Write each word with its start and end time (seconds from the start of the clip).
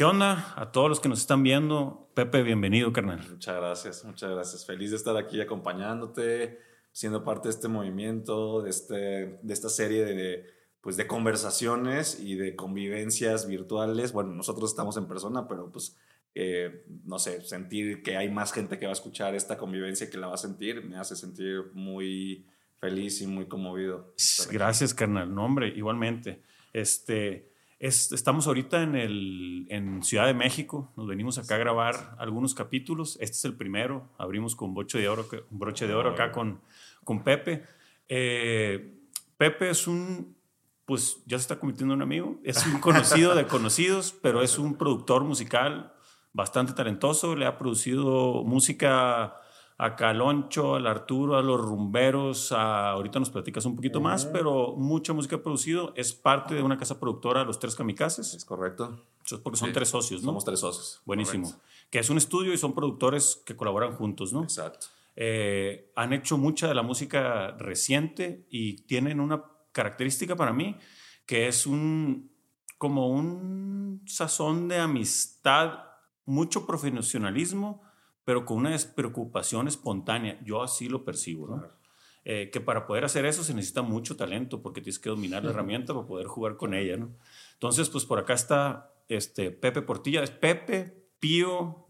¿Qué 0.00 0.06
onda? 0.06 0.54
A 0.56 0.72
todos 0.72 0.88
los 0.88 0.98
que 0.98 1.10
nos 1.10 1.20
están 1.20 1.42
viendo, 1.42 2.08
Pepe, 2.14 2.42
bienvenido, 2.42 2.90
carnal. 2.90 3.22
Muchas 3.28 3.54
gracias, 3.54 4.02
muchas 4.06 4.30
gracias. 4.30 4.64
Feliz 4.64 4.92
de 4.92 4.96
estar 4.96 5.14
aquí 5.18 5.42
acompañándote, 5.42 6.58
siendo 6.90 7.22
parte 7.22 7.48
de 7.48 7.54
este 7.54 7.68
movimiento, 7.68 8.62
de, 8.62 8.70
este, 8.70 8.94
de 8.94 9.52
esta 9.52 9.68
serie 9.68 10.06
de, 10.06 10.46
pues, 10.80 10.96
de 10.96 11.06
conversaciones 11.06 12.18
y 12.18 12.34
de 12.36 12.56
convivencias 12.56 13.46
virtuales. 13.46 14.14
Bueno, 14.14 14.32
nosotros 14.32 14.70
estamos 14.70 14.96
en 14.96 15.06
persona, 15.06 15.46
pero 15.46 15.70
pues, 15.70 15.98
eh, 16.34 16.86
no 17.04 17.18
sé, 17.18 17.42
sentir 17.42 18.02
que 18.02 18.16
hay 18.16 18.30
más 18.30 18.54
gente 18.54 18.78
que 18.78 18.86
va 18.86 18.92
a 18.92 18.94
escuchar 18.94 19.34
esta 19.34 19.58
convivencia 19.58 20.08
que 20.08 20.16
la 20.16 20.28
va 20.28 20.34
a 20.36 20.38
sentir, 20.38 20.82
me 20.82 20.96
hace 20.96 21.14
sentir 21.14 21.72
muy 21.74 22.46
feliz 22.78 23.20
y 23.20 23.26
muy 23.26 23.48
conmovido. 23.48 24.14
Gracias, 24.50 24.94
carnal. 24.94 25.34
No, 25.34 25.44
hombre, 25.44 25.68
igualmente. 25.68 26.40
Este, 26.72 27.49
estamos 27.80 28.46
ahorita 28.46 28.82
en, 28.82 28.94
el, 28.94 29.66
en 29.70 30.02
Ciudad 30.02 30.26
de 30.26 30.34
México, 30.34 30.92
nos 30.96 31.06
venimos 31.06 31.38
acá 31.38 31.54
a 31.54 31.58
grabar 31.58 32.14
algunos 32.18 32.54
capítulos, 32.54 33.16
este 33.20 33.36
es 33.36 33.44
el 33.46 33.54
primero, 33.54 34.10
abrimos 34.18 34.54
con 34.54 34.74
broche 34.74 34.98
de 34.98 35.08
oro, 35.08 35.26
broche 35.48 35.86
de 35.86 35.94
oro 35.94 36.10
acá 36.10 36.30
con, 36.30 36.60
con 37.04 37.24
Pepe. 37.24 37.64
Eh, 38.06 38.98
Pepe 39.38 39.70
es 39.70 39.86
un, 39.86 40.36
pues 40.84 41.22
ya 41.24 41.38
se 41.38 41.42
está 41.42 41.58
convirtiendo 41.58 41.94
en 41.94 41.98
un 41.98 42.02
amigo, 42.02 42.38
es 42.44 42.66
un 42.66 42.80
conocido 42.80 43.34
de 43.34 43.46
conocidos, 43.46 44.14
pero 44.20 44.42
es 44.42 44.58
un 44.58 44.76
productor 44.76 45.24
musical 45.24 45.94
bastante 46.34 46.74
talentoso, 46.74 47.34
le 47.34 47.46
ha 47.46 47.56
producido 47.56 48.44
música 48.44 49.36
a 49.82 49.96
Caloncho, 49.96 50.74
al 50.74 50.86
Arturo, 50.86 51.38
a 51.38 51.42
los 51.42 51.58
rumberos, 51.58 52.52
ahorita 52.52 53.18
nos 53.18 53.30
platicas 53.30 53.64
un 53.64 53.76
poquito 53.76 53.98
más, 53.98 54.26
pero 54.26 54.74
mucha 54.76 55.14
música 55.14 55.42
producido. 55.42 55.94
Es 55.96 56.12
parte 56.12 56.54
de 56.54 56.62
una 56.62 56.76
casa 56.76 57.00
productora, 57.00 57.44
Los 57.44 57.58
Tres 57.58 57.76
Kamikazes. 57.76 58.34
Es 58.34 58.44
correcto. 58.44 59.06
Eso 59.24 59.36
es 59.36 59.40
porque 59.40 59.58
son 59.58 59.72
tres 59.72 59.88
socios, 59.88 60.20
¿no? 60.20 60.26
Somos 60.26 60.44
tres 60.44 60.60
socios. 60.60 61.00
Buenísimo. 61.06 61.50
Que 61.88 61.98
es 61.98 62.10
un 62.10 62.18
estudio 62.18 62.52
y 62.52 62.58
son 62.58 62.74
productores 62.74 63.42
que 63.46 63.56
colaboran 63.56 63.94
juntos, 63.94 64.34
¿no? 64.34 64.42
Exacto. 64.42 64.88
Eh, 65.16 65.90
han 65.96 66.12
hecho 66.12 66.36
mucha 66.36 66.68
de 66.68 66.74
la 66.74 66.82
música 66.82 67.52
reciente 67.52 68.46
y 68.50 68.82
tienen 68.82 69.18
una 69.18 69.44
característica 69.72 70.36
para 70.36 70.52
mí 70.52 70.76
que 71.24 71.48
es 71.48 71.66
un 71.66 72.30
como 72.76 73.08
un 73.08 74.02
sazón 74.06 74.68
de 74.68 74.78
amistad, 74.78 75.84
mucho 76.26 76.66
profesionalismo 76.66 77.82
pero 78.24 78.44
con 78.44 78.58
una 78.58 78.70
despreocupación 78.70 79.68
espontánea. 79.68 80.38
Yo 80.44 80.62
así 80.62 80.88
lo 80.88 81.04
percibo, 81.04 81.48
¿no? 81.48 81.80
Eh, 82.24 82.50
que 82.52 82.60
para 82.60 82.86
poder 82.86 83.04
hacer 83.04 83.24
eso 83.24 83.42
se 83.42 83.54
necesita 83.54 83.80
mucho 83.80 84.14
talento 84.14 84.60
porque 84.60 84.82
tienes 84.82 84.98
que 84.98 85.08
dominar 85.08 85.42
la 85.42 85.50
herramienta 85.50 85.94
para 85.94 86.06
poder 86.06 86.26
jugar 86.26 86.56
con 86.56 86.74
ella, 86.74 86.96
¿no? 86.96 87.10
Entonces, 87.54 87.88
pues 87.88 88.04
por 88.04 88.18
acá 88.18 88.34
está 88.34 88.92
este, 89.08 89.50
Pepe 89.50 89.82
Portilla. 89.82 90.22
Es 90.22 90.30
Pepe, 90.30 91.08
Pío. 91.18 91.86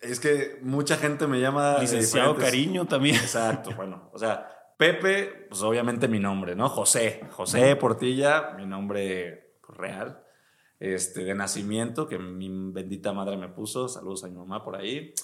Es 0.00 0.20
que 0.20 0.58
mucha 0.62 0.96
gente 0.96 1.26
me 1.26 1.40
llama... 1.40 1.78
Licenciado 1.78 2.36
Cariño 2.36 2.86
también. 2.86 3.16
Exacto, 3.16 3.72
bueno, 3.74 4.10
o 4.12 4.18
sea, 4.18 4.48
Pepe, 4.76 5.46
pues 5.48 5.60
obviamente 5.62 6.06
mi 6.06 6.20
nombre, 6.20 6.54
¿no? 6.54 6.68
José, 6.68 7.26
José 7.32 7.74
Portilla, 7.74 8.54
mi 8.56 8.64
nombre 8.64 9.56
real, 9.68 10.22
este, 10.78 11.24
de 11.24 11.34
nacimiento, 11.34 12.06
que 12.06 12.16
mi 12.18 12.48
bendita 12.70 13.12
madre 13.12 13.36
me 13.36 13.48
puso. 13.48 13.88
Saludos 13.88 14.22
a 14.22 14.28
mi 14.28 14.36
mamá 14.36 14.62
por 14.62 14.76
ahí. 14.76 15.14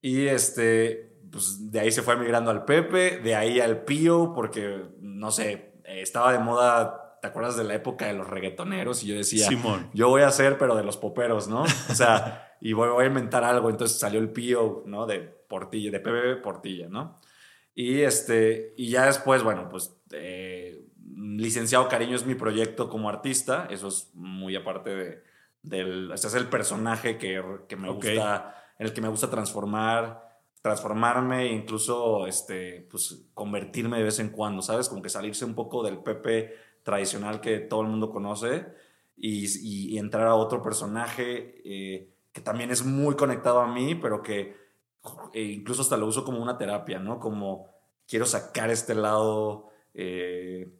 Y 0.00 0.26
este, 0.26 1.18
pues 1.30 1.70
de 1.70 1.80
ahí 1.80 1.92
se 1.92 2.02
fue 2.02 2.16
migrando 2.16 2.50
al 2.50 2.64
Pepe, 2.64 3.18
de 3.18 3.34
ahí 3.34 3.60
al 3.60 3.84
Pío, 3.84 4.32
porque, 4.34 4.84
no 5.00 5.30
sé, 5.30 5.72
estaba 5.84 6.32
de 6.32 6.38
moda, 6.38 7.18
¿te 7.20 7.28
acuerdas 7.28 7.56
de 7.56 7.64
la 7.64 7.74
época 7.74 8.06
de 8.06 8.14
los 8.14 8.28
reggaetoneros? 8.28 9.02
Y 9.02 9.08
yo 9.08 9.16
decía, 9.16 9.48
Simón. 9.48 9.90
yo 9.94 10.08
voy 10.08 10.22
a 10.22 10.28
hacer, 10.28 10.58
pero 10.58 10.76
de 10.76 10.84
los 10.84 10.96
poperos, 10.96 11.48
¿no? 11.48 11.62
O 11.62 11.94
sea, 11.94 12.56
y 12.60 12.72
voy, 12.72 13.04
a 13.04 13.06
inventar 13.06 13.44
algo. 13.44 13.70
Entonces 13.70 13.98
salió 13.98 14.20
el 14.20 14.30
Pío, 14.30 14.82
¿no? 14.86 15.06
De 15.06 15.20
Portilla, 15.20 15.90
de 15.90 16.00
Pepe 16.00 16.36
Portilla, 16.36 16.88
¿no? 16.88 17.18
Y, 17.74 18.00
este, 18.00 18.74
y 18.76 18.90
ya 18.90 19.06
después, 19.06 19.42
bueno, 19.42 19.68
pues 19.68 19.96
eh, 20.12 20.84
Licenciado 21.14 21.88
Cariño 21.88 22.16
es 22.16 22.26
mi 22.26 22.34
proyecto 22.34 22.88
como 22.88 23.08
artista, 23.08 23.68
eso 23.70 23.88
es 23.88 24.10
muy 24.14 24.56
aparte 24.56 24.90
de, 24.90 25.22
del, 25.62 26.10
este 26.12 26.26
es 26.26 26.34
el 26.34 26.48
personaje 26.48 27.18
que, 27.18 27.42
que 27.68 27.76
me 27.76 27.90
gusta 27.90 28.57
en 28.78 28.86
el 28.86 28.92
que 28.92 29.00
me 29.00 29.08
gusta 29.08 29.30
transformar, 29.30 30.40
transformarme 30.62 31.42
e 31.42 31.52
incluso 31.52 32.26
este, 32.26 32.86
pues, 32.90 33.26
convertirme 33.34 33.98
de 33.98 34.04
vez 34.04 34.18
en 34.18 34.30
cuando, 34.30 34.62
¿sabes? 34.62 34.88
Como 34.88 35.02
que 35.02 35.08
salirse 35.08 35.44
un 35.44 35.54
poco 35.54 35.82
del 35.82 35.98
Pepe 35.98 36.54
tradicional 36.82 37.40
que 37.40 37.58
todo 37.58 37.82
el 37.82 37.88
mundo 37.88 38.10
conoce 38.10 38.66
y, 39.16 39.98
entrar 39.98 40.26
a 40.26 40.36
otro 40.36 40.62
personaje 40.62 41.60
eh, 41.64 42.08
que 42.32 42.40
también 42.40 42.70
es 42.70 42.84
muy 42.84 43.16
conectado 43.16 43.60
a 43.60 43.72
mí, 43.72 43.94
pero 43.96 44.22
que 44.22 44.56
eh, 45.32 45.42
incluso 45.42 45.82
hasta 45.82 45.96
lo 45.96 46.06
uso 46.06 46.24
como 46.24 46.40
una 46.40 46.56
terapia, 46.56 46.98
¿no? 46.98 47.18
Como 47.18 47.68
quiero 48.06 48.26
sacar 48.26 48.70
este 48.70 48.94
lado 48.94 49.70
eh, 49.94 50.72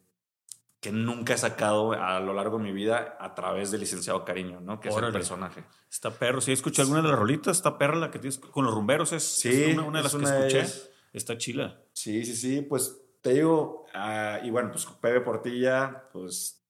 que 0.79 0.91
nunca 0.91 1.33
he 1.33 1.37
sacado 1.37 1.91
a 1.91 2.19
lo 2.19 2.33
largo 2.33 2.57
de 2.57 2.63
mi 2.63 2.71
vida 2.71 3.17
a 3.19 3.35
través 3.35 3.69
del 3.71 3.81
licenciado 3.81 4.23
Cariño, 4.23 4.61
¿no? 4.61 4.79
Que 4.79 4.89
es 4.89 4.95
el 4.95 5.11
personaje. 5.11 5.63
Está 5.91 6.11
perro. 6.11 6.39
Si 6.39 6.53
escuché 6.53 6.81
alguna 6.81 7.01
de 7.01 7.09
las 7.09 7.19
rolitas, 7.19 7.57
está 7.57 7.77
perra 7.77 7.95
la 7.95 8.11
que 8.11 8.19
tienes 8.19 8.37
con 8.37 8.63
los 8.63 8.73
rumberos. 8.73 9.11
Es, 9.11 9.23
sí, 9.23 9.75
una, 9.77 9.97
de 9.97 10.03
las 10.03 10.15
que 10.15 10.23
escuché. 10.23 10.65
está 11.11 11.37
chila. 11.37 11.81
Sí, 11.91 12.23
sí, 12.23 12.35
sí. 12.35 12.61
Pues 12.61 12.97
te 13.21 13.33
digo, 13.33 13.87
ah, 13.93 14.39
y 14.41 14.49
bueno, 14.51 14.71
pues 14.71 14.85
Pepe 15.01 15.19
Portilla, 15.19 16.09
pues 16.13 16.63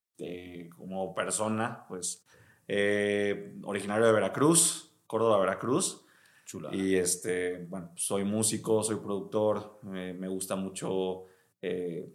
como 0.75 1.13
persona, 1.13 1.85
pues 1.87 2.25
eh, 2.67 3.55
originario 3.63 4.05
de 4.05 4.11
Veracruz, 4.11 4.91
Córdoba, 5.05 5.39
Veracruz. 5.39 6.03
Chula. 6.45 6.69
Y 6.73 6.95
este, 6.95 7.65
bueno, 7.65 7.91
soy 7.95 8.23
músico, 8.23 8.81
soy 8.81 8.95
productor, 8.95 9.79
me 9.83 10.27
gusta 10.27 10.55
mucho. 10.55 11.25
Eh, 11.61 12.09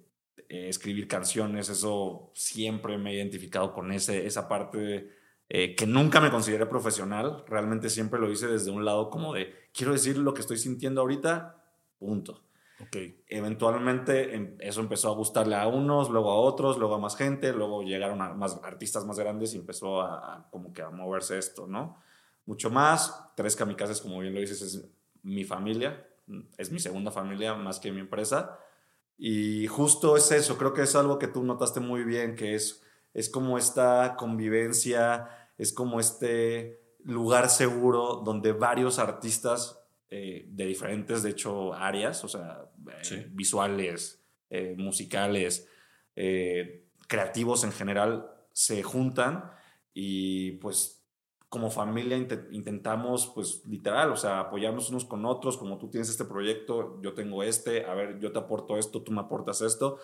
eh, 0.48 0.68
escribir 0.68 1.08
canciones, 1.08 1.68
eso 1.68 2.30
siempre 2.34 2.98
me 2.98 3.10
he 3.10 3.14
identificado 3.14 3.72
con 3.72 3.92
ese, 3.92 4.26
esa 4.26 4.48
parte 4.48 5.10
eh, 5.48 5.74
que 5.74 5.86
nunca 5.86 6.20
me 6.20 6.30
consideré 6.30 6.66
profesional, 6.66 7.44
realmente 7.46 7.90
siempre 7.90 8.18
lo 8.18 8.30
hice 8.30 8.46
desde 8.46 8.70
un 8.70 8.84
lado 8.84 9.10
como 9.10 9.34
de, 9.34 9.54
quiero 9.72 9.92
decir 9.92 10.16
lo 10.16 10.34
que 10.34 10.40
estoy 10.40 10.58
sintiendo 10.58 11.00
ahorita, 11.00 11.62
punto. 11.98 12.44
Okay. 12.86 13.22
Eventualmente 13.28 14.34
em, 14.34 14.56
eso 14.58 14.80
empezó 14.80 15.10
a 15.10 15.14
gustarle 15.14 15.54
a 15.54 15.68
unos, 15.68 16.10
luego 16.10 16.32
a 16.32 16.36
otros, 16.36 16.76
luego 16.76 16.96
a 16.96 16.98
más 16.98 17.16
gente, 17.16 17.52
luego 17.52 17.82
llegaron 17.82 18.20
a 18.20 18.34
más 18.34 18.58
artistas 18.64 19.04
más 19.04 19.18
grandes 19.18 19.54
y 19.54 19.58
empezó 19.58 20.00
a, 20.00 20.48
como 20.50 20.72
que 20.72 20.82
a 20.82 20.90
moverse 20.90 21.38
esto, 21.38 21.66
¿no? 21.66 22.02
Mucho 22.46 22.70
más, 22.70 23.30
Tres 23.36 23.54
Kamikazes, 23.54 24.00
como 24.00 24.18
bien 24.18 24.34
lo 24.34 24.40
dices, 24.40 24.60
es 24.60 24.90
mi 25.22 25.44
familia, 25.44 26.06
es 26.58 26.70
mi 26.70 26.80
segunda 26.80 27.10
familia 27.10 27.54
más 27.54 27.78
que 27.78 27.92
mi 27.92 28.00
empresa. 28.00 28.58
Y 29.16 29.66
justo 29.68 30.16
es 30.16 30.30
eso, 30.32 30.58
creo 30.58 30.74
que 30.74 30.82
es 30.82 30.94
algo 30.96 31.18
que 31.18 31.28
tú 31.28 31.44
notaste 31.44 31.80
muy 31.80 32.04
bien, 32.04 32.34
que 32.34 32.54
es, 32.54 32.82
es 33.12 33.28
como 33.28 33.58
esta 33.58 34.16
convivencia, 34.16 35.28
es 35.56 35.72
como 35.72 36.00
este 36.00 36.80
lugar 37.04 37.48
seguro 37.50 38.22
donde 38.24 38.52
varios 38.52 38.98
artistas 38.98 39.78
eh, 40.16 40.46
de 40.48 40.66
diferentes, 40.66 41.22
de 41.22 41.30
hecho, 41.30 41.74
áreas, 41.74 42.22
o 42.24 42.28
sea, 42.28 42.70
eh, 43.10 43.28
visuales, 43.32 44.22
eh, 44.50 44.74
musicales, 44.76 45.68
creativos 47.08 47.64
en 47.64 47.72
general, 47.72 48.30
se 48.52 48.84
juntan 48.84 49.50
y 49.92 50.52
pues 50.52 51.03
como 51.54 51.70
familia 51.70 52.16
intentamos, 52.50 53.28
pues 53.32 53.64
literal, 53.64 54.10
o 54.10 54.16
sea, 54.16 54.40
apoyarnos 54.40 54.90
unos 54.90 55.04
con 55.04 55.24
otros, 55.24 55.56
como 55.56 55.78
tú 55.78 55.88
tienes 55.88 56.10
este 56.10 56.24
proyecto, 56.24 57.00
yo 57.00 57.14
tengo 57.14 57.44
este, 57.44 57.84
a 57.84 57.94
ver, 57.94 58.18
yo 58.18 58.32
te 58.32 58.40
aporto 58.40 58.76
esto, 58.76 59.02
tú 59.02 59.12
me 59.12 59.20
aportas 59.20 59.60
esto. 59.60 60.00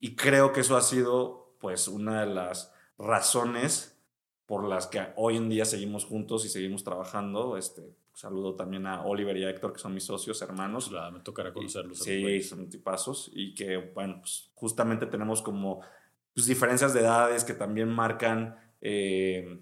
Y 0.00 0.16
creo 0.16 0.54
que 0.54 0.60
eso 0.60 0.74
ha 0.74 0.80
sido, 0.80 1.54
pues, 1.60 1.86
una 1.86 2.22
de 2.22 2.32
las 2.32 2.72
razones 2.96 4.00
por 4.46 4.66
las 4.66 4.86
que 4.86 5.06
hoy 5.16 5.36
en 5.36 5.50
día 5.50 5.66
seguimos 5.66 6.06
juntos 6.06 6.46
y 6.46 6.48
seguimos 6.48 6.82
trabajando. 6.82 7.58
Este, 7.58 7.82
saludo 8.14 8.54
también 8.54 8.86
a 8.86 9.04
Oliver 9.04 9.36
y 9.36 9.44
a 9.44 9.50
Héctor, 9.50 9.74
que 9.74 9.78
son 9.78 9.92
mis 9.92 10.04
socios, 10.04 10.40
hermanos. 10.40 10.88
Claro, 10.88 11.12
me 11.12 11.20
tocará 11.20 11.52
conocerlos. 11.52 11.98
sí, 11.98 12.40
son 12.40 12.70
tipazos. 12.70 13.30
Y 13.34 13.54
que, 13.54 13.76
bueno, 13.76 14.16
pues, 14.20 14.50
justamente 14.54 15.04
tenemos 15.04 15.42
como 15.42 15.82
pues, 16.32 16.46
diferencias 16.46 16.94
de 16.94 17.00
edades 17.00 17.44
que 17.44 17.52
también 17.52 17.90
marcan... 17.90 18.56
Eh, 18.80 19.60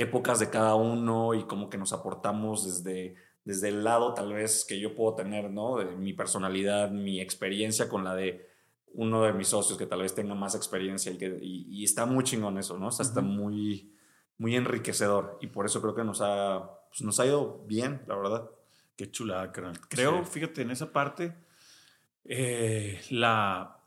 épocas 0.00 0.38
de 0.40 0.50
cada 0.50 0.74
uno 0.74 1.34
y 1.34 1.44
como 1.44 1.68
que 1.68 1.78
nos 1.78 1.92
aportamos 1.92 2.64
desde, 2.64 3.14
desde 3.44 3.68
el 3.68 3.84
lado 3.84 4.14
tal 4.14 4.32
vez 4.32 4.64
que 4.64 4.80
yo 4.80 4.94
puedo 4.94 5.14
tener, 5.14 5.50
¿no? 5.50 5.76
De 5.76 5.84
mi 5.96 6.12
personalidad, 6.12 6.90
mi 6.90 7.20
experiencia 7.20 7.88
con 7.88 8.04
la 8.04 8.14
de 8.14 8.48
uno 8.92 9.22
de 9.22 9.32
mis 9.32 9.48
socios 9.48 9.78
que 9.78 9.86
tal 9.86 10.02
vez 10.02 10.14
tenga 10.14 10.34
más 10.34 10.54
experiencia 10.54 11.12
y, 11.12 11.18
que, 11.18 11.38
y, 11.40 11.84
está 11.84 12.06
muy 12.06 12.24
chingón 12.24 12.58
eso, 12.58 12.78
¿no? 12.78 12.88
O 12.88 12.90
sea, 12.90 13.04
está 13.04 13.20
muy, 13.20 13.94
muy 14.38 14.56
enriquecedor 14.56 15.38
y 15.40 15.48
por 15.48 15.66
eso 15.66 15.80
creo 15.80 15.94
que 15.94 16.04
nos 16.04 16.20
ha, 16.22 16.70
pues 16.88 17.02
nos 17.02 17.20
ha 17.20 17.26
ido 17.26 17.64
bien, 17.66 18.02
la 18.06 18.16
verdad. 18.16 18.50
Qué 18.96 19.10
chulada, 19.10 19.52
carnal. 19.52 19.80
Creo, 19.88 20.24
fíjate, 20.24 20.62
en 20.62 20.70
esa 20.70 20.92
parte, 20.92 21.34
eh, 22.24 23.00
la 23.10 23.79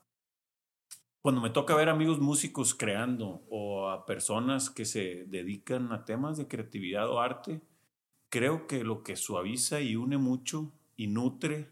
cuando 1.24 1.40
me 1.40 1.52
toca 1.52 1.74
ver 1.74 1.88
amigos 1.88 2.20
músicos 2.20 2.75
creando 2.75 3.46
o 3.50 3.90
a 3.90 4.06
personas 4.06 4.70
que 4.70 4.84
se 4.84 5.24
dedican 5.28 5.94
a 5.94 6.04
temas 6.04 6.36
de 6.36 6.50
creatividad 6.50 7.10
o 7.10 7.22
arte, 7.22 7.62
creo 8.28 8.68
que 8.68 8.84
lo 8.84 9.04
que 9.04 9.16
suaviza 9.16 9.80
y 9.80 9.96
une 9.96 10.18
mucho 10.18 10.74
y 10.98 11.08
nutre 11.08 11.72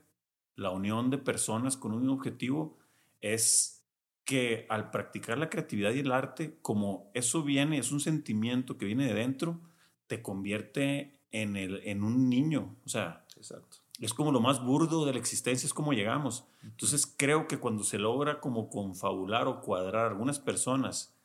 la 0.56 0.69
unión 0.69 1.09
de 1.09 1.18
personas 1.18 1.75
con 1.75 1.92
un 1.92 2.07
objetivo 2.07 2.77
es 3.19 3.86
que 4.24 4.68
al 4.69 4.89
practicar 4.89 5.38
la 5.38 5.50
creatividad 5.50 5.92
y 5.92 6.00
el 6.00 6.13
arte, 6.13 6.57
como 6.62 7.12
eso 7.13 7.44
viene, 7.44 7.77
es 7.77 7.92
un 7.92 8.00
sentimiento 8.00 8.77
que 8.77 8.86
viene 8.86 9.06
de 9.06 9.15
dentro, 9.15 9.59
te 10.07 10.21
convierte 10.21 11.19
en, 11.31 11.57
el, 11.57 11.81
en 11.83 12.04
un 12.04 12.30
niño. 12.30 12.77
O 12.86 12.89
sea, 12.89 13.25
Exacto. 13.36 13.81
Es 14.06 14.13
como 14.13 14.31
lo 14.31 14.39
más 14.39 14.63
burdo 14.63 15.06
de 15.06 15.13
la 15.13 15.19
existencia, 15.19 15.68
es 15.68 15.74
como 15.74 15.94
llegamos. 15.94 16.45
Entonces 16.63 17.12
creo 17.18 17.48
que 17.48 17.59
cuando 17.59 17.83
se 17.83 18.00
logra 18.00 18.39
como 18.39 18.69
confabular 18.69 19.48
o 19.48 19.62
cuadrar 19.62 20.07
algunas 20.07 20.39
personas 20.39 21.15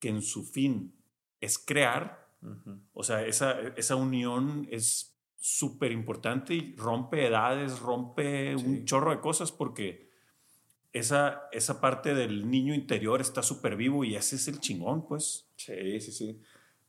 que 0.00 0.08
en 0.08 0.22
su 0.22 0.44
fin 0.44 0.92
es 1.40 1.58
crear, 1.58 2.26
o 2.92 3.02
sea, 3.02 3.24
esa, 3.24 3.60
esa 3.76 3.96
unión 3.96 4.68
es 4.70 5.16
súper 5.38 5.92
importante 5.92 6.54
y 6.54 6.74
rompe 6.76 7.26
edades, 7.26 7.78
rompe 7.80 8.56
un 8.56 8.84
chorro 8.84 9.10
de 9.10 9.20
cosas 9.20 9.52
porque 9.52 10.10
esa, 10.92 11.48
esa 11.52 11.80
parte 11.80 12.14
del 12.14 12.50
niño 12.50 12.74
interior 12.74 13.20
está 13.20 13.42
súper 13.42 13.76
vivo 13.76 14.04
y 14.04 14.16
ese 14.16 14.36
es 14.36 14.48
el 14.48 14.60
chingón, 14.60 15.06
pues. 15.06 15.48
Sí, 15.56 16.00
sí, 16.00 16.12
sí. 16.12 16.40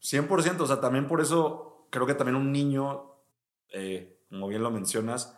100%, 0.02 0.60
o 0.62 0.68
sea, 0.68 0.80
también 0.80 1.08
por 1.08 1.22
eso 1.22 1.88
creo 1.90 2.06
que 2.06 2.14
también 2.14 2.36
un 2.36 2.52
niño, 2.52 3.12
eh, 3.70 4.17
como 4.30 4.48
bien 4.48 4.64
lo 4.64 4.72
mencionas, 4.72 5.36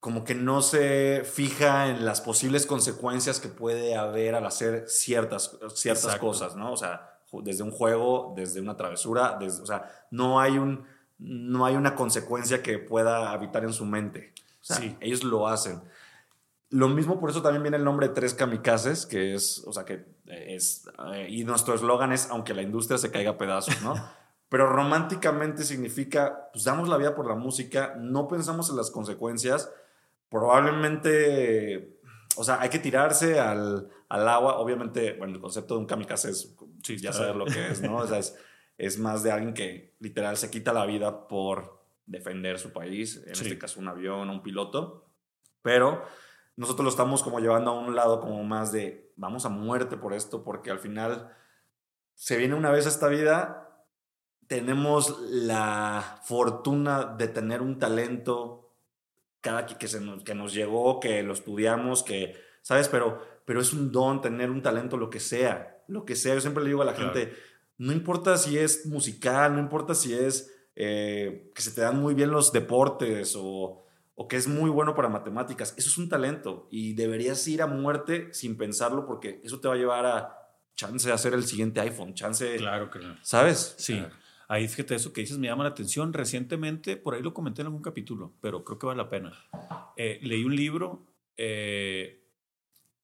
como 0.00 0.24
que 0.24 0.34
no 0.34 0.62
se 0.62 1.22
fija 1.24 1.88
en 1.88 2.04
las 2.06 2.20
posibles 2.22 2.64
consecuencias 2.66 3.38
que 3.38 3.48
puede 3.48 3.96
haber 3.96 4.34
al 4.34 4.46
hacer 4.46 4.88
ciertas, 4.88 5.58
ciertas 5.74 6.04
Exacto. 6.04 6.26
cosas, 6.26 6.56
¿no? 6.56 6.72
O 6.72 6.76
sea, 6.76 7.18
desde 7.42 7.62
un 7.62 7.70
juego, 7.70 8.32
desde 8.34 8.60
una 8.60 8.76
travesura, 8.76 9.36
desde, 9.38 9.62
o 9.62 9.66
sea, 9.66 9.90
no 10.10 10.40
hay, 10.40 10.56
un, 10.58 10.86
no 11.18 11.66
hay 11.66 11.76
una 11.76 11.94
consecuencia 11.94 12.62
que 12.62 12.78
pueda 12.78 13.30
habitar 13.30 13.62
en 13.64 13.72
su 13.74 13.84
mente. 13.84 14.32
O 14.60 14.64
sea, 14.64 14.76
Sí. 14.76 14.96
ellos 15.00 15.22
lo 15.22 15.46
hacen. 15.46 15.82
Lo 16.70 16.88
mismo, 16.88 17.20
por 17.20 17.30
eso 17.30 17.42
también 17.42 17.62
viene 17.62 17.76
el 17.76 17.84
nombre 17.84 18.08
de 18.08 18.14
Tres 18.14 18.32
Kamikazes, 18.32 19.04
que 19.04 19.34
es, 19.34 19.62
o 19.66 19.72
sea, 19.72 19.84
que 19.84 20.06
es, 20.26 20.88
eh, 21.14 21.26
y 21.28 21.44
nuestro 21.44 21.74
eslogan 21.74 22.12
es, 22.12 22.28
aunque 22.30 22.54
la 22.54 22.62
industria 22.62 22.96
se 22.96 23.10
caiga 23.10 23.32
a 23.32 23.38
pedazos, 23.38 23.82
¿no? 23.82 23.94
Pero 24.50 24.68
románticamente 24.68 25.64
significa, 25.64 26.50
pues 26.52 26.64
damos 26.64 26.88
la 26.88 26.98
vida 26.98 27.14
por 27.14 27.26
la 27.26 27.36
música, 27.36 27.94
no 27.98 28.28
pensamos 28.28 28.68
en 28.68 28.76
las 28.76 28.90
consecuencias, 28.90 29.72
probablemente, 30.28 31.98
o 32.36 32.44
sea, 32.44 32.60
hay 32.60 32.68
que 32.68 32.78
tirarse 32.78 33.40
al, 33.40 33.88
al 34.08 34.28
agua, 34.28 34.58
obviamente, 34.58 35.14
bueno, 35.14 35.34
el 35.34 35.40
concepto 35.40 35.74
de 35.74 35.80
un 35.80 35.86
kamikaze 35.86 36.30
es, 36.30 36.54
Sí, 36.82 36.96
ya 36.98 37.12
sabes 37.12 37.36
lo 37.36 37.44
que 37.44 37.68
es, 37.70 37.80
¿no? 37.82 37.96
O 37.98 38.06
sea, 38.06 38.18
es, 38.18 38.36
es 38.78 38.98
más 38.98 39.22
de 39.22 39.32
alguien 39.32 39.54
que 39.54 39.94
literal 40.00 40.36
se 40.36 40.50
quita 40.50 40.72
la 40.72 40.86
vida 40.86 41.28
por 41.28 41.82
defender 42.06 42.58
su 42.58 42.72
país, 42.72 43.22
en 43.26 43.34
Sí. 43.34 43.44
este 43.44 43.58
caso 43.58 43.78
un 43.80 43.88
avión, 43.88 44.30
un 44.30 44.42
piloto, 44.42 45.06
pero 45.62 46.02
nosotros 46.56 46.84
lo 46.84 46.90
estamos 46.90 47.22
como 47.22 47.38
llevando 47.38 47.70
a 47.70 47.78
un 47.78 47.94
lado 47.94 48.20
como 48.20 48.42
más 48.44 48.72
de 48.72 49.12
vamos 49.16 49.44
a 49.44 49.48
muerte 49.50 49.96
por 49.96 50.12
esto, 50.14 50.42
porque 50.42 50.70
al 50.70 50.78
final 50.78 51.32
se 52.14 52.36
viene 52.36 52.54
una 52.54 52.70
vez 52.70 52.86
a 52.86 52.88
esta 52.88 53.08
vida, 53.08 53.69
tenemos 54.50 55.16
la 55.30 56.18
fortuna 56.24 57.04
de 57.04 57.28
tener 57.28 57.62
un 57.62 57.78
talento 57.78 58.74
cada 59.40 59.64
que, 59.64 59.76
que, 59.76 59.86
se 59.86 60.00
nos, 60.00 60.24
que 60.24 60.34
nos 60.34 60.52
llegó, 60.52 60.98
que 60.98 61.22
lo 61.22 61.34
estudiamos, 61.34 62.02
que, 62.02 62.34
¿sabes? 62.60 62.88
Pero, 62.88 63.24
pero 63.44 63.60
es 63.60 63.72
un 63.72 63.92
don 63.92 64.20
tener 64.20 64.50
un 64.50 64.60
talento, 64.60 64.96
lo 64.96 65.08
que 65.08 65.20
sea, 65.20 65.84
lo 65.86 66.04
que 66.04 66.16
sea. 66.16 66.34
Yo 66.34 66.40
siempre 66.40 66.64
le 66.64 66.70
digo 66.70 66.82
a 66.82 66.84
la 66.84 66.94
Claro. 66.94 67.14
gente, 67.14 67.32
no 67.78 67.92
importa 67.92 68.36
si 68.38 68.58
es 68.58 68.86
musical, 68.86 69.54
no 69.54 69.60
importa 69.60 69.94
si 69.94 70.14
es 70.14 70.52
eh, 70.74 71.52
que 71.54 71.62
se 71.62 71.70
te 71.70 71.82
dan 71.82 72.00
muy 72.00 72.14
bien 72.14 72.32
los 72.32 72.50
deportes 72.50 73.36
o, 73.38 73.84
o 74.16 74.26
que 74.26 74.34
es 74.36 74.48
muy 74.48 74.68
bueno 74.68 74.96
para 74.96 75.08
matemáticas, 75.08 75.74
eso 75.76 75.88
es 75.90 75.96
un 75.96 76.08
talento 76.08 76.66
y 76.72 76.94
deberías 76.94 77.46
ir 77.46 77.62
a 77.62 77.68
muerte 77.68 78.34
sin 78.34 78.56
pensarlo 78.58 79.06
porque 79.06 79.40
eso 79.44 79.60
te 79.60 79.68
va 79.68 79.74
a 79.74 79.78
llevar 79.78 80.06
a 80.06 80.36
chance 80.74 81.06
de 81.06 81.14
hacer 81.14 81.34
el 81.34 81.44
siguiente 81.44 81.78
iPhone, 81.80 82.14
chance, 82.14 82.56
Claro 82.56 82.90
no. 83.00 83.16
¿sabes? 83.22 83.76
Sí. 83.78 84.04
Ahí 84.52 84.66
fíjate 84.66 84.96
eso 84.96 85.12
que 85.12 85.20
dices, 85.20 85.38
me 85.38 85.46
llama 85.46 85.62
la 85.62 85.70
atención. 85.70 86.12
Recientemente, 86.12 86.96
por 86.96 87.14
ahí 87.14 87.22
lo 87.22 87.32
comenté 87.32 87.62
en 87.62 87.66
algún 87.68 87.82
capítulo, 87.82 88.34
pero 88.40 88.64
creo 88.64 88.78
que 88.80 88.86
vale 88.86 88.96
la 88.98 89.08
pena. 89.08 89.32
Eh, 89.96 90.18
leí 90.22 90.42
un 90.42 90.56
libro 90.56 91.06
eh, 91.36 92.24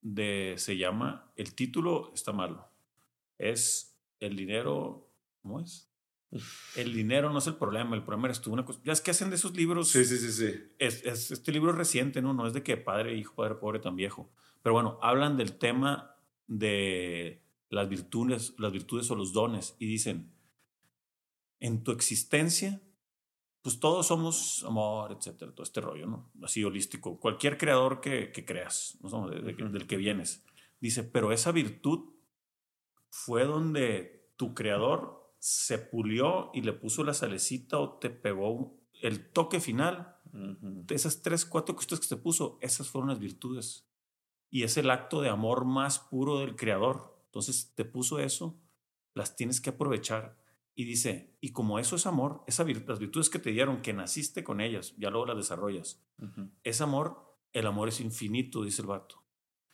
de, 0.01 0.55
se 0.57 0.77
llama, 0.77 1.31
el 1.37 1.55
título 1.55 2.11
está 2.15 2.33
malo. 2.33 2.67
Es 3.39 3.97
El 4.19 4.35
dinero, 4.37 5.09
¿cómo 5.41 5.61
es? 5.61 5.89
El 6.75 6.93
dinero 6.93 7.31
no 7.31 7.39
es 7.39 7.47
el 7.47 7.55
problema, 7.55 7.95
el 7.95 8.03
problema 8.03 8.27
eres 8.27 8.41
tú. 8.41 8.53
Una 8.53 8.65
cosa, 8.65 8.81
ya 8.83 8.93
es 8.93 9.01
que 9.01 9.13
hacen 9.13 9.31
de 9.31 9.37
esos 9.37 9.55
libros. 9.57 9.89
Sí, 9.89 10.05
sí, 10.05 10.19
sí, 10.19 10.33
sí. 10.33 10.53
Es, 10.81 11.05
es- 11.05 11.31
este 11.31 11.53
libro 11.53 11.71
es 11.71 11.77
reciente, 11.79 12.21
¿no? 12.23 12.35
No 12.35 12.47
es 12.49 12.55
de 12.55 12.65
que 12.65 12.77
padre, 12.77 13.15
hijo, 13.17 13.35
padre, 13.37 13.55
pobre, 13.55 13.79
tan 13.79 13.95
viejo. 13.95 14.29
Pero 14.63 14.73
bueno, 14.75 14.99
hablan 15.01 15.37
del 15.37 15.59
tema 15.59 16.17
de 16.49 17.41
las 17.71 17.89
virtudes, 17.89 18.55
las 18.59 18.73
virtudes 18.73 19.09
o 19.13 19.15
los 19.15 19.33
dones 19.33 19.77
y 19.79 19.87
dicen, 19.87 20.33
en 21.61 21.83
tu 21.83 21.93
existencia, 21.93 22.81
pues 23.63 23.81
todos 23.81 24.07
somos 24.07 24.65
amor, 24.65 25.13
etcétera, 25.13 25.53
todo 25.53 25.65
este 25.65 25.81
rollo, 25.81 26.07
¿no? 26.07 26.31
Así 26.43 26.63
holístico. 26.63 27.19
Cualquier 27.19 27.59
creador 27.59 28.01
que, 28.01 28.31
que 28.33 28.45
creas, 28.45 28.99
¿no? 29.01 29.29
De- 29.29 29.41
del 29.41 29.87
que 29.87 29.97
vienes. 29.97 30.45
Dice, 30.81 31.03
pero 31.03 31.33
esa 31.33 31.51
virtud 31.53 32.11
fue 33.11 33.45
donde 33.45 34.31
tu 34.37 34.55
creador 34.55 35.33
se 35.39 35.79
pulió 35.79 36.51
y 36.55 36.63
le 36.63 36.73
puso 36.73 37.03
la 37.05 37.15
salecita 37.15 37.79
o 37.79 37.99
te 37.99 38.11
pegó 38.11 38.79
el 39.03 39.31
toque 39.33 39.61
final 39.61 40.17
Ujú. 40.33 40.57
de 40.85 40.95
esas 40.95 41.23
tres, 41.23 41.45
cuatro 41.47 41.75
cositas 41.75 42.01
que 42.01 42.09
te 42.09 42.17
puso, 42.17 42.59
esas 42.61 42.89
fueron 42.89 43.09
las 43.11 43.19
virtudes. 43.19 43.89
Y 44.51 44.63
es 44.63 44.77
el 44.77 44.91
acto 44.91 45.21
de 45.23 45.29
amor 45.29 45.65
más 45.65 45.99
puro 45.99 46.39
del 46.41 46.57
creador. 46.57 47.19
Entonces 47.27 47.73
te 47.75 47.85
puso 47.85 48.19
eso, 48.21 48.59
las 49.15 49.35
tienes 49.37 49.61
que 49.61 49.71
aprovechar. 49.71 50.37
Y 50.79 50.85
dice, 50.85 51.35
y 51.41 51.53
como 51.53 51.79
eso 51.79 51.97
es 51.97 52.05
amor, 52.07 52.45
esa 52.47 52.63
vir- 52.65 52.85
las 52.87 52.99
virtudes 52.99 53.31
que 53.31 53.39
te 53.39 53.51
dieron, 53.51 53.81
que 53.81 53.95
naciste 53.95 54.45
con 54.45 54.61
ellas, 54.61 54.95
ya 54.99 55.09
luego 55.11 55.25
las 55.27 55.37
desarrollas. 55.39 56.05
Es 56.65 56.81
amor, 56.83 57.35
el 57.55 57.67
amor 57.67 57.89
es 57.89 58.01
infinito, 58.01 58.63
dice 58.63 58.83
el 58.83 58.89
vato. 58.89 59.23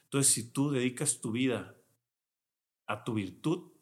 Entonces, 0.04 0.32
si 0.32 0.52
tú 0.52 0.70
dedicas 0.70 1.20
tu 1.20 1.32
vida 1.32 1.74
a 2.86 3.02
tu 3.02 3.14
virtud, 3.14 3.72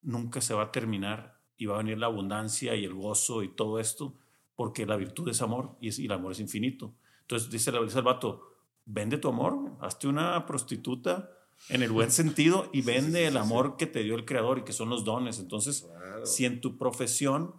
nunca 0.00 0.40
se 0.40 0.54
va 0.54 0.62
a 0.64 0.72
terminar 0.72 1.38
y 1.56 1.66
va 1.66 1.74
a 1.74 1.78
venir 1.82 1.98
la 1.98 2.06
abundancia 2.06 2.74
y 2.76 2.84
el 2.84 2.94
gozo 2.94 3.42
y 3.42 3.48
todo 3.54 3.78
esto, 3.78 4.14
porque 4.54 4.86
la 4.86 4.96
virtud 4.96 5.28
es 5.28 5.42
amor 5.42 5.76
y, 5.80 5.88
es- 5.88 5.98
y 5.98 6.06
el 6.06 6.12
amor 6.12 6.32
es 6.32 6.40
infinito. 6.40 6.94
Entonces, 7.22 7.50
dice, 7.50 7.72
dice 7.82 7.98
el 7.98 8.04
vato, 8.04 8.54
vende 8.86 9.18
tu 9.18 9.28
amor, 9.28 9.76
hazte 9.80 10.08
una 10.08 10.46
prostituta 10.46 11.30
en 11.68 11.82
el 11.82 11.90
buen 11.90 12.10
sentido 12.10 12.70
y 12.72 12.82
sí, 12.82 12.86
vende 12.86 13.20
sí, 13.20 13.24
el 13.26 13.36
amor 13.36 13.76
que 13.76 13.86
te 13.86 14.02
dio 14.02 14.14
el 14.14 14.24
creador 14.24 14.58
y 14.58 14.62
que 14.64 14.72
son 14.72 14.88
los 14.90 15.04
dones. 15.04 15.38
Entonces, 15.38 15.82
Claro. 15.82 16.26
si 16.26 16.44
en 16.44 16.60
tu 16.60 16.78
profesión, 16.78 17.54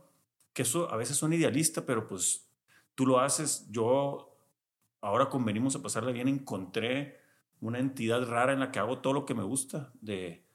que 0.53 0.63
eso 0.63 0.91
a 0.91 0.97
veces 0.97 1.17
son 1.17 1.33
idealista, 1.33 1.85
pero 1.85 2.07
pues 2.07 2.49
tú 2.95 3.05
lo 3.05 3.19
haces, 3.19 3.67
yo 3.69 4.35
ahora 5.01 5.29
convenimos 5.29 5.75
a 5.75 5.81
pasarla 5.81 6.11
bien, 6.11 6.27
encontré 6.27 7.19
una 7.61 7.79
entidad 7.79 8.27
rara 8.27 8.53
en 8.53 8.59
la 8.59 8.71
que 8.71 8.79
hago 8.79 8.99
todo 8.99 9.13
lo 9.13 9.25
que 9.25 9.33
me 9.35 9.43
gusta, 9.43 9.91
de 10.01 10.45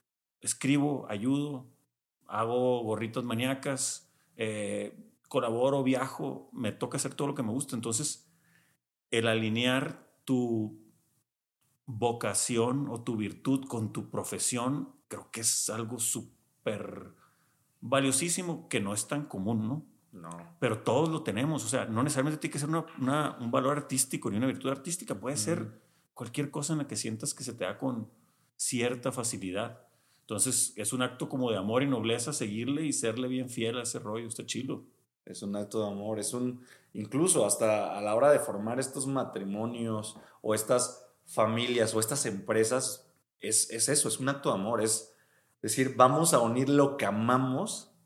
escribo, 0.40 1.06
ayudo, 1.08 1.66
hago 2.26 2.82
gorritas 2.82 3.24
maníacas, 3.24 4.10
eh, 4.36 4.98
colaboro, 5.28 5.82
viajo, 5.82 6.50
me 6.52 6.72
toca 6.72 6.96
hacer 6.96 7.14
todo 7.14 7.28
lo 7.28 7.34
que 7.34 7.42
me 7.42 7.50
gusta. 7.50 7.76
Entonces, 7.76 8.30
el 9.10 9.26
alinear 9.26 10.06
tu 10.24 10.83
vocación 11.86 12.88
o 12.90 13.02
tu 13.02 13.16
virtud 13.16 13.66
con 13.66 13.92
tu 13.92 14.10
profesión, 14.10 14.90
creo 15.08 15.30
que 15.30 15.40
es 15.42 15.68
algo 15.70 15.98
súper 15.98 17.12
valiosísimo 17.80 18.68
que 18.68 18.80
no 18.80 18.94
es 18.94 19.06
tan 19.08 19.26
común, 19.26 19.68
¿no? 19.68 19.86
No. 20.12 20.30
Pero 20.60 20.78
todos 20.82 21.08
lo 21.08 21.22
tenemos, 21.22 21.64
o 21.64 21.68
sea, 21.68 21.86
no 21.86 22.02
necesariamente 22.02 22.38
tiene 22.40 22.52
que 22.52 22.58
ser 22.58 22.68
una- 22.68 22.86
una- 23.00 23.36
un 23.40 23.50
valor 23.50 23.76
artístico 23.76 24.30
ni 24.30 24.36
una 24.36 24.46
virtud 24.46 24.70
artística, 24.70 25.14
puede 25.18 25.36
ser 25.36 25.80
cualquier 26.14 26.50
cosa 26.50 26.72
en 26.72 26.78
la 26.78 26.86
que 26.86 26.96
sientas 26.96 27.34
que 27.34 27.42
se 27.44 27.52
te 27.52 27.64
da 27.64 27.76
con 27.76 28.08
cierta 28.56 29.10
facilidad. 29.10 29.80
Entonces, 30.20 30.72
es 30.76 30.92
un 30.92 31.02
acto 31.02 31.28
como 31.28 31.50
de 31.50 31.58
amor 31.58 31.82
y 31.82 31.88
nobleza 31.88 32.32
seguirle 32.32 32.86
y 32.86 32.92
serle 32.92 33.28
bien 33.28 33.50
fiel 33.50 33.76
a 33.78 33.82
ese 33.82 33.98
rollo, 33.98 34.28
está 34.28 34.46
chilo. 34.46 34.84
Es 35.26 35.42
un 35.42 35.56
acto 35.56 35.80
de 35.84 35.90
amor, 35.90 36.18
es 36.20 36.32
un, 36.32 36.62
incluso 36.92 37.44
hasta 37.44 37.98
a 37.98 38.00
la 38.00 38.14
hora 38.14 38.30
de 38.30 38.38
formar 38.38 38.78
estos 38.78 39.06
matrimonios 39.06 40.16
o 40.42 40.54
estas 40.54 41.03
familias 41.26 41.94
o 41.94 42.00
estas 42.00 42.26
empresas, 42.26 43.12
es, 43.40 43.70
es 43.70 43.88
eso, 43.88 44.08
es 44.08 44.20
un 44.20 44.28
acto 44.28 44.50
de 44.50 44.56
amor, 44.56 44.82
es 44.82 45.14
decir, 45.60 45.94
vamos 45.96 46.34
a 46.34 46.40
unir 46.40 46.68
lo 46.68 46.96
que 46.96 47.06
amamos 47.06 47.96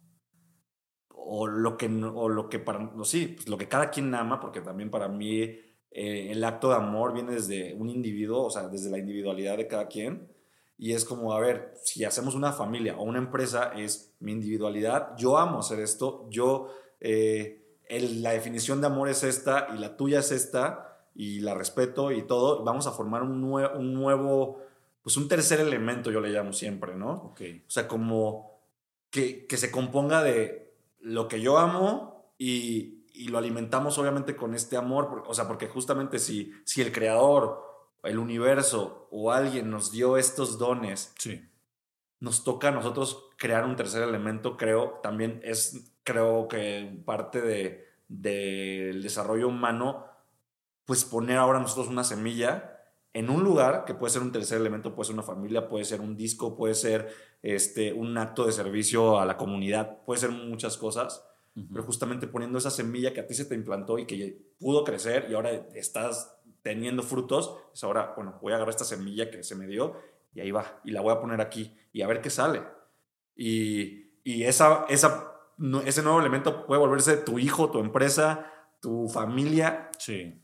o 1.09 1.47
lo 1.47 1.77
que, 1.77 1.87
o 1.87 2.29
lo 2.29 2.49
que 2.49 2.59
para, 2.59 2.79
no, 2.79 3.05
sí, 3.05 3.35
pues 3.37 3.49
lo 3.49 3.59
que 3.59 3.69
cada 3.69 3.91
quien 3.91 4.15
ama, 4.15 4.41
porque 4.41 4.61
también 4.61 4.91
para 4.91 5.09
mí 5.09 5.43
eh, 5.91 6.31
el 6.31 6.43
acto 6.45 6.71
de 6.71 6.77
amor 6.77 7.13
viene 7.13 7.33
desde 7.33 7.75
un 7.75 7.91
individuo, 7.91 8.45
o 8.45 8.51
sea, 8.51 8.69
desde 8.69 8.91
la 8.91 8.99
individualidad 8.99 9.57
de 9.57 9.67
cada 9.67 9.89
quien, 9.89 10.33
Y 10.81 10.93
es 10.93 11.05
como, 11.05 11.33
a 11.33 11.41
ver, 11.41 11.75
si 11.83 12.05
hacemos 12.05 12.37
una 12.37 12.53
familia 12.53 12.97
o 12.97 13.03
una 13.03 13.19
empresa, 13.19 13.73
es 13.75 14.15
mi 14.21 14.33
individualidad, 14.33 15.17
yo 15.17 15.37
amo 15.37 15.59
hacer 15.59 15.81
esto, 15.81 16.29
yo, 16.31 16.69
eh, 17.01 17.77
la 17.89 18.31
definición 18.31 18.81
de 18.81 18.87
amor 18.87 19.09
es 19.09 19.25
esta 19.25 19.69
y 19.75 19.79
la 19.79 19.97
tuya 19.97 20.21
es 20.21 20.31
esta 20.31 20.88
y 21.19 21.41
la 21.41 21.53
respeto 21.53 22.13
y 22.13 22.23
todo, 22.23 22.63
vamos 22.63 22.87
a 22.87 22.93
formar 22.93 23.25
un, 23.25 23.43
un 23.43 23.93
nuevo, 23.93 24.63
pues 25.03 25.17
un 25.17 25.27
tercer 25.27 25.59
elemento, 25.59 26.13
yo 26.13 26.21
le 26.21 26.29
llamo 26.29 26.53
siempre, 26.53 26.95
¿no? 26.95 27.11
Ok. 27.11 27.41
O 27.67 27.71
sea, 27.71 27.89
como 27.89 28.61
que, 29.11 29.45
que 29.49 29.57
se 29.57 29.73
componga 29.73 30.23
de 30.23 30.77
lo 31.01 31.27
que 31.27 31.41
yo 31.41 31.59
amo 31.59 32.33
y, 32.39 33.05
y 33.13 33.29
lo 33.29 33.39
alimentamos 33.39 33.99
obviamente 33.99 34.37
con 34.37 34.55
este 34.55 34.77
amor, 34.77 35.25
o 35.27 35.35
sea, 35.35 35.49
porque 35.49 35.67
justamente 35.67 36.21
si, 36.21 36.53
si 36.65 36.83
el 36.83 36.93
creador, 36.93 37.65
el 38.05 38.21
universo 38.21 39.09
o 39.11 39.33
alguien 39.33 39.71
nos 39.71 39.91
dio 39.91 40.19
estos 40.19 40.57
dones, 40.57 41.13
sí. 41.19 41.45
nos 42.21 42.45
toca 42.45 42.69
a 42.69 42.71
nosotros 42.71 43.25
crear 43.37 43.65
un 43.65 43.75
tercer 43.75 44.05
elemento, 44.05 44.57
creo, 44.57 45.01
también 45.03 45.41
es, 45.43 45.97
creo 46.05 46.47
que 46.47 47.03
parte 47.05 47.41
de, 47.41 47.89
del 48.07 49.03
desarrollo 49.03 49.49
humano, 49.49 50.07
pues 50.89 51.05
poner 51.05 51.39
ahora 51.39 51.61
nosotros 51.61 51.87
una 51.87 52.03
semilla 52.03 52.83
en 53.13 53.31
un 53.31 53.45
lugar 53.45 53.85
que 53.85 53.95
puede 53.95 54.13
ser 54.13 54.23
un 54.23 54.33
tercer 54.33 54.61
elemento, 54.61 54.97
puede 54.97 55.07
ser 55.07 55.15
una 55.15 55.23
familia, 55.23 55.69
puede 55.69 55.85
ser 55.85 56.01
un 56.01 56.17
disco, 56.17 56.57
puede 56.57 56.75
ser 56.75 57.15
este, 57.43 57.93
un 57.93 58.19
acto 58.19 58.45
de 58.45 58.51
servicio 58.51 59.21
a 59.21 59.25
la 59.25 59.37
comunidad, 59.37 60.03
puede 60.05 60.19
ser 60.19 60.31
muchas 60.31 60.77
cosas 60.77 61.23
pero 61.73 61.83
justamente 61.83 62.27
poniendo 62.27 62.59
esa 62.59 62.71
semilla 62.71 63.13
que 63.13 63.21
a 63.21 63.27
ti 63.27 63.35
se 63.35 63.45
te 63.45 63.55
implantó 63.55 63.99
y 63.99 64.07
que 64.07 64.39
pudo 64.59 64.85
crecer 64.85 65.27
y 65.31 65.35
ahora 65.35 65.51
estás 65.75 66.37
teniendo 66.63 67.03
frutos, 67.03 67.57
es 67.73 67.83
ahora, 67.85 68.13
bueno, 68.17 68.39
voy 68.41 68.53
a 68.53 68.57
agarrar 68.57 68.75
esta 68.75 68.85
semilla 68.85 69.31
que 69.31 69.43
se 69.43 69.55
me 69.55 69.67
dio 69.67 69.95
y 70.35 70.41
ahí 70.41 70.51
va, 70.51 70.81
y 70.85 70.91
la 70.91 71.01
voy 71.01 71.13
a 71.13 71.21
poner 71.21 71.41
aquí 71.41 71.77
y 71.93 72.03
a 72.03 72.07
ver 72.07 72.21
qué 72.21 72.31
sale. 72.31 72.63
Y, 73.35 74.11
y 74.25 74.45
esa, 74.45 74.85
esa, 74.89 75.33
ese 75.85 76.03
nuevo 76.03 76.21
elemento 76.21 76.67
puede 76.67 76.81
volverse 76.81 77.17
tu 77.17 77.39
hijo, 77.39 77.71
tu 77.71 77.81
empresa, 77.81 78.53
tu 78.81 79.09
familia. 79.09 79.91
Sí. 79.99 80.41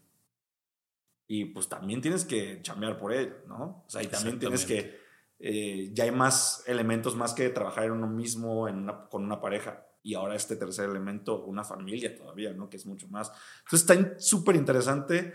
Y 1.26 1.46
pues 1.46 1.68
también 1.68 2.00
tienes 2.00 2.24
que 2.24 2.60
chambear 2.62 2.98
por 2.98 3.12
él, 3.12 3.34
¿no? 3.46 3.84
O 3.86 3.90
sea, 3.90 4.02
y 4.02 4.06
también 4.08 4.38
tienes 4.38 4.66
que, 4.66 4.98
eh, 5.38 5.90
ya 5.92 6.04
hay 6.04 6.10
más 6.10 6.62
elementos 6.66 7.16
más 7.16 7.32
que 7.32 7.48
trabajar 7.48 7.84
en 7.84 7.92
uno 7.92 8.08
mismo, 8.08 8.68
en 8.68 8.90
con 9.10 9.24
una 9.24 9.40
pareja 9.40 9.86
y 10.04 10.14
ahora 10.14 10.36
este 10.36 10.56
tercer 10.56 10.88
elemento, 10.90 11.44
una 11.44 11.64
familia 11.64 12.14
todavía, 12.14 12.52
¿no? 12.52 12.68
Que 12.68 12.76
es 12.76 12.84
mucho 12.84 13.08
más. 13.08 13.32
Entonces 13.64 13.88
está 13.88 14.20
súper 14.20 14.54
interesante 14.54 15.32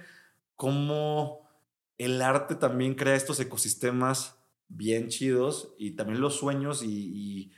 cómo 0.56 1.50
el 1.98 2.22
arte 2.22 2.54
también 2.54 2.94
crea 2.94 3.16
estos 3.16 3.40
ecosistemas 3.40 4.40
bien 4.68 5.08
chidos 5.08 5.74
y 5.80 5.92
también 5.92 6.22
los 6.22 6.36
sueños 6.36 6.84
y, 6.84 7.52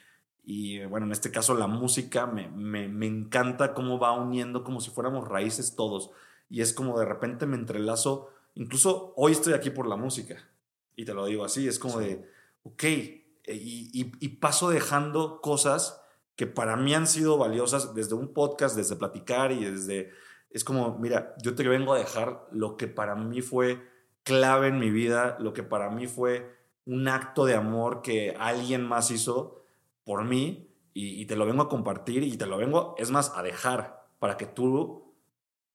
y, 0.44 0.86
bueno, 0.86 1.06
en 1.06 1.12
este 1.12 1.32
caso 1.32 1.54
la 1.54 1.68
música 1.68 2.26
me, 2.28 2.48
me, 2.50 2.88
me, 2.88 3.08
encanta 3.08 3.74
cómo 3.74 4.00
va 4.00 4.14
uniendo 4.14 4.64
como 4.64 4.80
si 4.80 4.90
fuéramos 4.90 5.28
raíces 5.28 5.76
todos 5.76 6.12
y 6.52 6.62
es 6.62 6.74
como 6.74 7.00
de 7.00 7.06
repente 7.06 7.48
me 7.48 7.56
entrelazo, 7.56 8.30
incluso 8.54 9.14
hoy 9.16 9.32
estoy 9.32 9.54
aquí 9.54 9.72
por 9.72 9.88
la 9.88 9.96
música 9.96 10.48
y 10.96 11.06
te 11.06 11.16
lo 11.16 11.26
digo 11.26 11.44
así, 11.44 11.68
es 11.68 11.80
como 11.80 12.00
de, 12.00 12.30
ok, 12.64 12.84
y, 12.84 14.12
y 14.20 14.28
paso 14.28 14.70
dejando 14.70 15.42
cosas 15.42 16.02
que 16.36 16.48
para 16.48 16.76
mí 16.76 16.94
han 16.94 17.08
sido 17.08 17.38
valiosas 17.38 17.94
desde 17.94 18.16
un 18.16 18.34
podcast, 18.34 18.76
desde 18.76 18.96
platicar 18.96 19.52
y 19.52 19.64
desde... 19.64 20.12
Es 20.50 20.64
como, 20.64 20.98
mira, 20.98 21.36
yo 21.42 21.56
te 21.56 21.68
vengo 21.68 21.94
a 21.94 22.00
dejar 22.00 22.48
lo 22.52 22.78
que 22.78 22.88
para 22.88 23.16
mí 23.16 23.42
fue 23.42 23.88
clave 24.24 24.68
en 24.68 24.80
mi 24.80 24.90
vida, 24.90 25.38
lo 25.40 25.54
que 25.54 25.64
para 25.64 25.90
mí 25.90 26.08
fue 26.08 26.56
un 26.86 27.08
acto 27.08 27.46
de 27.46 27.56
amor 27.56 28.02
que 28.02 28.36
alguien 28.40 28.84
más 28.84 29.12
hizo 29.12 29.64
por 30.04 30.24
mí 30.24 30.68
y, 30.94 31.26
te 31.26 31.36
lo 31.36 31.46
vengo 31.46 31.62
a 31.62 31.70
compartir 31.70 32.24
y 32.24 32.36
te 32.38 32.48
lo 32.48 32.58
vengo, 32.58 32.96
es 32.98 33.12
más, 33.12 33.32
a 33.36 33.44
dejar 33.44 34.08
para 34.20 34.36
que 34.36 34.46
tú, 34.46 35.11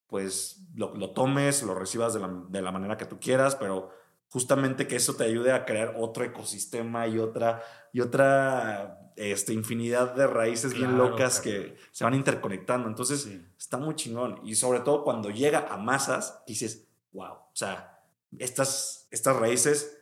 pues, 0.06 0.66
lo, 0.74 0.94
lo 0.94 1.10
tomes, 1.10 1.62
lo 1.62 1.74
recibas 1.74 2.14
de 2.14 2.20
la, 2.20 2.44
de 2.48 2.62
la 2.62 2.72
manera 2.72 2.96
que 2.96 3.06
tú 3.06 3.18
quieras, 3.18 3.56
pero 3.56 3.90
justamente 4.28 4.86
que 4.86 4.96
eso 4.96 5.14
te 5.14 5.24
ayude 5.24 5.52
a 5.52 5.64
crear 5.64 5.94
otro 5.96 6.24
ecosistema 6.24 7.06
y 7.06 7.18
otra, 7.18 7.62
y 7.92 8.00
otra 8.00 9.12
este, 9.16 9.52
infinidad 9.52 10.14
de 10.14 10.26
raíces 10.26 10.74
bien 10.74 10.98
locas 10.98 11.40
que 11.40 11.76
se 11.92 12.04
van 12.04 12.14
interconectando. 12.14 12.88
Entonces, 12.88 13.28
está 13.58 13.78
muy 13.78 13.94
chingón. 13.94 14.40
Y 14.44 14.54
sobre 14.54 14.80
todo 14.80 15.04
cuando 15.04 15.30
llega 15.30 15.66
a 15.70 15.76
masas, 15.76 16.42
dices, 16.46 16.86
wow, 17.12 17.32
o 17.32 17.50
sea, 17.54 18.02
estas, 18.38 19.08
estas 19.10 19.36
raíces 19.36 19.98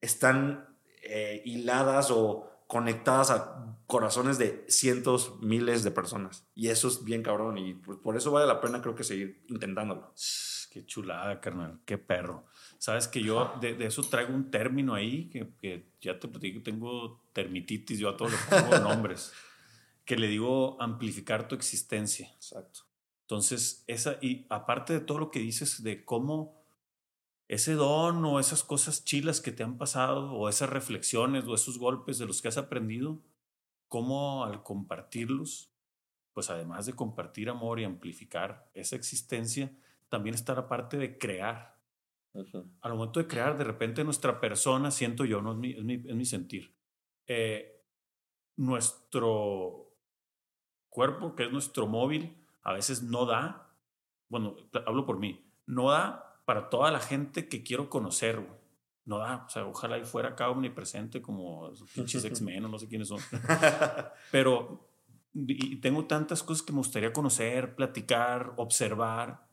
están 0.00 0.76
eh, 1.02 1.42
hiladas 1.44 2.10
o 2.10 2.50
conectadas 2.66 3.30
a 3.30 3.76
corazones 3.86 4.38
de 4.38 4.64
cientos, 4.68 5.34
miles 5.40 5.84
de 5.84 5.90
personas. 5.90 6.46
Y 6.54 6.68
eso 6.68 6.88
es 6.88 7.04
bien 7.04 7.22
cabrón. 7.22 7.58
Y 7.58 7.74
por 7.74 8.16
eso 8.16 8.30
vale 8.30 8.46
la 8.46 8.60
pena, 8.60 8.80
creo 8.80 8.94
que 8.94 9.04
seguir 9.04 9.44
intentándolo. 9.48 10.12
Qué 10.70 10.84
chulada, 10.86 11.40
carnal. 11.40 11.78
Qué 11.84 11.98
perro. 11.98 12.46
Sabes 12.78 13.08
que 13.08 13.22
yo 13.22 13.52
de, 13.60 13.86
eso 13.86 14.02
traigo 14.02 14.34
un 14.34 14.50
término 14.50 14.94
ahí 14.94 15.30
que, 15.30 15.86
ya 16.00 16.18
te 16.18 16.28
platico, 16.28 16.62
tengo 16.62 17.22
termititis, 17.32 17.98
yo 17.98 18.10
a 18.10 18.16
todos 18.16 18.32
le 18.32 18.38
pongo 18.38 18.78
nombres, 18.80 19.32
que 20.04 20.16
le 20.16 20.28
digo 20.28 20.76
amplificar 20.80 21.48
tu 21.48 21.54
existencia. 21.54 22.28
Exacto. 22.34 22.80
Entonces, 23.22 23.84
esa, 23.86 24.18
y 24.20 24.46
aparte 24.50 24.92
de 24.92 25.00
todo 25.00 25.18
lo 25.18 25.30
que 25.30 25.38
dices 25.38 25.82
de 25.82 26.04
cómo 26.04 26.63
ese 27.48 27.74
don 27.74 28.24
o 28.24 28.40
esas 28.40 28.62
cosas 28.62 29.04
chilas 29.04 29.40
que 29.40 29.52
te 29.52 29.62
han 29.62 29.78
pasado, 29.78 30.32
o 30.32 30.48
esas 30.48 30.70
reflexiones 30.70 31.44
o 31.46 31.54
esos 31.54 31.78
golpes 31.78 32.18
de 32.18 32.26
los 32.26 32.40
que 32.40 32.48
has 32.48 32.58
aprendido, 32.58 33.22
cómo 33.88 34.44
al 34.44 34.62
compartirlos, 34.62 35.72
pues 36.32 36.50
además 36.50 36.86
de 36.86 36.94
compartir 36.94 37.48
amor 37.48 37.80
y 37.80 37.84
amplificar 37.84 38.70
esa 38.74 38.96
existencia, 38.96 39.76
también 40.08 40.34
está 40.34 40.54
la 40.54 40.68
parte 40.68 40.96
de 40.96 41.18
crear 41.18 41.74
al 42.80 42.94
momento 42.94 43.20
de 43.20 43.28
crear, 43.28 43.56
de 43.56 43.64
repente 43.64 44.02
nuestra 44.02 44.40
persona, 44.40 44.90
siento 44.90 45.24
yo, 45.24 45.40
no 45.40 45.52
es 45.52 45.58
mi, 45.58 45.70
es 45.72 45.84
mi, 45.84 45.94
es 45.94 46.16
mi 46.16 46.24
sentir, 46.24 46.74
eh, 47.26 47.84
nuestro 48.56 49.96
cuerpo, 50.88 51.34
que 51.34 51.44
es 51.44 51.52
nuestro 51.52 51.86
móvil, 51.86 52.44
a 52.62 52.72
veces 52.72 53.02
no 53.02 53.24
da, 53.24 53.72
bueno, 54.28 54.56
hablo 54.86 55.06
por 55.06 55.18
mí, 55.18 55.48
no 55.66 55.90
da 55.90 56.23
para 56.44 56.68
toda 56.70 56.90
la 56.90 57.00
gente 57.00 57.48
que 57.48 57.62
quiero 57.62 57.88
conocer, 57.88 58.40
No 59.06 59.18
da, 59.18 59.44
o 59.46 59.48
sea, 59.50 59.66
ojalá 59.66 59.98
y 59.98 60.04
fuera 60.04 60.30
acá 60.30 60.48
omnipresente 60.48 61.20
como 61.20 61.70
pinches 61.94 62.24
X-Men 62.24 62.64
o 62.64 62.68
no 62.68 62.78
sé 62.78 62.88
quiénes 62.88 63.08
son. 63.08 63.20
Pero 64.32 64.88
y 65.34 65.76
tengo 65.76 66.06
tantas 66.06 66.42
cosas 66.42 66.62
que 66.64 66.72
me 66.72 66.78
gustaría 66.78 67.12
conocer, 67.12 67.74
platicar, 67.74 68.54
observar, 68.56 69.44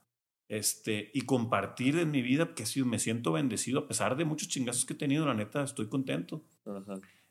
este, 0.48 1.10
y 1.14 1.22
compartir 1.22 1.98
en 1.98 2.10
mi 2.10 2.22
vida, 2.22 2.54
que 2.54 2.66
sí, 2.66 2.82
me 2.84 2.98
siento 2.98 3.32
bendecido 3.32 3.80
a 3.80 3.88
pesar 3.88 4.16
de 4.16 4.24
muchos 4.24 4.48
chingazos 4.48 4.84
que 4.84 4.92
he 4.92 4.96
tenido, 4.96 5.26
la 5.26 5.34
neta, 5.34 5.62
estoy 5.62 5.88
contento. 5.88 6.44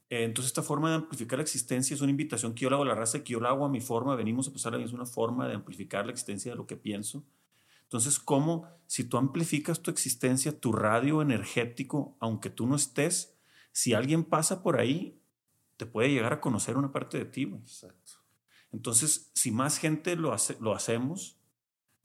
Eh, 0.10 0.24
entonces, 0.24 0.48
esta 0.48 0.64
forma 0.64 0.90
de 0.90 0.96
amplificar 0.96 1.38
la 1.38 1.44
existencia 1.44 1.94
es 1.94 2.02
una 2.02 2.10
invitación 2.10 2.54
que 2.54 2.64
yo 2.64 2.70
le 2.70 2.76
hago 2.76 2.84
a 2.84 2.88
la 2.88 2.96
raza, 2.96 3.24
que 3.24 3.34
yo 3.34 3.40
la 3.40 3.50
hago 3.50 3.64
a 3.64 3.70
mi 3.70 3.80
forma, 3.80 4.16
venimos 4.16 4.48
a 4.48 4.52
pasar 4.54 4.76
a 4.76 4.84
es 4.84 4.92
una 4.92 5.06
forma 5.06 5.48
de 5.48 5.54
amplificar 5.54 6.06
la 6.06 6.12
existencia 6.12 6.52
de 6.52 6.58
lo 6.58 6.68
que 6.68 6.76
pienso. 6.76 7.24
Entonces, 7.92 8.20
¿cómo 8.20 8.68
si 8.88 9.04
tú 9.04 9.18
amplificas 9.18 9.82
tu 9.82 9.92
existencia, 9.92 10.60
tu 10.60 10.72
radio 10.72 11.22
energético, 11.22 12.16
aunque 12.20 12.50
tú 12.50 12.68
no 12.68 12.76
estés, 12.76 13.38
si 13.72 13.94
alguien 13.94 14.24
pasa 14.24 14.64
por 14.64 14.80
ahí, 14.80 15.22
te 15.78 15.86
puede 15.86 16.10
llegar 16.10 16.32
a 16.32 16.42
conocer 16.42 16.78
una 16.78 16.92
parte 16.92 17.18
de 17.18 17.26
ti. 17.26 17.44
Exacto. 17.44 18.14
Entonces, 18.72 19.32
si 19.34 19.52
más 19.52 19.78
gente 19.78 20.16
lo, 20.16 20.32
hace, 20.32 20.58
lo 20.60 20.74
hacemos, 20.76 21.38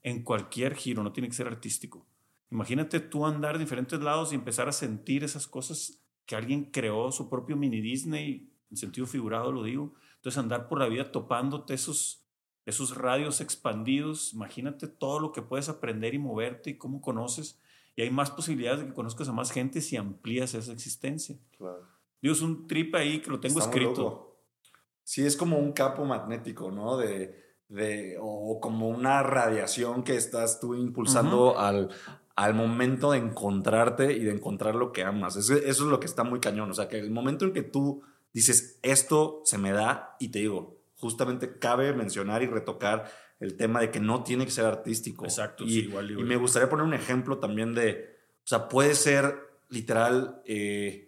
en 0.01 0.23
cualquier 0.23 0.75
giro, 0.75 1.03
no 1.03 1.11
tiene 1.11 1.27
que 1.27 1.35
ser 1.35 1.47
artístico. 1.47 2.07
Imagínate 2.49 2.99
tú 2.99 3.25
andar 3.25 3.55
en 3.55 3.61
diferentes 3.61 3.99
lados 3.99 4.31
y 4.31 4.35
empezar 4.35 4.67
a 4.67 4.71
sentir 4.71 5.23
esas 5.23 5.47
cosas 5.47 6.01
que 6.25 6.35
alguien 6.35 6.71
creó, 6.71 7.11
su 7.11 7.29
propio 7.29 7.55
mini 7.55 7.81
Disney, 7.81 8.51
en 8.71 8.77
sentido 8.77 9.07
figurado 9.07 9.51
lo 9.51 9.63
digo. 9.63 9.93
Entonces 10.15 10.37
andar 10.37 10.67
por 10.67 10.79
la 10.79 10.87
vida 10.87 11.11
topándote 11.11 11.73
esos, 11.73 12.26
esos 12.67 12.97
radios 12.97 13.39
expandidos, 13.39 14.33
imagínate 14.33 14.87
todo 14.87 15.21
lo 15.21 15.31
que 15.31 15.41
puedes 15.41 15.69
aprender 15.69 16.13
y 16.13 16.19
moverte 16.19 16.71
y 16.71 16.77
cómo 16.77 16.99
conoces. 16.99 17.57
Y 17.95 18.01
hay 18.01 18.11
más 18.11 18.29
posibilidades 18.29 18.81
de 18.81 18.87
que 18.87 18.93
conozcas 18.93 19.29
a 19.29 19.31
más 19.31 19.51
gente 19.51 19.79
si 19.79 19.95
amplías 19.95 20.53
esa 20.53 20.73
existencia. 20.73 21.37
Claro. 21.57 21.87
Digo, 22.21 22.33
es 22.33 22.41
un 22.41 22.67
trip 22.67 22.93
ahí 22.95 23.21
que 23.21 23.29
lo 23.29 23.39
tengo 23.39 23.59
escrito. 23.59 24.37
Sí, 25.01 25.25
es 25.25 25.37
como 25.37 25.57
un 25.57 25.71
campo 25.71 26.03
magnético, 26.03 26.69
¿no? 26.69 26.97
De, 26.97 27.41
de, 27.69 28.17
o 28.19 28.59
como 28.59 28.89
una 28.89 29.23
radiación 29.23 30.03
que 30.03 30.17
estás 30.17 30.59
tú 30.59 30.75
impulsando 30.75 31.57
al, 31.57 31.89
al 32.35 32.53
momento 32.53 33.11
de 33.11 33.19
encontrarte 33.19 34.11
y 34.11 34.25
de 34.25 34.33
encontrar 34.33 34.75
lo 34.75 34.91
que 34.91 35.03
amas. 35.03 35.37
Eso, 35.37 35.53
eso, 35.53 35.65
es 35.85 35.89
lo 35.89 36.01
que 36.01 36.07
está 36.07 36.25
muy 36.25 36.41
cañón. 36.41 36.69
O 36.69 36.73
sea, 36.73 36.89
que 36.89 36.99
el 36.99 37.11
momento 37.11 37.45
en 37.45 37.53
que 37.53 37.63
tú 37.63 38.03
dices, 38.33 38.77
esto 38.81 39.41
se 39.45 39.57
me 39.57 39.71
da, 39.71 40.17
y 40.19 40.27
te 40.29 40.39
digo, 40.39 40.76
justamente 40.97 41.57
cabe 41.59 41.93
mencionar 41.93 42.43
y 42.43 42.47
retocar 42.47 43.11
el 43.39 43.55
tema 43.55 43.79
de 43.79 43.91
que 43.91 43.99
no 43.99 44.23
tiene 44.23 44.45
que 44.45 44.51
ser 44.51 44.65
artístico. 44.65 45.25
Exacto, 45.25 45.63
y, 45.63 45.69
sí, 45.69 45.79
igual, 45.85 46.11
Y 46.11 46.23
me 46.23 46.37
gustaría 46.37 46.69
poner 46.69 46.85
un 46.85 46.93
ejemplo 46.93 47.39
también 47.39 47.73
de, 47.73 48.17
o 48.43 48.47
sea, 48.47 48.67
puede 48.67 48.95
ser 48.95 49.35
literal... 49.69 50.41
Eh, 50.45 51.07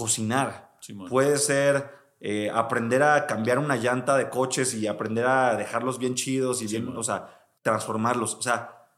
cocinar, 0.00 0.78
puede 1.10 1.36
ser 1.36 1.90
eh, 2.20 2.50
aprender 2.54 3.02
a 3.02 3.26
cambiar 3.26 3.58
una 3.58 3.76
llanta 3.76 4.16
de 4.16 4.30
coches 4.30 4.72
y 4.72 4.86
aprender 4.86 5.26
a 5.26 5.56
dejarlos 5.56 5.98
bien 5.98 6.14
chidos 6.14 6.62
y 6.62 6.66
bien, 6.66 6.88
o 6.96 7.02
sea, 7.02 7.28
transformarlos. 7.60 8.34
O 8.34 8.40
sea, 8.40 8.88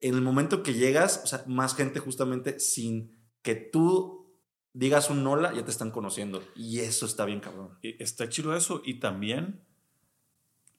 en 0.00 0.14
el 0.14 0.20
momento 0.20 0.62
que 0.62 0.74
llegas, 0.74 1.22
o 1.24 1.26
sea, 1.26 1.44
más 1.46 1.74
gente 1.74 1.98
justamente 1.98 2.60
sin 2.60 3.26
que 3.40 3.54
tú 3.54 4.38
digas 4.74 5.08
un 5.08 5.26
hola, 5.26 5.54
ya 5.54 5.64
te 5.64 5.70
están 5.70 5.90
conociendo. 5.90 6.42
Y 6.54 6.80
eso 6.80 7.06
está 7.06 7.24
bien, 7.24 7.40
cabrón. 7.40 7.78
Y 7.80 8.02
Está 8.02 8.28
chido 8.28 8.54
eso. 8.54 8.82
Y 8.84 9.00
también 9.00 9.63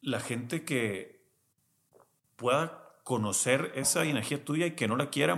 la 0.05 0.19
gente 0.19 0.63
que 0.63 1.25
pueda 2.35 2.99
conocer 3.03 3.71
esa 3.75 4.03
energía 4.03 4.43
tuya 4.43 4.67
y 4.67 4.71
que 4.71 4.87
no 4.87 4.95
la 4.95 5.09
quiera, 5.09 5.35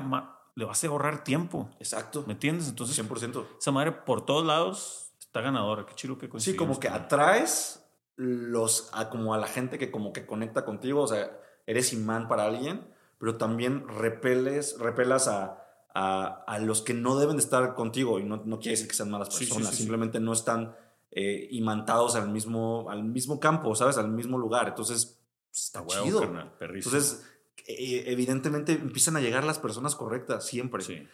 le 0.56 0.66
vas 0.66 0.84
a 0.84 0.88
ahorrar 0.88 1.24
tiempo. 1.24 1.70
Exacto. 1.80 2.24
¿Me 2.28 2.34
entiendes? 2.34 2.68
Entonces, 2.68 2.98
100%. 3.00 3.46
esa 3.60 3.72
madre 3.72 3.92
por 3.94 4.26
todos 4.26 4.46
lados 4.46 5.14
está 5.20 5.42
ganadora. 5.42 5.86
Qué 5.86 5.96
chido 5.96 6.18
que 6.18 6.30
Sí, 6.40 6.56
como 6.56 6.80
que 6.80 6.90
atraes 6.90 7.86
los, 8.16 8.90
a, 8.94 9.10
como 9.10 9.34
a 9.34 9.38
la 9.38 9.48
gente 9.48 9.78
que 9.78 9.90
como 9.90 10.12
que 10.12 10.26
conecta 10.26 10.66
contigo, 10.66 11.02
o 11.02 11.08
sea, 11.08 11.40
eres 11.66 11.94
imán 11.94 12.28
para 12.28 12.46
alguien, 12.46 12.88
pero 13.20 13.38
también 13.38 13.88
repeles, 13.88 14.78
repelas 14.80 15.28
a, 15.28 15.64
a, 15.94 16.44
a 16.46 16.60
los 16.60 16.82
que 16.82 16.94
no 16.94 17.18
deben 17.18 17.38
de 17.38 17.44
estar 17.44 17.74
contigo 17.76 18.20
y 18.20 18.24
no, 18.24 18.42
no 18.44 18.60
quiere 18.60 18.72
decir 18.72 18.88
que 18.88 18.96
sean 18.96 19.12
malas 19.12 19.30
sí, 19.34 19.46
personas, 19.46 19.70
sí, 19.70 19.76
sí. 19.76 19.84
simplemente 19.84 20.20
no 20.20 20.34
están 20.34 20.76
eh, 21.12 21.48
imantados 21.52 22.16
al 22.16 22.30
mismo, 22.30 22.90
al 22.90 23.04
mismo 23.04 23.40
campo, 23.40 23.74
¿sabes? 23.76 23.98
Al 23.98 24.10
mismo 24.10 24.38
lugar, 24.38 24.68
entonces 24.68 25.20
pues, 25.50 25.64
está 25.64 25.82
huevo, 25.82 26.06
chido. 26.06 26.20
carnal. 26.22 26.54
Entonces, 26.60 27.26
eh, 27.68 28.04
evidentemente 28.08 28.74
empiezan 28.74 29.18
a 29.18 29.22
llegar 29.22 29.44
las 29.44 29.60
personas 29.60 29.96
correctas 29.96 30.46
siempre. 30.46 30.84
sí. 30.84 31.08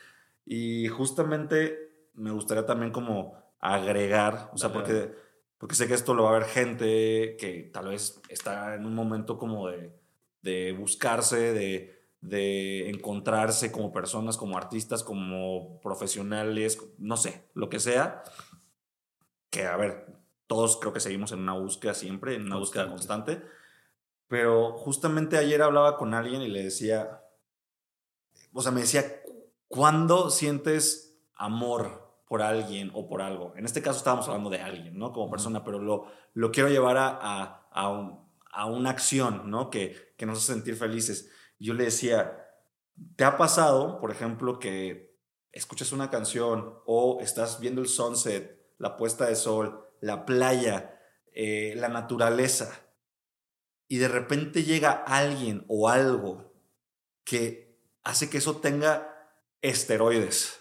Y 0.45 0.88
justamente 0.89 2.09
me 2.15 2.31
gustaría 2.31 2.65
también 2.65 2.91
como 2.91 3.38
agregar, 3.59 4.50
o 4.53 4.57
sea, 4.57 4.69
Dale, 4.69 4.79
porque, 4.81 5.15
porque 5.57 5.75
sé 5.75 5.88
que 5.88 5.93
esto 5.93 6.13
lo 6.13 6.23
va 6.23 6.31
a 6.31 6.39
ver 6.39 6.45
gente 6.45 7.38
que 7.39 7.69
tal 7.73 7.88
vez 7.88 8.19
está 8.27 8.75
en 8.75 8.85
un 8.85 8.93
momento 8.93 9.38
como 9.38 9.69
de, 9.69 9.95
de 10.41 10.73
buscarse, 10.73 11.53
de, 11.53 12.03
de 12.19 12.89
encontrarse 12.89 13.71
como 13.71 13.93
personas, 13.93 14.38
como 14.38 14.57
artistas, 14.57 15.03
como 15.03 15.79
profesionales, 15.81 16.77
no 16.97 17.17
sé, 17.17 17.45
lo 17.53 17.69
que 17.69 17.79
sea. 17.79 18.23
Que, 19.53 19.67
a 19.67 19.77
ver, 19.77 20.07
todos 20.48 20.77
creo 20.77 20.93
que 20.93 21.00
seguimos 21.00 21.31
en 21.31 21.39
una 21.39 21.53
búsqueda 21.53 21.93
siempre, 21.93 22.33
en 22.33 22.48
una 22.48 22.57
búsqueda 22.57 22.89
Constante. 22.89 23.43
Pero 24.27 24.74
justamente 24.74 25.38
ayer 25.38 25.62
hablaba 25.62 25.95
con 25.95 26.15
alguien 26.15 26.41
y 26.41 26.48
le 26.48 26.63
decía, 26.63 27.22
o 28.51 28.62
sea, 28.63 28.72
me 28.72 28.81
decía, 28.81 29.03
¿cuándo 29.67 30.31
sientes 30.31 31.19
amor 31.36 32.17
por 32.27 32.41
alguien 32.41 32.89
o 32.95 33.07
por 33.07 33.22
algo? 33.22 33.53
En 33.55 33.65
este 33.65 33.83
caso 33.83 34.00
estábamos 34.00 34.27
hablando 34.27 34.50
de 34.50 34.60
alguien, 34.62 34.98
¿no? 34.98 35.12
Como 35.13 35.29
persona, 35.29 35.63
pero 35.63 35.77
lo, 35.77 36.07
lo 36.33 36.51
quiero 36.51 36.69
llevar 36.69 36.98
a, 36.98 37.10
a, 37.22 37.67
a, 37.72 37.89
un- 37.89 38.27
a 38.51 38.65
una 38.65 38.89
acción, 38.89 39.51
¿no? 39.51 39.69
Que, 39.69 40.15
que 40.17 40.25
nos 40.25 40.39
hace 40.39 40.53
sentir 40.53 40.75
felices. 40.77 41.29
Yo 41.60 41.75
le 41.75 41.83
decía, 41.83 42.43
¿te 43.15 43.24
ha 43.24 43.38
pasado, 43.38 44.00
por 44.00 44.10
ejemplo, 44.10 44.57
que 44.57 45.15
escuchas 45.51 45.91
una 45.91 46.10
canción 46.10 46.79
o 46.88 47.19
estás 47.22 47.60
viendo 47.60 47.81
el 47.81 47.88
sunset, 47.88 48.62
la 48.77 48.98
puesta 48.98 49.25
de 49.25 49.36
sol, 49.36 49.88
la 50.01 50.25
playa, 50.25 51.00
eh, 51.34 51.74
la 51.77 51.89
naturaleza, 51.89 52.86
y 53.88 53.98
de 53.98 54.08
repente 54.08 54.63
llega 54.63 54.92
alguien 54.92 55.65
o 55.68 55.89
algo 55.89 56.53
que 57.24 57.77
hace 58.03 58.30
que 58.30 58.38
eso 58.39 58.58
tenga 58.58 59.10
esteroides 59.62 60.60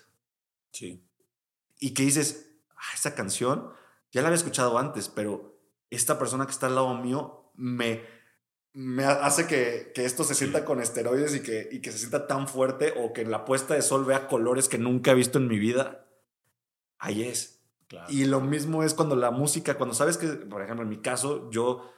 Sí. 0.71 1.05
y 1.79 1.93
que 1.95 2.03
dices, 2.05 2.55
ah, 2.77 2.95
esta 2.95 3.15
canción 3.15 3.73
ya 4.11 4.23
la 4.23 4.29
había 4.29 4.37
escuchado 4.37 4.79
antes, 4.79 5.09
pero 5.09 5.59
esta 5.91 6.19
persona 6.19 6.47
que 6.47 6.53
está 6.53 6.67
al 6.67 6.75
lado 6.77 6.95
mío 6.95 7.51
me, 7.55 8.05
me 8.73 9.05
hace 9.05 9.47
que, 9.47 9.93
que 9.95 10.05
esto 10.05 10.25
se 10.25 10.35
sienta 10.35 10.65
con 10.65 10.81
esteroides 10.81 11.35
y 11.35 11.43
que, 11.43 11.69
y 11.71 11.81
que 11.81 11.93
se 11.93 11.99
sienta 11.99 12.27
tan 12.27 12.49
fuerte 12.49 12.95
o 12.97 13.13
que 13.13 13.23
en 13.23 13.31
la 13.31 13.45
puesta 13.45 13.75
de 13.75 13.83
sol 13.83 14.05
vea 14.05 14.29
colores 14.29 14.69
que 14.69 14.79
nunca 14.79 15.11
he 15.11 15.15
visto 15.15 15.39
en 15.39 15.49
mi 15.49 15.59
vida. 15.59 16.07
Ahí 16.99 17.23
es. 17.25 17.62
Claro. 17.93 18.07
Y 18.11 18.25
lo 18.25 18.41
mismo 18.41 18.83
es 18.83 18.95
cuando 18.95 19.17
la 19.17 19.31
música, 19.31 19.77
cuando 19.77 19.95
sabes 19.95 20.17
que, 20.17 20.27
por 20.29 20.63
ejemplo, 20.63 20.83
en 20.83 20.89
mi 20.89 21.03
caso, 21.03 21.51
yo, 21.51 21.93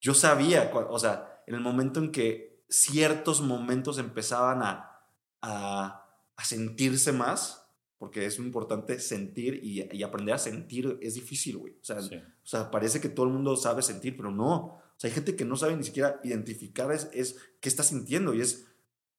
yo 0.00 0.14
sabía, 0.14 0.70
o 0.72 0.98
sea, 1.00 1.42
en 1.48 1.56
el 1.56 1.60
momento 1.60 1.98
en 1.98 2.12
que 2.12 2.62
ciertos 2.68 3.40
momentos 3.40 3.98
empezaban 3.98 4.62
a, 4.62 5.00
a, 5.42 6.06
a 6.36 6.44
sentirse 6.44 7.10
más, 7.10 7.66
porque 7.98 8.26
es 8.26 8.38
muy 8.38 8.46
importante 8.46 9.00
sentir 9.00 9.58
y, 9.60 9.88
y 9.90 10.04
aprender 10.04 10.36
a 10.36 10.38
sentir 10.38 10.96
es 11.02 11.14
difícil, 11.14 11.56
güey. 11.56 11.72
O 11.80 11.84
sea, 11.84 12.00
Sí. 12.00 12.14
o 12.14 12.46
sea, 12.46 12.70
parece 12.70 13.00
que 13.00 13.08
todo 13.08 13.26
el 13.26 13.32
mundo 13.32 13.56
sabe 13.56 13.82
sentir, 13.82 14.16
pero 14.16 14.30
no. 14.30 14.56
O 14.56 14.82
sea, 14.98 15.08
hay 15.08 15.14
gente 15.14 15.34
que 15.34 15.44
no 15.44 15.56
sabe 15.56 15.74
ni 15.76 15.82
siquiera 15.82 16.20
identificar 16.22 16.92
es, 16.92 17.10
es 17.12 17.36
qué 17.60 17.68
está 17.68 17.82
sintiendo 17.82 18.34
y 18.34 18.40
es, 18.40 18.68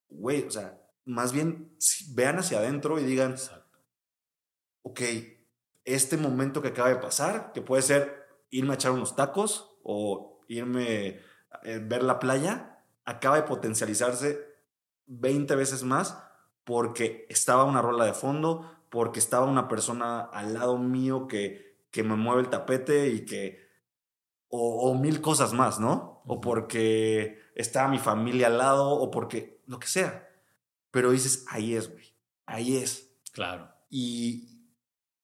güey, 0.08 0.44
o 0.44 0.52
sea, 0.52 0.82
más 1.04 1.34
bien 1.34 1.76
vean 2.14 2.40
hacia 2.40 2.60
adentro 2.60 3.00
y 3.02 3.04
digan, 3.04 3.32
Exacto. 3.32 3.80
ok, 4.84 5.02
este 5.86 6.18
momento 6.18 6.62
que 6.62 6.70
acaba 6.70 6.90
de 6.90 6.98
pasar, 6.98 7.52
que 7.54 7.62
puede 7.62 7.82
ser 7.82 8.28
irme 8.50 8.72
a 8.72 8.76
echar 8.76 8.92
unos 8.92 9.16
tacos 9.16 9.78
o 9.84 10.40
irme 10.48 11.20
a 11.52 11.60
eh, 11.64 11.80
ver 11.80 12.04
la 12.04 12.20
playa, 12.20 12.84
acaba 13.06 13.38
de 13.38 13.44
potencializarse 13.44 14.46
20 15.08 15.56
veces 15.56 15.84
más 15.84 16.18
porque 16.64 17.26
estaba 17.30 17.64
una 17.64 17.82
rola 17.82 18.06
de 18.06 18.14
fondo, 18.14 18.72
porque 18.90 19.20
estaba 19.20 19.46
una 19.46 19.68
persona 19.68 20.22
al 20.22 20.54
lado 20.54 20.78
mío 20.78 21.28
que, 21.28 21.78
que 21.92 22.04
me 22.04 22.16
mueve 22.16 22.42
el 22.42 22.50
tapete 22.50 23.10
y 23.10 23.26
que... 23.26 23.70
O, 24.54 24.92
o 24.92 24.96
mil 24.96 25.22
cosas 25.22 25.54
más, 25.54 25.80
¿no? 25.80 26.22
O 26.26 26.42
porque 26.42 27.40
estaba 27.56 27.88
mi 27.88 28.00
familia 28.00 28.48
al 28.48 28.58
lado, 28.58 28.90
o 28.90 29.10
porque 29.10 29.62
lo 29.66 29.80
que 29.80 29.88
sea. 29.88 30.30
Pero 30.92 31.12
dices, 31.12 31.46
ahí 31.48 31.74
es, 31.74 31.90
güey. 31.90 32.14
Ahí 32.46 32.76
es. 32.76 33.14
Claro. 33.32 33.74
Y 33.90 34.51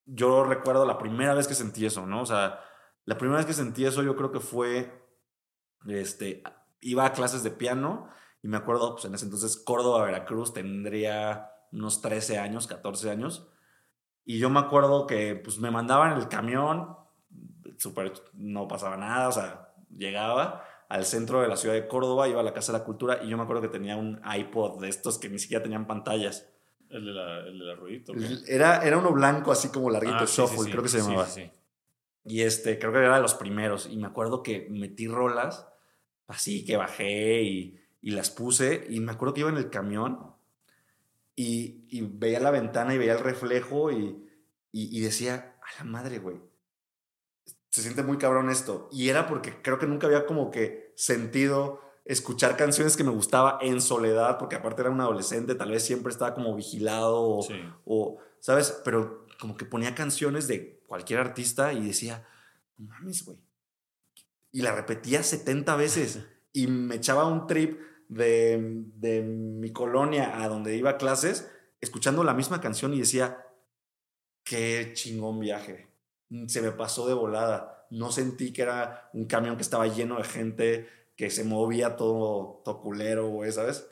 yo 0.07 0.43
recuerdo 0.43 0.85
la 0.85 0.97
primera 0.97 1.33
vez 1.33 1.47
que 1.47 1.53
sentí 1.53 1.85
eso, 1.85 2.05
¿no? 2.05 2.21
O 2.21 2.25
sea, 2.25 2.59
la 3.05 3.17
primera 3.17 3.37
vez 3.37 3.45
que 3.45 3.53
sentí 3.53 3.85
eso 3.85 4.01
yo 4.03 4.15
creo 4.15 4.31
que 4.31 4.39
fue, 4.39 5.05
este, 5.87 6.43
iba 6.81 7.05
a 7.05 7.13
clases 7.13 7.43
de 7.43 7.51
piano 7.51 8.09
y 8.41 8.47
me 8.47 8.57
acuerdo, 8.57 8.93
pues 8.93 9.05
en 9.05 9.13
ese 9.13 9.25
entonces 9.25 9.57
Córdoba, 9.57 10.05
Veracruz, 10.05 10.53
tendría 10.53 11.51
unos 11.71 12.01
13 12.01 12.39
años, 12.39 12.67
14 12.67 13.11
años. 13.11 13.49
Y 14.23 14.39
yo 14.39 14.49
me 14.49 14.59
acuerdo 14.59 15.07
que 15.07 15.35
pues 15.35 15.59
me 15.59 15.71
mandaban 15.71 16.17
el 16.17 16.27
camión, 16.27 16.95
súper, 17.77 18.13
no 18.33 18.67
pasaba 18.67 18.97
nada, 18.97 19.27
o 19.29 19.31
sea, 19.31 19.73
llegaba 19.95 20.63
al 20.89 21.05
centro 21.05 21.41
de 21.41 21.47
la 21.47 21.57
ciudad 21.57 21.75
de 21.75 21.87
Córdoba, 21.87 22.27
iba 22.27 22.39
a 22.39 22.43
la 22.43 22.53
Casa 22.53 22.71
de 22.71 22.79
la 22.79 22.85
Cultura 22.85 23.19
y 23.23 23.29
yo 23.29 23.37
me 23.37 23.43
acuerdo 23.43 23.61
que 23.61 23.67
tenía 23.67 23.97
un 23.97 24.21
iPod 24.25 24.81
de 24.81 24.89
estos 24.89 25.17
que 25.17 25.29
ni 25.29 25.39
siquiera 25.39 25.63
tenían 25.63 25.87
pantallas. 25.87 26.47
El 26.89 27.05
de 27.05 27.11
la, 27.11 27.39
el 27.39 27.59
de 27.59 27.65
la 27.65 27.75
ruedita. 27.75 28.11
¿o 28.11 28.15
qué? 28.15 28.27
Era, 28.47 28.81
era 28.85 28.97
uno 28.97 29.11
blanco, 29.11 29.51
así 29.51 29.69
como 29.69 29.89
larguito, 29.89 30.15
Ah, 30.19 30.27
sí, 30.27 30.35
sí, 30.35 30.41
Shuffle, 30.41 30.63
sí. 30.65 30.71
creo 30.71 30.83
que 30.83 30.89
se 30.89 30.99
llamaba. 30.99 31.27
Y 32.23 32.41
este, 32.41 32.77
creo 32.79 32.91
que 32.91 32.99
era 32.99 33.15
de 33.15 33.21
los 33.21 33.35
primeros. 33.35 33.87
Y 33.91 33.97
me 33.97 34.07
acuerdo 34.07 34.43
que 34.43 34.67
metí 34.69 35.07
rolas, 35.07 35.67
así 36.27 36.65
que 36.65 36.77
bajé 36.77 37.41
y, 37.43 37.79
y 38.01 38.11
las 38.11 38.29
puse. 38.29 38.85
Y 38.89 38.99
me 38.99 39.11
acuerdo 39.11 39.33
que 39.33 39.41
iba 39.41 39.49
en 39.49 39.57
el 39.57 39.69
camión 39.69 40.33
y, 41.35 41.85
y 41.89 42.01
veía 42.01 42.39
la 42.39 42.51
ventana 42.51 42.93
y 42.93 42.97
veía 42.97 43.13
el 43.13 43.19
reflejo 43.19 43.91
y, 43.91 44.27
y, 44.71 44.97
y 44.97 45.01
decía, 45.01 45.57
a 45.61 45.83
la 45.83 45.89
madre, 45.89 46.19
güey. 46.19 46.37
Se 47.69 47.81
siente 47.81 48.01
muy 48.03 48.17
cabrón 48.17 48.49
esto. 48.49 48.89
Y 48.91 49.09
era 49.09 49.27
porque 49.27 49.61
creo 49.61 49.77
que 49.77 49.85
nunca 49.87 50.07
había 50.07 50.25
como 50.25 50.51
que 50.51 50.93
sentido 50.95 51.81
escuchar 52.07 52.55
canciones 52.57 52.95
que 52.97 53.03
me 53.03 53.11
gustaba 53.11 53.59
en 53.61 53.81
soledad, 53.81 54.37
porque 54.37 54.55
aparte 54.55 54.81
era 54.81 54.89
un 54.91 55.01
adolescente, 55.01 55.55
tal 55.55 55.71
vez 55.71 55.83
siempre 55.83 56.11
estaba 56.11 56.33
como 56.33 56.55
vigilado 56.55 57.21
o, 57.21 57.43
Sí. 57.43 57.53
o, 57.85 58.17
¿sabes? 58.39 58.81
Pero 58.83 59.25
como 59.39 59.55
que 59.57 59.65
ponía 59.65 59.93
canciones 59.93 60.47
de 60.47 60.79
cualquier 60.87 61.19
artista 61.19 61.73
y 61.73 61.85
decía, 61.85 62.25
mames, 62.77 63.25
güey. 63.25 63.37
Y 64.51 64.61
la 64.61 64.73
repetía 64.73 65.21
70 65.21 65.75
veces 65.75 66.25
y 66.53 66.67
me 66.67 66.95
echaba 66.95 67.27
un 67.27 67.45
trip 67.45 67.79
de, 68.07 68.83
de 68.95 69.21
mi 69.21 69.71
colonia 69.71 70.41
a 70.41 70.47
donde 70.47 70.75
iba 70.77 70.91
a 70.91 70.97
clases, 70.97 71.51
escuchando 71.81 72.23
la 72.23 72.33
misma 72.33 72.61
canción 72.61 72.93
y 72.93 72.99
decía, 72.99 73.45
qué 74.43 74.91
chingón 74.93 75.39
viaje. 75.39 75.87
Se 76.47 76.61
me 76.61 76.71
pasó 76.71 77.07
de 77.07 77.13
volada. 77.13 77.85
No 77.89 78.11
sentí 78.11 78.51
que 78.53 78.61
era 78.63 79.09
un 79.13 79.25
camión 79.25 79.57
que 79.57 79.61
estaba 79.61 79.87
lleno 79.87 80.17
de 80.17 80.23
gente, 80.23 80.89
que 81.17 81.29
se 81.29 81.43
movía 81.43 81.97
todo, 81.97 82.61
todo 82.63 82.79
culero, 82.81 83.27
güey, 83.27 83.51
¿sabes? 83.51 83.89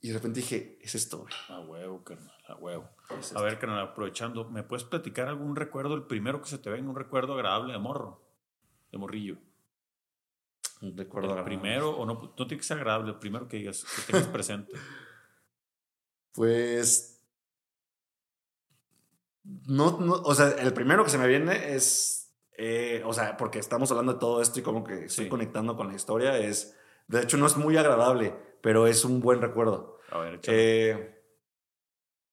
Y 0.00 0.08
de 0.08 0.14
repente 0.14 0.40
dije, 0.40 0.78
es 0.82 0.94
esto, 0.94 1.20
güey. 1.20 1.34
A 1.48 1.60
huevo, 1.60 2.04
carnal, 2.04 2.36
a 2.46 2.54
huevo. 2.56 2.88
es 3.10 3.32
A 3.34 3.40
esto". 3.40 3.42
ver, 3.42 3.58
carnal, 3.58 3.80
aprovechando, 3.88 4.48
¿me 4.50 4.62
puedes 4.62 4.84
platicar 4.84 5.26
algún 5.28 5.56
recuerdo, 5.56 5.94
el 5.94 6.04
primero 6.04 6.40
que 6.42 6.48
se 6.48 6.58
te 6.58 6.70
venga, 6.70 6.88
un 6.90 6.96
recuerdo 6.96 7.34
agradable 7.34 7.72
de 7.72 7.78
morro? 7.80 8.22
De 8.92 8.98
morrillo. 8.98 9.38
Un 10.82 10.96
recuerdo 10.96 11.32
el 11.32 11.38
agradable. 11.38 11.58
primero, 11.58 11.90
o 11.96 12.04
no, 12.06 12.14
no 12.38 12.46
tiene 12.46 12.58
que 12.58 12.62
ser 12.62 12.76
agradable, 12.76 13.10
el 13.12 13.18
primero 13.18 13.48
que 13.48 13.56
digas, 13.56 13.84
que 13.84 14.12
tengas 14.12 14.28
presente. 14.28 14.72
Pues. 16.32 17.22
no, 19.44 19.98
no, 20.00 20.12
o 20.14 20.34
sea, 20.34 20.50
el 20.50 20.72
primero 20.74 21.02
que 21.04 21.10
se 21.10 21.16
me 21.18 21.26
viene 21.26 21.74
es, 21.74 22.25
eh, 22.58 23.02
o 23.04 23.12
sea, 23.12 23.36
porque 23.36 23.58
estamos 23.58 23.90
hablando 23.90 24.14
de 24.14 24.18
todo 24.18 24.40
esto 24.40 24.58
y 24.60 24.62
como 24.62 24.82
que 24.84 25.04
estoy 25.06 25.24
Sí. 25.24 25.28
conectando 25.30 25.76
con 25.76 25.88
la 25.88 25.94
historia, 25.94 26.38
es, 26.38 26.74
de 27.08 27.22
hecho 27.22 27.36
no 27.36 27.46
es 27.46 27.56
muy 27.56 27.76
agradable, 27.76 28.34
pero 28.62 28.86
es 28.86 29.04
un 29.04 29.20
buen 29.20 29.40
recuerdo. 29.40 29.98
A 30.10 30.18
ver. 30.18 30.40
Eh, 30.44 31.12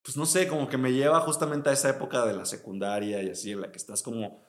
pues 0.02 0.18
no 0.18 0.26
sé, 0.26 0.48
como 0.48 0.68
que 0.68 0.78
me 0.78 0.92
lleva 0.92 1.20
justamente 1.22 1.70
a 1.70 1.74
esa 1.74 1.90
época 1.90 2.26
de 2.26 2.34
la 2.34 2.46
secundaria 2.46 3.22
y 3.24 3.30
así, 3.30 3.52
en 3.52 3.62
la 3.62 3.72
que 3.72 3.78
estás 3.78 4.04
como 4.04 4.44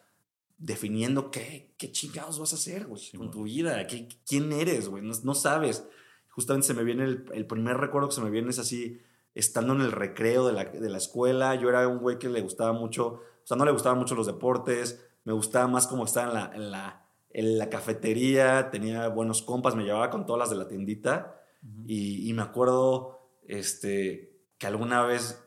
definiendo 0.57 1.31
qué, 1.31 1.75
qué 1.79 1.91
chingados 1.93 2.39
vas 2.39 2.53
a 2.53 2.57
hacer, 2.57 2.87
güey, 2.87 3.01
Sí, 3.03 3.17
con 3.17 3.31
tu 3.31 3.43
vida, 3.45 3.87
¿Qué, 3.87 4.09
quién 4.27 4.53
eres, 4.53 4.89
güey, 4.89 5.03
no, 5.03 5.13
no 5.23 5.35
sabes. 5.35 5.87
Justamente 6.31 6.67
se 6.69 6.75
me 6.75 6.85
viene 6.85 7.05
el, 7.05 7.25
el 7.33 7.47
primer 7.47 7.77
recuerdo 7.77 8.09
que 8.09 8.15
se 8.15 8.21
me 8.21 8.31
viene 8.31 8.51
es 8.51 8.59
así, 8.59 9.01
estando 9.35 9.73
en 9.75 9.81
el 9.81 9.93
recreo 9.93 10.47
de 10.47 10.53
la, 10.53 10.65
de 10.65 10.89
la 10.89 10.99
escuela, 10.99 11.55
yo 11.57 11.69
era 11.69 11.87
un 11.89 11.99
güey 11.99 12.19
que 12.19 12.29
le 12.29 12.41
gustaba 12.41 12.73
mucho, 12.73 13.07
o 13.09 13.47
sea, 13.47 13.57
no 13.57 13.65
le 13.65 13.73
gustaban 13.73 13.99
mucho 13.99 14.15
los 14.15 14.27
deportes, 14.27 15.05
me 15.25 15.33
gustaba 15.33 15.67
más 15.67 15.87
como 15.87 16.05
estar 16.05 16.29
en 16.29 16.35
la, 16.35 16.51
en 16.55 16.71
la, 16.71 17.07
en 17.31 17.59
la 17.59 17.69
cafetería, 17.69 18.71
tenía 18.71 19.09
buenos 19.09 19.43
compas, 19.43 19.75
me 19.75 19.85
llevaba 19.85 20.11
con 20.11 20.27
todas 20.27 20.41
las 20.41 20.51
de 20.51 20.57
la 20.57 20.69
tiendita. 20.69 21.41
Y, 21.87 22.29
y 22.29 22.33
me 22.35 22.43
acuerdo 22.43 23.39
este, 23.47 24.39
que 24.59 24.67
alguna 24.67 25.03
vez 25.03 25.43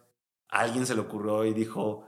a 0.50 0.60
alguien 0.60 0.86
se 0.86 0.96
le 0.96 1.02
ocurrió 1.02 1.46
y 1.46 1.54
dijo, 1.54 2.06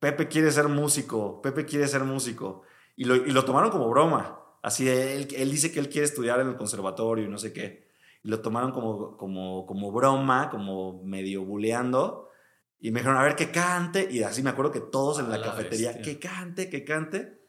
Pepe 0.00 0.28
quiere 0.28 0.50
ser 0.50 0.68
músico, 0.68 1.40
Pepe 1.42 1.64
quiere 1.64 1.86
ser 1.88 2.04
músico. 2.04 2.62
Y 2.96 3.04
lo, 3.04 3.14
y 3.14 3.30
lo 3.30 3.44
tomaron 3.44 3.70
como 3.70 3.88
broma. 3.88 4.40
Así, 4.62 4.88
él, 4.88 5.28
él 5.36 5.50
dice 5.50 5.70
que 5.70 5.78
él 5.78 5.88
quiere 5.88 6.06
estudiar 6.06 6.40
en 6.40 6.48
el 6.48 6.56
conservatorio 6.56 7.24
y 7.24 7.28
no 7.28 7.38
sé 7.38 7.52
qué. 7.52 7.86
Y 8.24 8.28
lo 8.28 8.40
tomaron 8.40 8.72
como, 8.72 9.16
como, 9.16 9.66
como 9.66 9.92
broma, 9.92 10.50
como 10.50 11.02
medio 11.04 11.44
buleando. 11.44 12.30
Y 12.78 12.90
me 12.90 13.00
dijeron, 13.00 13.18
a 13.18 13.22
ver, 13.22 13.36
que 13.36 13.50
cante. 13.50 14.08
Y 14.10 14.22
así 14.22 14.42
me 14.42 14.50
acuerdo 14.50 14.70
que 14.70 14.80
todos 14.80 15.18
en 15.18 15.30
la 15.30 15.38
la 15.38 15.46
cafetería, 15.46 15.92
bestia. 15.92 16.04
que 16.04 16.18
cante, 16.18 16.70
que 16.70 16.84
cante. 16.84 17.40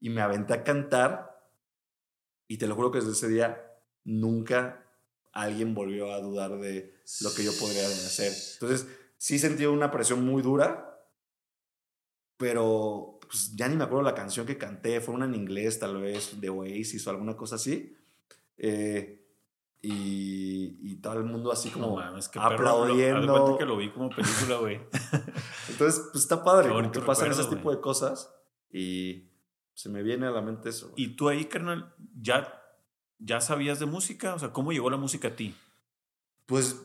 Y 0.00 0.10
me 0.10 0.20
aventé 0.20 0.54
a 0.54 0.64
cantar. 0.64 1.50
Y 2.48 2.58
te 2.58 2.66
lo 2.66 2.74
juro 2.74 2.90
que 2.90 2.98
desde 2.98 3.12
ese 3.12 3.28
día 3.28 3.60
nunca 4.04 4.84
alguien 5.32 5.74
volvió 5.74 6.12
a 6.12 6.20
dudar 6.20 6.58
de 6.58 6.94
lo 7.22 7.34
que 7.34 7.44
yo 7.44 7.52
podría 7.58 7.86
hacer. 7.86 8.32
Entonces, 8.54 8.86
sí 9.16 9.38
sentí 9.38 9.66
una 9.66 9.90
presión 9.90 10.24
muy 10.24 10.42
dura, 10.42 11.02
pero 12.36 13.18
pues, 13.20 13.54
ya 13.56 13.68
ni 13.68 13.76
me 13.76 13.84
acuerdo 13.84 14.02
la 14.02 14.14
canción 14.14 14.46
que 14.46 14.58
canté. 14.58 15.00
Fue 15.00 15.14
una 15.14 15.24
en 15.24 15.34
inglés, 15.34 15.78
tal 15.78 16.00
vez, 16.00 16.40
de 16.40 16.48
Oasis 16.48 17.06
o 17.06 17.10
alguna 17.10 17.36
cosa 17.36 17.56
así. 17.56 17.96
Eh, 18.56 19.23
y, 19.84 20.78
y 20.82 20.96
todo 20.96 21.14
el 21.14 21.24
mundo 21.24 21.52
así 21.52 21.70
como 21.70 21.88
No 21.88 21.96
mames, 21.96 22.28
qué 22.28 22.40
perro. 22.40 22.62
Lo- 22.62 22.70
aplaudiendo. 22.70 23.58
que 23.58 23.66
lo 23.66 23.76
vi 23.76 23.90
como 23.90 24.08
película, 24.10 24.56
güey. 24.58 24.80
Entonces, 25.68 26.08
pues 26.12 26.24
está 26.24 26.42
padre, 26.42 26.70
como 26.70 26.90
que 26.90 27.00
pasan 27.00 27.30
ese 27.30 27.44
tipo 27.44 27.62
güey. 27.64 27.76
de 27.76 27.80
cosas 27.82 28.34
y 28.70 29.30
se 29.74 29.88
me 29.88 30.02
viene 30.02 30.26
a 30.26 30.30
la 30.30 30.40
mente 30.40 30.68
eso. 30.70 30.88
güey. 30.90 31.02
Y 31.04 31.08
tú 31.16 31.28
ahí, 31.28 31.44
carnal, 31.46 31.94
ya, 32.20 32.62
ya 33.18 33.40
sabías 33.40 33.78
de 33.80 33.86
música, 33.86 34.34
o 34.34 34.38
sea, 34.38 34.52
¿cómo 34.52 34.72
llegó 34.72 34.88
la 34.90 34.96
música 34.96 35.28
a 35.28 35.36
ti? 35.36 35.54
Pues, 36.46 36.80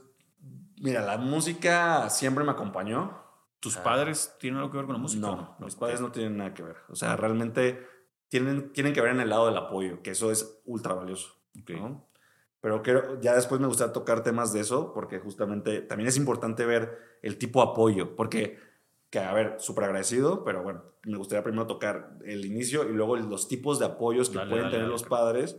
mira, 0.82 1.02
la 1.02 1.18
música 1.18 2.10
siempre 2.10 2.44
me 2.44 2.52
acompañó. 2.52 3.18
¿Tus 3.60 3.76
Ah. 3.78 3.84
padres 3.84 4.36
tienen 4.40 4.60
algo 4.60 4.72
que 4.72 4.78
ver 4.78 4.86
con 4.86 4.94
la 4.96 5.02
música? 5.02 5.22
No, 5.28 5.36
no? 5.60 5.66
mis 5.66 5.74
Ok. 5.76 5.80
padres 5.82 6.00
no 6.02 6.12
tienen 6.12 6.38
nada 6.38 6.54
que 6.54 6.64
ver. 6.64 6.78
O 6.90 6.96
sea, 6.96 7.18
realmente 7.18 7.86
tienen, 8.30 8.72
tienen 8.72 8.94
que 8.94 9.02
ver 9.02 9.12
en 9.12 9.20
el 9.20 9.30
lado 9.30 9.48
del 9.48 9.58
apoyo, 9.58 10.02
que 10.02 10.12
eso 10.12 10.32
es 10.32 10.62
ultra 10.66 10.94
valioso. 10.94 11.34
Ok. 11.62 11.72
¿no? 11.72 12.09
Pero 12.62 12.82
creo, 12.84 13.20
ya 13.22 13.36
después 13.36 13.62
me 13.62 13.68
gustaría 13.68 13.94
tocar 13.94 14.22
temas 14.24 14.52
de 14.52 14.60
eso, 14.60 14.94
porque 14.94 15.20
justamente 15.20 15.82
también 15.82 16.10
es 16.10 16.18
importante 16.18 16.66
ver 16.66 16.98
el 17.22 17.38
tipo 17.38 17.64
de 17.64 17.72
apoyo, 17.72 18.16
porque, 18.16 18.58
que 19.10 19.20
a 19.20 19.34
ver, 19.34 19.56
súper 19.60 19.86
agradecido, 19.86 20.44
pero 20.44 20.62
bueno, 20.62 20.84
me 21.04 21.18
gustaría 21.18 21.44
primero 21.44 21.68
tocar 21.68 22.18
el 22.26 22.46
inicio 22.46 22.84
y 22.90 22.94
luego 22.94 23.16
los 23.16 23.48
tipos 23.48 23.80
de 23.80 23.86
apoyos 23.86 24.30
que 24.30 24.38
Dale, 24.38 24.50
pueden 24.50 24.66
dale, 24.66 24.72
tener 24.76 24.88
dale, 24.88 24.92
los 24.94 25.04
padres, 25.04 25.58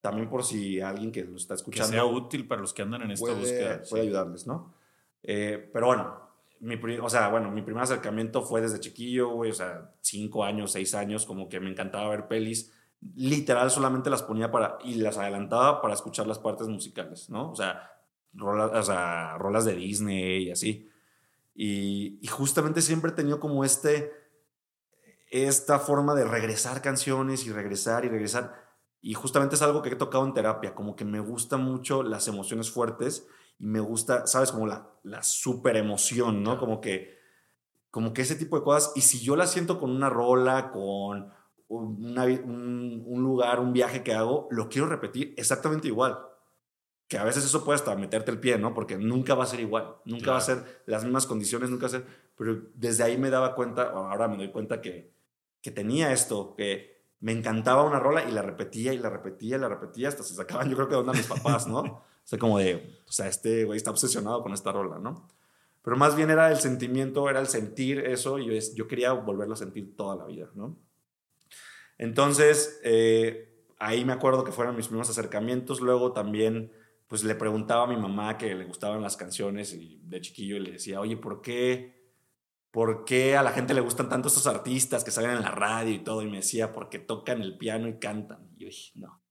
también 0.00 0.30
por 0.30 0.42
si 0.44 0.80
alguien 0.80 1.12
que 1.12 1.24
lo 1.24 1.36
está 1.36 1.54
Que 1.54 1.58
escuchando 1.58 1.92
sea 1.92 2.04
útil 2.06 2.48
para 2.48 2.62
los 2.62 2.72
que 2.72 2.82
andan 2.82 3.02
en 3.02 3.10
esta 3.10 3.26
puede, 3.26 3.38
búsqueda. 3.38 3.82
puede 3.90 4.02
sí. 4.02 4.08
ayudarles, 4.08 4.46
¿no? 4.46 4.74
Eh, 5.22 5.68
pero 5.74 5.86
bueno, 5.88 6.18
mi, 6.60 6.76
o 6.98 7.08
sea, 7.10 7.28
bueno, 7.28 7.50
mi 7.50 7.60
primer 7.60 7.82
acercamiento 7.82 8.42
fue 8.42 8.62
desde 8.62 8.80
chiquillo, 8.80 9.28
güey, 9.30 9.50
o 9.50 9.54
sea, 9.54 9.92
cinco 10.00 10.42
años, 10.44 10.72
seis 10.72 10.94
años, 10.94 11.26
como 11.26 11.48
que 11.50 11.60
me 11.60 11.70
encantaba 11.70 12.08
ver 12.08 12.28
pelis. 12.28 12.72
Literal, 13.14 13.70
solamente 13.70 14.10
las 14.10 14.22
ponía 14.22 14.50
para, 14.50 14.78
y 14.84 14.94
las 14.96 15.16
adelantaba 15.16 15.80
para 15.80 15.94
escuchar 15.94 16.26
las 16.26 16.38
partes 16.38 16.68
musicales, 16.68 17.30
¿no? 17.30 17.50
O 17.50 17.56
sea, 17.56 17.90
rolas, 18.34 18.70
o 18.72 18.82
sea, 18.82 19.38
rolas 19.38 19.64
de 19.64 19.74
Disney 19.74 20.44
y 20.44 20.50
así. 20.50 20.90
Y, 21.54 22.18
y 22.20 22.26
justamente 22.26 22.82
siempre 22.82 23.10
he 23.10 23.14
tenido 23.14 23.40
como 23.40 23.64
este, 23.64 24.12
esta 25.30 25.78
forma 25.78 26.14
de 26.14 26.24
regresar 26.24 26.82
canciones 26.82 27.46
y 27.46 27.52
regresar 27.52 28.04
y 28.04 28.08
regresar. 28.08 28.54
Y 29.00 29.14
justamente 29.14 29.54
es 29.54 29.62
algo 29.62 29.80
que 29.80 29.88
he 29.88 29.96
tocado 29.96 30.24
en 30.24 30.34
terapia, 30.34 30.74
como 30.74 30.94
que 30.94 31.04
me 31.04 31.20
gusta 31.20 31.56
mucho 31.56 32.02
las 32.02 32.28
emociones 32.28 32.70
fuertes 32.70 33.26
y 33.58 33.66
me 33.66 33.80
gusta, 33.80 34.26
¿sabes? 34.26 34.52
Como 34.52 34.66
la, 34.66 34.90
la 35.04 35.22
super 35.22 35.76
emoción, 35.76 36.42
¿no? 36.42 36.58
Como 36.58 36.80
que, 36.80 37.18
como 37.90 38.12
que 38.12 38.22
ese 38.22 38.36
tipo 38.36 38.58
de 38.58 38.64
cosas. 38.64 38.92
Y 38.94 39.00
si 39.00 39.20
yo 39.20 39.36
la 39.36 39.46
siento 39.46 39.80
con 39.80 39.90
una 39.90 40.10
rola, 40.10 40.70
con 40.70 41.32
una 41.70 42.24
un, 42.24 43.04
un 43.06 43.22
lugar, 43.22 43.60
un 43.60 43.72
viaje 43.72 44.02
que 44.02 44.12
hago, 44.12 44.48
lo 44.50 44.68
quiero 44.68 44.88
repetir 44.88 45.34
exactamente 45.36 45.86
igual. 45.86 46.18
Que 47.06 47.18
a 47.18 47.24
veces 47.24 47.44
eso 47.44 47.64
puede 47.64 47.76
hasta 47.76 47.94
meterte 47.96 48.30
el 48.30 48.40
pie, 48.40 48.58
¿no? 48.58 48.74
Porque 48.74 48.96
nunca 48.96 49.34
va 49.34 49.44
a 49.44 49.46
ser 49.46 49.60
igual, 49.60 49.96
nunca 50.04 50.32
va 50.32 50.38
a 50.38 50.42
ser 50.42 50.82
las 50.86 51.04
mismas 51.04 51.26
condiciones, 51.26 51.70
nunca 51.70 51.82
va 51.82 51.86
a 51.86 51.90
ser. 51.90 52.06
Pero 52.36 52.60
desde 52.74 53.04
ahí 53.04 53.18
me 53.18 53.30
daba 53.30 53.54
cuenta, 53.54 53.90
ahora 53.90 54.28
me 54.28 54.36
doy 54.36 54.50
cuenta 54.50 54.80
que, 54.80 55.12
que 55.60 55.70
tenía 55.70 56.12
esto, 56.12 56.54
que 56.56 57.04
me 57.20 57.32
encantaba 57.32 57.84
una 57.84 58.00
rola 58.00 58.24
y 58.28 58.32
la 58.32 58.42
repetía 58.42 58.92
y 58.92 58.98
la 58.98 59.10
repetía 59.10 59.56
y 59.56 59.60
la 59.60 59.68
repetía 59.68 60.08
hasta 60.08 60.22
se 60.22 60.34
sacaban, 60.34 60.68
yo 60.68 60.76
creo 60.76 60.88
que 60.88 60.94
de 60.94 61.00
onda 61.00 61.12
mis 61.12 61.26
papás, 61.26 61.66
¿no? 61.68 61.80
O 61.80 62.04
sea, 62.24 62.38
como 62.38 62.58
de, 62.58 63.00
o 63.08 63.12
sea, 63.12 63.28
este 63.28 63.64
güey 63.64 63.76
está 63.76 63.90
obsesionado 63.90 64.42
con 64.42 64.52
esta 64.52 64.72
rola, 64.72 64.98
¿no? 64.98 65.28
Pero 65.82 65.96
más 65.96 66.14
bien 66.16 66.30
era 66.30 66.50
el 66.50 66.58
sentimiento, 66.58 67.28
era 67.28 67.40
el 67.40 67.46
sentir 67.46 68.00
eso 68.00 68.38
y 68.38 68.46
yo, 68.46 68.74
yo 68.74 68.86
quería 68.86 69.12
volverlo 69.12 69.54
a 69.54 69.56
sentir 69.56 69.96
toda 69.96 70.16
la 70.16 70.26
vida, 70.26 70.50
¿no? 70.54 70.76
Entonces, 72.00 72.80
eh, 72.82 73.62
ahí 73.78 74.06
me 74.06 74.14
acuerdo 74.14 74.42
que 74.42 74.52
fueron 74.52 74.74
mis 74.74 74.86
primeros 74.86 75.10
acercamientos. 75.10 75.82
Luego 75.82 76.12
también, 76.12 76.72
pues 77.08 77.24
le 77.24 77.34
preguntaba 77.34 77.84
a 77.84 77.86
mi 77.86 77.98
mamá 77.98 78.38
que 78.38 78.54
le 78.54 78.64
gustaban 78.64 79.02
las 79.02 79.18
canciones 79.18 79.74
y 79.74 80.00
de 80.04 80.22
chiquillo 80.22 80.58
le 80.58 80.72
decía, 80.72 80.98
oye, 80.98 81.18
¿por 81.18 81.42
qué? 81.42 82.00
¿Por 82.70 83.04
qué 83.04 83.36
a 83.36 83.42
la 83.42 83.52
gente 83.52 83.74
le 83.74 83.82
gustan 83.82 84.08
tanto 84.08 84.28
estos 84.28 84.46
artistas 84.46 85.04
que 85.04 85.10
salen 85.10 85.32
en 85.32 85.42
la 85.42 85.50
radio 85.50 85.92
y 85.92 85.98
todo? 85.98 86.22
Y 86.22 86.30
me 86.30 86.38
decía, 86.38 86.72
porque 86.72 86.98
tocan 86.98 87.42
el 87.42 87.58
piano 87.58 87.86
y 87.86 87.98
cantan. 87.98 88.48
Y 88.56 88.62
yo 88.62 88.68
dije, 88.68 88.92
no. 88.94 89.22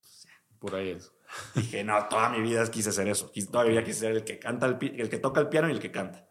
Por 0.60 0.76
ahí 0.76 0.90
es. 0.90 1.12
Dije, 1.56 1.84
no, 1.84 2.08
toda 2.08 2.30
mi 2.30 2.40
vida 2.40 2.70
quise 2.70 2.92
ser 2.92 3.08
eso. 3.08 3.32
Toda 3.52 3.64
mi 3.64 3.72
vida 3.72 3.84
quise 3.84 4.02
ser 4.02 4.12
el 4.12 4.24
que 4.24 4.38
canta, 4.38 4.68
el, 4.68 4.78
el 4.96 5.10
que 5.10 5.18
toca 5.18 5.42
el 5.42 5.50
piano 5.50 5.70
y 5.70 5.72
el 5.72 5.80
que 5.80 5.90
canta. 5.90 6.29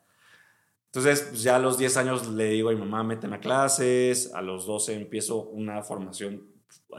Entonces, 0.93 1.27
pues 1.29 1.43
ya 1.43 1.57
a 1.57 1.59
los 1.59 1.77
10 1.79 1.97
años 1.99 2.27
le 2.29 2.51
digo 2.51 2.71
a 2.71 2.73
mi 2.73 2.79
mamá, 2.79 3.03
méteme 3.03 3.37
a 3.37 3.41
clases. 3.41 4.33
A 4.35 4.41
los 4.43 4.67
12 4.67 4.95
empiezo 4.95 5.43
una 5.43 5.83
formación 5.83 6.47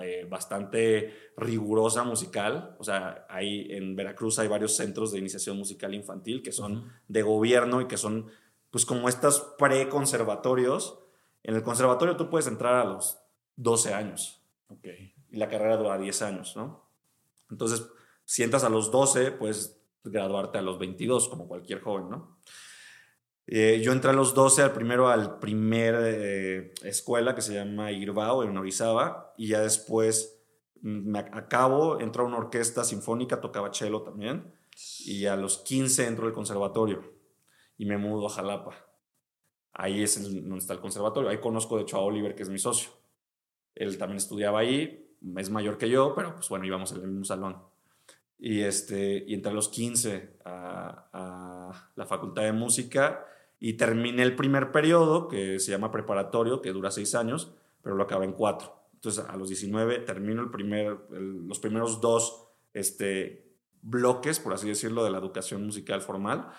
eh, 0.01 0.27
bastante 0.29 1.13
rigurosa 1.35 2.03
musical. 2.03 2.75
O 2.79 2.83
sea, 2.83 3.25
ahí 3.29 3.67
en 3.71 3.95
Veracruz 3.95 4.37
hay 4.37 4.47
varios 4.47 4.75
centros 4.75 5.11
de 5.11 5.19
iniciación 5.19 5.57
musical 5.57 5.93
infantil 5.95 6.43
que 6.43 6.51
son 6.51 6.77
Ujú. 6.77 6.87
de 7.07 7.21
gobierno 7.23 7.81
y 7.81 7.87
que 7.87 7.97
son, 7.97 8.27
pues, 8.69 8.85
como 8.85 9.09
estos 9.09 9.55
pre-conservatorios. 9.57 10.99
En 11.43 11.55
el 11.55 11.63
conservatorio 11.63 12.15
tú 12.15 12.29
puedes 12.29 12.47
entrar 12.47 12.75
a 12.75 12.83
los 12.85 13.17
12 13.55 13.93
años 13.93 14.43
Ok. 14.69 14.85
y 15.31 15.37
la 15.37 15.49
carrera 15.49 15.77
dura 15.77 15.97
10 15.97 16.21
años, 16.21 16.55
¿no? 16.55 16.87
Entonces, 17.49 17.87
si 18.23 18.43
entras 18.43 18.63
a 18.63 18.69
los 18.69 18.91
12, 18.91 19.31
puedes 19.31 19.81
graduarte 20.03 20.59
a 20.59 20.61
los 20.61 20.77
22, 20.77 21.27
como 21.29 21.47
cualquier 21.47 21.81
joven, 21.81 22.09
¿no? 22.09 22.37
Eh, 23.51 23.81
yo 23.83 23.93
entré 23.93 24.11
a 24.11 24.13
los 24.13 24.35
12 24.35 24.61
al 24.61 24.73
primero 24.73 25.07
al 25.07 25.39
primer 25.39 25.95
eh, 26.03 26.73
escuela 26.83 27.33
que 27.33 27.41
se 27.41 27.55
llama 27.55 27.91
Irbao 27.91 28.43
en 28.43 28.55
Orizaba 28.55 29.33
y 29.37 29.47
ya 29.47 29.61
después 29.61 30.39
me 30.81 31.17
ac- 31.19 31.31
acabo, 31.35 31.99
entro 31.99 32.23
a 32.23 32.27
una 32.27 32.37
orquesta 32.37 32.83
sinfónica, 32.83 33.41
tocaba 33.41 33.73
cello 33.73 34.03
también 34.03 34.53
y 34.99 35.25
a 35.25 35.35
los 35.35 35.57
15 35.59 36.05
entro 36.05 36.27
al 36.27 36.33
conservatorio 36.33 37.03
y 37.75 37.85
me 37.85 37.97
mudo 37.97 38.27
a 38.27 38.29
Jalapa. 38.29 38.75
Ahí 39.73 40.03
es 40.03 40.21
donde 40.21 40.57
está 40.57 40.73
el 40.73 40.79
conservatorio. 40.79 41.29
Ahí 41.29 41.39
conozco 41.39 41.77
de 41.77 41.83
hecho 41.83 41.97
a 41.97 42.01
Oliver, 42.01 42.35
que 42.35 42.43
es 42.43 42.49
mi 42.49 42.59
socio. 42.59 42.91
Él 43.73 43.97
también 43.97 44.17
estudiaba 44.17 44.59
ahí, 44.59 45.15
es 45.37 45.49
mayor 45.49 45.77
que 45.77 45.89
yo, 45.89 46.13
pero 46.13 46.35
pues 46.35 46.49
bueno, 46.49 46.65
íbamos 46.65 46.91
en 46.91 46.97
el 47.01 47.07
mismo 47.07 47.23
salón. 47.25 47.57
Y, 48.37 48.61
este, 48.61 49.23
y 49.25 49.33
entré 49.33 49.51
a 49.51 49.55
los 49.55 49.69
15 49.69 50.37
a, 50.45 51.09
a 51.13 51.91
la 51.95 52.05
Facultad 52.05 52.43
de 52.43 52.51
Música 52.53 53.25
y 53.59 53.73
terminé 53.73 54.23
el 54.23 54.35
primer 54.35 54.71
periodo, 54.71 55.27
que 55.27 55.59
se 55.59 55.71
llama 55.71 55.91
preparatorio, 55.91 56.61
que 56.61 56.71
dura 56.71 56.91
seis 56.91 57.13
años, 57.15 57.51
pero 57.81 57.95
lo 57.95 58.03
acabé 58.03 58.25
en 58.25 58.33
cuatro. 58.33 58.75
Entonces 58.93 59.23
a 59.27 59.35
los 59.37 59.47
19 59.49 59.99
termino 59.99 60.41
el 60.41 60.49
primer, 60.51 60.97
el- 61.11 61.47
los 61.47 61.59
primeros 61.59 62.01
dos 62.01 62.45
este, 62.73 63.51
bloques, 63.81 64.39
por 64.39 64.53
así 64.53 64.67
decirlo, 64.67 65.03
de 65.03 65.11
la 65.11 65.17
educación 65.17 65.65
musical 65.65 66.01
formal. 66.01 66.49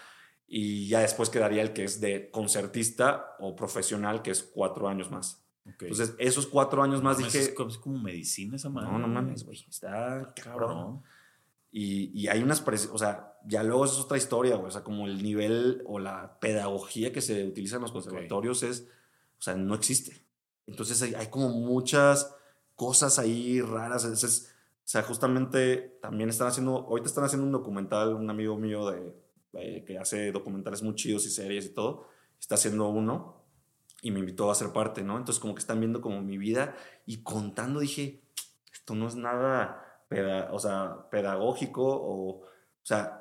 y 0.52 0.88
ya 0.88 0.98
después 1.00 1.30
quedaría 1.30 1.62
el 1.62 1.72
que 1.72 1.84
es 1.84 2.00
de 2.00 2.28
concertista 2.32 3.36
o 3.38 3.54
profesional, 3.54 4.20
que 4.20 4.32
es 4.32 4.42
cuatro 4.42 4.88
años 4.88 5.08
más. 5.08 5.46
Ok. 5.64 5.82
Entonces, 5.82 6.16
esos 6.18 6.48
cuatro 6.48 6.82
años 6.82 7.02
más 7.04 7.18
Mames, 7.18 7.32
dije, 7.32 7.44
Es 7.50 7.54
como, 7.54 7.70
es 7.70 7.78
como 7.78 7.98
medicina 8.00 8.56
esa 8.56 8.68
madre. 8.68 8.90
no, 8.90 8.98
no 8.98 9.06
mames, 9.06 9.44
güey, 9.44 9.64
está 9.68 10.32
cabrón. 10.34 10.68
Cabrón. 10.68 11.02
Y, 11.72 12.10
y 12.18 12.28
hay 12.28 12.42
unas, 12.42 12.64
o 12.92 12.98
sea, 12.98 13.38
ya 13.46 13.62
luego 13.62 13.84
es 13.84 13.92
otra 13.98 14.16
historia, 14.18 14.56
güey. 14.56 14.68
O 14.68 14.70
sea, 14.70 14.82
como 14.84 15.06
el 15.06 15.22
nivel 15.22 15.82
o 15.86 15.98
la 15.98 16.38
pedagogía 16.40 17.12
que 17.12 17.20
se 17.20 17.44
utiliza 17.46 17.76
en 17.76 17.82
los 17.82 17.92
conservatorios 17.92 18.62
es, 18.62 18.88
o 19.38 19.42
sea, 19.42 19.54
no 19.54 19.74
existe. 19.74 20.24
Entonces 20.66 21.00
hay, 21.02 21.14
hay 21.14 21.28
como 21.28 21.48
muchas 21.50 22.34
cosas 22.76 23.18
ahí 23.18 23.60
raras. 23.60 24.04
Es- 24.04 24.24
es- 24.24 24.54
o 24.84 24.88
sea, 24.90 25.02
justamente 25.02 25.98
también 26.02 26.28
están 26.30 26.48
haciendo, 26.48 26.78
ahorita 26.88 27.08
están 27.08 27.24
haciendo 27.24 27.46
un 27.46 27.52
documental, 27.52 28.14
un 28.14 28.28
amigo 28.28 28.56
mío 28.56 28.90
de, 28.90 29.14
eh, 29.52 29.84
que 29.86 29.98
hace 29.98 30.32
documentales 30.32 30.82
muy 30.82 30.94
chidos 30.96 31.24
y 31.26 31.30
series 31.30 31.66
y 31.66 31.68
todo, 31.74 32.08
está 32.40 32.56
haciendo 32.56 32.88
uno 32.88 33.44
y 34.02 34.10
me 34.10 34.18
invitó 34.20 34.50
a 34.50 34.54
ser 34.54 34.72
parte, 34.72 35.02
¿no? 35.04 35.16
Entonces 35.16 35.40
como 35.40 35.54
que 35.54 35.60
están 35.60 35.78
viendo 35.78 36.00
como 36.00 36.22
mi 36.22 36.38
vida 36.38 36.74
y 37.06 37.22
contando 37.22 37.80
dije, 37.80 38.24
esto 38.72 38.94
no 38.96 39.06
es 39.06 39.14
nada 39.14 39.84
peda- 40.10 40.48
o 40.52 40.58
sea, 40.58 41.08
pedagógico 41.10 41.82
o, 41.86 42.40
o 42.42 42.46
sea, 42.82 43.16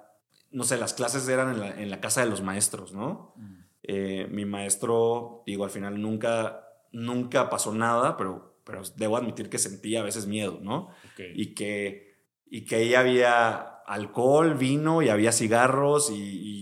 no 0.52 0.64
sé, 0.64 0.78
las 0.78 0.94
clases 0.96 1.28
eran 1.30 1.52
en 1.52 1.60
la, 1.60 1.70
en 1.82 1.90
la 1.90 2.02
casa 2.02 2.22
de 2.22 2.30
los 2.30 2.42
maestros, 2.42 2.92
¿no? 2.94 3.34
Mm. 3.38 3.56
Eh, 3.84 4.28
mi 4.32 4.44
maestro, 4.46 5.44
digo, 5.46 5.64
al 5.64 5.70
final 5.70 6.02
nunca, 6.02 6.68
nunca 6.92 7.50
pasó 7.50 7.74
nada, 7.74 8.18
pero, 8.18 8.60
pero 8.66 8.82
debo 8.98 9.16
admitir 9.18 9.50
que 9.50 9.60
sentía 9.60 10.02
a 10.02 10.04
veces 10.04 10.26
miedo, 10.26 10.60
¿no? 10.62 10.88
Ok. 11.14 11.22
Y 11.36 11.54
que, 11.54 12.18
y 12.50 12.66
que 12.66 12.76
ahí 12.78 12.96
había 12.96 13.58
alcohol, 13.86 14.56
vino 14.56 15.02
y 15.04 15.10
había 15.10 15.32
cigarros 15.32 16.10
y, 16.12 16.16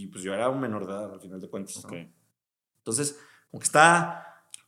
y, 0.04 0.08
pues 0.08 0.24
yo 0.24 0.34
era 0.34 0.50
un 0.50 0.60
menor 0.60 0.86
de 0.86 0.94
edad 0.94 1.14
al 1.14 1.22
final 1.22 1.40
de 1.42 1.50
cuentas. 1.50 1.82
¿no? 1.84 1.90
Ok. 1.90 1.96
Entonces, 2.80 3.20
como 3.50 3.60
que 3.62 3.66
está 3.66 4.24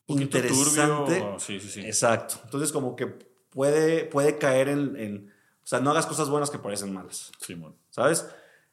interesante. 0.08 1.20
turbio, 1.20 1.40
sí, 1.40 1.60
sí, 1.60 1.70
sí. 1.70 1.82
Exacto. 1.82 2.36
Entonces, 2.46 2.72
como 2.72 2.96
que 2.96 3.08
puede, 3.50 4.06
puede 4.06 4.38
caer 4.38 4.70
en, 4.70 4.96
en- 4.98 5.34
sea, 5.70 5.80
no 5.80 5.92
hagas 5.92 6.08
cosas 6.08 6.30
buenas 6.30 6.50
que 6.50 6.58
parecen 6.58 6.92
malas, 6.92 7.32
Simón. 7.40 7.76
¿sabes? 7.92 8.28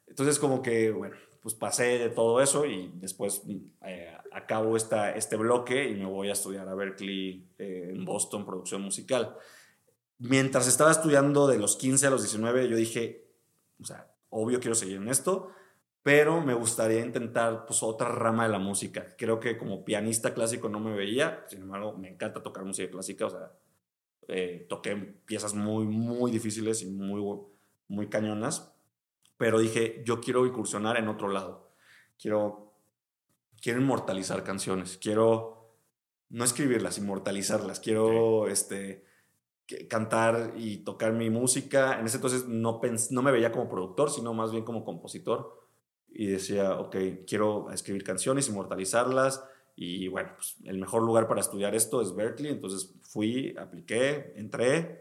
Entonces, 0.07 0.39
como 0.39 0.63
que, 0.63 0.89
bueno, 0.89 1.15
pues 1.43 1.53
pasé 1.53 1.99
de 1.99 2.09
todo 2.09 2.41
eso 2.41 2.65
y 2.65 2.91
después 2.95 3.43
eh, 3.85 4.17
acabo 4.31 4.75
esta, 4.75 5.11
este 5.11 5.35
bloque 5.35 5.87
y 5.87 5.93
me 5.93 6.05
voy 6.05 6.29
a 6.29 6.33
estudiar 6.33 6.67
a 6.67 6.73
Berkeley 6.73 7.47
eh, 7.59 7.91
en 7.93 8.03
Boston, 8.03 8.45
producción 8.45 8.81
musical. 8.81 9.37
Mientras 10.17 10.67
estaba 10.67 10.89
estudiando 10.89 11.47
de 11.47 11.59
los 11.59 11.75
15 11.75 12.07
a 12.07 12.09
los 12.09 12.23
19, 12.23 12.67
yo 12.67 12.75
dije, 12.75 13.29
o 13.79 13.85
sea, 13.85 14.11
obvio 14.29 14.59
quiero 14.59 14.73
seguir 14.73 14.97
en 14.97 15.07
esto, 15.09 15.51
pero 16.01 16.41
me 16.41 16.55
gustaría 16.55 17.01
intentar 17.01 17.65
pues 17.67 17.83
otra 17.83 18.09
rama 18.09 18.45
de 18.45 18.49
la 18.49 18.59
música. 18.59 19.15
Creo 19.17 19.39
que 19.39 19.57
como 19.57 19.85
pianista 19.85 20.33
clásico 20.33 20.67
no 20.67 20.79
me 20.79 20.95
veía, 20.95 21.45
sin 21.47 21.61
embargo, 21.61 21.93
me 21.93 22.09
encanta 22.09 22.41
tocar 22.41 22.65
música 22.65 22.89
clásica, 22.89 23.27
o 23.27 23.29
sea, 23.29 23.51
eh, 24.27 24.65
toqué 24.69 24.95
piezas 25.25 25.53
muy, 25.53 25.85
muy 25.85 26.31
difíciles 26.31 26.81
y 26.81 26.87
muy, 26.87 27.21
muy 27.87 28.07
cañonas, 28.07 28.73
pero 29.37 29.59
dije, 29.59 30.03
yo 30.05 30.19
quiero 30.19 30.45
incursionar 30.45 30.97
en 30.97 31.07
otro 31.07 31.27
lado. 31.29 31.71
Quiero, 32.19 32.73
quiero 33.61 33.79
inmortalizar 33.79 34.43
canciones, 34.43 34.97
quiero 34.97 35.75
no 36.29 36.43
escribirlas, 36.43 36.97
inmortalizarlas, 36.97 37.79
quiero 37.79 38.47
este, 38.47 39.05
cantar 39.87 40.53
y 40.57 40.77
tocar 40.77 41.13
mi 41.13 41.29
música. 41.29 41.99
En 41.99 42.05
ese 42.05 42.17
entonces 42.17 42.47
no, 42.47 42.81
pens- 42.81 43.11
no 43.11 43.21
me 43.21 43.31
veía 43.31 43.51
como 43.51 43.69
productor, 43.69 44.09
sino 44.09 44.33
más 44.33 44.51
bien 44.51 44.63
como 44.65 44.83
compositor. 44.83 45.55
Y 46.09 46.25
decía, 46.25 46.79
ok, 46.79 46.95
quiero 47.27 47.69
escribir 47.71 48.03
canciones, 48.03 48.49
inmortalizarlas. 48.49 49.43
Y 49.75 50.07
bueno, 50.07 50.31
pues 50.35 50.57
el 50.63 50.79
mejor 50.79 51.03
lugar 51.03 51.27
para 51.27 51.41
estudiar 51.41 51.75
esto 51.75 52.01
es 52.01 52.15
Berkeley. 52.15 52.51
Entonces 52.51 52.95
fui, 53.07 53.55
apliqué, 53.57 54.33
entré 54.35 54.99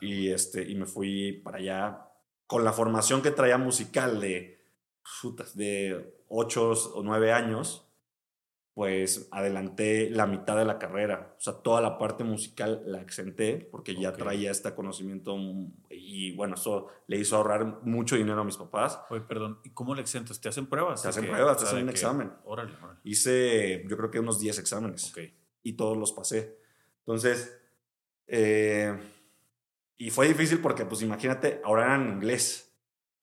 y, 0.00 0.30
este, 0.30 0.62
y 0.68 0.74
me 0.74 0.86
fui 0.86 1.32
para 1.32 1.58
allá 1.58 2.04
con 2.46 2.64
la 2.64 2.72
formación 2.72 3.22
que 3.22 3.30
traía 3.30 3.58
musical 3.58 4.20
de, 4.20 4.58
de 5.54 6.14
8 6.28 6.70
o 6.94 7.02
9 7.02 7.32
años, 7.32 7.84
pues 8.74 9.28
adelanté 9.32 10.08
la 10.10 10.26
mitad 10.26 10.56
de 10.56 10.64
la 10.64 10.78
carrera. 10.78 11.34
O 11.36 11.40
sea, 11.40 11.54
toda 11.54 11.80
la 11.80 11.98
parte 11.98 12.22
musical 12.22 12.82
la 12.86 13.00
exenté 13.02 13.68
porque 13.72 13.96
ya 13.96 14.12
traía 14.12 14.52
este 14.52 14.72
conocimiento 14.72 15.36
y 15.90 16.32
bueno, 16.36 16.54
eso 16.54 16.86
le 17.08 17.18
hizo 17.18 17.36
ahorrar 17.36 17.82
mucho 17.82 18.14
dinero 18.14 18.40
a 18.40 18.44
mis 18.44 18.56
papás. 18.56 19.00
Oye, 19.10 19.22
perdón, 19.22 19.58
¿y 19.64 19.70
cómo 19.70 19.96
le 19.96 20.00
exentas? 20.02 20.40
¿Te 20.40 20.48
hacen 20.48 20.66
pruebas? 20.66 21.02
Te 21.02 21.08
¿De 21.08 21.10
hacen 21.10 21.24
qué? 21.24 21.30
pruebas, 21.30 21.58
te 21.58 21.64
hacen 21.64 21.78
un 21.80 21.84
que- 21.86 21.90
examen. 21.90 22.32
Órale, 22.44 22.72
órale. 22.80 23.00
Hice 23.02 23.84
yo 23.88 23.96
creo 23.96 24.10
que 24.12 24.20
unos 24.20 24.38
10 24.38 24.58
exámenes. 24.60 25.10
Ok. 25.10 25.18
y 25.64 25.72
todos 25.72 25.98
los 25.98 26.12
pasé. 26.12 26.56
Entonces, 27.08 27.58
eh, 28.26 28.94
y 29.96 30.10
fue 30.10 30.28
difícil 30.28 30.58
porque, 30.60 30.84
pues 30.84 31.00
imagínate, 31.00 31.62
ahora 31.64 31.86
eran 31.86 32.06
en 32.06 32.14
inglés. 32.16 32.70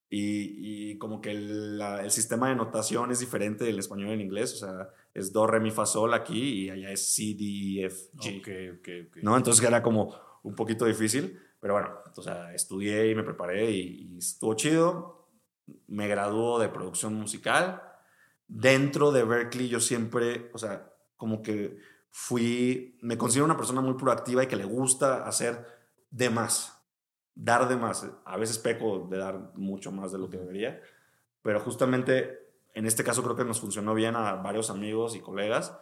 Y, 0.09 0.91
y 0.93 0.97
como 0.97 1.21
que 1.21 1.29
el, 1.29 1.77
la- 1.77 2.03
el 2.03 2.09
sistema 2.09 2.49
de 2.49 2.55
notación 2.55 3.11
es 3.11 3.19
diferente 3.19 3.63
del 3.63 3.77
español 3.77 4.09
en 4.09 4.21
inglés. 4.21 4.53
O 4.53 4.57
sea, 4.57 4.89
es 5.13 5.31
do, 5.31 5.45
re, 5.45 5.59
mi, 5.59 5.69
fa, 5.69 5.85
sol 5.85 6.15
aquí 6.15 6.63
y 6.65 6.69
allá 6.71 6.89
es 6.89 7.13
C, 7.13 7.35
D, 7.37 7.81
E, 7.81 7.85
F, 7.85 8.09
G. 8.15 8.39
Ok, 8.39 8.79
ok, 8.79 8.89
ok. 9.17 9.17
¿no? 9.23 9.37
Entonces 9.37 9.63
era 9.63 9.83
como 9.83 10.15
un 10.41 10.55
poquito 10.55 10.85
difícil, 10.85 11.39
pero 11.59 11.75
bueno, 11.75 11.89
o 12.15 12.21
sea, 12.23 12.55
estudié 12.55 13.11
y 13.11 13.13
me 13.15 13.23
preparé 13.23 13.69
y, 13.69 14.13
y 14.15 14.17
estuvo 14.17 14.55
chido. 14.55 15.27
Me 15.85 16.07
graduó 16.07 16.57
de 16.57 16.69
producción 16.69 17.13
musical. 17.13 17.83
Dentro 18.47 19.11
de 19.11 19.23
Berkeley 19.23 19.67
yo 19.67 19.79
siempre, 19.79 20.49
o 20.53 20.57
sea, 20.57 20.91
como 21.17 21.43
que 21.43 21.77
fui, 22.17 22.97
me 23.01 23.17
considero 23.17 23.43
una 23.43 23.57
persona 23.57 23.81
muy 23.81 23.95
proactiva 23.95 24.41
y 24.41 24.47
que 24.47 24.55
le 24.55 24.63
gusta 24.63 25.27
hacer 25.27 25.65
de 26.11 26.29
más, 26.29 26.81
dar 27.35 27.67
de 27.67 27.75
más. 27.75 28.07
A 28.23 28.37
veces 28.37 28.57
peco 28.57 29.05
de 29.11 29.17
dar 29.17 29.51
mucho 29.55 29.91
más 29.91 30.13
de 30.13 30.17
lo 30.17 30.29
que 30.29 30.37
debería, 30.37 30.81
pero 31.41 31.59
justamente 31.59 32.53
en 32.73 32.85
este 32.85 33.03
caso 33.03 33.21
creo 33.21 33.35
que 33.35 33.43
nos 33.43 33.59
funcionó 33.59 33.93
bien 33.93 34.15
a 34.15 34.35
varios 34.35 34.69
amigos 34.69 35.13
y 35.17 35.19
colegas, 35.19 35.77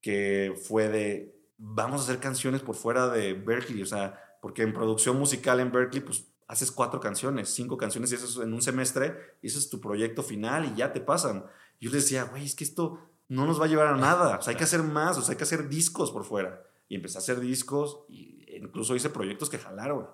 que 0.00 0.54
fue 0.68 0.88
de, 0.88 1.36
vamos 1.58 2.00
a 2.00 2.04
hacer 2.04 2.20
canciones 2.20 2.62
por 2.62 2.76
fuera 2.76 3.08
de 3.08 3.34
Berkeley, 3.34 3.82
o 3.82 3.86
sea, 3.86 4.38
porque 4.40 4.62
en 4.62 4.72
producción 4.72 5.18
musical 5.18 5.58
en 5.58 5.72
Berkeley, 5.72 6.00
pues 6.00 6.28
haces 6.46 6.70
cuatro 6.70 7.00
canciones, 7.00 7.48
cinco 7.48 7.76
canciones 7.76 8.12
y 8.12 8.14
eso 8.14 8.26
es 8.26 8.36
en 8.36 8.54
un 8.54 8.62
semestre, 8.62 9.18
y 9.42 9.48
eso 9.48 9.58
es 9.58 9.68
tu 9.68 9.80
proyecto 9.80 10.22
final 10.22 10.64
y 10.64 10.76
ya 10.76 10.92
te 10.92 11.00
pasan. 11.00 11.44
Yo 11.80 11.90
les 11.90 12.04
decía, 12.04 12.22
güey, 12.22 12.44
es 12.44 12.54
que 12.54 12.62
esto 12.62 13.00
no 13.32 13.46
nos 13.46 13.60
va 13.60 13.64
a 13.64 13.68
llevar 13.68 13.86
a 13.86 13.96
nada, 13.96 14.36
o 14.38 14.42
sea, 14.42 14.50
hay 14.50 14.56
que 14.56 14.64
hacer 14.64 14.82
más, 14.82 15.16
o 15.16 15.22
sea, 15.22 15.32
hay 15.32 15.38
que 15.38 15.44
hacer 15.44 15.68
discos 15.68 16.10
por 16.10 16.24
fuera. 16.24 16.62
Y 16.88 16.96
empecé 16.96 17.16
a 17.16 17.20
hacer 17.20 17.40
discos 17.40 18.04
y 18.08 18.44
incluso 18.54 18.94
hice 18.94 19.08
proyectos 19.08 19.48
que 19.48 19.58
jalaron. 19.58 20.06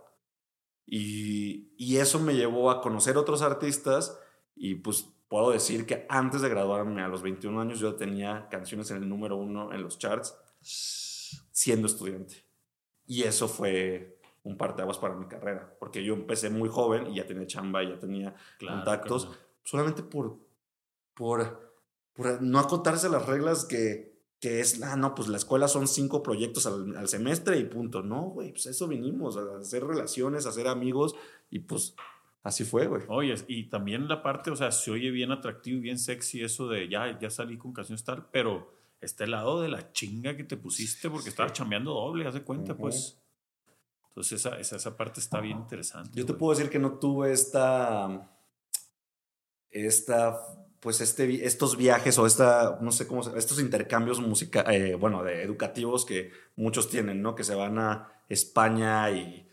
Y, 0.87 1.72
y 1.76 1.96
eso 1.96 2.20
me 2.20 2.35
llevó 2.35 2.70
a 2.70 2.81
conocer 2.81 3.16
otros 3.18 3.42
artistas 3.42 4.18
y 4.54 4.76
pues 4.76 5.11
puedo 5.28 5.50
decir 5.50 5.85
que 5.85 6.07
antes 6.09 6.40
de 6.40 6.48
graduarme 6.48 7.02
a 7.02 7.09
los 7.09 7.22
21 7.22 7.61
años 7.61 7.81
yo 7.81 7.96
tenía 7.96 8.48
canciones 8.48 8.90
en 8.92 8.98
el 8.98 9.09
número 9.09 9.37
uno 9.37 9.72
en 9.72 9.83
los 9.83 9.98
charts 9.98 10.37
siendo 10.61 11.88
estudiante. 11.88 12.44
Y 13.04 13.24
eso 13.24 13.48
fue 13.48 14.20
un 14.44 14.57
parteaguas 14.57 14.98
para 14.98 15.16
mi 15.16 15.26
carrera, 15.26 15.76
porque 15.81 16.04
yo 16.04 16.14
empecé 16.14 16.50
muy 16.50 16.68
joven 16.68 17.09
y 17.09 17.16
ya 17.16 17.26
tenía 17.26 17.46
chamba, 17.46 17.83
y 17.83 17.90
ya 17.90 17.98
tenía 17.98 18.35
Claro, 18.59 18.76
contactos, 18.76 19.28
solamente 19.64 20.02
por, 20.02 20.38
por, 21.14 21.67
por 22.18 22.42
no 22.42 22.59
acotarse 22.59 23.09
las 23.09 23.24
reglas 23.26 23.64
que, 23.64 24.18
que 24.40 24.59
es, 24.59 24.83
ah, 24.83 24.96
no, 24.96 25.14
pues 25.14 25.28
la 25.28 25.37
escuela 25.37 25.68
son 25.68 25.87
cinco 25.87 26.20
proyectos 26.20 26.66
al, 26.66 26.96
al 26.96 27.07
semestre 27.07 27.61
y 27.61 27.64
punto. 27.64 28.02
No, 28.02 28.22
güey, 28.22 28.50
pues 28.50 28.66
eso 28.66 28.88
vinimos, 28.88 29.37
a 29.37 29.59
hacer 29.61 29.85
relaciones, 29.85 30.44
a 30.44 30.48
hacer 30.48 30.66
amigos 30.66 31.14
y 31.48 31.61
pues 31.61 31.94
así 32.42 32.64
fue, 32.64 32.88
güey. 32.88 33.02
Oye, 33.07 33.37
y 33.46 33.68
también 33.68 34.09
la 34.09 34.20
parte, 34.20 34.50
o 34.50 34.57
sea, 34.57 34.72
se 34.72 34.90
oye 34.90 35.12
bien 35.12 35.31
atractivo 35.31 35.78
y 35.78 35.83
bien 35.83 35.96
sexy 35.96 36.42
eso 36.42 36.66
de 36.66 36.88
ya, 36.88 37.16
ya 37.20 37.31
salí 37.31 37.57
con 37.57 37.72
canciones 37.72 38.02
tal, 38.02 38.28
pero 38.33 38.72
está 39.00 39.22
el 39.22 39.31
lado 39.31 39.61
de 39.61 39.68
la 39.68 39.92
chinga 39.92 40.37
que 40.37 40.42
te 40.42 40.57
pusiste 40.57 41.09
porque 41.09 41.28
estabas 41.28 41.52
chambeando 41.52 41.92
doble, 41.92 42.26
haz 42.26 42.35
de 42.35 42.42
cuenta, 42.42 42.76
pues. 42.76 43.16
Entonces 44.09 44.40
esa, 44.40 44.59
esa, 44.59 44.74
esa 44.74 44.96
parte 44.96 45.20
está 45.20 45.40
bien 45.40 45.59
interesante. 45.59 46.11
Yo 46.18 46.26
te 46.26 46.33
güey. 46.33 46.38
puedo 46.40 46.59
decir 46.59 46.68
que 46.68 46.81
no 46.81 46.98
tuve 46.98 47.31
esta, 47.31 48.28
esta, 49.70 50.37
pues 50.81 51.01
este, 51.01 51.45
estos 51.47 51.77
viajes 51.77 52.19
o 52.19 52.27
esta, 52.27 52.79
no 52.81 52.93
sé 52.93 53.07
cómo 53.07 53.23
se, 53.23 53.37
estos 53.38 53.61
intercambios 53.61 54.21
música, 54.21 54.64
eh, 54.73 54.95
bueno, 54.95 55.23
de 55.25 55.43
educativos 55.43 56.05
que 56.05 56.31
muchos 56.57 56.88
tienen, 56.88 57.21
¿no? 57.23 57.35
Que 57.35 57.45
se 57.45 57.55
van 57.55 57.79
a 57.79 58.12
España 58.29 59.11
y 59.11 59.49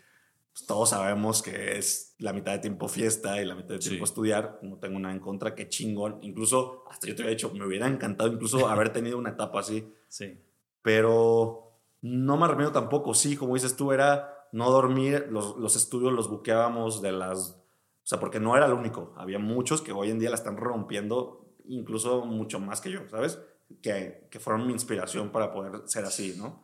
pues, 0.52 0.66
todos 0.66 0.90
sabemos 0.90 1.42
que 1.42 1.78
es 1.78 2.14
la 2.18 2.32
mitad 2.32 2.52
de 2.52 2.60
tiempo 2.60 2.88
fiesta 2.88 3.42
y 3.42 3.44
la 3.44 3.54
mitad 3.54 3.70
de 3.74 3.82
Sí. 3.82 3.88
tiempo 3.90 4.04
estudiar. 4.04 4.58
No 4.62 4.76
tengo 4.78 4.98
nada 4.98 5.14
en 5.14 5.20
contra, 5.20 5.54
qué 5.54 5.68
chingón. 5.68 6.18
Incluso, 6.22 6.84
hasta 6.90 7.06
yo 7.08 7.14
te 7.16 7.22
había 7.22 7.34
dicho, 7.34 7.50
me 7.52 7.66
hubiera 7.66 7.86
encantado 7.88 8.32
incluso 8.32 8.58
haber 8.68 8.92
tenido 8.92 9.18
una 9.18 9.30
etapa 9.30 9.60
así 9.60 9.92
Sí. 10.08 10.38
pero 10.82 11.72
no 12.02 12.36
me 12.36 12.44
arrepiento 12.44 12.72
tampoco. 12.72 13.14
Sí, 13.14 13.36
como 13.36 13.54
dices 13.54 13.76
tú, 13.76 13.90
era 13.92 14.32
no 14.52 14.70
dormir, 14.70 15.26
los, 15.30 15.56
los 15.56 15.74
estudios 15.74 16.12
los 16.12 16.28
buqueábamos 16.30 17.02
de 17.02 17.10
las... 17.12 17.60
O 18.06 18.08
sea, 18.08 18.20
porque 18.20 18.38
no 18.38 18.56
era 18.56 18.66
el 18.66 18.72
único, 18.72 19.12
había 19.16 19.40
muchos 19.40 19.82
que 19.82 19.90
hoy 19.90 20.12
en 20.12 20.20
día 20.20 20.30
la 20.30 20.36
están 20.36 20.56
rompiendo 20.56 21.56
incluso 21.64 22.24
mucho 22.24 22.60
más 22.60 22.80
que 22.80 22.92
yo, 22.92 23.00
¿sabes? 23.10 23.40
Que, 23.82 24.28
que 24.30 24.38
fueron 24.38 24.64
mi 24.64 24.72
inspiración 24.72 25.32
para 25.32 25.50
poder 25.50 25.88
ser 25.88 26.04
así, 26.04 26.36
¿no? 26.38 26.62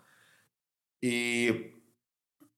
Y, 1.00 1.48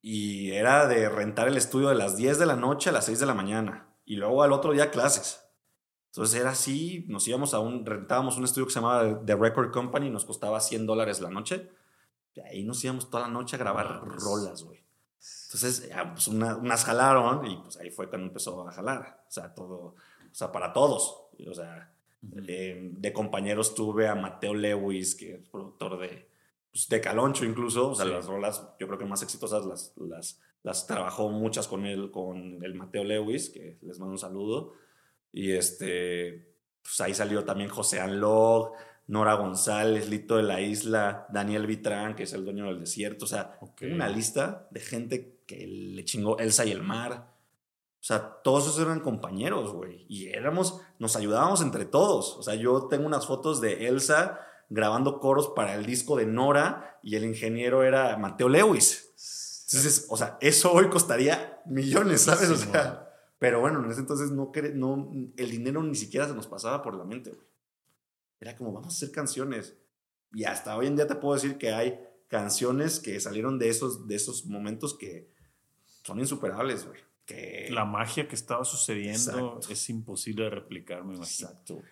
y 0.03 0.51
era 0.51 0.87
de 0.87 1.09
rentar 1.09 1.49
el 1.49 1.57
estudio 1.57 1.89
de 1.89 1.95
las 1.95 2.19
10 2.19 2.39
de 2.39 2.45
la 2.45 2.57
noche 2.57 2.91
a 2.91 2.93
las 2.93 3.07
6 3.07 3.21
de 3.21 3.25
la 3.25 3.33
mañana 3.33 3.97
y 4.05 4.17
luego 4.17 4.43
al 4.43 4.53
otro 4.53 4.75
día 4.75 4.91
clases. 4.91 5.41
Entonces 6.09 6.39
era 6.39 6.51
así, 6.51 7.07
nos 7.09 7.27
íbamos 7.27 7.55
a 7.55 7.61
un, 7.61 7.87
rentábamos 7.87 8.37
un 8.37 8.45
estudio 8.45 8.67
que 8.67 8.73
se 8.75 8.81
llamaba 8.81 9.25
The 9.25 9.35
Record 9.35 9.73
Company, 9.73 10.11
nos 10.11 10.27
costaba 10.27 10.61
100 10.61 10.85
dólares 10.85 11.23
la 11.23 11.31
noche. 11.31 11.71
Y 12.35 12.41
ahí 12.41 12.65
nos 12.65 12.85
íbamos 12.85 13.09
toda 13.09 13.23
la 13.23 13.33
noche 13.33 13.57
a 13.57 13.61
grabar 13.61 14.03
rolas, 14.05 14.63
güey. 14.63 14.85
Entonces, 15.47 15.89
ya, 15.89 16.13
pues 16.13 16.29
una, 16.29 16.57
unas 16.57 16.85
jalaron 16.85 17.47
y 17.47 17.57
pues 17.59 17.77
ahí 17.77 17.91
fue 17.91 18.09
cuando 18.09 18.27
empezó 18.27 18.67
a 18.67 18.73
jalar. 18.73 19.25
O 19.29 19.31
sea, 19.31 19.55
todo, 19.55 19.77
o 19.77 19.95
sea, 20.35 20.51
para 20.53 20.73
todos. 20.73 21.29
O 21.49 21.55
sea, 21.55 21.93
eh, 22.47 22.91
de 22.93 23.13
compañeros 23.13 23.75
tuve 23.75 24.09
a 24.09 24.15
Mateo 24.15 24.55
Lewis, 24.55 25.15
que 25.15 25.35
es 25.35 25.49
productor 25.49 25.99
de, 25.99 26.29
pues, 26.71 26.89
de 26.89 27.01
Caloncho 27.01 27.45
incluso. 27.45 27.91
O 27.91 27.95
sea, 27.95 28.05
las 28.05 28.27
rolas, 28.27 28.67
yo 28.79 28.87
creo 28.87 28.99
que 28.99 29.05
más 29.05 29.23
exitosas 29.23 29.65
las, 29.65 29.93
las, 29.97 30.41
las 30.63 30.87
trabajó 30.87 31.29
muchas 31.31 31.69
con 31.69 31.87
él, 31.87 32.11
con 32.11 32.65
el 32.65 32.75
Mateo 32.75 33.05
Lewis, 33.05 33.51
que 33.51 33.79
les 33.83 33.99
mando 33.99 34.13
un 34.13 34.19
saludo. 34.19 34.73
Y 35.33 35.53
este, 35.53 36.55
pues 36.83 37.01
ahí 37.01 37.15
salió 37.15 37.45
también 37.45 37.71
José 37.71 38.01
Anlog, 38.01 38.73
Nora 39.07 39.35
González, 39.35 40.09
Lito 40.09 40.37
de 40.37 40.43
la 40.43 40.61
Isla, 40.61 41.27
Daniel 41.31 41.67
Vitrán, 41.67 42.15
que 42.15 42.23
es 42.23 42.33
el 42.33 42.45
dueño 42.45 42.67
del 42.67 42.81
desierto. 42.81 43.27
O 43.27 43.29
sea, 43.29 43.59
una 43.83 44.09
lista 44.09 44.67
de 44.71 44.81
gente 44.81 45.41
que 45.47 45.67
le 45.67 46.05
chingó 46.05 46.39
Elsa 46.39 46.65
y 46.65 46.71
el 46.71 46.83
mar. 46.83 47.35
O 48.01 48.07
sea, 48.07 48.41
todos 48.43 48.65
esos 48.65 48.81
eran 48.81 49.01
compañeros, 49.01 49.73
güey. 49.73 50.07
Y 50.09 50.29
éramos, 50.29 50.81
nos 50.99 51.17
ayudábamos 51.17 51.61
entre 51.63 51.85
todos. 51.85 52.37
O 52.37 52.43
sea, 52.43 52.55
yo 52.55 52.87
tengo 52.87 53.07
unas 53.07 53.27
fotos 53.27 53.61
de 53.61 53.89
Elsa 53.89 54.41
grabando 54.71 55.21
coros 55.21 55.53
para 55.55 55.75
el 55.75 55.85
disco 55.85 56.17
de 56.17 56.27
Nora 56.27 56.99
y 57.03 57.17
el 57.17 57.25
ingeniero 57.25 57.83
era 57.85 58.17
Mateo 58.17 58.49
Lewis. 58.49 59.13
Entonces, 59.67 60.07
o 60.09 60.17
sea, 60.17 60.39
eso 60.41 60.73
hoy 60.73 60.89
costaría 60.89 61.61
millones, 61.67 62.23
¿sabes? 62.23 62.49
O 62.51 62.57
sea, 62.57 63.11
pero 63.39 63.61
bueno, 63.61 63.85
en 63.85 63.91
ese 63.91 64.01
entonces 64.01 64.31
no, 64.31 64.51
no, 64.75 65.11
el 65.37 65.51
dinero 65.51 65.83
ni 65.83 65.95
siquiera 65.95 66.27
se 66.27 66.35
nos 66.35 66.47
pasaba 66.47 66.83
por 66.83 66.95
la 66.95 67.05
mente, 67.05 67.31
güey. 67.31 67.54
Era 68.45 68.55
como, 68.55 68.73
vamos 68.73 68.93
a 68.93 68.97
hacer 68.97 69.11
canciones. 69.11 69.75
Y 70.35 70.45
hasta 70.45 70.77
hoy 70.77 70.87
en 70.87 70.97
día 70.97 71.07
te 71.07 71.15
puedo 71.15 71.35
decir 71.35 71.57
que 71.57 71.73
hay 71.73 71.99
canciones 72.29 73.01
que 73.01 73.19
salieron 73.19 73.59
de 73.59 73.71
esos, 73.71 74.07
de 74.07 74.17
esos 74.17 74.45
momentos 74.45 74.93
que 74.93 75.31
son 76.03 76.21
insuperables, 76.21 76.87
güey. 76.87 77.01
Que... 77.25 77.69
La 77.71 77.87
magia 77.87 78.29
que 78.29 78.35
estaba 78.35 78.67
sucediendo 78.67 79.59
es 79.67 79.89
imposible 79.89 80.45
de 80.45 80.51
replicar, 80.51 81.05
me 81.05 81.15
imagino. 81.15 81.49
Exacto. 81.49 81.83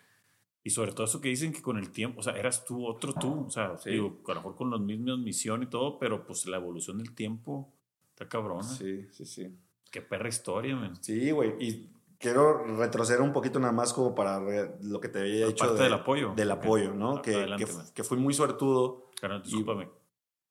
Y 0.62 0.68
sobre 0.68 0.92
todo 0.92 1.06
eso 1.06 1.22
que 1.22 1.30
dicen 1.30 1.54
que 1.54 1.62
con 1.62 1.78
el 1.78 1.90
tiempo, 1.90 2.20
o 2.20 2.22
sea, 2.22 2.34
eras 2.36 2.66
tú, 2.66 2.86
otro 2.86 3.14
tú, 3.14 3.46
o 3.46 3.50
sea, 3.50 3.76
digo, 3.86 4.20
a 4.28 4.34
lo 4.34 4.40
mejor 4.40 4.54
con 4.54 4.70
las 4.70 4.80
mismas 4.80 5.18
misión 5.18 5.62
y 5.62 5.66
todo, 5.66 5.98
pero 5.98 6.26
pues 6.26 6.44
la 6.44 6.58
evolución 6.58 6.98
del 6.98 7.14
tiempo 7.14 7.72
está 8.10 8.28
cabrona. 8.28 8.62
Sí, 8.62 9.08
sí, 9.10 9.24
sí. 9.24 9.56
Qué 9.90 10.02
perra 10.02 10.28
historia, 10.28 10.76
man. 10.76 11.02
Sí, 11.02 11.30
güey. 11.30 11.54
Y 11.58 11.90
quiero 12.22 12.64
retroceder 12.78 13.20
un 13.20 13.32
poquito 13.32 13.58
nada 13.58 13.72
más 13.72 13.92
como 13.92 14.14
para 14.14 14.40
lo 14.80 15.00
que 15.00 15.08
te 15.08 15.18
había 15.18 15.48
dicho. 15.48 15.66
Parte 15.66 15.82
del 15.82 15.92
apoyo. 15.92 16.32
Del 16.35 16.50
apoyo, 16.50 16.94
¿no? 16.94 17.20
que, 17.20 17.46
que, 17.92 18.04
fui 18.04 18.16
muy 18.16 18.32
suertudo. 18.32 19.11
Claro, 19.18 19.40
discúlpame. 19.40 19.90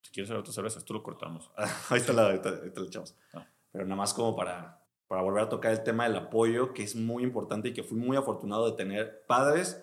Si 0.02 0.12
quieres 0.12 0.30
hacer 0.30 0.40
otra 0.40 0.54
cerveza, 0.54 0.82
tú 0.82 0.94
lo 0.94 1.02
cortamos. 1.02 1.50
ahí 1.90 2.00
está 2.00 2.14
la, 2.14 2.26
ahorita, 2.26 2.50
ahorita 2.50 2.82
echamos. 2.82 3.16
Ah. 3.34 3.48
Pero 3.72 3.86
nada 3.86 3.96
más 3.96 4.14
como 4.14 4.36
para, 4.36 4.84
para 5.08 5.22
volver 5.22 5.44
a 5.44 5.50
tocar 5.50 5.72
el 5.72 5.84
tema 5.84 6.04
del 6.04 6.18
apoyo, 6.18 6.74
que 6.74 6.84
es 6.84 6.96
muy 6.96 7.24
importante 7.24 7.70
y 7.70 7.74
que 7.74 7.84
fui 7.84 7.98
muy 7.98 8.18
afortunado 8.18 8.70
de 8.70 8.76
tener 8.76 9.26
padres 9.26 9.82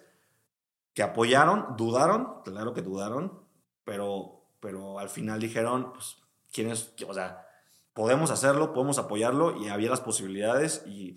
que 0.93 1.03
apoyaron, 1.03 1.77
dudaron, 1.77 2.43
claro 2.45 2.75
que 2.75 2.83
dudaron, 2.83 3.41
pero, 3.85 4.43
pero 4.61 4.99
al 4.99 5.09
final 5.09 5.41
dijeron, 5.41 5.93
pues, 5.93 6.19
¿quién 6.53 6.71
es? 6.71 6.93
O 7.07 7.15
sea, 7.15 7.47
podemos 7.95 8.31
hacerlo, 8.31 8.73
podemos 8.73 8.99
apoyarlo 8.99 9.57
y 9.57 9.69
había 9.69 9.91
las 9.91 10.01
posibilidades 10.01 10.85
y 10.87 11.17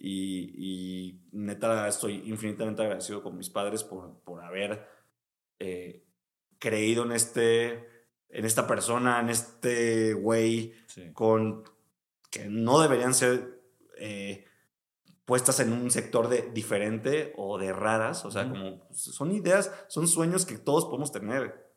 y, 0.00 1.20
neta, 1.32 1.88
estoy 1.88 2.22
infinitamente 2.26 2.82
agradecido 2.82 3.22
con 3.22 3.36
mis 3.36 3.50
padres 3.50 3.82
por, 3.82 4.20
por 4.20 4.42
haber 4.44 4.86
eh, 5.58 6.04
creído 6.58 7.04
en, 7.04 7.12
este, 7.12 7.72
en 8.28 8.44
esta 8.44 8.66
persona, 8.66 9.20
en 9.20 9.30
este 9.30 10.12
güey, 10.14 10.72
con 11.12 11.64
que 12.30 12.46
no 12.48 12.80
deberían 12.80 13.14
ser 13.14 13.60
eh, 13.96 14.44
puestas 15.24 15.60
en 15.60 15.72
un 15.72 15.90
sector 15.90 16.28
de 16.28 16.50
diferente 16.52 17.32
o 17.36 17.58
de 17.58 17.72
raras. 17.72 18.24
O 18.24 18.30
sea, 18.30 18.48
como 18.48 18.86
pues, 18.86 19.00
son 19.00 19.32
ideas, 19.32 19.72
son 19.88 20.06
sueños 20.06 20.46
que 20.46 20.58
todos 20.58 20.84
podemos 20.84 21.10
tener. 21.10 21.72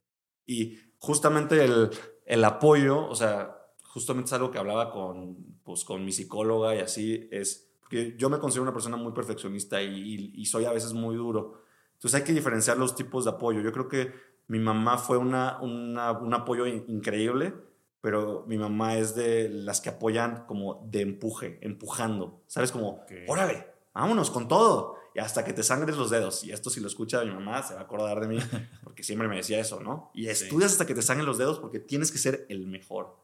Y 0.46 0.78
justamente 1.00 1.64
el, 1.64 1.90
el 2.26 2.44
apoyo, 2.44 3.08
o 3.08 3.16
sea, 3.16 3.58
justamente 3.84 4.28
es 4.28 4.34
algo 4.34 4.52
que 4.52 4.60
hablaba 4.60 4.92
con, 4.92 5.60
pues, 5.64 5.84
con 5.84 6.06
mi 6.06 6.12
psicóloga 6.12 6.76
y 6.76 6.80
así, 6.80 7.28
es 7.32 7.71
yo 8.18 8.30
me 8.30 8.40
considero 8.40 8.64
una 8.64 8.74
persona 8.74 8.98
muy 8.98 9.12
perfeccionista 9.12 9.82
y, 9.82 10.46
soy 10.46 10.66
a 10.66 10.72
veces 10.72 10.94
muy 10.94 11.16
duro. 11.16 11.62
Entonces 11.94 12.20
hay 12.20 12.26
que 12.26 12.34
diferenciar 12.34 12.78
los 12.78 12.96
tipos 12.96 13.26
de 13.26 13.32
apoyo. 13.32 13.62
Yo 13.62 13.72
creo 13.72 13.88
que 13.88 14.12
mi 14.48 14.60
mamá 14.60 14.98
fue 14.98 15.18
una, 15.18 15.60
un 15.62 16.34
apoyo 16.34 16.66
increíble, 16.66 17.54
pero 18.02 18.46
mi 18.48 18.58
mamá 18.58 18.98
es 18.98 19.16
de 19.16 19.50
las 19.50 19.80
que 19.80 19.90
apoyan 19.90 20.46
como 20.48 20.86
de 20.90 21.02
empuje, 21.02 21.60
empujando. 21.62 22.44
¿Sabes? 22.48 22.72
Como, 22.72 23.06
órale, 23.28 23.68
vámonos 23.94 24.32
con 24.32 24.48
todo. 24.48 24.98
Y 25.14 25.20
hasta 25.20 25.44
que 25.44 25.54
te 25.54 25.62
sangres 25.62 25.98
los 25.98 26.10
dedos. 26.10 26.44
Y 26.44 26.52
esto 26.52 26.70
si 26.70 26.80
lo 26.80 26.88
escucha 26.88 27.24
mi 27.24 27.32
mamá 27.32 27.62
se 27.64 27.74
va 27.74 27.82
a 27.82 27.84
acordar 27.84 28.20
de 28.22 28.28
mí, 28.28 28.40
porque 28.84 29.04
siempre 29.04 29.28
me 29.28 29.36
decía 29.36 29.60
eso, 29.60 29.82
¿no? 29.82 30.12
Y 30.14 30.28
estudias 30.28 30.72
hasta 30.72 30.86
que 30.86 30.96
te 30.96 31.02
sangren 31.02 31.26
los 31.26 31.38
dedos 31.38 31.60
porque 31.60 31.80
tienes 31.80 32.12
que 32.12 32.18
ser 32.18 32.46
el 32.50 32.68
mejor. 32.68 33.18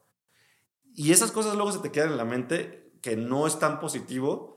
Y 0.94 1.12
esas 1.12 1.32
cosas 1.32 1.56
luego 1.56 1.72
se 1.72 1.80
te 1.80 1.92
quedan 1.92 2.12
en 2.12 2.18
la 2.18 2.26
mente 2.26 2.92
que 3.02 3.16
no 3.16 3.48
es 3.48 3.60
tan 3.60 3.80
positivo, 3.80 4.57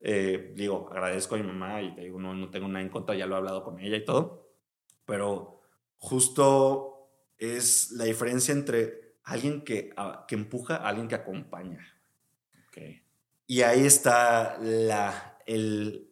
eh, 0.00 0.52
digo, 0.54 0.88
agradezco 0.92 1.34
a 1.34 1.38
mi 1.38 1.46
mamá 1.46 1.82
y 1.82 1.94
te 1.94 2.02
digo, 2.02 2.20
no, 2.20 2.34
no 2.34 2.50
tengo 2.50 2.68
nada 2.68 2.82
en 2.82 2.90
contra, 2.90 3.14
ya 3.14 3.26
lo 3.26 3.34
he 3.34 3.38
hablado 3.38 3.64
con 3.64 3.80
ella 3.80 3.96
y 3.96 4.04
todo, 4.04 4.48
pero 5.04 5.62
justo 5.98 7.10
es 7.38 7.92
la 7.92 8.04
diferencia 8.04 8.52
entre 8.52 9.16
alguien 9.24 9.62
que, 9.62 9.94
que 10.28 10.34
empuja 10.34 10.76
a 10.76 10.88
alguien 10.88 11.08
que 11.08 11.14
acompaña. 11.14 11.84
Okay. 12.68 13.02
Y 13.46 13.62
ahí 13.62 13.84
está 13.84 14.58
la, 14.60 15.38
el, 15.46 16.10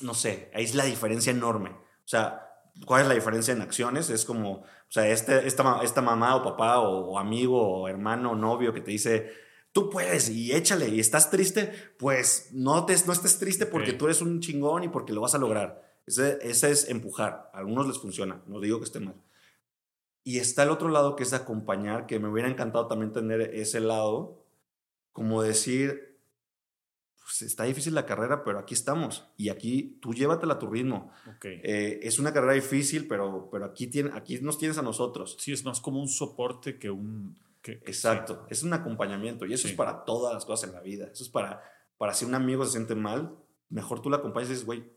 no 0.00 0.14
sé, 0.14 0.50
ahí 0.54 0.64
es 0.64 0.74
la 0.74 0.84
diferencia 0.84 1.32
enorme. 1.32 1.70
O 1.70 2.08
sea, 2.08 2.48
¿cuál 2.86 3.02
es 3.02 3.08
la 3.08 3.14
diferencia 3.14 3.52
en 3.52 3.62
acciones? 3.62 4.10
Es 4.10 4.24
como, 4.24 4.52
o 4.52 4.66
sea, 4.88 5.08
este, 5.08 5.46
esta, 5.46 5.82
esta 5.82 6.02
mamá 6.02 6.36
o 6.36 6.42
papá 6.42 6.80
o, 6.80 7.12
o 7.12 7.18
amigo 7.18 7.60
o 7.60 7.88
hermano 7.88 8.32
o 8.32 8.36
novio 8.36 8.72
que 8.72 8.80
te 8.80 8.90
dice, 8.90 9.32
tú 9.72 9.90
puedes 9.90 10.28
y 10.28 10.52
échale 10.52 10.88
y 10.88 11.00
estás 11.00 11.30
triste, 11.30 11.72
pues 11.98 12.50
no, 12.52 12.84
te, 12.84 12.94
no 13.06 13.12
estés 13.12 13.38
triste 13.38 13.66
porque 13.66 13.92
tú 13.94 14.04
eres 14.04 14.20
un 14.20 14.40
chingón 14.40 14.84
y 14.84 14.88
porque 14.88 15.12
lo 15.12 15.20
vas 15.20 15.34
a 15.34 15.38
lograr. 15.38 15.82
Ese, 16.06 16.38
ese, 16.42 16.70
es 16.70 16.88
empujar. 16.88 17.50
A 17.52 17.58
algunos 17.58 17.86
les 17.86 17.98
funciona, 17.98 18.42
no 18.46 18.60
digo 18.60 18.78
que 18.78 18.84
esté 18.84 19.00
mal. 19.00 19.16
Y 20.24 20.38
está 20.38 20.62
el 20.62 20.70
otro 20.70 20.88
lado 20.88 21.16
que 21.16 21.24
es 21.24 21.32
acompañar, 21.32 22.06
que 22.06 22.20
me 22.20 22.28
hubiera 22.28 22.48
encantado 22.48 22.86
también 22.86 23.12
tener 23.12 23.40
ese 23.40 23.80
lado, 23.80 24.44
como 25.12 25.42
decir, 25.42 26.12
pues 27.22 27.42
está 27.42 27.64
difícil 27.64 27.94
la 27.94 28.06
carrera, 28.06 28.44
pero 28.44 28.58
aquí 28.58 28.74
estamos 28.74 29.26
y 29.36 29.48
aquí 29.48 29.98
tú 30.00 30.12
llévatela 30.12 30.54
a 30.54 30.58
tu 30.58 30.68
ritmo. 30.68 31.10
Eh, 31.42 32.00
es 32.02 32.18
una 32.18 32.32
carrera 32.32 32.52
difícil, 32.52 33.08
pero, 33.08 33.48
pero 33.50 33.64
aquí, 33.64 33.86
tiene, 33.86 34.10
aquí 34.14 34.38
nos 34.40 34.58
tienes 34.58 34.78
a 34.78 34.82
nosotros. 34.82 35.36
Sí, 35.40 35.52
es 35.52 35.64
más 35.64 35.80
como 35.80 36.00
un 36.00 36.08
soporte 36.08 36.78
que 36.78 36.90
un 36.90 37.36
Exacto, 37.64 38.46
es 38.50 38.62
un 38.62 38.72
acompañamiento 38.72 39.46
y 39.46 39.52
eso 39.52 39.68
es 39.68 39.74
para 39.74 40.04
todas 40.04 40.34
las 40.34 40.44
cosas 40.44 40.68
en 40.68 40.74
la 40.74 40.80
vida. 40.80 41.06
Eso 41.12 41.22
es 41.22 41.28
para, 41.28 41.62
para 41.96 42.12
si 42.12 42.24
un 42.24 42.34
amigo 42.34 42.64
se 42.64 42.72
siente 42.72 42.94
mal, 42.94 43.36
mejor 43.68 44.02
tú 44.02 44.10
le 44.10 44.16
acompañas 44.16 44.48
y 44.48 44.52
dices, 44.52 44.66
güey, 44.66 44.92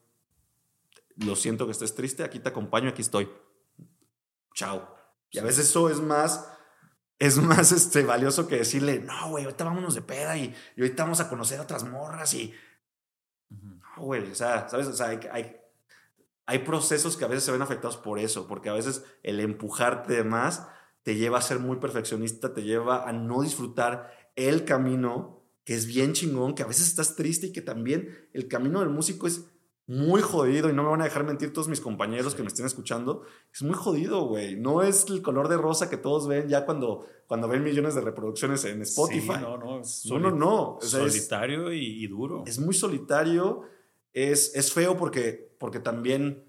lo 1.18 1.36
siento 1.36 1.66
que 1.66 1.72
estés 1.72 1.96
triste, 1.96 2.24
aquí 2.24 2.40
te 2.40 2.50
acompaño, 2.50 2.90
aquí 2.90 3.02
estoy. 3.02 3.30
Chao. 4.54 4.96
Y 5.30 5.40
a 5.40 5.44
veces 5.44 5.70
eso 5.70 5.90
es 5.90 6.00
más, 6.00 6.50
es 7.20 7.38
más 7.38 7.72
este, 7.72 8.04
valioso 8.04 8.48
que 8.48 8.58
decirle, 8.58 9.00
no, 9.00 9.30
güey, 9.30 9.46
ahorita 9.46 9.64
vámonos 9.64 9.96
de 9.96 10.02
peda 10.02 10.36
y, 10.38 10.54
y 10.76 10.82
ahorita 10.82 11.04
vamos 11.04 11.20
a 11.20 11.30
conocer 11.30 11.60
a 11.60 11.64
otras 11.64 11.84
morras 11.84 12.34
y... 12.34 12.54
No, 13.50 13.82
güey, 13.98 14.32
o 14.32 14.36
sea, 14.36 14.68
¿sabes? 14.68 14.88
O 14.88 14.94
sea, 14.94 15.08
hay, 15.08 15.20
hay, 15.32 15.58
hay 16.46 16.60
procesos 16.60 17.16
que 17.16 17.26
a 17.26 17.28
veces 17.28 17.44
se 17.44 17.52
ven 17.52 17.62
afectados 17.62 17.98
por 17.98 18.20
eso, 18.20 18.48
porque 18.48 18.70
a 18.70 18.74
veces 18.74 19.04
el 19.24 19.40
empujarte 19.40 20.24
más 20.24 20.68
te 21.06 21.16
lleva 21.16 21.38
a 21.38 21.42
ser 21.42 21.60
muy 21.60 21.78
perfeccionista, 21.78 22.52
te 22.52 22.64
lleva 22.64 23.08
a 23.08 23.14
no 23.14 23.44
disfrutar 23.44 24.12
el 24.36 24.66
camino, 24.66 25.44
que 25.64 25.76
es 25.76 25.86
bien 25.86 26.14
chingón, 26.14 26.56
que 26.56 26.64
a 26.64 26.66
veces 26.66 26.88
estás 26.88 27.16
triste 27.16 27.46
y 27.46 27.52
que 27.52 27.62
también 27.62 28.28
el 28.34 28.48
camino 28.48 28.80
del 28.80 28.90
músico 28.90 29.28
es 29.28 29.46
muy 29.86 30.24
jodido 30.24 30.68
y 30.68 30.74
no 30.74 30.82
me 30.82 30.90
van 30.90 31.02
a 31.02 31.04
dejar 31.04 31.24
mentir 31.24 31.54
todos 31.54 31.68
mis 31.68 31.80
compañeros 31.80 32.34
que 32.34 32.42
me 32.42 32.48
estén 32.48 32.66
escuchando. 32.66 33.22
Es 33.54 33.62
muy 33.62 33.76
jodido, 33.76 34.26
güey. 34.26 34.56
No 34.56 34.82
es 34.82 35.06
el 35.08 35.22
color 35.22 35.48
de 35.48 35.58
rosa 35.58 35.92
que 35.92 35.98
todos 35.98 36.28
ven 36.28 36.50
ya 36.50 36.66
cuando, 36.66 37.06
cuando 37.28 37.48
ven 37.48 37.64
millones 37.64 37.94
de 37.94 38.02
reproducciones 38.02 38.66
en 38.66 38.82
Spotify. 38.82 39.38
no, 39.42 39.60
no. 39.60 39.82
Es 39.82 40.08
no, 40.08 40.32
no, 40.32 40.80
solitario 40.82 41.72
y, 41.72 42.08
duro. 42.08 42.46
Es 42.48 42.58
muy 42.58 42.74
solitario. 42.74 43.62
Es, 44.12 44.56
es 44.56 44.74
feo 44.74 44.98
porque, 44.98 45.56
porque 45.60 45.80
también 45.80 46.46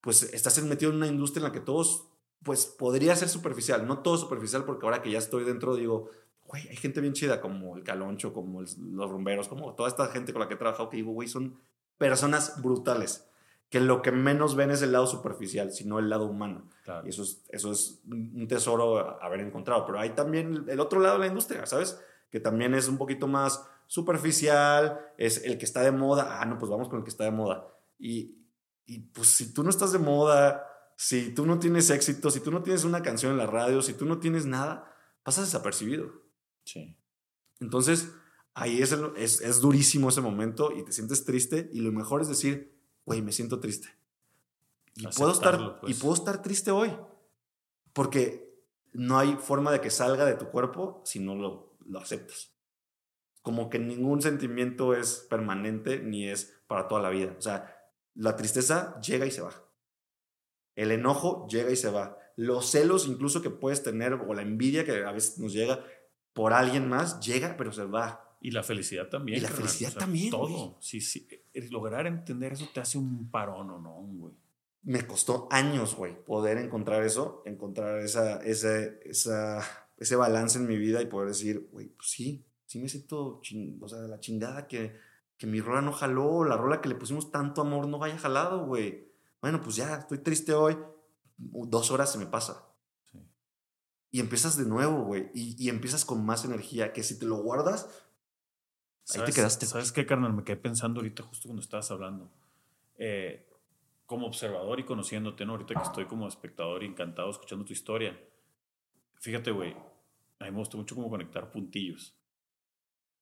pues 0.00 0.22
estás 0.22 0.62
metido 0.62 0.92
en 0.92 0.98
una 0.98 1.08
industria 1.08 1.40
en 1.40 1.48
la 1.48 1.52
que 1.52 1.60
todos, 1.60 2.09
pues 2.42 2.66
podría 2.66 3.14
ser 3.16 3.28
superficial, 3.28 3.86
no 3.86 3.98
todo 3.98 4.16
superficial, 4.16 4.64
porque 4.64 4.86
ahora 4.86 5.02
que 5.02 5.10
ya 5.10 5.18
estoy 5.18 5.44
dentro 5.44 5.74
digo, 5.74 6.10
güey, 6.46 6.68
hay 6.68 6.76
gente 6.76 7.00
bien 7.00 7.12
chida 7.12 7.40
como 7.40 7.76
el 7.76 7.84
Caloncho, 7.84 8.32
como 8.32 8.62
los 8.62 9.10
rumberos, 9.10 9.48
como 9.48 9.74
toda 9.74 9.88
esta 9.88 10.06
gente 10.08 10.32
con 10.32 10.40
la 10.40 10.48
que 10.48 10.54
he 10.54 10.58
trabajado 10.58 10.88
que 10.88 10.96
digo, 10.96 11.12
güey, 11.12 11.28
son 11.28 11.56
personas 11.98 12.60
brutales, 12.62 13.26
que 13.68 13.78
lo 13.78 14.02
que 14.02 14.10
menos 14.10 14.56
ven 14.56 14.70
es 14.70 14.82
el 14.82 14.92
lado 14.92 15.06
superficial, 15.06 15.70
sino 15.70 15.98
el 15.98 16.08
lado 16.08 16.26
humano. 16.26 16.68
Y 17.04 17.10
eso 17.10 17.22
es, 17.22 17.44
eso 17.50 17.70
es 17.70 18.00
un 18.10 18.48
tesoro 18.48 19.22
haber 19.22 19.40
encontrado. 19.40 19.86
Pero 19.86 20.00
hay 20.00 20.10
también 20.10 20.64
el 20.68 20.80
otro 20.80 20.98
lado 20.98 21.14
de 21.14 21.20
la 21.20 21.26
industria, 21.28 21.64
¿sabes? 21.66 22.00
Que 22.30 22.40
también 22.40 22.74
es 22.74 22.88
un 22.88 22.98
poquito 22.98 23.28
más 23.28 23.64
superficial, 23.86 24.98
es 25.18 25.44
el 25.44 25.56
que 25.56 25.66
está 25.66 25.82
de 25.82 25.92
moda, 25.92 26.40
ah, 26.40 26.46
no, 26.46 26.58
pues 26.58 26.70
vamos 26.70 26.88
con 26.88 26.98
el 26.98 27.04
que 27.04 27.10
está 27.10 27.24
de 27.24 27.30
moda. 27.30 27.68
Y, 27.98 28.38
y 28.86 28.98
pues 28.98 29.28
si 29.28 29.52
tú 29.52 29.62
no 29.62 29.70
estás 29.70 29.92
de 29.92 29.98
moda, 29.98 30.69
si 31.00 31.30
tú 31.30 31.46
no 31.46 31.58
tienes 31.58 31.88
éxito, 31.88 32.30
si 32.30 32.40
tú 32.40 32.50
no 32.50 32.62
tienes 32.62 32.84
una 32.84 33.00
canción 33.00 33.32
en 33.32 33.38
la 33.38 33.46
radio, 33.46 33.80
si 33.80 33.94
tú 33.94 34.04
no 34.04 34.18
tienes 34.18 34.44
nada, 34.44 34.94
pasas 35.22 35.46
desapercibido. 35.46 36.12
Sí. 36.64 36.94
Entonces, 37.58 38.12
ahí 38.52 38.82
es, 38.82 38.94
es, 39.16 39.40
es, 39.40 39.60
durísimo 39.62 40.10
ese 40.10 40.20
momento 40.20 40.70
y 40.76 40.84
te 40.84 40.92
sientes 40.92 41.24
triste 41.24 41.70
y 41.72 41.80
lo 41.80 41.90
mejor 41.90 42.20
es 42.20 42.28
decir, 42.28 42.78
güey, 43.06 43.22
me 43.22 43.32
siento 43.32 43.60
triste. 43.60 43.88
Y 44.94 45.06
puedo, 45.06 45.32
estar, 45.32 45.54
y 45.54 45.86
pues. 45.86 46.00
puedo 46.00 46.12
estar 46.12 46.42
triste 46.42 46.70
hoy. 46.70 46.94
Porque 47.94 48.54
no 48.92 49.18
hay 49.18 49.38
forma 49.40 49.72
de 49.72 49.80
que 49.80 49.88
salga 49.88 50.26
de 50.26 50.34
tu 50.34 50.50
cuerpo 50.50 51.00
si 51.06 51.18
no 51.18 51.34
lo, 51.34 51.78
lo 51.86 51.98
aceptas. 51.98 52.52
Como 53.40 53.70
que 53.70 53.78
ningún 53.78 54.20
sentimiento 54.20 54.94
es 54.94 55.26
permanente 55.30 56.00
ni 56.00 56.28
es 56.28 56.60
para 56.66 56.88
toda 56.88 57.00
la 57.00 57.08
vida. 57.08 57.34
O 57.38 57.40
sea, 57.40 57.74
la 58.14 58.36
tristeza 58.36 59.00
llega 59.00 59.24
y 59.24 59.30
se 59.30 59.40
va. 59.40 59.69
El 60.76 60.92
enojo 60.92 61.46
llega 61.48 61.70
y 61.70 61.76
se 61.76 61.90
va. 61.90 62.16
Los 62.36 62.70
celos 62.70 63.06
incluso 63.06 63.42
que 63.42 63.50
puedes 63.50 63.82
tener 63.82 64.14
o 64.14 64.34
la 64.34 64.42
envidia 64.42 64.84
que 64.84 65.04
a 65.04 65.12
veces 65.12 65.38
nos 65.38 65.52
llega 65.52 65.84
por 66.32 66.52
alguien 66.52 66.88
más, 66.88 67.20
llega 67.20 67.56
pero 67.56 67.72
se 67.72 67.84
va. 67.84 68.26
Y 68.40 68.52
la 68.52 68.62
felicidad 68.62 69.08
también. 69.08 69.38
Y 69.38 69.40
la 69.42 69.48
felicidad 69.48 69.92
también. 69.92 70.30
Todo. 70.30 70.78
Sí, 70.80 71.00
sí. 71.00 71.28
Lograr 71.70 72.06
entender 72.06 72.52
eso 72.52 72.68
te 72.72 72.80
hace 72.80 72.96
un 72.96 73.30
parón 73.30 73.70
o 73.70 73.78
no, 73.78 73.92
güey. 73.92 74.34
Me 74.82 75.06
costó 75.06 75.46
años, 75.50 75.94
güey, 75.94 76.24
poder 76.24 76.56
encontrar 76.56 77.04
eso, 77.04 77.42
encontrar 77.44 78.00
esa, 78.00 78.42
ese, 78.42 78.98
esa, 79.04 79.60
ese 79.98 80.16
balance 80.16 80.58
en 80.58 80.66
mi 80.66 80.78
vida 80.78 81.02
y 81.02 81.06
poder 81.06 81.28
decir, 81.28 81.68
güey, 81.70 81.88
pues 81.88 82.08
sí, 82.08 82.46
sí 82.64 82.78
me 82.78 82.88
siento, 82.88 83.42
o 83.80 83.88
sea, 83.88 83.98
la 83.98 84.20
chingada 84.20 84.66
que, 84.66 84.96
que 85.36 85.46
mi 85.46 85.60
rola 85.60 85.82
no 85.82 85.92
jaló, 85.92 86.44
la 86.44 86.56
rola 86.56 86.80
que 86.80 86.88
le 86.88 86.94
pusimos 86.94 87.30
tanto 87.30 87.60
amor 87.60 87.88
no 87.88 87.98
vaya 87.98 88.16
jalado, 88.16 88.64
güey. 88.64 89.09
Bueno, 89.40 89.60
pues 89.62 89.76
ya, 89.76 89.96
estoy 89.96 90.18
triste 90.18 90.52
hoy, 90.52 90.76
dos 91.36 91.90
horas 91.90 92.12
se 92.12 92.18
me 92.18 92.26
pasa. 92.26 92.66
Y 94.10 94.20
empiezas 94.20 94.56
de 94.56 94.64
nuevo, 94.64 95.04
güey, 95.04 95.30
y, 95.34 95.56
y 95.62 95.68
empiezas 95.68 96.04
con 96.04 96.24
más 96.24 96.44
energía, 96.44 96.92
que 96.92 97.02
si 97.02 97.18
te 97.18 97.26
lo 97.26 97.36
guardas, 97.36 97.88
Ahí 99.14 99.24
te 99.24 99.32
quedaste. 99.32 99.66
¿Sabes 99.66 99.92
qué, 99.92 100.06
carnal? 100.06 100.32
Me 100.32 100.44
quedé 100.44 100.56
pensando 100.56 101.00
ahorita 101.00 101.22
justo 101.22 101.48
cuando 101.48 101.62
estabas 101.62 101.90
hablando. 101.90 102.30
Eh, 102.96 103.46
como 104.06 104.26
observador 104.26 104.78
y 104.80 104.84
conociéndote, 104.84 105.44
¿no? 105.44 105.52
Ahorita 105.52 105.74
que 105.74 105.82
estoy 105.82 106.04
como 106.06 106.28
espectador 106.28 106.82
y 106.82 106.86
encantado 106.86 107.30
escuchando 107.30 107.64
tu 107.64 107.72
historia. 107.72 108.18
Fíjate, 109.20 109.50
güey, 109.50 109.72
a 110.38 110.44
mí 110.44 110.50
me 110.50 110.58
gusta 110.58 110.76
mucho 110.76 110.94
como 110.94 111.08
conectar 111.08 111.50
puntillos. 111.50 112.14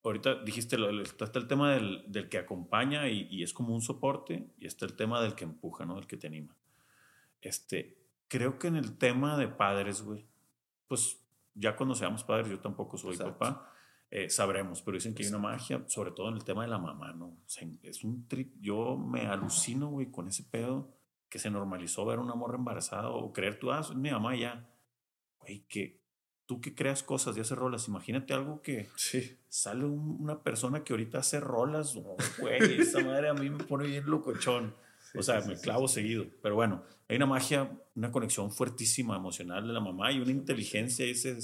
Ahorita 0.08 0.36
dijiste, 0.36 0.76
está 1.02 1.38
el 1.38 1.46
tema 1.46 1.74
del, 1.74 2.02
del 2.06 2.28
que 2.28 2.38
acompaña 2.38 3.08
y, 3.08 3.28
y, 3.30 3.42
es 3.42 3.52
como 3.52 3.74
un 3.74 3.82
soporte, 3.82 4.54
y 4.58 4.66
está 4.66 4.86
el 4.86 4.96
tema 4.96 5.20
del 5.20 5.34
que 5.34 5.44
empuja, 5.44 5.84
¿no? 5.84 5.96
Del 5.96 6.06
que 6.06 6.16
te 6.16 6.26
anima. 6.26 6.56
Este, 7.42 7.98
creo 8.26 8.58
que 8.58 8.68
en 8.68 8.76
el 8.76 8.96
tema 8.96 9.36
de 9.36 9.48
padres, 9.48 10.02
güey, 10.02 10.26
pues 10.86 11.20
ya 11.54 11.76
cuando 11.76 11.94
seamos 11.94 12.24
padres, 12.24 12.48
yo 12.48 12.58
tampoco 12.58 12.96
soy 12.96 13.16
papá, 13.16 13.70
eh, 14.10 14.30
sabremos, 14.30 14.80
pero 14.80 14.96
dicen 14.96 15.14
que 15.14 15.22
hay 15.22 15.28
una 15.28 15.38
magia, 15.38 15.84
sobre 15.88 16.12
todo 16.12 16.28
en 16.28 16.36
el 16.36 16.44
tema 16.44 16.62
de 16.62 16.68
la 16.68 16.78
mamá, 16.78 17.12
¿no? 17.12 17.36
es 17.82 18.04
un 18.04 18.26
trip, 18.26 18.54
yo 18.60 18.96
me 18.96 19.26
alucino, 19.26 19.88
güey, 19.90 20.10
con 20.10 20.28
ese 20.28 20.44
pedo 20.44 20.90
que 21.28 21.38
se 21.38 21.50
normalizó 21.50 22.06
ver 22.06 22.18
una 22.18 22.34
morra 22.34 22.56
embarazada 22.56 23.10
o 23.10 23.32
creer 23.32 23.58
tú, 23.58 23.70
ah, 23.70 23.82
mi 23.94 24.10
mamá 24.10 24.34
ya. 24.34 24.66
Güey, 25.40 25.66
que 25.68 26.00
tú 26.48 26.62
que 26.62 26.74
creas 26.74 27.02
cosas 27.02 27.36
y 27.36 27.40
haces 27.40 27.58
rolas, 27.58 27.88
imagínate 27.88 28.32
algo 28.32 28.62
que 28.62 28.88
sí. 28.96 29.36
sale 29.50 29.84
una 29.84 30.42
persona 30.42 30.82
que 30.82 30.94
ahorita 30.94 31.18
hace 31.18 31.40
rolas, 31.40 31.94
güey, 32.38 32.58
esa 32.80 33.00
madre 33.00 33.28
a 33.28 33.34
mí 33.34 33.50
me 33.50 33.62
pone 33.62 33.86
bien 33.86 34.06
locochón. 34.06 34.74
o 35.14 35.22
sea, 35.22 35.42
me 35.42 35.60
clavo 35.60 35.88
seguido. 35.88 36.24
Pero 36.42 36.54
bueno, 36.54 36.82
hay 37.06 37.16
una 37.16 37.26
magia, 37.26 37.70
una 37.94 38.10
conexión 38.10 38.50
fuertísima 38.50 39.14
emocional 39.14 39.66
de 39.66 39.74
la 39.74 39.80
mamá 39.80 40.10
y 40.10 40.20
una 40.20 40.30
inteligencia 40.30 41.04
ese 41.04 41.38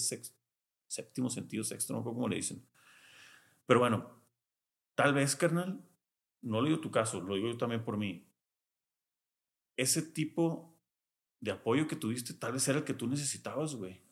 séptimo 0.89 1.29
sentido, 1.29 1.65
sexto, 1.65 1.93
no 1.93 1.99
sé 1.99 2.05
cómo 2.05 2.27
le 2.27 2.37
dicen. 2.37 2.67
Pero 3.67 3.81
bueno, 3.81 4.23
tal 4.95 5.13
vez, 5.13 5.37
carnal, 5.37 5.85
no 6.41 6.63
lo 6.63 6.67
digo 6.67 6.81
tu 6.81 6.91
caso, 6.91 7.21
lo 7.21 7.35
digo 7.35 7.49
yo 7.49 7.59
también 7.59 7.85
por 7.85 7.99
mí. 7.99 8.27
Ese 9.77 10.01
tipo 10.01 10.75
de 11.41 11.51
apoyo 11.51 11.87
que 11.87 11.97
tuviste 11.97 12.33
tal 12.33 12.53
vez 12.53 12.67
era 12.69 12.79
el 12.79 12.85
que 12.85 12.95
tú 12.95 13.07
necesitabas, 13.07 13.75
güey. 13.75 14.04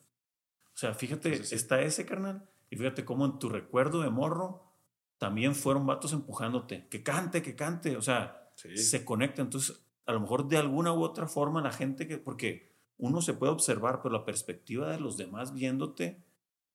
O 0.73 0.77
sea, 0.77 0.93
fíjate, 0.93 1.33
está 1.33 1.81
ese, 1.81 2.05
carnal, 2.05 2.49
y 2.69 2.75
fíjate 2.75 3.05
cómo 3.05 3.25
en 3.25 3.39
tu 3.39 3.49
recuerdo 3.49 4.01
de 4.01 4.09
morro 4.09 4.73
también 5.17 5.55
fueron 5.55 5.85
vatos 5.85 6.13
empujándote, 6.13 6.87
que 6.89 7.03
cante, 7.03 7.41
que 7.41 7.55
cante, 7.55 7.95
o 7.95 8.01
sea, 8.01 8.51
se 8.55 9.05
conecta. 9.05 9.41
Entonces, 9.41 9.85
a 10.05 10.13
lo 10.13 10.19
mejor 10.19 10.47
de 10.47 10.57
alguna 10.57 10.91
u 10.93 11.01
otra 11.01 11.27
forma 11.27 11.61
la 11.61 11.71
gente 11.71 12.07
que, 12.07 12.17
porque 12.17 12.73
uno 12.97 13.21
se 13.21 13.33
puede 13.33 13.51
observar, 13.51 14.01
pero 14.01 14.13
la 14.13 14.25
perspectiva 14.25 14.91
de 14.91 14.99
los 14.99 15.17
demás 15.17 15.53
viéndote 15.53 16.23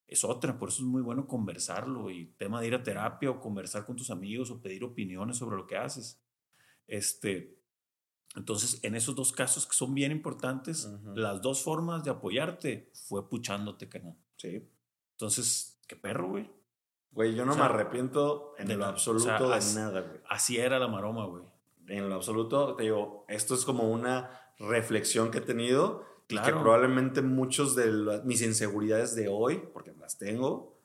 es 0.06 0.24
otra, 0.24 0.58
por 0.58 0.70
eso 0.70 0.82
es 0.82 0.88
muy 0.88 1.02
bueno 1.02 1.26
conversarlo 1.26 2.10
y 2.10 2.26
tema 2.38 2.60
de 2.60 2.68
ir 2.68 2.74
a 2.74 2.82
terapia 2.82 3.30
o 3.30 3.40
conversar 3.40 3.84
con 3.84 3.96
tus 3.96 4.10
amigos 4.10 4.50
o 4.50 4.62
pedir 4.62 4.82
opiniones 4.82 5.36
sobre 5.36 5.56
lo 5.56 5.66
que 5.66 5.76
haces. 5.76 6.18
Este, 6.86 7.57
entonces, 8.36 8.80
en 8.82 8.94
esos 8.94 9.14
dos 9.14 9.32
casos 9.32 9.66
que 9.66 9.74
son 9.74 9.94
bien 9.94 10.12
importantes, 10.12 10.88
las 11.14 11.40
dos 11.42 11.62
formas 11.62 12.04
de 12.04 12.10
apoyarte 12.10 12.90
fue 12.92 13.28
puchándote, 13.28 13.88
no 14.02 14.16
Sí. 14.36 14.68
Entonces, 15.12 15.80
qué 15.88 15.96
perro, 15.96 16.28
güey. 16.28 16.50
Güey, 17.10 17.34
yo 17.34 17.44
no 17.44 17.56
me 17.56 17.62
arrepiento 17.62 18.54
en 18.58 18.78
lo 18.78 18.84
absoluto 18.84 19.50
de 19.50 19.74
nada, 19.74 20.02
güey. 20.02 20.20
Así 20.28 20.58
era 20.58 20.78
la 20.78 20.86
maroma, 20.86 21.26
güey. 21.26 21.42
En 21.88 22.08
lo 22.08 22.14
absoluto, 22.14 22.76
te 22.76 22.84
digo, 22.84 23.24
esto 23.28 23.54
es 23.54 23.64
como 23.64 23.90
una 23.90 24.30
reflexión 24.58 25.30
que 25.30 25.38
he 25.38 25.42
tenido 25.42 26.06
Claro. 26.28 26.58
Que 26.58 26.62
probablemente 26.62 27.22
muchos 27.22 27.74
de 27.74 28.20
mis 28.24 28.42
inseguridades 28.42 29.14
de 29.14 29.28
hoy, 29.28 29.62
porque 29.72 29.94
las 29.98 30.18
tengo, 30.18 30.78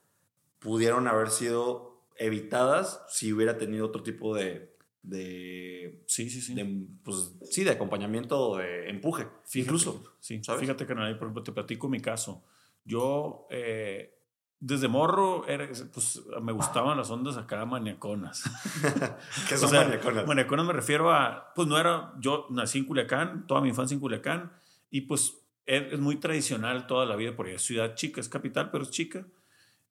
pudieron 0.59 1.05
haber 1.07 1.31
sido 1.31 2.01
evitadas 2.15 3.03
si 3.09 3.33
hubiera 3.33 3.57
tenido 3.57 3.85
otro 3.85 4.03
tipo 4.03 4.33
de, 4.33 4.72
de 5.03 6.01
sí, 6.07 6.29
sí, 6.29 6.41
sí. 6.41 6.55
De, 6.55 6.65
pues, 7.03 7.33
sí, 7.43 7.63
de 7.63 7.71
acompañamiento 7.71 8.39
o 8.39 8.57
de 8.57 8.89
empuje. 8.89 9.27
incluso. 9.53 10.03
Sí, 10.19 10.41
¿sabes? 10.43 10.61
Fíjate 10.61 10.87
que, 10.87 10.95
por 10.95 11.03
ejemplo, 11.03 11.43
te 11.43 11.51
platico 11.51 11.89
mi 11.89 11.99
caso. 11.99 12.43
Yo, 12.85 13.47
eh, 13.51 14.17
desde 14.59 14.87
morro, 14.87 15.45
era, 15.47 15.67
pues, 15.93 16.21
me 16.41 16.53
gustaban 16.53 16.97
las 16.97 17.09
ondas 17.11 17.35
acá 17.35 17.65
maniaconas. 17.65 18.43
¿Qué 19.49 19.57
son 19.57 19.73
maniaconas? 19.73 20.25
Maniaconas 20.25 20.65
me 20.65 20.73
refiero 20.73 21.11
a, 21.11 21.53
pues 21.53 21.67
no 21.67 21.77
era, 21.77 22.13
yo 22.19 22.47
nací 22.49 22.79
en 22.79 22.85
Culiacán, 22.85 23.45
toda 23.45 23.59
mi 23.59 23.69
infancia 23.69 23.93
en 23.93 23.99
Culiacán, 23.99 24.53
y 24.89 25.01
pues 25.01 25.43
es, 25.65 25.99
muy 25.99 26.15
tradicional 26.17 26.87
toda 26.87 27.05
la 27.05 27.15
vida, 27.15 27.35
porque 27.35 27.55
es 27.55 27.61
ciudad 27.61 27.95
chica, 27.95 28.21
es 28.21 28.29
capital, 28.29 28.71
pero 28.71 28.83
es 28.83 28.91
chica. 28.91 29.25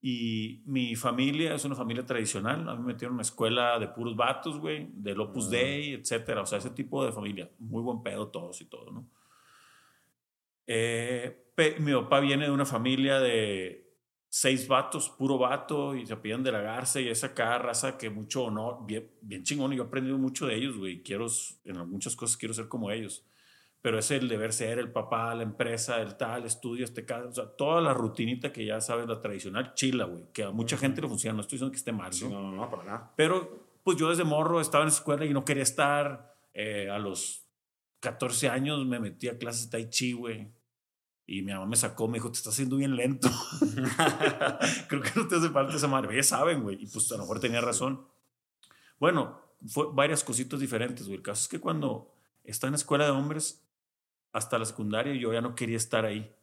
Y 0.04 0.64
mi 0.66 0.96
familia 0.96 1.54
es 1.54 1.64
una 1.64 1.76
familia 1.76 2.04
tradicional. 2.04 2.68
A 2.68 2.74
mí 2.74 2.80
me 2.80 2.92
metieron 2.92 3.12
en 3.12 3.14
una 3.14 3.22
escuela 3.22 3.78
de 3.78 3.86
puros 3.86 4.16
vatos, 4.16 4.58
güey, 4.58 4.88
del 4.92 5.20
Opus 5.20 5.46
ah. 5.46 5.50
Dei, 5.50 5.94
etcétera. 5.94 6.42
O 6.42 6.46
sea, 6.46 6.58
ese 6.58 6.70
tipo 6.70 7.04
de 7.04 7.12
familia. 7.12 7.48
Muy 7.60 7.82
buen 7.82 8.02
pedo 8.02 8.26
todos 8.26 8.60
y 8.60 8.64
todo, 8.64 8.90
¿no? 8.90 9.08
Eh, 10.66 11.52
mi 11.78 11.92
papá 11.92 12.18
viene 12.18 12.46
de 12.46 12.50
una 12.50 12.66
familia 12.66 13.20
de 13.20 13.96
seis 14.28 14.66
vatos, 14.66 15.08
puro 15.08 15.38
vato, 15.38 15.94
y 15.94 16.04
se 16.04 16.16
piden 16.16 16.42
de 16.42 16.50
la 16.50 16.62
garza 16.62 17.00
y 17.00 17.08
esa 17.08 17.32
cada 17.32 17.58
raza 17.58 17.96
que 17.96 18.10
mucho 18.10 18.44
honor, 18.44 18.84
bien, 18.84 19.08
bien 19.20 19.44
chingón. 19.44 19.72
Y 19.72 19.76
yo 19.76 19.84
he 19.84 19.86
aprendido 19.86 20.18
mucho 20.18 20.46
de 20.46 20.56
ellos, 20.56 20.76
güey. 20.76 21.02
Quiero, 21.04 21.26
en 21.64 21.88
muchas 21.88 22.16
cosas 22.16 22.36
quiero 22.36 22.54
ser 22.54 22.66
como 22.66 22.90
ellos 22.90 23.24
pero 23.82 23.98
es 23.98 24.10
el 24.12 24.28
deber 24.28 24.52
ser, 24.52 24.78
el 24.78 24.92
papá, 24.92 25.34
la 25.34 25.42
empresa, 25.42 26.00
el 26.00 26.16
tal, 26.16 26.44
estudio, 26.44 26.84
este 26.84 27.04
caso, 27.04 27.28
o 27.28 27.32
sea, 27.32 27.46
toda 27.56 27.80
la 27.80 27.92
rutinita 27.92 28.52
que 28.52 28.64
ya 28.64 28.80
sabes, 28.80 29.08
la 29.08 29.20
tradicional 29.20 29.74
chila, 29.74 30.04
güey, 30.04 30.24
que 30.32 30.44
a 30.44 30.50
mucha 30.52 30.78
gente 30.78 31.02
le 31.02 31.08
funciona, 31.08 31.34
no 31.34 31.40
estoy 31.40 31.56
diciendo 31.56 31.72
que 31.72 31.78
esté 31.78 31.90
mal, 31.90 32.12
¿no? 32.22 32.28
no, 32.28 32.52
no, 32.52 32.70
para 32.70 32.84
nada. 32.84 33.12
Pero, 33.16 33.66
pues 33.82 33.98
yo 33.98 34.08
desde 34.08 34.22
morro 34.22 34.60
estaba 34.60 34.84
en 34.84 34.90
la 34.90 34.94
escuela 34.94 35.24
y 35.24 35.34
no 35.34 35.44
quería 35.44 35.64
estar, 35.64 36.32
eh, 36.54 36.88
a 36.90 36.98
los 37.00 37.44
14 37.98 38.48
años 38.48 38.86
me 38.86 39.00
metí 39.00 39.28
a 39.28 39.36
clases 39.36 39.68
de 39.68 39.70
tai 39.72 39.90
chi, 39.90 40.12
güey, 40.12 40.48
y 41.26 41.42
mi 41.42 41.52
mamá 41.52 41.66
me 41.66 41.76
sacó, 41.76 42.06
me 42.06 42.18
dijo, 42.18 42.30
te 42.30 42.38
estás 42.38 42.54
haciendo 42.54 42.76
bien 42.76 42.94
lento. 42.94 43.28
Creo 44.88 45.02
que 45.02 45.10
no 45.16 45.26
te 45.26 45.36
hace 45.36 45.48
falta 45.50 45.74
esa 45.74 45.88
madre, 45.88 46.14
ya 46.14 46.22
saben, 46.22 46.62
güey, 46.62 46.80
y 46.80 46.86
pues 46.86 47.10
a 47.10 47.16
lo 47.16 47.22
mejor 47.22 47.40
tenía 47.40 47.60
razón. 47.60 48.06
Bueno, 49.00 49.40
fue 49.66 49.86
varias 49.92 50.22
cositas 50.22 50.60
diferentes, 50.60 51.06
güey, 51.06 51.16
el 51.16 51.22
caso 51.22 51.42
es 51.42 51.48
que 51.48 51.58
cuando 51.58 52.12
estaba 52.44 52.68
en 52.68 52.74
escuela 52.76 53.06
de 53.06 53.10
hombres 53.10 53.61
hasta 54.32 54.58
la 54.58 54.64
secundaria 54.64 55.14
yo 55.14 55.32
ya 55.32 55.40
no 55.40 55.54
quería 55.54 55.76
estar 55.76 56.04
ahí. 56.04 56.34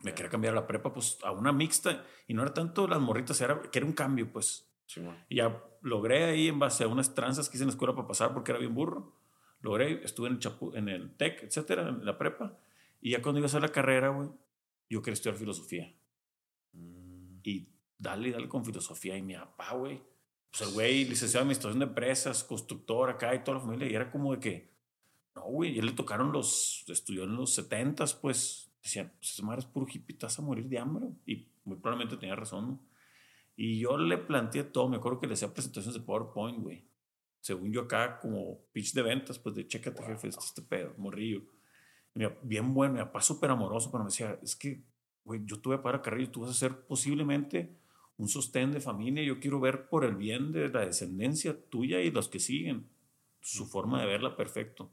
Me 0.00 0.14
quería 0.14 0.30
cambiar 0.30 0.52
a 0.52 0.60
la 0.60 0.66
prepa, 0.66 0.92
pues 0.92 1.18
a 1.22 1.30
una 1.30 1.52
mixta. 1.52 2.04
Y 2.26 2.34
no 2.34 2.42
era 2.42 2.52
tanto 2.54 2.86
las 2.88 3.00
morritas, 3.00 3.40
era 3.40 3.60
que 3.62 3.78
era 3.78 3.86
un 3.86 3.92
cambio, 3.92 4.32
pues. 4.32 4.68
Simón. 4.86 5.16
Y 5.28 5.36
ya 5.36 5.62
logré 5.80 6.24
ahí 6.24 6.48
en 6.48 6.58
base 6.58 6.84
a 6.84 6.88
unas 6.88 7.14
tranzas 7.14 7.48
que 7.48 7.56
hice 7.56 7.64
en 7.64 7.68
la 7.68 7.72
escuela 7.72 7.94
para 7.94 8.08
pasar 8.08 8.32
porque 8.34 8.50
era 8.52 8.58
bien 8.58 8.74
burro. 8.74 9.14
Logré, 9.60 10.04
estuve 10.04 10.26
en 10.28 10.34
el, 10.34 10.40
Chapu- 10.40 10.76
en 10.76 10.88
el 10.88 11.16
TEC, 11.16 11.44
etcétera, 11.44 11.88
en 11.88 12.04
la 12.04 12.18
prepa. 12.18 12.58
Y 13.00 13.10
ya 13.12 13.22
cuando 13.22 13.38
iba 13.38 13.46
a 13.46 13.48
hacer 13.48 13.62
la 13.62 13.68
carrera, 13.68 14.08
güey, 14.08 14.28
yo 14.90 15.00
quería 15.02 15.14
estudiar 15.14 15.36
filosofía. 15.36 15.94
Mm, 16.72 17.38
Y 17.44 17.68
dale, 17.98 18.32
dale 18.32 18.48
con 18.48 18.64
filosofía. 18.64 19.16
Y 19.16 19.22
mi 19.22 19.34
papá, 19.34 19.74
güey, 19.74 20.02
pues 20.50 20.62
el 20.62 20.74
güey, 20.74 21.04
licenciado 21.04 21.42
en 21.42 21.46
administración 21.46 21.78
de 21.78 21.86
empresas, 21.86 22.42
constructor 22.44 23.08
acá 23.10 23.34
y 23.34 23.44
toda 23.44 23.58
la 23.58 23.64
familia. 23.64 23.88
Y 23.88 23.94
era 23.94 24.10
como 24.10 24.32
de 24.34 24.40
que, 24.40 24.71
no, 25.34 25.42
güey, 25.44 25.74
y 25.74 25.78
él 25.78 25.86
le 25.86 25.92
tocaron 25.92 26.32
los, 26.32 26.84
estudió 26.88 27.24
en 27.24 27.36
los 27.36 27.54
70 27.54 28.04
pues 28.20 28.70
decían, 28.82 29.12
pues 29.18 29.32
esa 29.32 29.44
madre 29.44 29.60
es 29.60 29.66
puro 29.66 29.86
hippie, 29.86 30.16
te 30.16 30.26
vas 30.26 30.38
a 30.38 30.42
morir 30.42 30.68
de 30.68 30.78
hambre. 30.78 31.06
Y 31.26 31.48
muy 31.64 31.76
probablemente 31.76 32.16
tenía 32.16 32.36
razón, 32.36 32.68
¿no? 32.68 32.80
Y 33.54 33.78
yo 33.78 33.96
le 33.98 34.18
planteé 34.18 34.64
todo, 34.64 34.88
me 34.88 34.96
acuerdo 34.96 35.20
que 35.20 35.26
le 35.26 35.34
hacía 35.34 35.52
presentaciones 35.52 35.94
de 35.94 36.04
PowerPoint, 36.04 36.58
güey. 36.58 36.84
Según 37.40 37.72
yo 37.72 37.82
acá, 37.82 38.18
como 38.20 38.60
pitch 38.72 38.94
de 38.94 39.02
ventas, 39.02 39.38
pues 39.38 39.54
de 39.54 39.66
chécate, 39.66 40.02
jefe, 40.02 40.28
este, 40.28 40.44
este 40.44 40.62
pedo, 40.62 40.94
morrillo. 40.96 41.42
Y 42.14 42.24
bien 42.42 42.72
bueno, 42.72 42.94
mi 42.94 43.00
papá 43.00 43.20
súper 43.20 43.50
amoroso, 43.50 43.90
pero 43.90 44.04
me 44.04 44.10
decía, 44.10 44.38
es 44.42 44.56
que, 44.56 44.82
güey, 45.24 45.42
yo 45.44 45.60
tuve 45.60 45.78
para 45.78 46.02
carrera 46.02 46.24
y 46.24 46.28
tú 46.28 46.40
vas 46.40 46.50
a 46.50 46.54
ser 46.54 46.86
posiblemente 46.86 47.76
un 48.16 48.28
sostén 48.28 48.72
de 48.72 48.80
familia. 48.80 49.22
Yo 49.22 49.38
quiero 49.38 49.60
ver 49.60 49.88
por 49.88 50.04
el 50.04 50.16
bien 50.16 50.52
de 50.52 50.68
la 50.68 50.86
descendencia 50.86 51.56
tuya 51.68 52.00
y 52.00 52.10
los 52.10 52.28
que 52.28 52.38
siguen. 52.38 52.88
Su 53.40 53.66
forma 53.66 54.00
de 54.00 54.06
verla, 54.06 54.36
perfecto. 54.36 54.92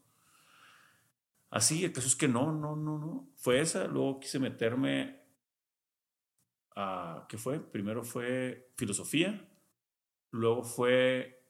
Así, 1.49 1.83
el 1.83 1.93
caso 1.93 2.07
es 2.07 2.15
que 2.15 2.27
no, 2.27 2.51
no, 2.51 2.75
no, 2.75 2.97
no. 2.99 3.29
Fue 3.37 3.59
esa. 3.59 3.87
Luego 3.87 4.19
quise 4.19 4.39
meterme 4.39 5.19
a. 6.75 7.25
¿Qué 7.27 7.37
fue? 7.37 7.59
Primero 7.59 8.03
fue 8.03 8.71
filosofía. 8.75 9.47
Luego 10.31 10.63
fue 10.63 11.43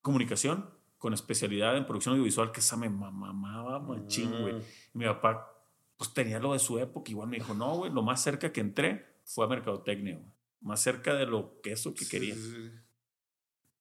comunicación 0.00 0.68
con 0.98 1.14
especialidad 1.14 1.76
en 1.76 1.86
producción 1.86 2.12
audiovisual, 2.14 2.52
que 2.52 2.60
esa 2.60 2.76
me 2.76 2.88
mamaba 2.90 3.78
machín, 3.80 4.30
güey. 4.40 4.54
mm, 4.54 4.62
Mi 4.94 5.04
papá, 5.04 5.48
pues 5.96 6.12
tenía 6.14 6.38
lo 6.40 6.52
de 6.52 6.58
su 6.58 6.78
época. 6.78 7.10
Igual 7.10 7.28
me 7.28 7.36
dijo, 7.38 7.54
no, 7.54 7.76
güey, 7.76 7.92
lo 7.92 8.02
más 8.02 8.22
cerca 8.22 8.52
que 8.52 8.60
entré 8.60 9.20
fue 9.24 9.44
a 9.44 9.48
mercadotecnia, 9.48 10.16
güey. 10.16 10.30
Más 10.60 10.80
cerca 10.80 11.14
de 11.14 11.26
lo 11.26 11.60
que 11.60 11.72
eso 11.72 11.92
que 11.94 12.04
sí, 12.04 12.10
quería. 12.10 12.34
sí, 12.34 12.40
sí. 12.50 12.70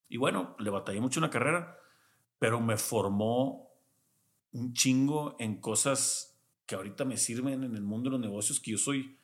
Y 0.10 0.18
bueno, 0.18 0.56
le 0.60 0.70
batallé 0.72 1.00
mucho 1.00 1.20
en 1.20 1.24
la 1.24 1.30
carrera, 1.30 1.78
pero 2.40 2.60
me 2.60 2.76
formó 2.78 3.71
un 4.52 4.74
chingo 4.74 5.36
en 5.40 5.60
cosas 5.60 6.40
que 6.66 6.76
ahorita 6.76 7.06
me 7.06 7.18
sirven 7.18 7.64
en 7.64 7.76
el 7.76 7.84
mundo 7.84 8.10
de 8.10 8.18
los 8.18 8.22
negocios, 8.22 8.60
que 8.60 8.72
yo 8.72 8.78
soy, 8.78 9.18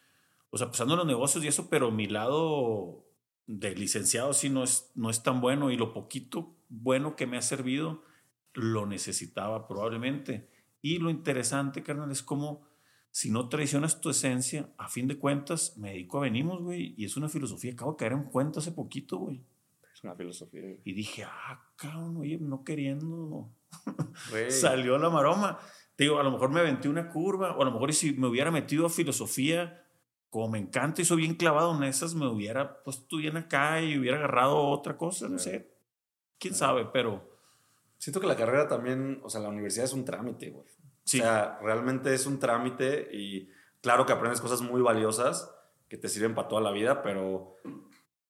o 0.49 0.57
sea, 0.57 0.67
pasando 0.67 0.93
en 0.93 0.99
los 0.99 1.07
negocios 1.07 1.43
y 1.43 1.47
eso, 1.47 1.69
pero 1.69 1.91
mi 1.91 2.07
lado 2.07 3.05
de 3.45 3.75
licenciado 3.75 4.33
sí 4.33 4.49
no 4.49 4.63
es, 4.63 4.91
no 4.95 5.09
es 5.09 5.23
tan 5.23 5.39
bueno 5.39 5.71
y 5.71 5.77
lo 5.77 5.93
poquito 5.93 6.55
bueno 6.69 7.15
que 7.15 7.27
me 7.27 7.37
ha 7.37 7.41
servido 7.41 8.03
lo 8.57 8.85
necesitaba 8.87 9.67
probablemente. 9.67 10.49
Y 10.81 10.97
lo 10.97 11.09
interesante, 11.09 11.83
carnal, 11.83 12.11
es 12.11 12.23
como 12.23 12.65
si 13.11 13.29
no 13.29 13.49
traicionas 13.49 14.01
tu 14.01 14.09
esencia, 14.09 14.73
a 14.77 14.89
fin 14.89 15.07
de 15.07 15.17
cuentas, 15.17 15.77
me 15.77 15.91
dedico 15.91 16.17
a 16.17 16.21
venimos, 16.21 16.61
güey, 16.61 16.93
y 16.97 17.05
es 17.05 17.17
una 17.17 17.29
filosofía. 17.29 17.73
Acabo 17.73 17.91
de 17.91 17.97
caer 17.97 18.13
en 18.13 18.23
cuenta 18.23 18.59
hace 18.59 18.71
poquito, 18.71 19.17
güey. 19.17 19.43
Es 19.93 20.03
una 20.03 20.15
filosofía. 20.15 20.61
güey. 20.61 20.81
Y 20.83 20.93
dije, 20.93 21.23
ah, 21.23 21.67
cabrón, 21.75 22.17
oye, 22.17 22.37
no 22.39 22.63
queriendo. 22.63 23.49
Salió 24.49 24.97
la 24.97 25.09
maroma. 25.09 25.59
Te 25.95 26.03
digo, 26.03 26.19
a 26.19 26.23
lo 26.23 26.31
mejor 26.31 26.49
me 26.51 26.59
aventé 26.59 26.89
una 26.89 27.09
curva, 27.09 27.55
o 27.55 27.61
a 27.61 27.65
lo 27.65 27.71
mejor 27.71 27.89
y 27.89 27.93
si 27.93 28.13
me 28.13 28.27
hubiera 28.27 28.51
metido 28.51 28.85
a 28.85 28.89
filosofía, 28.89 29.83
como 30.29 30.49
me 30.49 30.59
encanta 30.59 31.01
y 31.01 31.05
soy 31.05 31.17
bien 31.17 31.35
clavado 31.35 31.75
en 31.75 31.83
esas, 31.83 32.13
me 32.13 32.27
hubiera 32.27 32.83
puesto 32.83 33.17
bien 33.17 33.37
acá 33.37 33.81
y 33.81 33.97
hubiera 33.97 34.17
agarrado 34.17 34.57
otra 34.57 34.97
cosa, 34.97 35.25
no 35.27 35.37
Claro. 35.37 35.43
sé. 35.43 35.71
Quién 36.37 36.53
Claro. 36.53 36.73
sabe, 36.73 36.89
pero 36.93 37.35
Siento 37.99 38.19
que 38.19 38.27
la 38.27 38.35
carrera 38.35 38.67
también, 38.67 39.19
o 39.23 39.29
sea, 39.29 39.41
la 39.41 39.49
universidad 39.49 39.85
es 39.85 39.93
un 39.93 40.05
trámite, 40.05 40.51
güey. 40.51 40.67
sí. 41.03 41.19
O 41.19 41.23
sea, 41.23 41.57
realmente 41.63 42.13
es 42.13 42.27
un 42.27 42.37
trámite 42.37 43.09
y 43.11 43.49
claro 43.81 44.05
que 44.05 44.13
aprendes 44.13 44.39
cosas 44.39 44.61
muy 44.61 44.81
valiosas 44.83 45.51
que 45.87 45.97
te 45.97 46.07
sirven 46.09 46.35
para 46.35 46.47
toda 46.47 46.61
la 46.61 46.69
vida, 46.71 47.01
pero, 47.01 47.55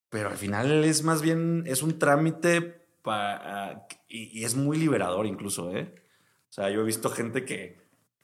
pero 0.09 0.29
al 0.29 0.37
final 0.37 0.85
es 0.85 1.03
más 1.03 1.21
bien, 1.21 1.63
es 1.65 1.83
un 1.83 1.99
trámite 1.99 2.86
pa- 3.07 3.87
y, 4.07 4.39
y 4.39 4.43
es 4.43 4.55
muy 4.55 4.77
liberador 4.77 5.25
incluso, 5.25 5.75
¿eh? 5.75 5.93
O 6.49 6.53
sea, 6.53 6.69
yo 6.69 6.81
he 6.81 6.83
visto 6.83 7.09
gente 7.09 7.45
que 7.45 7.77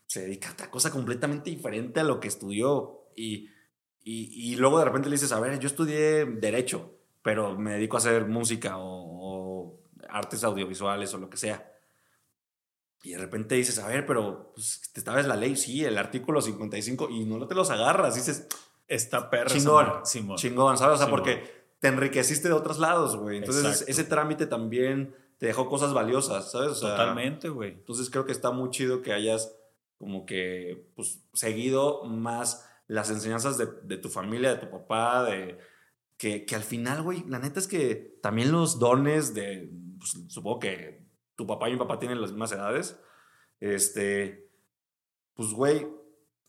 se 0.06 0.22
dedica 0.22 0.50
a 0.50 0.54
otra 0.54 0.70
cosa 0.70 0.92
completamente 0.92 1.50
diferente 1.50 2.00
a 2.00 2.04
lo 2.04 2.20
que 2.20 2.28
estudió 2.28 3.08
y, 3.16 3.50
y, 4.04 4.52
y 4.54 4.56
luego 4.58 4.80
de 4.80 4.86
repente 4.86 5.10
le 5.10 5.16
dices, 5.16 5.32
a 5.32 5.40
ver, 5.40 5.58
yo 5.60 5.68
estudié 5.68 6.26
derecho, 6.26 6.94
pero 7.22 7.58
me 7.58 7.74
dedico 7.74 7.98
a 7.98 8.00
hacer 8.00 8.26
música 8.28 8.78
o, 8.78 8.84
o 8.86 9.80
artes 10.10 10.44
audiovisuales 10.44 11.14
o 11.14 11.18
lo 11.18 11.30
que 11.30 11.38
sea. 11.38 11.70
Y 13.04 13.12
de 13.12 13.18
repente 13.18 13.56
dices, 13.56 13.80
a 13.80 13.88
ver, 13.88 14.06
pero 14.06 14.52
pues, 14.54 14.82
te 14.94 15.02
sabes 15.02 15.26
la 15.28 15.36
ley, 15.36 15.56
sí, 15.58 15.84
el 15.84 15.98
artículo 15.98 16.42
55, 16.42 17.10
y 17.10 17.26
no 17.26 17.46
te 17.48 17.56
los 17.56 17.70
agarras. 17.70 18.16
Dices, 18.16 18.48
Está 18.88 19.30
perra. 19.30 19.46
esa 19.48 19.56
chingón, 19.58 20.06
Simón. 20.06 20.38
chingón, 20.38 20.78
¿sabes? 20.78 20.96
O 20.96 20.98
sea, 20.98 21.06
Simón. 21.08 21.20
porque 21.22 21.63
te 21.84 21.90
enriqueciste 21.90 22.48
de 22.48 22.54
otros 22.54 22.80
lados, 22.80 23.18
güey. 23.18 23.40
Entonces, 23.40 23.66
Exacto. 23.66 23.92
ese 23.92 24.04
trámite 24.06 24.46
también 24.48 25.14
te 25.38 25.48
dejó 25.48 25.68
cosas 25.68 25.94
valiosas, 25.94 26.50
¿sabes? 26.50 26.70
O 26.72 26.76
sea, 26.76 26.92
Totalmente, 26.92 27.50
güey. 27.50 27.72
Entonces, 27.74 28.10
creo 28.10 28.26
que 28.26 28.32
está 28.32 28.52
muy 28.52 28.70
chido 28.70 29.02
que 29.02 29.12
hayas 29.12 29.54
como 29.98 30.26
que, 30.26 30.90
pues, 30.96 31.20
seguido 31.34 32.06
más 32.06 32.66
las 32.88 33.10
enseñanzas 33.10 33.58
de, 33.58 33.68
de 33.84 33.98
tu 33.98 34.08
familia, 34.08 34.56
de 34.56 34.62
tu 34.66 34.70
papá, 34.72 35.26
de... 35.26 35.58
Que, 36.16 36.46
que 36.46 36.56
al 36.56 36.64
final, 36.64 37.02
güey, 37.02 37.26
la 37.28 37.40
neta 37.40 37.60
es 37.60 37.68
que 37.68 38.18
también 38.22 38.54
los 38.54 38.80
dones 38.80 39.34
de, 39.34 39.70
pues, 40.00 40.16
supongo 40.30 40.60
que 40.60 41.06
tu 41.36 41.46
papá 41.46 41.68
y 41.68 41.74
mi 41.74 41.80
papá 41.80 42.00
tienen 42.00 42.22
las 42.22 42.32
mismas 42.32 42.54
edades, 42.54 42.98
este, 43.60 44.50
pues, 45.34 45.50
güey, 45.52 45.86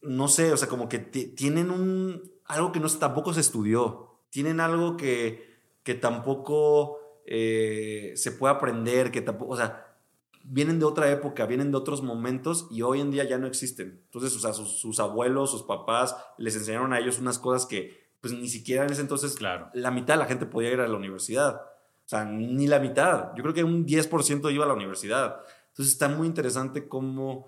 no 0.01 0.29
sé, 0.29 0.53
o 0.53 0.57
sea, 0.57 0.69
como 0.69 0.89
que 0.89 1.01
ti- 1.01 1.35
tienen 1.35 1.73
un, 1.73 2.23
algo 2.45 2.71
que 2.71 2.79
no, 2.79 2.89
tampoco 2.89 3.33
se 3.35 3.41
estudió, 3.41 4.14
tienen 4.35 4.59
algo 4.59 4.97
que, 4.97 5.49
que 5.85 5.95
tampoco 5.95 6.99
eh, 7.25 8.15
se 8.17 8.33
puede 8.33 8.53
aprender, 8.53 9.13
que 9.13 9.21
tampoco, 9.23 9.53
o 9.53 9.57
sea, 9.57 9.95
vienen 10.43 10.81
de 10.81 10.87
otra 10.87 11.09
época, 11.13 11.47
vienen 11.47 11.71
de 11.71 11.77
otros 11.77 12.03
momentos 12.03 12.67
y 12.69 12.83
hoy 12.83 13.01
en 13.01 13.13
día 13.13 13.23
ya 13.23 13.39
no 13.39 13.47
existen. 13.47 14.03
Entonces, 14.07 14.35
o 14.35 14.41
sea, 14.41 14.53
sus, 14.53 14.81
sus 14.81 14.99
abuelos, 14.99 15.53
sus 15.53 15.63
papás 15.63 16.17
les 16.37 16.57
enseñaron 16.57 16.93
a 16.93 16.99
ellos 16.99 17.21
unas 17.21 17.39
cosas 17.39 17.65
que, 17.65 18.09
pues, 18.21 18.35
ni 18.35 18.49
siquiera 18.49 18.83
en 18.85 18.91
ese 18.91 19.03
entonces 19.03 19.37
Claro. 19.37 19.71
la 19.73 19.93
mitad 19.93 20.15
de 20.15 20.19
la 20.19 20.27
gente 20.27 20.47
podía 20.47 20.73
ir 20.73 20.81
a 20.81 20.89
la 20.89 20.97
universidad. 20.97 21.55
O 21.55 22.09
sea, 22.09 22.25
ni 22.25 22.67
la 22.67 22.81
mitad. 22.81 23.31
Yo 23.37 23.43
creo 23.45 23.55
que 23.55 23.63
un 23.63 23.87
10% 23.87 24.51
iba 24.53 24.65
a 24.65 24.69
la 24.69 24.75
universidad. 24.75 25.43
Entonces 25.69 25.93
está 25.93 26.09
muy 26.09 26.27
interesante 26.27 26.89
cómo 26.89 27.47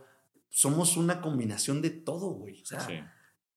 somos 0.51 0.97
una 0.97 1.21
combinación 1.21 1.83
de 1.83 1.91
todo, 1.91 2.29
güey. 2.29 2.63
O 2.63 2.65
sea, 2.65 2.79
Sí. 2.79 2.95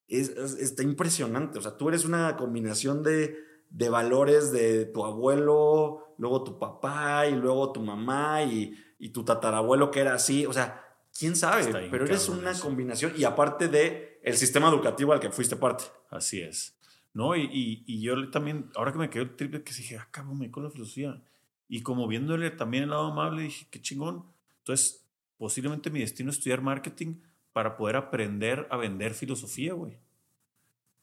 Es- 0.10 0.30
es- 0.30 0.54
está 0.60 0.84
impresionante. 0.84 1.60
O 1.60 1.62
sea, 1.62 1.78
tú 1.78 1.90
eres 1.90 2.06
una 2.06 2.36
combinación 2.38 3.04
de, 3.04 3.38
de 3.70 3.90
valores 3.90 4.52
de 4.52 4.86
tu 4.86 5.06
abuelo, 5.06 6.14
luego 6.18 6.44
tu 6.44 6.58
papá 6.60 7.28
y 7.28 7.36
luego 7.36 7.72
tu 7.72 7.82
mamá 7.82 8.44
y, 8.44 8.76
y 8.98 9.10
tu 9.10 9.24
tatarabuelo 9.24 9.92
que 9.92 10.00
era 10.02 10.14
así. 10.14 10.46
O 10.46 10.54
sea, 10.54 10.84
quién 11.18 11.36
sabe, 11.36 11.66
pero 11.92 12.06
eres 12.06 12.30
una 12.30 12.52
eso. 12.52 12.64
combinación 12.64 13.14
y 13.18 13.24
aparte 13.24 13.68
de 13.68 14.20
el 14.24 14.36
sistema 14.38 14.70
educativo 14.70 15.14
al 15.14 15.20
que 15.20 15.30
fuiste 15.32 15.56
parte. 15.56 15.86
Así 16.10 16.42
es. 16.42 16.76
No, 17.14 17.36
y, 17.36 17.42
y, 17.44 17.84
y 17.88 18.02
yo 18.02 18.30
también, 18.30 18.70
ahora 18.76 18.92
que 18.92 19.00
me 19.00 19.10
quedó 19.10 19.24
el 19.24 19.36
triple, 19.36 19.64
que 19.64 19.74
dije, 19.74 19.98
ah, 19.98 20.08
cabrón, 20.12 20.38
me 20.40 20.52
con 20.52 20.64
la 20.64 20.70
filosofía. 20.70 21.22
Y 21.68 21.82
como 21.82 22.08
viéndole 22.08 22.52
también 22.52 22.84
el 22.84 22.90
lado 22.92 23.08
amable, 23.12 23.44
dije, 23.44 23.68
qué 23.72 23.82
chingón. 23.82 24.26
Entonces, 24.60 25.06
posiblemente 25.38 25.90
mi 25.90 26.00
destino 26.02 26.30
es 26.30 26.38
estudiar 26.38 26.62
marketing 26.62 27.16
para 27.60 27.76
poder 27.76 27.98
aprender 27.98 28.70
a 28.72 28.78
vender 28.78 29.14
filosofía, 29.14 29.74
güey. 29.74 30.00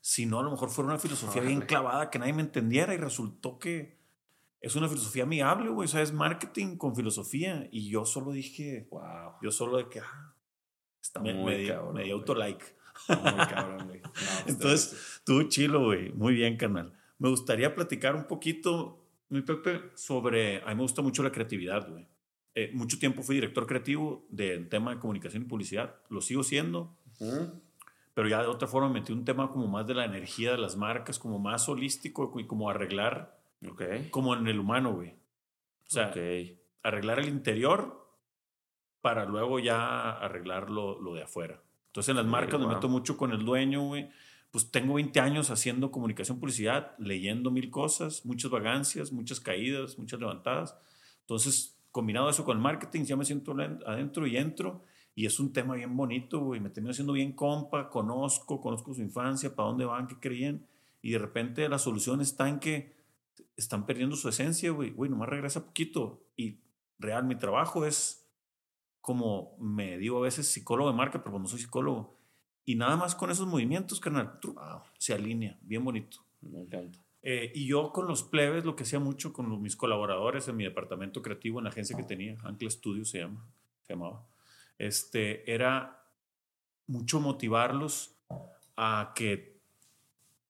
Si 0.00 0.24
no, 0.24 0.38
a 0.38 0.42
lo 0.42 0.50
mejor 0.50 0.70
fuera 0.70 0.88
una 0.88 0.98
filosofía 0.98 1.42
bien 1.42 1.60
clavada 1.60 2.08
que 2.08 2.18
nadie 2.18 2.32
me 2.32 2.40
entendiera 2.40 2.94
y 2.94 2.96
resultó 2.96 3.58
que 3.58 3.98
es 4.62 4.74
una 4.74 4.88
filosofía 4.88 5.24
amigable, 5.24 5.68
güey. 5.68 5.84
O 5.84 5.88
sea, 5.88 6.00
es 6.00 6.14
marketing 6.14 6.78
con 6.78 6.96
filosofía. 6.96 7.68
Y 7.70 7.90
yo 7.90 8.06
solo 8.06 8.32
dije, 8.32 8.88
Wow. 8.90 9.32
yo 9.42 9.50
solo 9.50 9.76
de 9.76 9.90
que, 9.90 10.00
ah, 10.00 10.34
Está 11.02 11.20
me, 11.20 11.34
muy 11.34 11.56
me 11.56 11.68
cabrón, 11.68 11.94
me 11.94 12.04
di 12.04 12.10
auto-like. 12.10 12.64
Muy 13.08 13.46
cabrón, 13.48 13.86
güey. 13.86 14.00
No, 14.02 14.10
Entonces, 14.46 15.20
Tú 15.26 15.42
chilo, 15.50 15.84
güey. 15.84 16.10
Muy 16.12 16.32
bien, 16.32 16.56
canal. 16.56 16.94
Me 17.18 17.28
gustaría 17.28 17.74
platicar 17.74 18.16
un 18.16 18.24
poquito, 18.24 19.04
mi 19.28 19.42
Pepe, 19.42 19.90
sobre. 19.94 20.62
A 20.62 20.68
mí 20.68 20.76
me 20.76 20.82
gusta 20.82 21.02
mucho 21.02 21.22
la 21.22 21.32
creatividad, 21.32 21.86
güey. 21.86 22.08
Eh, 22.58 22.70
mucho 22.72 22.98
tiempo 22.98 23.22
fui 23.22 23.34
director 23.34 23.66
creativo 23.66 24.24
del 24.30 24.70
tema 24.70 24.94
de 24.94 24.98
comunicación 24.98 25.42
y 25.42 25.44
publicidad. 25.46 25.96
Lo 26.08 26.22
sigo 26.22 26.42
siendo, 26.42 26.96
Ujú. 27.20 27.52
pero 28.14 28.28
ya 28.28 28.40
de 28.40 28.48
otra 28.48 28.66
forma 28.66 28.88
metí 28.88 29.12
un 29.12 29.26
tema 29.26 29.50
como 29.50 29.66
más 29.66 29.86
de 29.86 29.92
la 29.94 30.06
energía 30.06 30.52
de 30.52 30.58
las 30.58 30.74
marcas, 30.74 31.18
como 31.18 31.38
más 31.38 31.68
holístico 31.68 32.32
y 32.40 32.46
como 32.46 32.70
arreglar, 32.70 33.38
Ok. 33.68 33.82
como 34.10 34.34
en 34.34 34.46
el 34.46 34.58
humano, 34.58 34.94
güey. 34.94 35.10
O 35.10 35.90
sea, 35.90 36.08
Ok. 36.08 36.16
arreglar 36.82 37.18
el 37.18 37.28
interior 37.28 38.08
para 39.02 39.26
luego 39.26 39.58
ya 39.58 40.12
arreglar 40.12 40.70
lo, 40.70 40.98
lo 41.00 41.12
de 41.12 41.24
afuera. 41.24 41.62
Entonces 41.88 42.08
en 42.10 42.16
las 42.16 42.26
marcas 42.26 42.58
me 42.58 42.64
wow. 42.64 42.74
meto 42.76 42.88
mucho 42.88 43.18
con 43.18 43.32
el 43.32 43.44
dueño, 43.44 43.82
güey. 43.82 44.08
Pues 44.50 44.70
tengo 44.70 44.94
20 44.94 45.20
años 45.20 45.50
haciendo 45.50 45.90
comunicación, 45.90 46.40
publicidad, 46.40 46.94
leyendo 46.98 47.50
mil 47.50 47.68
cosas, 47.70 48.24
muchas 48.24 48.50
vagancias, 48.50 49.12
muchas 49.12 49.40
caídas, 49.40 49.98
muchas 49.98 50.18
levantadas. 50.20 50.74
Entonces, 51.20 51.75
combinado 51.96 52.28
eso 52.28 52.44
con 52.44 52.58
el 52.58 52.62
marketing, 52.62 53.04
ya 53.04 53.16
me 53.16 53.24
siento 53.24 53.56
adentro 53.86 54.26
y 54.26 54.36
entro. 54.36 54.84
Y 55.14 55.24
es 55.24 55.40
un 55.40 55.54
tema 55.54 55.76
bien 55.76 55.96
bonito, 55.96 56.40
güey. 56.40 56.60
Me 56.60 56.68
termino 56.68 56.90
haciendo 56.90 57.14
bien 57.14 57.32
compa, 57.32 57.88
conozco, 57.88 58.60
conozco 58.60 58.92
su 58.92 59.00
infancia, 59.00 59.56
para 59.56 59.70
dónde 59.70 59.86
van, 59.86 60.06
qué 60.06 60.20
creían. 60.20 60.66
Y 61.00 61.12
de 61.12 61.18
repente 61.18 61.66
la 61.70 61.78
solución 61.78 62.20
está 62.20 62.50
en 62.50 62.58
que 62.58 62.94
están 63.56 63.86
perdiendo 63.86 64.14
su 64.14 64.28
esencia, 64.28 64.70
güey. 64.72 64.90
Güey, 64.90 65.10
nomás 65.10 65.30
regresa 65.30 65.64
poquito. 65.64 66.22
Y 66.36 66.60
real, 66.98 67.24
mi 67.24 67.36
trabajo 67.36 67.86
es 67.86 68.28
como 69.00 69.56
me 69.58 69.96
digo 69.96 70.18
a 70.18 70.22
veces 70.22 70.48
psicólogo 70.48 70.90
de 70.90 70.96
marca, 70.96 71.20
pero 71.20 71.30
pues 71.30 71.42
no 71.44 71.48
soy 71.48 71.60
psicólogo. 71.60 72.18
Y 72.66 72.74
nada 72.74 72.96
más 72.96 73.14
con 73.14 73.30
esos 73.30 73.46
movimientos, 73.46 74.00
carnal, 74.00 74.38
se 74.98 75.14
alinea, 75.14 75.56
bien 75.62 75.82
bonito. 75.82 76.18
Me 76.42 76.60
encanta. 76.60 77.05
Eh, 77.28 77.50
y 77.56 77.66
yo 77.66 77.90
con 77.92 78.06
los 78.06 78.22
plebes, 78.22 78.64
lo 78.64 78.76
que 78.76 78.84
hacía 78.84 79.00
mucho 79.00 79.32
con 79.32 79.48
los- 79.50 79.58
mis 79.58 79.74
colaboradores 79.74 80.46
en 80.46 80.56
mi 80.56 80.62
departamento 80.62 81.22
creativo, 81.22 81.58
en 81.58 81.64
la 81.64 81.70
agencia 81.70 81.96
que 81.96 82.04
tenía, 82.04 82.36
Ancla 82.44 82.70
Studio 82.70 83.04
se 83.04 83.18
llama, 83.18 83.44
se 83.82 83.94
llamaba, 83.94 84.24
este, 84.78 85.50
era 85.52 86.04
mucho 86.86 87.18
motivarlos 87.20 88.14
a 88.76 89.12
que 89.16 89.58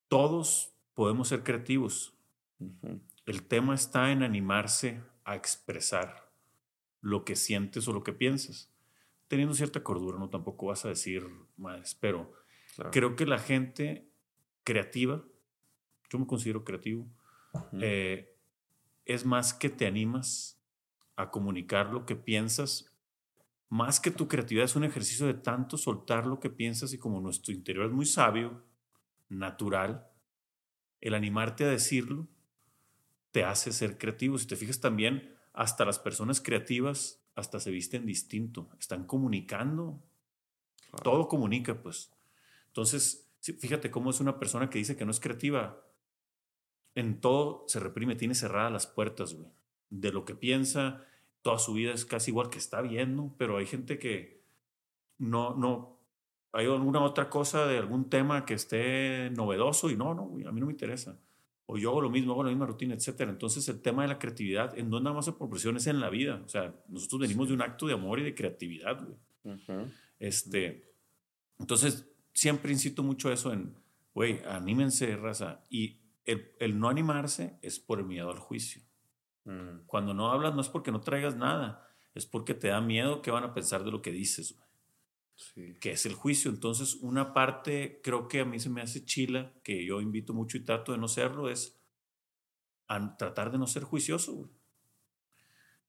todos 0.08 0.74
podemos 0.94 1.28
ser 1.28 1.42
creativos. 1.42 2.12
El 3.24 3.42
tema 3.48 3.74
está 3.74 4.12
en 4.12 4.22
animarse 4.22 5.00
a 5.24 5.34
expresar 5.34 6.30
lo 7.00 7.24
que 7.24 7.36
sientes 7.36 7.88
o 7.88 7.92
lo 7.94 8.02
que 8.04 8.12
piensas. 8.12 8.70
Teniendo 9.28 9.54
cierta 9.54 9.82
cordura, 9.82 10.18
no 10.18 10.28
tampoco 10.28 10.66
vas 10.66 10.84
a 10.84 10.88
decir 10.90 11.26
más, 11.56 11.94
pero 11.94 12.32
Claro. 12.74 12.90
creo 12.90 13.16
que 13.16 13.24
la 13.26 13.38
gente 13.38 14.10
creativa, 14.62 15.24
yo 16.10 16.18
me 16.18 16.26
considero 16.26 16.64
creativo, 16.64 17.06
eh, 17.80 18.34
es 19.04 19.24
más 19.24 19.54
que 19.54 19.70
te 19.70 19.86
animas 19.86 20.60
a 21.16 21.30
comunicar 21.30 21.92
lo 21.92 22.04
que 22.06 22.16
piensas. 22.16 22.92
Más 23.68 23.98
que 24.00 24.10
tu 24.10 24.28
creatividad 24.28 24.64
es 24.64 24.76
un 24.76 24.84
ejercicio 24.84 25.26
de 25.26 25.34
tanto 25.34 25.76
soltar 25.76 26.26
lo 26.26 26.38
que 26.38 26.50
piensas 26.50 26.92
y 26.92 26.98
como 26.98 27.20
nuestro 27.20 27.52
interior 27.52 27.86
es 27.86 27.92
muy 27.92 28.06
sabio, 28.06 28.62
natural, 29.28 30.08
el 31.00 31.14
animarte 31.14 31.64
a 31.64 31.68
decirlo 31.68 32.28
te 33.32 33.44
hace 33.44 33.72
ser 33.72 33.98
creativo. 33.98 34.38
Si 34.38 34.46
te 34.46 34.56
fijas 34.56 34.80
también, 34.80 35.34
hasta 35.52 35.84
las 35.84 35.98
personas 35.98 36.40
creativas 36.40 37.22
hasta 37.34 37.60
se 37.60 37.70
visten 37.70 38.06
distinto, 38.06 38.70
están 38.80 39.04
comunicando, 39.04 40.02
Claro. 40.90 41.02
todo 41.02 41.28
comunica, 41.28 41.82
pues. 41.82 42.12
Entonces, 42.68 43.28
fíjate 43.40 43.90
cómo 43.90 44.10
es 44.10 44.20
una 44.20 44.38
persona 44.38 44.70
que 44.70 44.78
dice 44.78 44.96
que 44.96 45.04
no 45.04 45.10
es 45.10 45.20
creativa. 45.20 45.85
En 46.96 47.20
todo 47.20 47.64
se 47.68 47.78
reprime, 47.78 48.16
tiene 48.16 48.34
cerradas 48.34 48.72
las 48.72 48.86
puertas, 48.88 49.34
güey. 49.34 49.48
De 49.90 50.10
lo 50.10 50.24
que 50.24 50.34
piensa, 50.34 51.04
toda 51.42 51.60
su 51.60 51.74
vida 51.74 51.92
es 51.92 52.04
casi 52.04 52.32
igual 52.32 52.50
que 52.50 52.58
está 52.58 52.80
bien, 52.80 53.14
¿no? 53.14 53.32
Pero 53.38 53.58
hay 53.58 53.66
gente 53.66 54.00
que 54.00 54.42
no, 55.18 55.54
no, 55.54 56.00
hay 56.52 56.66
alguna 56.66 57.02
otra 57.02 57.28
cosa 57.28 57.66
de 57.66 57.78
algún 57.78 58.08
tema 58.08 58.44
que 58.44 58.54
esté 58.54 59.30
novedoso 59.30 59.90
y 59.90 59.96
no, 59.96 60.14
no, 60.14 60.22
güey, 60.22 60.46
a 60.46 60.52
mí 60.52 60.58
no 60.58 60.66
me 60.66 60.72
interesa. 60.72 61.20
O 61.66 61.76
yo 61.76 61.90
hago 61.90 62.00
lo 62.00 62.10
mismo, 62.10 62.32
hago 62.32 62.44
la 62.44 62.50
misma 62.50 62.66
rutina, 62.66 62.94
etcétera. 62.94 63.30
Entonces, 63.30 63.68
el 63.68 63.82
tema 63.82 64.02
de 64.02 64.08
la 64.08 64.18
creatividad, 64.18 64.78
en 64.78 64.88
no 64.88 64.98
nada 65.00 65.14
más 65.14 65.26
por 65.26 65.36
proporción, 65.36 65.76
es 65.76 65.86
en 65.86 66.00
la 66.00 66.08
vida. 66.10 66.40
O 66.44 66.48
sea, 66.48 66.74
nosotros 66.88 67.20
venimos 67.20 67.48
de 67.48 67.54
un 67.54 67.62
acto 67.62 67.86
de 67.86 67.94
amor 67.94 68.20
y 68.20 68.22
de 68.22 68.34
creatividad, 68.34 69.04
güey. 69.04 69.54
Ujú. 69.54 69.90
Este, 70.18 70.94
entonces, 71.58 72.08
siempre 72.32 72.72
incito 72.72 73.02
mucho 73.02 73.30
eso 73.30 73.52
en, 73.52 73.74
güey, 74.14 74.40
anímense, 74.48 75.16
raza. 75.16 75.64
Y 75.68 75.98
el, 76.26 76.54
el 76.60 76.78
no 76.78 76.88
animarse 76.88 77.58
es 77.62 77.78
por 77.80 77.98
el 78.00 78.04
miedo 78.06 78.30
al 78.30 78.38
juicio. 78.38 78.82
Mm. 79.44 79.86
Cuando 79.86 80.12
no 80.12 80.30
hablas 80.30 80.54
no 80.54 80.60
es 80.60 80.68
porque 80.68 80.92
no 80.92 81.00
traigas 81.00 81.36
nada, 81.36 81.88
es 82.14 82.26
porque 82.26 82.54
te 82.54 82.68
da 82.68 82.80
miedo 82.80 83.22
que 83.22 83.30
van 83.30 83.44
a 83.44 83.54
pensar 83.54 83.84
de 83.84 83.90
lo 83.90 84.02
que 84.02 84.10
dices, 84.12 84.58
Sí. 85.36 85.76
que 85.80 85.92
es 85.92 86.06
el 86.06 86.14
juicio. 86.14 86.50
Entonces, 86.50 86.94
una 86.94 87.34
parte, 87.34 88.00
creo 88.02 88.26
que 88.26 88.40
a 88.40 88.44
mí 88.46 88.58
se 88.58 88.70
me 88.70 88.80
hace 88.80 89.04
chila, 89.04 89.52
que 89.62 89.84
yo 89.84 90.00
invito 90.00 90.32
mucho 90.32 90.56
y 90.56 90.64
trato 90.64 90.92
de 90.92 90.98
no 90.98 91.08
serlo, 91.08 91.50
es 91.50 91.78
a 92.88 93.16
tratar 93.18 93.52
de 93.52 93.58
no 93.58 93.66
ser 93.66 93.82
juicioso, 93.84 94.32
güey. 94.32 94.50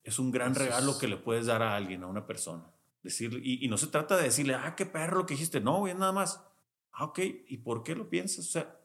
Es 0.03 0.19
un 0.19 0.31
gran 0.31 0.53
regalo 0.53 0.97
que 0.99 1.07
le 1.07 1.15
puedes 1.17 1.45
dar 1.45 1.61
a 1.63 1.75
alguien, 1.75 2.03
a 2.03 2.07
una 2.07 2.25
persona. 2.25 2.65
Decirle, 3.03 3.39
y, 3.41 3.63
y 3.65 3.69
no 3.69 3.77
se 3.77 3.87
trata 3.87 4.17
de 4.17 4.23
decirle, 4.23 4.55
ah, 4.55 4.75
qué 4.75 4.85
perro 4.85 5.19
lo 5.19 5.25
que 5.25 5.35
dijiste. 5.35 5.61
No, 5.61 5.79
güey, 5.79 5.93
nada 5.93 6.11
más. 6.11 6.43
Ah, 6.91 7.05
ok, 7.05 7.19
¿y 7.47 7.57
por 7.59 7.83
qué 7.83 7.95
lo 7.95 8.09
piensas? 8.09 8.47
O 8.47 8.51
sea, 8.51 8.76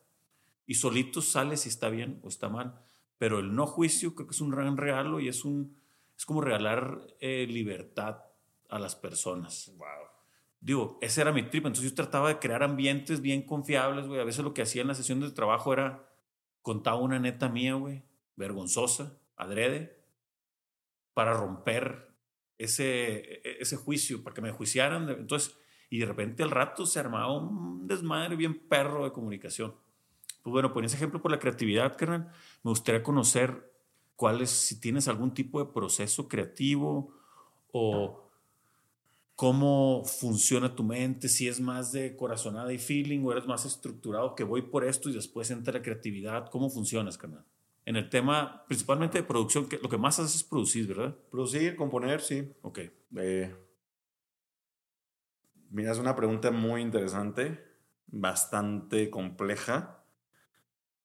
y 0.73 0.75
solito 0.75 1.21
sale 1.21 1.59
si 1.59 1.69
está 1.69 1.91
bien 1.91 2.19
o 2.23 2.29
está 2.29 2.49
mal. 2.49 2.81
Pero 3.19 3.41
el 3.41 3.55
no 3.55 3.67
juicio 3.67 4.15
creo 4.15 4.27
que 4.27 4.33
es 4.33 4.41
un 4.41 4.49
gran 4.49 4.79
regalo 4.79 5.21
y 5.21 5.29
es 5.29 5.45
un 5.45 5.77
es 6.17 6.25
como 6.25 6.41
regalar 6.41 6.99
eh, 7.21 7.47
libertad 7.47 8.23
a 8.71 8.79
las 8.79 8.97
personas. 8.97 9.71
Wow. 9.77 9.87
Digo, 10.61 10.99
ese 11.03 11.21
era 11.21 11.31
mi 11.31 11.43
trip. 11.43 11.67
Entonces 11.67 11.91
yo 11.91 11.95
trataba 11.95 12.29
de 12.29 12.39
crear 12.39 12.63
ambientes 12.63 13.21
bien 13.21 13.43
confiables, 13.43 14.07
güey. 14.07 14.19
A 14.19 14.25
veces 14.25 14.43
lo 14.43 14.55
que 14.55 14.63
hacía 14.63 14.81
en 14.81 14.89
la 14.89 14.95
sesión 14.95 15.21
de 15.21 15.31
trabajo 15.31 15.75
era 15.75 16.09
contaba 16.63 16.97
una 16.97 17.19
neta 17.19 17.51
mía, 17.51 17.75
güey, 17.75 18.03
vergonzosa, 18.37 19.19
adrede, 19.37 20.03
para 21.13 21.35
romper 21.35 22.15
ese, 22.57 23.41
e- 23.45 23.59
ese 23.61 23.77
juicio, 23.77 24.23
para 24.25 24.33
que 24.33 24.41
me 24.41 24.53
juiciaran. 24.53 25.11
Entonces, 25.11 25.55
y 25.91 25.99
de 25.99 26.07
repente 26.07 26.43
al 26.43 26.51
rato 26.51 26.87
se 26.87 26.99
armaba 26.99 27.37
un 27.37 27.87
desmadre 27.87 28.37
bien 28.37 28.69
perro 28.69 29.05
de 29.05 29.13
comunicación. 29.13 29.75
Pues 30.43 30.53
bueno, 30.53 30.73
ese 30.83 30.97
ejemplo, 30.97 31.23
por 31.23 31.31
la 31.31 31.39
creatividad, 31.39 31.97
carnal, 31.97 32.33
me 32.63 32.71
gustaría 32.71 33.03
conocer 33.03 33.73
cuál 34.17 34.41
es, 34.41 34.51
si 34.51 34.81
tienes 34.81 35.09
algún 35.09 35.35
tipo 35.35 35.65
de 35.65 35.73
proceso 35.73 36.29
creativo 36.29 37.15
o 37.73 38.23
cómo 39.35 40.05
funciona 40.05 40.75
tu 40.75 40.85
mente, 40.85 41.29
si 41.29 41.49
es 41.49 41.61
más 41.61 41.93
de 41.93 42.17
corazonada 42.17 42.73
y 42.73 42.79
feeling 42.79 43.25
o 43.25 43.33
eres 43.33 43.47
más 43.47 43.65
estructurado 43.65 44.35
que 44.35 44.45
voy 44.45 44.63
por 44.63 44.85
esto 44.85 45.11
y 45.11 45.15
después 45.15 45.51
entra 45.51 45.73
la 45.75 45.83
creatividad, 45.83 46.49
¿cómo 46.51 46.71
funcionas, 46.71 47.19
carnal? 47.19 47.45
En 47.85 47.97
el 47.97 48.09
tema 48.09 48.65
principalmente 48.69 49.19
de 49.19 49.25
producción, 49.25 49.69
que 49.69 49.79
lo 49.79 49.89
que 49.89 49.99
más 49.99 50.21
haces 50.21 50.37
es 50.37 50.45
producir, 50.45 50.87
¿verdad? 50.87 51.17
Producir, 51.31 51.75
componer, 51.75 52.21
sí. 52.21 52.53
Ok. 52.63 52.79
Eh, 53.17 53.53
mira, 55.71 55.91
es 55.91 55.99
una 55.99 56.15
pregunta 56.15 56.53
muy 56.53 56.81
interesante, 56.81 57.65
bastante 58.07 59.11
compleja. 59.11 60.02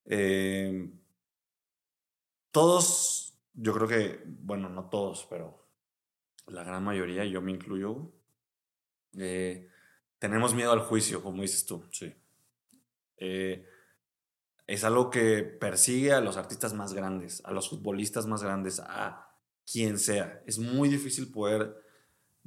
Eh, 0.08 0.90
todos, 2.52 3.38
yo 3.54 3.74
creo 3.74 3.88
que, 3.88 4.24
bueno, 4.26 4.70
no 4.70 4.90
todos, 4.90 5.28
pero 5.30 5.68
la 6.48 6.64
gran 6.64 6.84
mayoría, 6.84 7.26
yo 7.26 7.42
me 7.42 7.52
incluyo, 7.52 8.12
eh, 9.18 9.70
tenemos 10.20 10.56
miedo 10.56 10.72
al 10.72 10.80
juicio, 10.80 11.22
como 11.22 11.42
dices 11.42 11.66
tú. 11.66 11.84
Sí. 11.92 12.14
Eh, 13.18 13.66
es 14.66 14.84
algo 14.84 15.10
que 15.10 15.44
persigue 15.44 16.14
a 16.14 16.22
los 16.22 16.38
artistas 16.38 16.74
más 16.74 16.94
grandes, 16.94 17.42
a 17.46 17.52
los 17.52 17.70
futbolistas 17.70 18.26
más 18.28 18.44
grandes, 18.44 18.80
a 18.80 19.30
quien 19.72 20.00
sea. 20.00 20.42
Es 20.46 20.60
muy 20.60 20.90
difícil 20.90 21.32
poder 21.32 21.87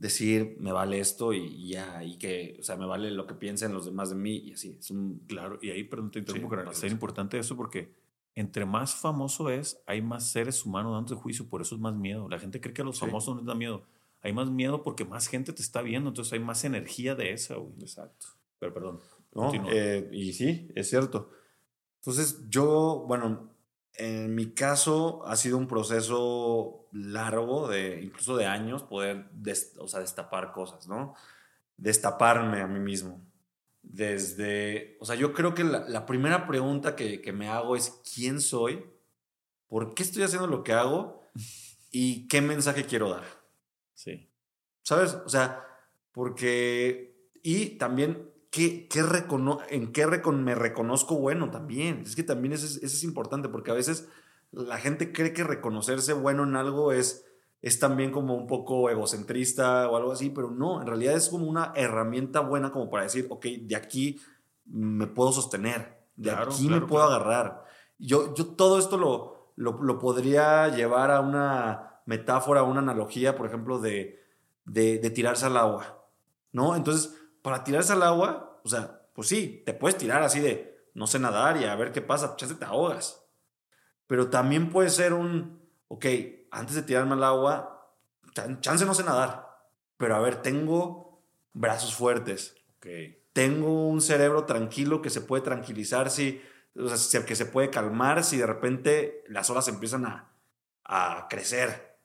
decir, 0.00 0.56
me 0.58 0.72
vale 0.72 0.98
esto 0.98 1.32
y, 1.34 1.38
y 1.44 1.68
ya, 1.68 2.02
y 2.02 2.16
que, 2.16 2.56
o 2.58 2.62
sea, 2.62 2.76
me 2.76 2.86
vale 2.86 3.10
lo 3.10 3.26
que 3.26 3.34
piensen 3.34 3.74
los 3.74 3.84
demás 3.84 4.08
de 4.08 4.16
mí 4.16 4.36
y 4.36 4.52
así. 4.54 4.76
Es 4.80 4.90
un, 4.90 5.20
Claro, 5.26 5.58
y 5.60 5.70
ahí, 5.70 5.84
perdón, 5.84 6.10
te 6.10 6.20
interrumpo, 6.20 6.56
Sí, 6.72 6.86
es 6.86 6.92
importante 6.92 7.38
eso 7.38 7.54
porque 7.56 7.92
entre 8.34 8.64
más 8.64 8.94
famoso 8.94 9.50
es, 9.50 9.82
hay 9.86 10.00
más 10.00 10.32
seres 10.32 10.64
humanos 10.64 10.92
dando 10.94 11.16
juicio, 11.20 11.46
por 11.48 11.60
eso 11.60 11.74
es 11.74 11.80
más 11.80 11.94
miedo. 11.94 12.28
La 12.28 12.38
gente 12.38 12.60
cree 12.60 12.72
que 12.72 12.80
a 12.82 12.84
los 12.84 12.96
Sí. 12.96 13.04
famosos 13.04 13.34
no 13.34 13.40
les 13.42 13.46
da 13.46 13.54
miedo. 13.54 13.84
Hay 14.22 14.32
más 14.32 14.50
miedo 14.50 14.82
porque 14.82 15.04
más 15.04 15.26
gente 15.28 15.52
te 15.52 15.60
está 15.62 15.82
viendo, 15.82 16.08
entonces 16.08 16.32
hay 16.32 16.40
más 16.40 16.64
energía 16.64 17.14
de 17.14 17.32
esa, 17.32 17.56
güey. 17.56 17.74
Exacto. 17.80 18.26
Pero 18.58 18.72
perdón. 18.72 19.00
¿no? 19.34 19.52
Eh, 19.70 20.08
y 20.12 20.32
sí, 20.32 20.68
es 20.74 20.88
cierto. 20.88 21.30
Entonces, 22.00 22.48
yo, 22.48 23.04
bueno, 23.06 23.49
en 23.94 24.34
mi 24.34 24.52
caso 24.52 25.22
ha 25.26 25.36
sido 25.36 25.56
un 25.58 25.66
proceso 25.66 26.88
largo, 26.92 27.68
de 27.68 28.00
incluso 28.02 28.36
de 28.36 28.46
años, 28.46 28.82
poder 28.82 29.30
des- 29.32 29.74
o 29.78 29.88
sea, 29.88 30.00
destapar 30.00 30.52
cosas, 30.52 30.86
¿no? 30.88 31.14
Destaparme 31.76 32.60
a 32.60 32.66
mí 32.66 32.80
mismo. 32.80 33.20
Desde, 33.82 34.96
o 35.00 35.04
sea, 35.04 35.16
yo 35.16 35.32
creo 35.32 35.54
que 35.54 35.64
la, 35.64 35.88
la 35.88 36.06
primera 36.06 36.46
pregunta 36.46 36.94
que, 36.96 37.20
que 37.20 37.32
me 37.32 37.48
hago 37.48 37.76
es, 37.76 38.00
¿quién 38.14 38.40
soy? 38.40 38.84
¿Por 39.68 39.94
qué 39.94 40.02
estoy 40.02 40.22
haciendo 40.22 40.46
lo 40.46 40.62
que 40.62 40.72
hago? 40.72 41.22
¿Y 41.90 42.28
qué 42.28 42.40
mensaje 42.40 42.84
quiero 42.84 43.10
dar? 43.10 43.24
Sí. 43.94 44.28
¿Sabes? 44.82 45.14
O 45.24 45.28
sea, 45.28 45.66
porque... 46.12 47.30
Y 47.42 47.78
también, 47.78 48.30
¿qué, 48.50 48.88
qué 48.88 49.02
recono 49.02 49.58
¿en 49.70 49.92
qué 49.92 50.06
recon 50.06 50.44
me 50.44 50.54
reconozco 50.54 51.16
bueno 51.16 51.50
también? 51.50 52.02
Es 52.04 52.16
que 52.16 52.22
también 52.22 52.52
eso 52.52 52.66
es, 52.66 52.76
eso 52.76 52.96
es 52.96 53.04
importante, 53.04 53.48
porque 53.48 53.70
a 53.70 53.74
veces 53.74 54.08
la 54.52 54.78
gente 54.78 55.12
cree 55.12 55.32
que 55.32 55.44
reconocerse 55.44 56.12
bueno 56.12 56.44
en 56.44 56.56
algo 56.56 56.92
es 56.92 57.24
es 57.62 57.78
también 57.78 58.10
como 58.10 58.34
un 58.34 58.46
poco 58.46 58.88
egocentrista 58.88 59.88
o 59.90 59.96
algo 59.96 60.12
así, 60.12 60.30
pero 60.30 60.50
no, 60.50 60.80
en 60.80 60.86
realidad 60.86 61.14
es 61.14 61.28
como 61.28 61.46
una 61.46 61.72
herramienta 61.76 62.40
buena 62.40 62.70
como 62.70 62.88
para 62.88 63.02
decir, 63.02 63.26
ok, 63.28 63.44
de 63.62 63.76
aquí 63.76 64.18
me 64.64 65.06
puedo 65.06 65.32
sostener, 65.32 66.00
de 66.16 66.30
aquí 66.30 66.68
me 66.68 66.80
puedo 66.80 67.04
agarrar. 67.04 67.64
Yo, 67.98 68.34
yo 68.34 68.46
todo 68.46 68.78
esto 68.78 68.96
lo, 68.96 69.52
lo, 69.56 69.98
podría 69.98 70.68
llevar 70.68 71.10
a 71.10 71.20
una 71.20 72.00
metáfora, 72.06 72.60
a 72.60 72.64
una 72.64 72.80
analogía, 72.80 73.36
por 73.36 73.46
ejemplo, 73.46 73.78
de, 73.78 74.18
de, 74.64 74.98
de 74.98 75.10
tirarse 75.10 75.44
al 75.44 75.58
agua, 75.58 76.02
¿no? 76.52 76.76
Entonces, 76.76 77.14
para 77.42 77.64
tirarse 77.64 77.92
al 77.92 78.02
agua, 78.02 78.60
o 78.64 78.68
sea, 78.68 79.02
pues 79.14 79.28
sí, 79.28 79.62
te 79.66 79.74
puedes 79.74 79.98
tirar 79.98 80.22
así 80.22 80.40
de, 80.40 80.88
no 80.94 81.06
sé 81.06 81.18
nadar 81.18 81.56
y 81.56 81.64
a 81.64 81.74
ver 81.74 81.92
qué 81.92 82.02
pasa, 82.02 82.36
chance 82.36 82.54
te 82.54 82.64
ahogas. 82.64 83.24
Pero 84.06 84.28
también 84.28 84.70
puede 84.70 84.90
ser 84.90 85.12
un, 85.12 85.68
ok, 85.88 86.06
antes 86.50 86.74
de 86.74 86.82
tirarme 86.82 87.14
al 87.14 87.24
agua, 87.24 87.96
chance 88.60 88.84
no 88.84 88.94
sé 88.94 89.04
nadar, 89.04 89.48
pero 89.96 90.16
a 90.16 90.20
ver, 90.20 90.42
tengo 90.42 91.22
brazos 91.52 91.94
fuertes. 91.94 92.56
Tengo 93.32 93.88
un 93.88 94.00
cerebro 94.00 94.44
tranquilo 94.44 95.02
que 95.02 95.10
se 95.10 95.20
puede 95.20 95.42
tranquilizar 95.42 96.10
si, 96.10 96.42
o 96.74 96.88
sea, 96.88 97.24
que 97.24 97.36
se 97.36 97.46
puede 97.46 97.70
calmar 97.70 98.24
si 98.24 98.38
de 98.38 98.46
repente 98.46 99.24
las 99.28 99.50
olas 99.50 99.68
empiezan 99.68 100.06
a, 100.06 100.32
a 100.84 101.26
crecer. 101.28 101.98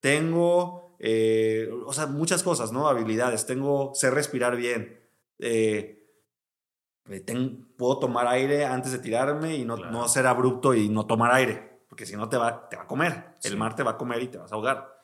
Tengo, 0.00 0.89
eh, 1.00 1.68
o 1.84 1.92
sea, 1.92 2.06
muchas 2.06 2.42
cosas, 2.42 2.70
¿no? 2.70 2.86
Habilidades. 2.86 3.46
Tengo, 3.46 3.92
sé 3.94 4.10
respirar 4.10 4.54
bien. 4.56 5.00
Eh, 5.40 5.96
puedo 7.76 7.98
tomar 7.98 8.28
aire 8.28 8.64
antes 8.64 8.92
de 8.92 8.98
tirarme 8.98 9.56
y 9.56 9.64
no, 9.64 9.76
no 9.76 10.06
ser 10.06 10.28
abrupto 10.28 10.74
y 10.74 10.88
no 10.88 11.06
tomar 11.06 11.32
aire 11.32 11.70
porque 11.90 12.06
si 12.06 12.16
no 12.16 12.28
te 12.28 12.36
va, 12.36 12.68
te 12.68 12.76
va 12.76 12.84
a 12.84 12.86
comer. 12.86 13.34
El 13.42 13.56
mar 13.56 13.74
te 13.74 13.82
va 13.82 13.90
a 13.90 13.98
comer 13.98 14.22
y 14.22 14.28
te 14.28 14.38
vas 14.38 14.52
a 14.52 14.54
ahogar. 14.54 14.96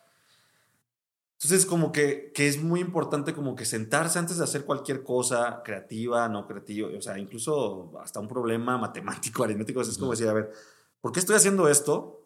Entonces, 1.32 1.66
como 1.66 1.90
que, 1.90 2.30
que 2.32 2.46
es 2.46 2.62
muy 2.62 2.80
importante 2.80 3.34
como 3.34 3.56
que 3.56 3.64
sentarse 3.64 4.20
antes 4.20 4.38
de 4.38 4.44
hacer 4.44 4.64
cualquier 4.64 5.02
cosa 5.02 5.62
creativa, 5.64 6.28
no 6.28 6.46
creativa, 6.46 6.88
o 6.96 7.02
sea, 7.02 7.18
incluso 7.18 7.92
hasta 8.00 8.20
un 8.20 8.28
problema 8.28 8.78
matemático, 8.78 9.42
aritmético, 9.44 9.80
es 9.80 9.98
como 9.98 10.12
decir, 10.12 10.28
a 10.28 10.32
ver, 10.32 10.52
¿por 11.00 11.10
qué 11.10 11.18
estoy 11.18 11.34
haciendo 11.34 11.68
esto? 11.68 12.25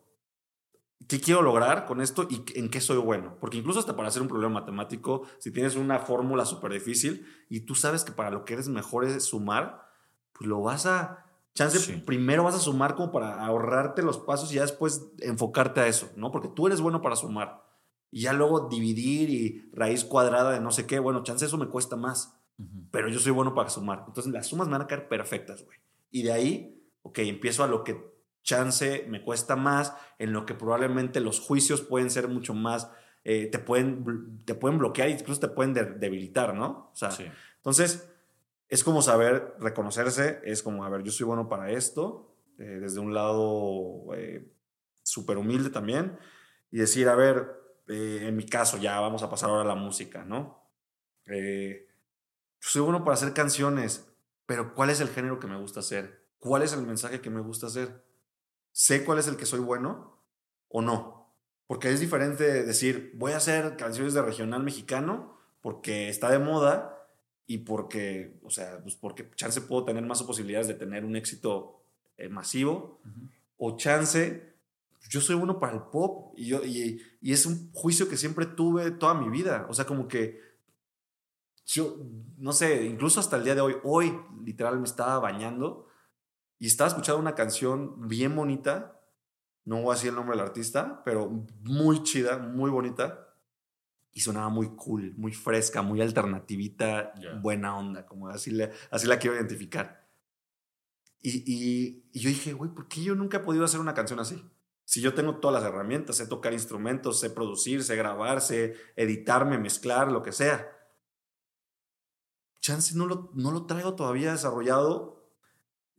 ¿Qué 1.09 1.21
quiero 1.21 1.43
lograr 1.43 1.87
con 1.87 2.01
esto 2.01 2.29
y 2.31 2.43
en 2.55 2.69
qué 2.69 2.81
soy 2.81 2.99
bueno? 2.99 3.37
Porque 3.41 3.59
incluso 3.59 3.81
hasta 3.81 3.97
para 3.97 4.09
hacer 4.09 4.23
un 4.23 4.29
problema 4.29 4.61
matemático, 4.61 5.23
si 5.39 5.51
tienes 5.51 5.77
una 5.77 5.99
fórmula 5.99 6.45
súper 6.45 6.73
difícil 6.73 7.27
y 7.49 7.61
tú 7.61 7.75
sabes 7.75 8.05
que 8.05 8.13
para 8.13 8.31
lo 8.31 8.45
que 8.45 8.55
eres 8.55 8.69
mejor 8.69 9.05
es 9.05 9.25
sumar, 9.25 9.89
pues 10.33 10.49
lo 10.49 10.61
vas 10.63 10.87
a, 10.87 11.31
Chance, 11.55 11.99
primero 12.07 12.45
vas 12.45 12.55
a 12.55 12.61
sumar 12.61 12.95
como 12.95 13.11
para 13.11 13.45
ahorrarte 13.45 14.03
los 14.03 14.19
pasos 14.19 14.53
y 14.53 14.57
ya 14.57 14.63
después 14.63 15.11
enfocarte 15.19 15.81
a 15.81 15.89
eso, 15.89 16.11
¿no? 16.17 16.31
Porque 16.31 16.49
tú 16.49 16.69
eres 16.69 16.81
bueno 16.81 17.03
para 17.03 17.17
sumar. 17.17 17.65
Y 18.13 18.23
ya 18.23 18.33
luego 18.33 18.69
dividir 18.69 19.31
y 19.31 19.69
raíz 19.73 20.05
cuadrada 20.05 20.53
de 20.53 20.61
no 20.61 20.71
sé 20.71 20.87
qué, 20.87 20.99
bueno, 21.01 21.23
chance 21.23 21.45
eso 21.45 21.59
me 21.59 21.69
cuesta 21.69 21.97
más. 21.97 22.37
Pero 22.91 23.09
yo 23.09 23.19
soy 23.19 23.33
bueno 23.33 23.55
para 23.55 23.69
sumar. 23.69 24.05
Entonces 24.07 24.33
las 24.33 24.47
sumas 24.47 24.69
me 24.69 24.73
van 24.73 24.83
a 24.83 24.87
caer 24.87 25.09
perfectas, 25.09 25.65
güey. 25.65 25.79
Y 26.11 26.23
de 26.23 26.33
ahí, 26.33 26.83
ok, 27.03 27.19
empiezo 27.21 27.65
a 27.65 27.69
lo 27.69 27.85
que 27.85 28.10
chance 28.43 29.05
me 29.09 29.23
cuesta 29.23 29.57
más, 29.57 29.95
en 30.19 30.33
lo 30.33 30.47
que 30.47 30.55
probablemente 30.55 31.21
los 31.21 31.41
juicios 31.41 31.81
pueden 31.81 32.11
ser 32.11 32.29
mucho 32.29 32.55
más, 32.55 32.91
eh, 33.25 33.47
te, 33.47 33.59
pueden, 33.59 34.43
te 34.45 34.55
pueden 34.55 34.79
bloquear 34.79 35.11
y 35.11 35.13
incluso 35.13 35.41
te 35.41 35.49
pueden 35.49 35.75
debilitar, 36.01 36.55
¿no? 36.55 36.91
O 36.93 36.97
sea, 36.97 37.11
entonces 37.57 38.09
es 38.69 38.83
como 38.83 39.03
saber 39.03 39.55
reconocerse, 39.59 40.41
es 40.45 40.63
como, 40.63 40.85
a 40.85 40.89
ver, 40.89 41.03
yo 41.03 41.13
soy 41.13 41.27
bueno 41.27 41.49
para 41.49 41.71
esto, 41.71 42.35
eh, 42.59 42.79
desde 42.81 43.01
un 43.01 43.13
lado 43.13 44.15
eh, 44.15 44.51
súper 45.03 45.37
humilde 45.37 45.71
también, 45.71 46.19
y 46.71 46.79
decir, 46.79 47.09
a 47.09 47.15
ver, 47.15 47.61
en 47.89 48.37
mi 48.37 48.47
caso, 48.47 48.79
ya 48.79 49.01
vamos 49.01 49.25
a 49.25 49.29
pasar 49.29 49.51
ahora 49.51 49.63
a 49.63 49.75
la 49.75 49.75
música, 49.75 50.25
¿no? 50.25 50.61
soy 52.61 52.83
bueno 52.83 53.05
para 53.05 53.15
hacer 53.15 53.33
canciones, 53.33 54.13
pero 54.47 54.75
¿cuál 54.75 54.91
es 54.91 55.01
el 55.01 55.09
género 55.09 55.39
que 55.39 55.47
me 55.47 55.57
gusta 55.57 55.81
hacer? 55.81 56.27
¿Cuál 56.39 56.63
es 56.63 56.73
el 56.73 56.83
mensaje 56.83 57.21
que 57.21 57.31
me 57.31 57.41
gusta 57.41 57.67
hacer? 57.67 58.03
¿Sé 58.73 59.05
cuál 59.05 59.19
es 59.19 59.29
el 59.29 59.37
que 59.37 59.47
soy 59.47 59.61
bueno 59.61 60.19
o 60.69 60.83
no? 60.83 61.35
Porque 61.67 61.91
es 61.93 62.01
diferente 62.01 62.65
decir, 62.65 63.13
voy 63.15 63.33
a 63.33 63.37
hacer 63.37 63.77
canciones 63.77 64.15
de 64.15 64.23
regional 64.23 64.63
mexicano 64.63 65.39
porque 65.61 66.09
está 66.09 66.31
de 66.31 66.39
moda 66.39 66.97
y 67.47 67.59
porque, 67.59 68.39
o 68.45 68.51
sea, 68.51 68.81
pues 68.83 68.95
porque 68.95 69.29
chance 69.35 69.61
puedo 69.61 69.85
tener 69.85 70.05
más 70.05 70.23
posibilidades 70.23 70.69
de 70.69 70.75
tener 70.75 71.05
un 71.05 71.17
éxito 71.17 71.83
eh, 72.17 72.29
masivo, 72.29 73.01
o 73.57 73.77
chance, 73.77 74.55
yo 75.09 75.21
soy 75.21 75.35
uno 75.35 75.59
para 75.59 75.73
el 75.75 75.83
pop, 75.83 76.33
y, 76.37 76.47
yo, 76.47 76.65
y, 76.65 77.03
y, 77.21 77.33
es 77.33 77.47
un 77.47 77.73
juicio 77.73 78.09
que 78.09 78.17
siempre 78.17 78.47
tuve 78.47 78.93
toda 78.93 79.15
mi 79.15 79.29
vida, 79.31 79.67
o 79.69 79.75
sea, 79.75 79.85
como 79.85 80.07
que 80.07 80.41
yo, 81.67 81.97
no 82.37 82.53
sé, 82.53 82.85
incluso 82.85 83.21
hasta 83.21 83.37
el 83.37 83.45
día 83.45 83.55
de 83.55 83.61
hoy, 83.61 83.77
hoy 83.85 84.17
literal 84.45 84.79
me 84.79 84.87
estaba 84.87 85.19
bañando 85.19 85.87
y 86.61 86.67
estaba 86.67 86.89
escuchando 86.89 87.19
una 87.19 87.35
canción 87.35 88.07
bien 88.07 88.37
bonita, 88.37 89.01
no 89.65 89.81
voy 89.81 89.93
a 89.93 89.95
decir 89.95 90.11
el 90.11 90.17
nombre 90.17 90.37
del 90.37 90.47
artista, 90.47 91.03
pero 91.07 91.47
muy 91.63 92.03
chida, 92.03 92.37
muy 92.37 92.71
bonita, 92.71 93.35
y 94.13 94.21
sonaba 94.21 94.51
muy 94.51 94.69
cool, 94.77 95.15
muy 95.17 95.33
fresca, 95.33 95.81
muy 95.81 96.03
alternativita, 96.03 97.15
buena 97.41 97.77
onda, 97.79 98.05
como 98.05 98.29
así, 98.29 98.57
así 98.91 99.07
la 99.07 99.19
quiero 99.19 99.37
identificar. 99.37 100.07
Y, 101.23 101.45
y, 101.47 102.21
yo 102.21 102.29
dije, 102.29 102.53
güey, 102.53 102.71
¿por 102.71 102.89
qué 102.89 103.03
yo 103.03 103.15
nunca 103.15 103.39
he 103.39 103.41
podido 103.41 103.65
hacer 103.65 103.81
una 103.81 103.95
canción 103.95 104.21
así? 104.21 104.45
Si 104.85 105.01
yo 105.01 105.15
tengo 105.15 105.37
todas 105.37 105.63
las 105.63 105.71
herramientas, 105.71 106.17
sé 106.17 106.27
tocar 106.27 106.53
instrumentos, 106.53 107.21
sé 107.21 107.31
producir, 107.31 107.85
sé 107.85 107.97
grabar, 107.97 108.43
sé 108.43 108.75
editarme, 108.97 109.57
mezclar, 109.57 110.13
lo 110.13 110.23
que 110.23 110.33
sea. 110.33 110.69
Chance 112.61 112.97
no 112.97 113.07
lo, 113.07 113.31
no 113.35 113.51
lo 113.51 113.65
traigo 113.65 113.95
todavía 113.95 114.33
desarrollado 114.33 115.20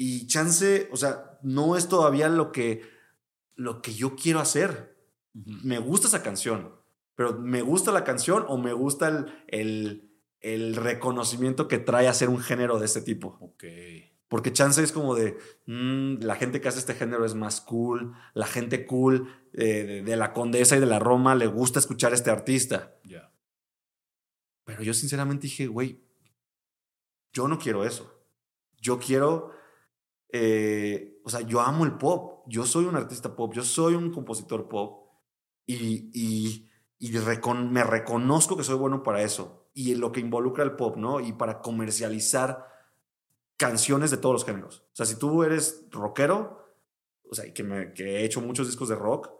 y 0.04 0.26
chance, 0.26 0.90
o 0.92 0.98
sea, 0.98 1.38
no 1.44 1.78
es 1.78 1.88
todavía 1.88 2.28
lo 2.28 2.52
que, 2.52 2.82
lo 3.56 3.84
que 3.84 3.94
yo 3.94 4.16
quiero 4.16 4.40
hacer. 4.40 4.98
Me 5.32 5.78
gusta 5.78 6.08
esa 6.08 6.24
canción, 6.24 6.74
pero 7.14 7.38
¿me 7.38 7.62
gusta 7.62 7.92
la 7.92 8.04
canción 8.04 8.44
o 8.48 8.58
me 8.58 8.74
gusta 8.74 9.10
el, 9.10 9.32
el, 9.48 10.12
el 10.40 10.76
reconocimiento 10.76 11.68
que 11.68 11.78
trae 11.78 12.08
a 12.08 12.16
ser 12.16 12.30
un 12.30 12.40
género 12.40 12.80
de 12.80 12.86
este 12.86 13.04
tipo? 13.04 13.38
Ok. 13.42 13.64
Porque 14.28 14.52
chance 14.52 14.82
es 14.82 14.92
como 14.92 15.14
de, 15.14 15.38
mm, 15.68 16.24
la 16.24 16.34
gente 16.34 16.62
que 16.62 16.70
hace 16.70 16.80
este 16.80 16.96
género 16.96 17.24
es 17.24 17.36
más 17.36 17.62
cool, 17.62 18.16
la 18.34 18.48
gente 18.48 18.88
cool 18.88 19.28
eh, 19.54 20.02
de, 20.04 20.16
la 20.16 20.34
Condesa 20.34 20.76
y 20.76 20.80
de 20.80 20.88
la 20.88 20.98
Roma 20.98 21.36
le 21.36 21.46
gusta 21.46 21.78
escuchar 21.78 22.12
a 22.12 22.16
este 22.16 22.32
artista. 22.32 22.96
Ya. 23.04 23.32
Pero 24.64 24.82
yo 24.82 24.96
sinceramente 24.96 25.44
dije, 25.44 25.68
güey, 25.68 26.02
yo 27.34 27.48
no 27.48 27.60
quiero 27.60 27.86
eso. 27.86 28.20
Yo 28.80 28.98
quiero, 28.98 29.52
eh, 30.32 31.20
o 31.24 31.30
sea, 31.30 31.42
yo 31.42 31.62
amo 31.62 31.86
el 31.86 31.98
pop, 31.98 32.44
yo 32.48 32.66
soy 32.66 32.86
un 32.86 32.96
artista 32.96 33.36
pop, 33.36 33.54
yo 33.54 33.64
soy 33.64 33.96
un 33.96 34.12
compositor 34.12 34.68
pop 34.68 35.10
y, 35.66 36.10
y 36.14 36.72
y 37.02 37.12
me 37.12 37.84
reconozco 37.84 38.56
que 38.56 38.64
soy 38.64 38.76
bueno 38.76 39.02
para 39.02 39.24
eso 39.24 39.72
y 39.74 39.96
lo 39.96 40.12
que 40.12 40.20
involucra 40.20 40.64
el 40.64 40.76
pop, 40.76 40.98
¿no? 40.98 41.20
Y 41.20 41.34
para 41.34 41.60
comercializar 41.60 42.68
canciones 43.58 44.12
de 44.12 44.18
todos 44.18 44.34
los 44.34 44.46
géneros. 44.46 44.84
O 44.94 44.96
sea, 44.96 45.08
si 45.08 45.16
tú 45.16 45.42
eres 45.42 45.88
rockero, 45.90 46.64
o 47.28 47.34
sea, 47.34 47.52
que, 47.52 47.64
me, 47.64 47.94
que 47.94 48.18
he 48.18 48.24
hecho 48.24 48.40
muchos 48.40 48.68
discos 48.68 48.88
de 48.88 48.96
rock, 48.96 49.32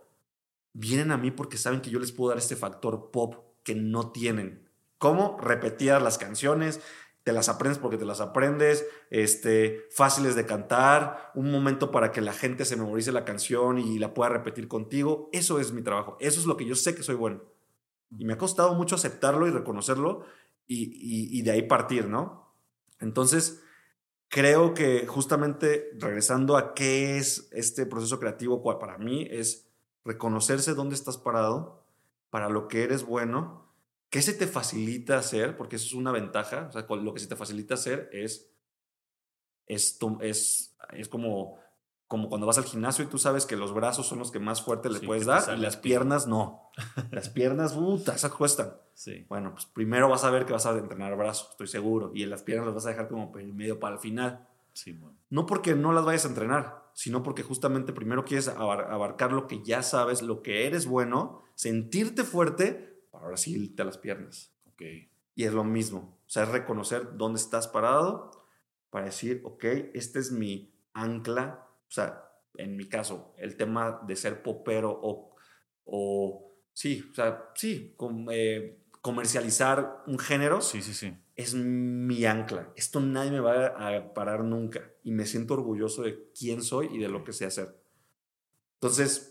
vienen 0.74 1.12
a 1.12 1.18
mí 1.18 1.30
porque 1.30 1.58
saben 1.58 1.82
que 1.82 1.92
yo 1.92 2.00
les 2.00 2.12
puedo 2.12 2.30
dar 2.30 2.40
este 2.40 2.56
factor 2.56 3.12
pop 3.12 3.36
que 3.64 3.76
no 3.76 4.12
tienen. 4.12 4.68
¿Cómo? 4.98 5.38
Repetir 5.40 5.92
las 6.02 6.18
canciones, 6.18 6.82
te 7.24 7.34
las 7.34 7.50
aprendes 7.50 7.78
porque 7.78 7.98
te 7.98 8.06
las 8.06 8.20
aprendes, 8.20 8.86
este, 9.10 9.86
fáciles 9.92 10.36
de 10.36 10.46
cantar, 10.46 11.32
un 11.36 11.52
momento 11.52 11.92
para 11.92 12.12
que 12.12 12.22
la 12.22 12.34
gente 12.34 12.66
se 12.66 12.76
memorice 12.76 13.12
la 13.12 13.26
canción 13.26 13.78
y 13.78 14.00
la 14.00 14.14
pueda 14.14 14.30
repetir 14.30 14.68
contigo. 14.68 15.30
Eso 15.32 15.60
es 15.60 15.72
mi 15.72 15.84
trabajo, 15.84 16.18
eso 16.20 16.40
es 16.40 16.46
lo 16.46 16.58
que 16.58 16.66
yo 16.66 16.76
sé 16.76 16.96
que 16.96 17.04
soy 17.04 17.16
bueno. 17.16 17.42
Y 18.18 18.26
me 18.26 18.34
ha 18.34 18.38
costado 18.38 18.74
mucho 18.74 18.96
aceptarlo 18.96 19.48
y 19.48 19.52
reconocerlo 19.52 20.26
y, 20.68 21.38
y 21.38 21.42
de 21.44 21.52
ahí 21.52 21.64
partir, 21.64 22.08
¿no? 22.08 22.56
Entonces, 23.00 23.62
creo 24.30 24.74
que 24.74 25.06
justamente 25.08 25.92
regresando 25.98 26.58
a 26.58 26.74
qué 26.74 27.18
es 27.18 27.50
este 27.52 27.86
proceso 27.86 28.20
creativo 28.20 28.64
para 28.80 28.98
mí 28.98 29.28
es 29.30 29.70
reconocerse 30.04 30.74
dónde 30.74 30.96
estás 30.96 31.18
parado, 31.18 31.84
para 32.30 32.50
lo 32.50 32.68
que 32.68 32.84
eres 32.84 33.04
bueno 33.06 33.71
¿Qué 34.12 34.22
se 34.22 34.34
te 34.34 34.46
facilita 34.46 35.18
hacer? 35.18 35.56
Porque 35.56 35.78
eso 35.78 35.86
es 35.86 35.94
una 35.94 36.12
ventaja. 36.12 36.68
O 36.68 36.72
sea, 36.74 36.86
lo 36.90 37.14
que 37.14 37.22
se 37.22 37.28
te 37.28 37.38
facilita 37.38 37.76
hacer 37.76 38.10
es, 38.12 38.52
es, 39.66 39.98
es, 40.20 40.76
es 40.92 41.08
como, 41.08 41.58
como 42.08 42.28
cuando 42.28 42.46
vas 42.46 42.58
al 42.58 42.66
gimnasio 42.66 43.06
y 43.06 43.08
tú 43.08 43.18
sabes 43.18 43.46
que 43.46 43.56
los 43.56 43.74
brazos 43.74 44.06
son 44.06 44.20
los 44.20 44.30
que 44.30 44.40
más 44.40 44.62
fuerte 44.62 44.90
le 44.90 45.00
puedes 45.00 45.26
dar 45.26 45.58
y 45.58 45.62
las 45.62 45.78
piernas 45.78 46.28
no. 46.28 46.72
las 47.12 47.30
piernas, 47.30 47.72
puta, 47.72 48.14
esas 48.14 48.34
cuestan. 48.34 48.74
Sí. 48.94 49.26
Bueno, 49.30 49.54
pues 49.54 49.66
primero 49.66 50.10
vas 50.10 50.26
a 50.26 50.30
ver 50.30 50.46
que 50.46 50.52
vas 50.52 50.66
a 50.66 50.78
entrenar 50.78 51.16
brazos, 51.16 51.52
estoy 51.52 51.68
seguro. 51.68 52.12
Y 52.14 52.24
en 52.24 52.32
las 52.32 52.44
piernas 52.44 52.66
las 52.66 52.76
vas 52.76 52.86
a 52.88 52.90
dejar 52.90 53.08
como 53.08 53.32
medio 53.32 53.80
para 53.80 53.96
el 53.96 54.02
final. 54.02 54.46
Sí, 54.74 54.92
bueno. 54.92 55.16
No 55.30 55.46
porque 55.46 55.74
no 55.74 55.94
las 55.94 56.04
vayas 56.04 56.26
a 56.26 56.28
entrenar, 56.28 56.84
sino 56.94 57.24
porque 57.24 57.44
justamente 57.44 57.94
primero 57.94 58.26
quieres 58.26 58.50
abarcar 58.50 59.32
lo 59.32 59.48
que 59.48 59.64
ya 59.64 59.84
sabes, 59.84 60.22
lo 60.22 60.42
que 60.42 60.68
eres 60.68 60.86
bueno, 60.86 61.44
sentirte 61.56 62.26
fuerte, 62.26 62.91
ahora 63.14 63.38
sí 63.38 63.54
irte 63.56 63.82
a 63.82 63.86
las 63.86 63.98
piernas. 63.98 64.52
Ok. 64.74 64.82
Y 65.36 65.44
es 65.46 65.54
lo 65.54 65.64
mismo. 65.64 66.18
O 66.26 66.30
sea, 66.30 66.44
es 66.44 66.50
reconocer 66.50 67.18
dónde 67.18 67.40
estás 67.40 67.68
parado 67.68 68.32
para 68.90 69.06
decir, 69.06 69.42
ok, 69.44 69.64
este 69.94 70.20
es 70.20 70.32
mi 70.32 70.74
ancla. 70.94 71.68
O 71.88 71.92
sea, 71.92 72.30
en 72.56 72.76
mi 72.76 72.88
caso, 72.90 73.34
el 73.38 73.56
tema 73.56 74.02
de 74.06 74.16
ser 74.16 74.44
popero 74.44 74.92
o, 75.02 75.36
o 75.86 76.52
sí, 76.74 77.08
o 77.12 77.14
sea, 77.16 77.50
sí, 77.56 77.94
com- 77.98 78.28
eh, 78.32 78.78
comercializar 79.02 80.04
un 80.08 80.20
género 80.20 80.62
Sí, 80.62 80.82
sí, 80.82 80.94
sí. 80.94 81.14
es 81.36 81.54
mi 81.56 82.26
ancla. 82.26 82.72
Esto 82.76 83.00
nadie 83.00 83.32
me 83.32 83.40
va 83.40 83.68
a 83.98 84.14
parar 84.14 84.44
nunca. 84.44 84.92
Y 85.04 85.12
me 85.12 85.26
siento 85.26 85.54
orgulloso 85.56 86.04
de 86.04 86.30
quién 86.38 86.62
soy 86.62 86.88
y 86.92 87.00
de 87.00 87.08
lo 87.10 87.24
que 87.24 87.34
sé 87.34 87.46
hacer. 87.46 87.76
Entonces, 88.76 89.31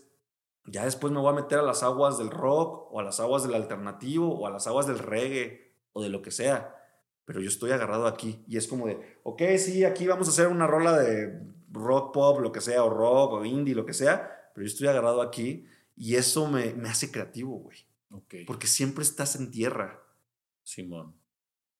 ya 0.65 0.85
después 0.85 1.11
me 1.11 1.19
voy 1.19 1.31
a 1.31 1.41
meter 1.41 1.59
a 1.59 1.63
las 1.63 1.83
aguas 1.83 2.17
del 2.17 2.29
rock 2.29 2.91
o 2.91 2.99
a 2.99 3.03
las 3.03 3.19
aguas 3.19 3.43
del 3.43 3.55
alternativo 3.55 4.33
o 4.33 4.47
a 4.47 4.51
las 4.51 4.67
aguas 4.67 4.87
del 4.87 4.99
reggae 4.99 5.73
o 5.93 6.03
de 6.03 6.09
lo 6.09 6.21
que 6.21 6.31
sea. 6.31 6.75
Pero 7.25 7.41
yo 7.41 7.49
estoy 7.49 7.71
agarrado 7.71 8.07
aquí 8.07 8.43
y 8.47 8.57
es 8.57 8.67
como 8.67 8.87
de, 8.87 9.19
ok, 9.23 9.41
sí, 9.57 9.83
aquí 9.85 10.07
vamos 10.07 10.27
a 10.27 10.31
hacer 10.31 10.47
una 10.47 10.67
rola 10.67 10.97
de 10.99 11.41
rock 11.71 12.13
pop, 12.13 12.39
lo 12.41 12.51
que 12.51 12.61
sea, 12.61 12.83
o 12.83 12.89
rock 12.89 13.33
o 13.33 13.45
indie, 13.45 13.75
lo 13.75 13.85
que 13.85 13.93
sea, 13.93 14.51
pero 14.53 14.65
yo 14.65 14.71
estoy 14.71 14.87
agarrado 14.87 15.21
aquí 15.21 15.65
y 15.95 16.15
eso 16.15 16.47
me, 16.47 16.73
me 16.73 16.89
hace 16.89 17.11
creativo, 17.11 17.57
güey. 17.57 17.77
Porque 18.45 18.67
siempre 18.67 19.03
estás 19.03 19.37
en 19.37 19.51
tierra 19.51 20.03
Simón. 20.63 21.15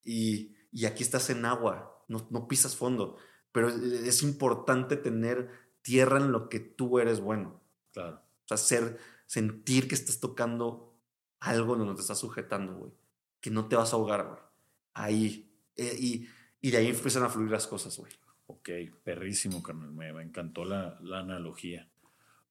y, 0.03 0.55
y 0.71 0.85
aquí 0.85 1.03
estás 1.03 1.29
en 1.29 1.43
agua, 1.43 2.03
no, 2.07 2.25
no 2.29 2.47
pisas 2.47 2.75
fondo. 2.75 3.17
Pero 3.51 3.67
es 3.67 4.23
importante 4.23 4.95
tener 4.95 5.49
tierra 5.81 6.17
en 6.17 6.31
lo 6.31 6.47
que 6.47 6.59
tú 6.59 6.99
eres 6.99 7.19
bueno. 7.19 7.61
Claro. 7.91 8.21
O 8.45 8.47
sea, 8.47 8.57
ser, 8.57 8.99
sentir 9.25 9.87
que 9.87 9.95
estás 9.95 10.19
tocando 10.19 10.95
algo 11.39 11.75
donde 11.75 11.95
te 11.95 12.01
estás 12.01 12.19
sujetando, 12.19 12.75
güey. 12.75 12.91
Que 13.39 13.49
no 13.49 13.67
te 13.67 13.75
vas 13.75 13.93
a 13.93 13.95
ahogar, 13.95 14.27
güey. 14.27 14.39
Ahí. 14.93 15.53
Eh, 15.75 15.95
y, 15.99 16.27
y 16.61 16.71
de 16.71 16.77
ahí 16.77 16.87
empiezan 16.87 17.23
a 17.23 17.29
fluir 17.29 17.49
las 17.51 17.67
cosas, 17.67 17.97
güey. 17.97 18.11
Ok, 18.47 18.69
perrísimo, 19.03 19.63
carnal. 19.63 19.91
Me, 19.91 20.13
me 20.13 20.23
encantó 20.23 20.65
la, 20.65 20.99
la 21.01 21.19
analogía. 21.19 21.87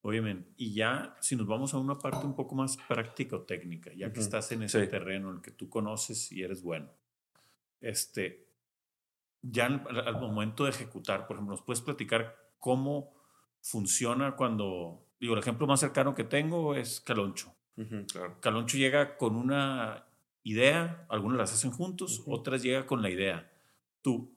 Men, 0.03 0.55
y 0.57 0.73
ya 0.73 1.15
si 1.21 1.37
nos 1.37 1.47
vamos 1.47 1.75
a 1.75 1.79
una 1.79 1.99
parte 1.99 2.25
un 2.27 2.35
poco 2.35 2.55
más 2.55 2.79
práctica 2.89 3.37
o 3.37 3.43
técnica, 3.43 3.93
ya 3.93 4.13
que 4.13 4.21
Ujú, 4.21 4.21
estás 4.21 4.51
en 4.53 4.63
ese 4.63 4.83
sí. 4.83 4.89
terreno 4.89 5.29
en 5.29 5.37
el 5.37 5.43
que 5.43 5.51
tú 5.51 5.69
conoces 5.69 6.33
y 6.33 6.43
eres 6.43 6.63
bueno, 6.63 6.91
este, 7.83 8.49
ya 9.43 9.67
al, 9.67 10.01
al 10.09 10.21
momento 10.21 10.65
de 10.65 10.71
ejecutar, 10.71 11.27
por 11.27 11.37
ejemplo, 11.37 11.55
¿nos 11.55 11.63
puedes 11.63 11.83
platicar 11.83 12.35
cómo 12.59 13.15
funciona 13.61 14.37
cuando, 14.37 15.07
digo, 15.21 15.35
el 15.35 15.41
ejemplo 15.41 15.67
más 15.67 15.81
cercano 15.81 16.15
que 16.15 16.25
tengo 16.25 16.75
es 16.75 17.01
Caloncho. 17.01 17.55
claro. 18.13 18.41
Caloncho 18.41 18.77
llega 18.79 19.17
con 19.17 19.37
una 19.37 20.07
idea, 20.43 21.07
algunas 21.09 21.39
las 21.39 21.53
hacen 21.53 21.71
juntos, 21.71 22.23
otras 22.27 22.63
llega 22.63 22.87
con 22.87 23.03
la 23.03 23.11
idea. 23.11 23.53
Tú, 24.03 24.35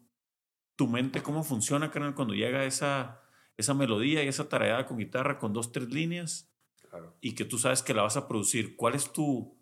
tu 0.75 0.88
mente, 0.88 1.23
¿cómo 1.23 1.43
funciona, 1.43 1.89
carnal, 1.89 2.15
cuando 2.15 2.34
llega 2.34 2.65
esa, 2.65 3.21
esa 3.57 3.73
melodía 3.73 4.23
y 4.23 4.27
esa 4.27 4.49
tareada 4.49 4.86
con 4.86 4.97
guitarra 4.97 5.39
con 5.39 5.53
dos, 5.53 5.71
tres 5.71 5.89
líneas 5.89 6.51
claro. 6.89 7.15
y 7.21 7.34
que 7.36 7.45
tú 7.45 7.57
sabes 7.57 7.81
que 7.81 7.93
la 7.93 8.01
vas 8.03 8.17
a 8.17 8.27
producir? 8.27 8.75
¿Cuál 8.75 8.95
es 8.95 9.11
tu... 9.13 9.57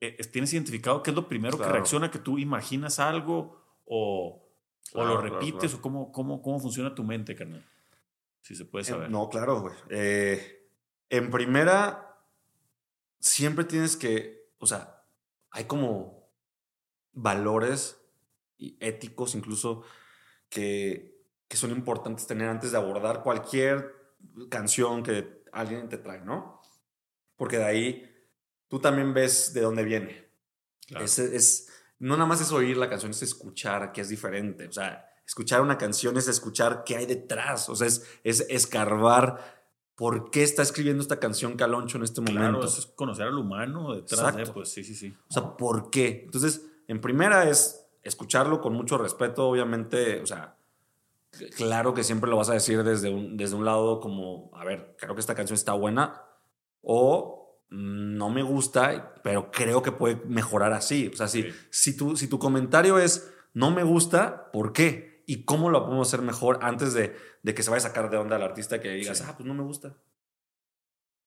eh, 0.00 0.16
¿Tienes 0.32 0.52
identificado 0.52 1.02
qué 1.02 1.10
es 1.10 1.16
lo 1.16 1.28
primero 1.28 1.56
que 1.58 1.68
reacciona? 1.68 2.10
¿Que 2.10 2.18
tú 2.18 2.38
imaginas 2.38 2.98
algo 2.98 3.62
o, 3.84 4.44
o 4.94 5.04
lo 5.04 5.20
repites 5.20 5.74
o 5.74 5.80
cómo, 5.80 6.10
cómo, 6.10 6.42
cómo 6.42 6.58
funciona 6.58 6.94
tu 6.94 7.04
mente, 7.04 7.36
carnal? 7.36 7.64
Si 8.42 8.54
se 8.56 8.64
puede 8.64 8.82
Eh, 8.82 8.88
saber. 8.88 9.10
No, 9.10 9.28
claro, 9.28 9.60
güey. 9.60 9.74
Eh, 9.90 10.68
en 11.08 11.30
primera, 11.30 12.16
siempre 13.18 13.64
tienes 13.64 13.96
que, 13.96 14.50
o 14.58 14.66
sea, 14.66 15.04
hay 15.50 15.64
como 15.64 16.30
valores 17.12 18.00
y 18.56 18.76
éticos 18.80 19.34
incluso 19.34 19.82
que, 20.48 21.20
que 21.48 21.56
son 21.56 21.70
importantes 21.70 22.26
tener 22.26 22.48
antes 22.48 22.72
de 22.72 22.78
abordar 22.78 23.22
cualquier 23.22 23.94
canción 24.48 25.02
que 25.02 25.42
alguien 25.52 25.88
te 25.88 25.98
trae, 25.98 26.20
¿no? 26.20 26.60
Porque 27.36 27.58
de 27.58 27.64
ahí 27.64 28.16
tú 28.68 28.78
también 28.80 29.12
ves 29.14 29.52
de 29.52 29.62
dónde 29.62 29.82
viene. 29.84 30.30
Claro. 30.86 31.04
Es, 31.04 31.18
es- 31.18 31.66
no 31.98 32.16
nada 32.16 32.26
más 32.26 32.40
es 32.40 32.50
oír 32.52 32.76
la 32.78 32.88
canción, 32.88 33.10
es 33.10 33.22
escuchar, 33.22 33.92
que 33.92 34.00
es 34.00 34.08
diferente. 34.08 34.66
O 34.66 34.72
sea, 34.72 35.06
escuchar 35.30 35.60
una 35.60 35.78
canción 35.78 36.16
es 36.16 36.26
escuchar 36.26 36.82
qué 36.84 36.96
hay 36.96 37.06
detrás. 37.06 37.68
O 37.68 37.76
sea, 37.76 37.86
es, 37.86 38.04
es 38.24 38.44
escarbar 38.50 39.60
por 39.94 40.30
qué 40.32 40.42
está 40.42 40.62
escribiendo 40.62 41.00
esta 41.02 41.20
canción 41.20 41.56
Caloncho 41.56 41.98
en 41.98 42.02
este 42.04 42.20
Claro, 42.20 42.40
momento. 42.48 42.66
eso 42.66 42.80
es 42.80 42.86
conocer 42.86 43.28
al 43.28 43.38
humano 43.38 43.94
detrás 43.94 44.20
de, 44.34 44.40
Exacto. 44.42 44.54
pues 44.54 44.72
sí, 44.72 44.82
sí, 44.82 44.96
sí. 44.96 45.14
O 45.28 45.32
sea, 45.32 45.56
¿por 45.56 45.88
qué? 45.90 46.22
Entonces, 46.24 46.66
en 46.88 47.00
primera 47.00 47.48
es 47.48 47.86
escucharlo 48.02 48.60
con 48.60 48.72
mucho 48.72 48.98
respeto, 48.98 49.46
obviamente, 49.48 50.20
o 50.20 50.26
sea, 50.26 50.56
claro 51.56 51.94
que 51.94 52.02
siempre 52.02 52.28
lo 52.28 52.36
vas 52.36 52.50
a 52.50 52.54
decir 52.54 52.82
desde 52.82 53.10
un, 53.10 53.36
desde 53.36 53.54
un 53.54 53.64
lado 53.64 54.00
como, 54.00 54.50
a 54.54 54.64
ver, 54.64 54.96
creo 54.98 55.14
que 55.14 55.20
esta 55.20 55.36
canción 55.36 55.54
está 55.54 55.74
buena 55.74 56.22
o 56.82 57.60
"Mm, 57.68 58.16
no 58.16 58.30
me 58.30 58.42
gusta, 58.42 59.14
pero 59.22 59.52
creo 59.52 59.80
que 59.80 59.92
puede 59.92 60.16
mejorar 60.26 60.72
así. 60.72 61.08
O 61.12 61.16
sea, 61.16 61.28
si, 61.28 61.42
Sí. 61.44 61.50
si, 61.70 61.96
tu, 61.96 62.16
si 62.16 62.26
tu 62.26 62.40
comentario 62.40 62.98
es, 62.98 63.32
no 63.54 63.70
me 63.70 63.84
gusta, 63.84 64.50
¿por 64.50 64.72
qué? 64.72 65.09
¿Y 65.30 65.44
cómo 65.44 65.70
lo 65.70 65.84
podemos 65.84 66.08
hacer 66.08 66.22
mejor 66.22 66.58
antes 66.62 66.92
de, 66.92 67.14
de 67.42 67.54
que 67.54 67.62
se 67.62 67.70
vaya 67.70 67.84
a 67.86 67.88
sacar 67.88 68.10
de 68.10 68.16
onda 68.16 68.34
al 68.36 68.42
artista 68.42 68.80
que 68.80 68.88
digas, 68.90 69.18
Sí. 69.18 69.24
ah, 69.26 69.34
pues 69.36 69.46
no 69.46 69.54
me 69.54 69.62
gusta? 69.62 69.96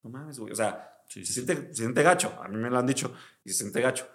No 0.03 0.09
mames, 0.09 0.39
güey. 0.39 0.51
O 0.51 0.55
sea, 0.55 0.89
Sí, 1.07 1.25
se 1.25 1.33
siente, 1.33 1.67
se 1.67 1.83
siente 1.83 2.01
gacho. 2.01 2.33
A 2.41 2.47
mí 2.47 2.57
me 2.57 2.69
lo 2.69 2.79
han 2.79 2.87
dicho 2.87 3.13
y 3.43 3.49
se 3.49 3.59
siente 3.59 3.81
gacho. 3.81 4.07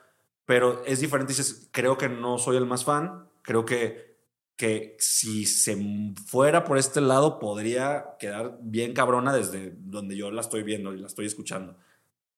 Pero 0.47 0.85
es 0.85 1.01
diferente. 1.01 1.33
Dices, 1.33 1.69
creo 1.71 1.97
que 1.97 2.09
no 2.09 2.39
soy 2.39 2.57
el 2.57 2.67
más 2.67 2.85
fan. 2.85 3.29
Creo 3.43 3.65
que, 3.65 4.17
que 4.57 4.97
si 4.99 5.47
se 5.47 5.77
fuera 6.27 6.65
por 6.65 6.77
este 6.77 7.01
lado, 7.01 7.39
podría 7.39 8.17
quedar 8.19 8.59
bien 8.63 8.95
cabrona 8.95 9.33
desde 9.33 9.75
donde 9.79 10.17
yo 10.17 10.31
la 10.31 10.41
estoy 10.41 10.63
viendo 10.65 10.93
y 10.93 10.99
la 10.99 11.07
estoy 11.07 11.27
escuchando. 11.27 11.77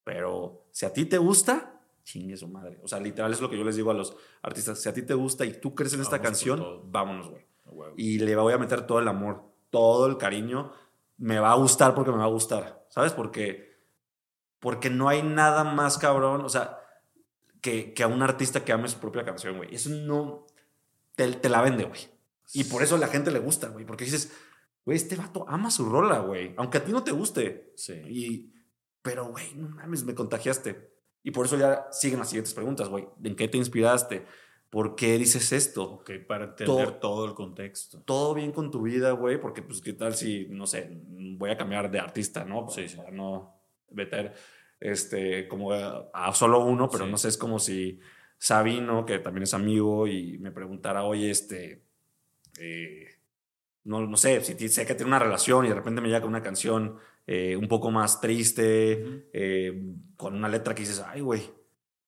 Pero 0.05 0.67
si 0.73 0.85
a 0.85 0.93
ti 0.93 1.05
te 1.07 1.19
gusta, 1.19 1.70
chingue 2.03 2.37
su 2.37 2.49
madre. 2.49 2.79
O 2.83 2.89
sea, 2.89 3.01
literal 3.01 3.33
es 3.33 3.41
lo 3.41 3.51
que 3.51 3.59
yo 3.59 3.65
les 3.65 3.77
digo 3.77 3.91
a 3.91 3.95
los 3.95 4.17
artistas. 4.43 4.81
Si 4.81 4.89
a 4.89 4.95
ti 4.95 5.03
te 5.03 5.15
gusta 5.15 5.45
y 5.45 5.61
tú 5.61 5.75
crees 5.75 5.95
en 5.95 6.01
esta 6.01 6.21
canción, 6.21 6.91
vámonos, 6.91 7.29
güey. 7.31 7.47
Huevo. 7.67 7.95
Y 7.97 8.19
le 8.19 8.35
voy 8.37 8.53
a 8.53 8.59
meter 8.59 8.87
todo 8.87 8.99
el 8.99 9.09
amor, 9.09 9.45
todo 9.71 10.07
el 10.07 10.17
cariño. 10.17 10.73
Me 11.19 11.39
va 11.39 11.53
a 11.53 11.57
gustar 11.57 11.95
porque 11.95 12.11
me 12.11 12.19
va 12.19 12.25
a 12.25 12.29
gustar. 12.29 12.85
¿Sabes? 12.89 13.13
Porque 13.13 13.71
porque 14.61 14.91
no 14.91 15.09
hay 15.09 15.23
nada 15.23 15.65
más 15.65 15.99
cabrón, 15.99 16.43
o 16.43 16.49
sea, 16.49 16.79
que, 17.61 17.93
que 17.95 18.03
a 18.03 18.07
un 18.07 18.23
artista 18.23 18.65
que 18.65 18.73
ame 18.73 18.89
su 18.89 18.99
propia 18.99 19.25
canción, 19.25 19.57
güey. 19.57 19.75
Eso 19.75 19.91
no. 19.91 20.47
Te, 21.17 21.33
te 21.33 21.49
la 21.49 21.63
vende, 21.63 21.85
güey. 21.85 22.09
Y 22.53 22.65
por 22.65 22.83
eso 22.83 22.95
a 22.95 22.99
la 22.99 23.09
gente 23.09 23.31
le 23.31 23.39
gusta, 23.39 23.69
güey. 23.69 23.85
Porque 23.85 24.05
dices, 24.05 24.33
güey, 24.85 24.97
este 24.97 25.17
vato 25.17 25.47
ama 25.49 25.71
su 25.71 25.89
rola, 25.89 26.21
güey. 26.21 26.55
Aunque 26.57 26.79
a 26.79 26.85
ti 26.85 26.93
no 26.93 27.03
te 27.03 27.13
guste. 27.13 27.73
Sí. 27.75 27.95
Y, 28.07 28.53
pero, 29.03 29.29
güey, 29.29 29.55
no 29.55 29.69
mames, 29.71 30.05
me 30.05 30.15
contagiaste. 30.15 30.93
Y 31.23 31.31
por 31.33 31.47
eso 31.47 31.59
ya 31.59 31.87
siguen 31.93 32.19
las 32.21 32.29
siguientes 32.31 32.55
preguntas, 32.55 32.89
güey. 32.89 33.07
¿En 33.23 33.37
qué 33.37 33.47
te 33.49 33.59
inspiraste? 33.59 34.25
¿Por 34.71 34.95
qué 34.95 35.19
dices 35.19 35.53
esto? 35.53 35.85
Ok, 35.95 36.11
para 36.29 36.45
entender 36.45 36.93
Todo- 36.93 36.95
todo 37.01 37.25
el 37.27 37.35
contexto. 37.35 38.01
todo 38.03 38.35
bien 38.35 38.53
con 38.53 38.71
tu 38.71 38.83
vida, 38.83 39.11
güey, 39.13 39.39
porque 39.41 39.63
pues 39.63 39.81
qué 39.81 39.93
tal 39.93 40.15
si, 40.15 40.47
no 40.49 40.67
sé, 40.67 40.89
voy 40.93 41.51
a 41.51 41.57
cambiar 41.57 41.91
de 41.91 41.99
artista, 41.99 42.45
¿no? 42.45 42.69
Sí, 42.71 42.89
sí. 42.89 42.97
Para 42.97 43.11
no 43.11 43.61
meter 43.91 44.33
este, 44.79 45.47
como 45.49 45.73
a, 45.73 46.09
a 46.15 46.33
solo 46.33 46.65
uno, 46.65 46.89
pero 46.89 47.05
Sí. 47.05 47.11
no 47.11 47.19
sé, 47.19 47.29
es 47.29 47.37
como 47.37 47.59
si 47.59 47.99
Sabino, 48.39 49.05
que 49.05 49.19
también 49.19 49.43
es 49.43 49.53
amigo, 49.53 50.07
y 50.07 50.39
me 50.39 50.53
preguntara, 50.53 51.05
oye, 51.05 51.31
este, 51.31 51.83
eh, 52.59 53.07
no, 53.85 54.07
no 54.07 54.17
sé, 54.17 54.41
si 54.43 54.69
sé 54.69 54.87
que 54.87 54.95
tiene 54.95 55.09
una 55.11 55.19
relación 55.19 55.65
y 55.67 55.69
de 55.69 55.75
repente 55.75 56.01
me 56.01 56.09
llega 56.09 56.21
con 56.21 56.31
una 56.31 56.43
canción 56.43 56.97
eh, 57.27 57.57
un 57.57 57.69
poco 57.69 57.91
más 57.91 58.21
triste, 58.21 59.29
eh, 59.33 59.83
con 60.17 60.35
una 60.35 60.49
letra 60.49 60.75
que 60.75 60.83
dices, 60.83 61.03
ay, 61.07 61.21
güey, 61.21 61.43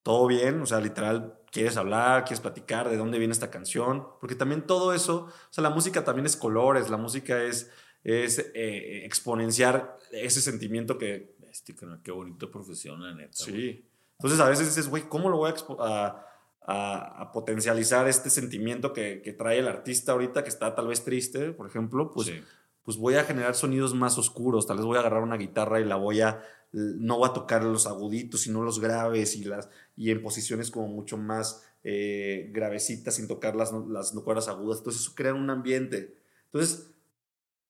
todo 0.02 0.26
bien, 0.26 0.60
o 0.60 0.66
sea, 0.66 0.80
literal, 0.80 1.38
quieres 1.50 1.76
hablar, 1.76 2.24
quieres 2.24 2.40
platicar 2.40 2.88
de 2.90 2.96
dónde 2.96 3.18
viene 3.18 3.32
esta 3.32 3.50
canción, 3.50 4.06
porque 4.20 4.34
también 4.34 4.62
todo 4.66 4.92
eso, 4.94 5.26
o 5.28 5.52
sea, 5.52 5.62
la 5.62 5.70
música 5.70 6.04
también 6.04 6.26
es 6.26 6.36
colores, 6.36 6.90
la 6.90 6.96
música 6.96 7.42
es, 7.42 7.70
es 8.02 8.38
eh, 8.54 9.04
exponenciar 9.04 9.98
ese 10.10 10.40
sentimiento 10.40 10.98
que... 10.98 11.36
Este, 11.50 11.74
qué 12.02 12.10
bonita 12.10 12.50
profesión, 12.50 13.02
la 13.02 13.14
neta. 13.14 13.32
Sí. 13.34 13.84
Entonces 14.18 14.40
a 14.40 14.48
veces 14.48 14.66
dices, 14.68 14.88
güey, 14.88 15.02
¿cómo 15.02 15.28
lo 15.28 15.36
voy 15.36 15.50
a, 15.50 15.54
a, 15.84 16.26
a- 16.62 17.22
a 17.22 17.30
potencializar 17.32 18.08
este 18.08 18.30
sentimiento 18.30 18.94
que, 18.94 19.20
que 19.20 19.34
trae 19.34 19.58
el 19.58 19.68
artista 19.68 20.12
ahorita, 20.12 20.42
que 20.44 20.48
está 20.48 20.74
tal 20.74 20.86
vez 20.88 21.04
triste, 21.04 21.52
por 21.52 21.66
ejemplo? 21.66 22.10
Pues 22.10 22.28
Sí. 22.28 22.42
Pues 22.84 22.96
voy 22.96 23.14
a 23.14 23.24
generar 23.24 23.54
sonidos 23.54 23.94
más 23.94 24.18
oscuros. 24.18 24.66
Tal 24.66 24.76
vez 24.76 24.86
voy 24.86 24.96
a 24.96 25.00
agarrar 25.00 25.22
una 25.22 25.36
guitarra 25.36 25.80
y 25.80 25.84
la 25.84 25.96
voy 25.96 26.20
a. 26.20 26.42
No 26.72 27.18
voy 27.18 27.28
a 27.28 27.34
tocar 27.34 27.64
los 27.64 27.86
aguditos, 27.86 28.40
sino 28.40 28.62
los 28.62 28.80
graves 28.80 29.36
y, 29.36 29.44
las, 29.44 29.68
y 29.94 30.10
en 30.10 30.22
posiciones 30.22 30.70
como 30.70 30.88
mucho 30.88 31.18
más 31.18 31.64
eh, 31.84 32.50
gravecitas 32.52 33.16
sin 33.16 33.28
tocar 33.28 33.54
las, 33.54 33.72
las 33.88 34.12
cuerdas 34.12 34.48
agudas. 34.48 34.78
Entonces, 34.78 35.02
eso 35.02 35.12
crea 35.14 35.34
un 35.34 35.50
ambiente. 35.50 36.16
Entonces, 36.46 36.90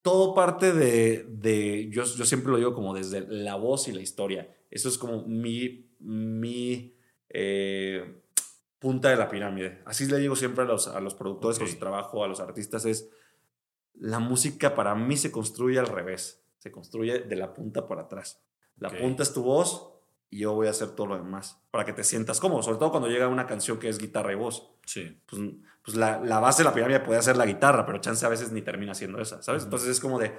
todo 0.03 0.35
parte 0.35 0.73
de. 0.73 1.27
de 1.29 1.89
yo, 1.91 2.05
yo 2.05 2.25
siempre 2.25 2.53
lo 2.53 2.59
digo 2.59 2.75
como 2.75 2.95
desde 2.95 3.27
la 3.29 3.57
voz 3.57 3.89
y 3.89 3.93
la 3.93 4.01
historia. 4.01 4.55
Eso 4.71 4.89
es 4.89 4.99
como 4.99 5.27
mi, 5.27 5.91
mi 5.99 6.97
eh, 7.29 8.23
punta 8.79 9.11
de 9.11 9.17
la 9.17 9.29
pirámide. 9.29 9.81
Así 9.85 10.07
le 10.07 10.19
digo 10.19 10.37
siempre 10.37 10.65
a 10.65 10.67
los, 10.67 10.89
a 10.89 11.01
los 11.01 11.15
productores 11.15 11.59
con 11.59 11.69
su 11.69 11.79
trabajo, 11.79 12.25
a 12.25 12.29
los 12.29 12.41
artistas, 12.41 12.85
es 12.85 13.11
la 13.95 14.19
música 14.19 14.75
para 14.75 14.95
mí 14.95 15.17
se 15.17 15.31
construye 15.31 15.79
al 15.79 15.87
revés, 15.87 16.43
se 16.59 16.71
construye 16.71 17.21
de 17.21 17.37
la 17.37 17.55
punta 17.55 17.87
para 17.87 18.03
atrás. 18.03 18.43
La 18.77 18.91
punta 18.91 19.23
es 19.23 19.33
tu 19.33 19.43
voz 19.43 19.93
y 20.31 20.39
yo 20.41 20.55
voy 20.55 20.67
a 20.67 20.71
hacer 20.71 20.91
todo 20.91 21.09
lo 21.09 21.17
demás 21.17 21.61
para 21.71 21.85
que 21.85 21.93
te 21.93 22.03
sientas 22.03 22.41
cómodo, 22.41 22.63
sobre 22.63 22.79
todo 22.79 22.91
cuando 22.91 23.09
llega 23.09 23.29
una 23.29 23.47
canción 23.47 23.79
que 23.79 23.89
es 23.89 23.99
guitarra 23.99 24.33
y 24.33 24.37
voz. 24.37 24.71
Sí. 24.87 25.21
Pues, 25.27 25.43
pues 25.85 25.97
la, 25.97 26.21
la, 26.21 26.41
base 26.41 26.63
de 26.63 26.69
la 26.69 26.75
pirámide 26.75 27.01
puede 27.01 27.21
ser 27.23 27.37
la 27.37 27.47
guitarra, 27.47 27.85
pero 27.85 28.01
chance 28.01 28.25
a 28.25 28.29
veces 28.29 28.51
ni 28.51 28.63
termina 28.63 28.95
siendo 28.95 29.21
esa, 29.21 29.43
¿sabes? 29.43 29.65
Entonces 29.65 29.91
es 29.91 30.01
como 30.01 30.19
de, 30.19 30.31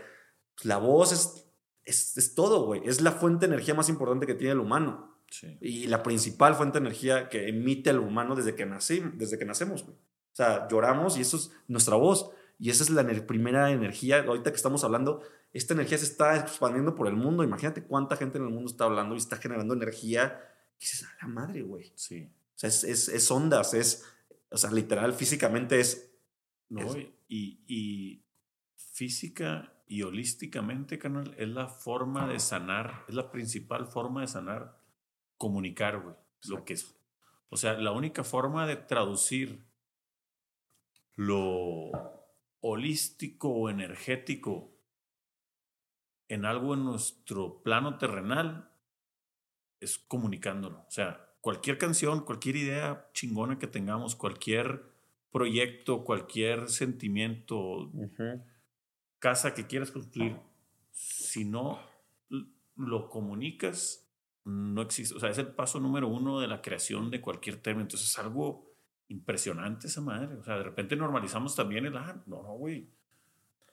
pues 0.55 0.65
la 0.65 0.77
voz 0.77 1.11
es, 1.11 1.47
es, 1.85 2.17
es 2.17 2.33
todo, 2.33 2.65
güey. 2.65 2.81
Es 2.85 3.01
la 3.01 3.11
fuente 3.11 3.45
de 3.47 3.53
energía 3.53 3.75
más 3.75 3.89
importante 3.89 4.25
que 4.25 4.35
tiene 4.35 4.53
el 4.53 4.59
humano. 4.59 5.19
Sí. 5.29 5.57
Y 5.61 5.87
la 5.87 6.03
principal 6.03 6.55
fuente 6.55 6.79
de 6.79 6.85
energía 6.85 7.29
que 7.29 7.47
emite 7.47 7.89
el 7.89 7.99
humano 7.99 8.35
desde 8.35 8.55
que, 8.55 8.65
nací, 8.65 9.03
desde 9.15 9.37
que 9.37 9.45
nacemos, 9.45 9.83
güey. 9.83 9.95
O 9.95 10.35
sea, 10.35 10.67
lloramos 10.67 11.17
y 11.17 11.21
eso 11.21 11.37
es 11.37 11.51
nuestra 11.67 11.95
voz. 11.95 12.31
Y 12.59 12.69
esa 12.69 12.83
es 12.83 12.89
la 12.89 13.03
primera 13.25 13.71
energía, 13.71 14.23
ahorita 14.23 14.51
que 14.51 14.55
estamos 14.55 14.83
hablando, 14.83 15.21
esta 15.51 15.73
energía 15.73 15.97
se 15.97 16.05
está 16.05 16.37
expandiendo 16.37 16.95
por 16.95 17.07
el 17.07 17.15
mundo. 17.15 17.43
Imagínate 17.43 17.83
cuánta 17.83 18.15
gente 18.15 18.37
en 18.37 18.45
el 18.45 18.49
mundo 18.51 18.71
está 18.71 18.85
hablando 18.85 19.15
y 19.15 19.17
está 19.17 19.37
generando 19.37 19.73
energía. 19.73 20.41
Y 20.77 20.81
dices, 20.81 21.03
a 21.03 21.25
la 21.25 21.27
madre, 21.27 21.61
güey. 21.61 21.91
Sí. 21.95 22.29
O 22.55 22.59
sea, 22.59 22.69
es, 22.69 22.83
es, 22.83 23.09
es, 23.09 23.31
ondas, 23.31 23.73
es, 23.73 24.05
o 24.49 24.57
sea, 24.57 24.71
literal, 24.71 25.13
físicamente 25.13 25.79
es... 25.79 26.09
No, 26.69 26.95
y, 27.27 27.59
y 27.67 28.23
física 28.75 29.73
y 29.87 30.01
holísticamente, 30.01 30.97
canal, 30.97 31.35
es 31.37 31.49
la 31.49 31.67
forma 31.67 32.27
de 32.27 32.39
sanar, 32.39 33.05
es 33.07 33.13
la 33.13 33.31
principal 33.31 33.85
forma 33.85 34.21
de 34.21 34.27
sanar, 34.27 34.79
comunicar, 35.37 35.99
güey. 36.01 36.15
Lo 36.45 36.65
que 36.65 36.73
es. 36.73 36.95
O 37.49 37.57
sea, 37.57 37.73
la 37.73 37.91
única 37.91 38.23
forma 38.23 38.65
de 38.65 38.75
traducir 38.75 39.63
lo 41.15 41.91
holístico 42.65 43.49
o 43.49 43.69
energético 43.69 44.71
en 46.29 46.45
algo 46.45 46.73
en 46.73 46.85
nuestro 46.85 47.61
plano 47.61 47.97
terrenal 47.97 48.71
es 49.81 49.97
comunicándolo. 49.99 50.79
O 50.87 50.91
sea, 50.91 51.35
cualquier 51.41 51.77
canción, 51.77 52.23
cualquier 52.23 52.55
idea 52.55 53.09
chingona 53.13 53.59
que 53.59 53.67
tengamos, 53.67 54.15
cualquier 54.15 54.85
proyecto, 55.29 56.05
cualquier 56.05 56.69
sentimiento, 56.69 57.91
casa 59.19 59.53
que 59.53 59.67
quieras 59.67 59.91
construir, 59.91 60.39
si 60.91 61.43
no 61.43 61.81
lo 62.77 63.09
comunicas, 63.09 64.09
no 64.45 64.81
existe. 64.81 65.15
O 65.15 65.19
sea, 65.19 65.29
es 65.29 65.37
el 65.37 65.47
paso 65.47 65.81
número 65.81 66.07
uno 66.07 66.39
de 66.39 66.47
la 66.47 66.61
creación 66.61 67.11
de 67.11 67.19
cualquier 67.19 67.57
término. 67.61 67.83
Entonces 67.83 68.09
es 68.09 68.19
algo 68.19 68.72
impresionante 69.13 69.87
esa 69.87 70.01
madre. 70.01 70.35
O 70.35 70.43
sea, 70.43 70.57
de 70.57 70.63
repente 70.63 70.95
normalizamos 70.95 71.55
también 71.55 71.85
el, 71.85 71.95
ah, 71.95 72.21
no, 72.25 72.41
no, 72.41 72.53
güey. 72.55 72.89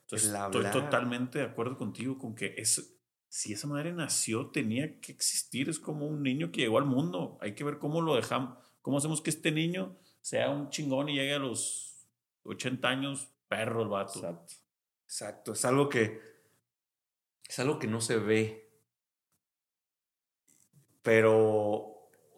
Entonces, 0.01 0.33
estoy 0.33 0.65
totalmente 0.71 1.39
de 1.39 1.45
acuerdo 1.45 1.77
contigo 1.77 2.17
con 2.17 2.35
que 2.35 2.53
es, 2.57 2.97
si 3.27 3.53
esa 3.53 3.67
madre 3.67 3.93
nació, 3.93 4.47
tenía 4.47 4.99
que 4.99 5.11
existir. 5.11 5.69
Es 5.69 5.79
como 5.79 6.05
un 6.05 6.21
niño 6.21 6.51
que 6.51 6.61
llegó 6.61 6.77
al 6.77 6.85
mundo. 6.85 7.37
Hay 7.41 7.55
que 7.55 7.63
ver 7.63 7.79
cómo 7.79 8.01
lo 8.01 8.15
dejamos, 8.15 8.57
cómo 8.81 8.97
hacemos 8.97 9.21
que 9.21 9.29
este 9.29 9.51
niño 9.51 9.97
sea 10.21 10.49
un 10.49 10.69
chingón 10.69 11.09
y 11.09 11.15
llegue 11.15 11.33
a 11.33 11.39
los 11.39 12.05
80 12.43 12.87
años, 12.87 13.29
perro 13.47 13.83
el 13.83 13.89
vato. 13.89 14.19
Exacto. 14.19 14.53
Exacto. 15.05 15.53
Es 15.53 15.65
algo 15.65 15.89
que, 15.89 16.21
es 17.47 17.59
algo 17.59 17.79
que 17.79 17.87
no 17.87 18.01
se 18.01 18.17
ve. 18.17 18.69
Pero 21.01 21.90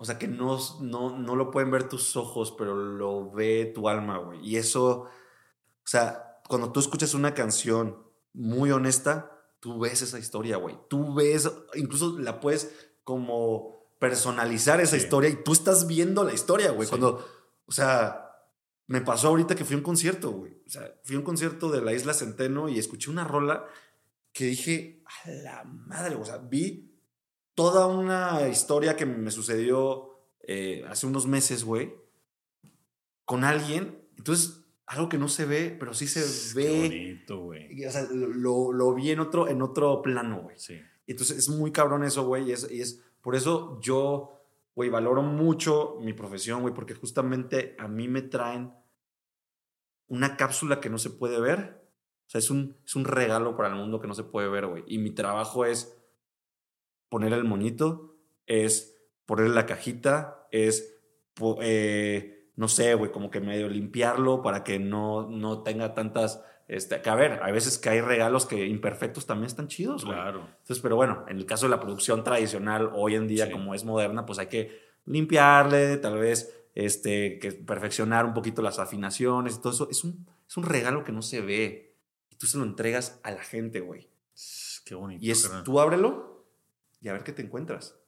o 0.04 0.06
sea, 0.06 0.20
que 0.20 0.28
no, 0.28 0.60
no, 0.82 1.18
no 1.18 1.36
lo 1.38 1.50
pueden 1.50 1.72
ver 1.72 1.88
tus 1.88 2.18
ojos, 2.18 2.54
pero 2.58 2.76
lo 2.76 3.32
ve 3.32 3.72
tu 3.74 3.88
alma, 3.88 4.18
güey. 4.18 4.46
Y 4.46 4.58
eso, 4.58 5.04
o 5.04 5.08
sea, 5.86 6.42
cuando 6.50 6.74
tú 6.74 6.82
escuchas 6.82 7.14
una 7.14 7.34
canción 7.34 8.04
muy 8.34 8.70
honesta, 8.72 9.32
tú 9.62 9.80
ves 9.80 10.02
esa 10.02 10.20
historia, 10.20 10.58
güey. 10.58 10.78
Tú 10.90 11.14
ves, 11.14 11.50
incluso 11.76 12.20
la 12.20 12.42
puedes 12.42 12.76
como 13.06 13.88
personalizar 13.98 14.82
esa 14.82 14.98
historia 14.98 15.30
y 15.30 15.42
tú 15.42 15.54
estás 15.54 15.88
viendo 15.88 16.26
la 16.26 16.34
historia, 16.34 16.72
güey. 16.72 16.90
Cuando, 16.90 17.26
o 17.66 17.72
sea, 17.72 18.30
me 18.88 19.00
pasó 19.00 19.30
ahorita 19.30 19.56
que 19.56 19.64
fui 19.64 19.76
a 19.76 19.78
un 19.78 19.86
concierto, 19.86 20.32
güey. 20.32 20.62
O 20.68 20.70
sea, 20.70 20.94
fui 21.06 21.16
a 21.16 21.20
un 21.20 21.24
concierto 21.24 21.72
de 21.72 21.80
la 21.80 21.94
Isla 21.94 22.14
Centeno 22.14 22.68
y 22.68 22.78
escuché 22.78 23.10
una 23.10 23.24
rola 23.24 23.66
que 24.34 24.48
dije, 24.48 25.02
a 25.24 25.30
la 25.30 25.64
madre, 25.64 26.16
o 26.16 26.26
sea, 26.26 26.40
vi 26.40 26.93
toda 27.56 27.88
una 27.88 28.48
historia 28.48 28.96
que 28.96 29.06
me 29.06 29.32
sucedió 29.32 30.14
eh, 30.42 30.84
hace 30.88 31.08
unos 31.08 31.28
meses, 31.28 31.64
güey, 31.64 31.94
con 33.26 33.44
alguien. 33.44 34.08
Entonces, 34.18 34.66
algo 34.86 35.10
que 35.10 35.18
no 35.18 35.28
se 35.28 35.46
ve, 35.46 35.76
pero 35.80 35.94
sí 35.94 36.08
se 36.08 36.56
ve. 36.56 36.66
Qué 36.66 36.80
bonito, 36.82 37.40
güey. 37.42 37.86
O 37.86 37.92
sea, 37.92 38.08
lo, 38.12 38.72
lo, 38.72 38.94
vi 38.94 39.12
en 39.12 39.20
otro, 39.20 39.48
en 39.48 39.62
otro 39.62 40.02
plano, 40.02 40.42
güey. 40.42 40.60
Sí. 40.60 40.80
Entonces, 41.08 41.38
es 41.38 41.50
muy 41.50 41.72
cabrón 41.72 42.04
eso, 42.04 42.26
güey. 42.26 42.50
Y 42.50 42.52
es, 42.52 42.70
y 42.70 42.82
es 42.82 43.02
por 43.22 43.36
eso 43.36 43.80
yo, 43.82 44.42
güey, 44.76 44.90
valoro 44.90 45.22
mucho 45.22 45.98
mi 46.02 46.14
profesión, 46.14 46.62
güey, 46.62 46.74
porque 46.74 46.94
justamente 46.94 47.76
a 47.80 47.88
mí 47.88 48.08
me 48.08 48.22
traen 48.22 48.74
una 50.08 50.36
cápsula 50.36 50.80
que 50.82 50.90
no 50.90 50.98
se 50.98 51.10
puede 51.10 51.40
ver. 51.40 51.82
O 52.28 52.30
sea, 52.30 52.40
es 52.40 52.50
un, 52.50 52.78
es 52.86 52.96
un 52.96 53.06
regalo 53.06 53.56
para 53.56 53.70
el 53.70 53.76
mundo 53.76 54.00
que 54.02 54.08
no 54.08 54.14
se 54.14 54.24
puede 54.24 54.50
ver, 54.50 54.68
güey. 54.68 54.84
Y 54.88 54.98
mi 54.98 55.12
trabajo 55.12 55.66
es 55.66 55.98
poner 57.14 57.32
el 57.34 57.44
moñito, 57.44 58.16
es 58.48 58.98
ponerle 59.28 59.54
la 59.54 59.68
cajita, 59.68 60.48
es, 60.50 60.96
eh, 61.62 62.50
no 62.56 62.68
sé, 62.68 62.96
güey, 62.96 63.12
como 63.12 63.30
que 63.30 63.40
medio 63.40 63.70
limpiarlo 63.70 64.42
para 64.42 64.64
que 64.64 64.80
no, 64.80 65.30
no 65.30 65.62
tenga 65.62 65.94
tantas... 65.94 66.44
Este, 66.68 67.00
que 67.04 67.10
a 67.12 67.14
ver, 67.14 67.40
hay 67.44 67.54
veces 67.54 67.78
que 67.78 67.90
hay 67.90 68.02
regalos 68.02 68.48
que 68.48 68.66
imperfectos 68.66 69.28
también 69.28 69.46
están 69.46 69.68
chidos, 69.68 70.06
güey. 70.06 70.18
Claro. 70.18 70.50
Entonces, 70.62 70.80
pero 70.80 70.96
bueno, 70.96 71.24
en 71.28 71.38
el 71.38 71.46
caso 71.46 71.68
de 71.68 71.70
la 71.70 71.80
producción 71.80 72.24
tradicional, 72.24 72.90
hoy 72.96 73.14
en 73.14 73.28
día, 73.28 73.52
como 73.52 73.76
es 73.76 73.86
moderna, 73.86 74.26
pues 74.26 74.40
hay 74.40 74.48
que 74.48 74.82
limpiarle, 75.06 75.98
tal 75.98 76.18
vez 76.18 76.66
este, 76.74 77.38
que 77.38 77.52
perfeccionar 77.52 78.26
un 78.26 78.34
poquito 78.34 78.64
las 78.64 78.80
afinaciones 78.80 79.58
y 79.58 79.62
todo 79.62 79.72
eso. 79.72 79.88
Es 79.92 80.04
un, 80.04 80.26
es 80.50 80.58
un 80.58 80.64
regalo 80.64 81.04
que 81.04 81.12
no 81.12 81.22
se 81.22 81.42
ve. 81.42 81.96
Y 82.32 82.38
tú 82.38 82.48
se 82.48 82.58
lo 82.58 82.64
entregas 82.64 83.20
a 83.22 83.30
la 83.30 83.44
gente, 83.44 83.82
güey. 83.82 84.10
Qué 84.84 84.96
bonito. 84.96 85.24
Y 85.24 85.30
es, 85.30 85.48
tú 85.64 85.80
ábrelo 85.80 86.33
y 87.04 87.10
a 87.10 87.14
ver 87.14 87.24
qué 87.24 87.34
te 87.34 87.42
encuentras. 87.42 88.00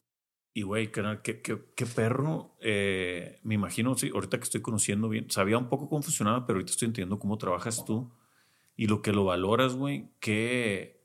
Y 0.54 0.62
güey, 0.62 0.90
qué, 0.90 1.42
qué, 1.42 1.42
qué, 1.76 1.86
perro. 1.86 2.56
Eh, 2.62 3.40
me 3.44 3.56
imagino, 3.56 3.96
sí, 3.96 4.10
ahorita 4.14 4.38
que 4.38 4.46
estoy 4.46 4.62
conociendo 4.62 5.10
bien, 5.10 5.30
sabía 5.30 5.58
un 5.58 5.68
poco 5.68 5.90
cómo 5.90 6.02
funcionaba, 6.02 6.48
pero 6.48 6.58
ahorita 6.58 6.72
estoy 6.72 6.86
entendiendo 6.86 7.20
cómo 7.20 7.38
trabajas 7.38 7.84
tú 7.84 8.14
y 8.78 8.88
lo 8.88 9.02
que 9.02 9.12
lo 9.12 9.26
valoras, 9.26 9.76
güey. 9.76 10.12
Qué, 10.22 11.04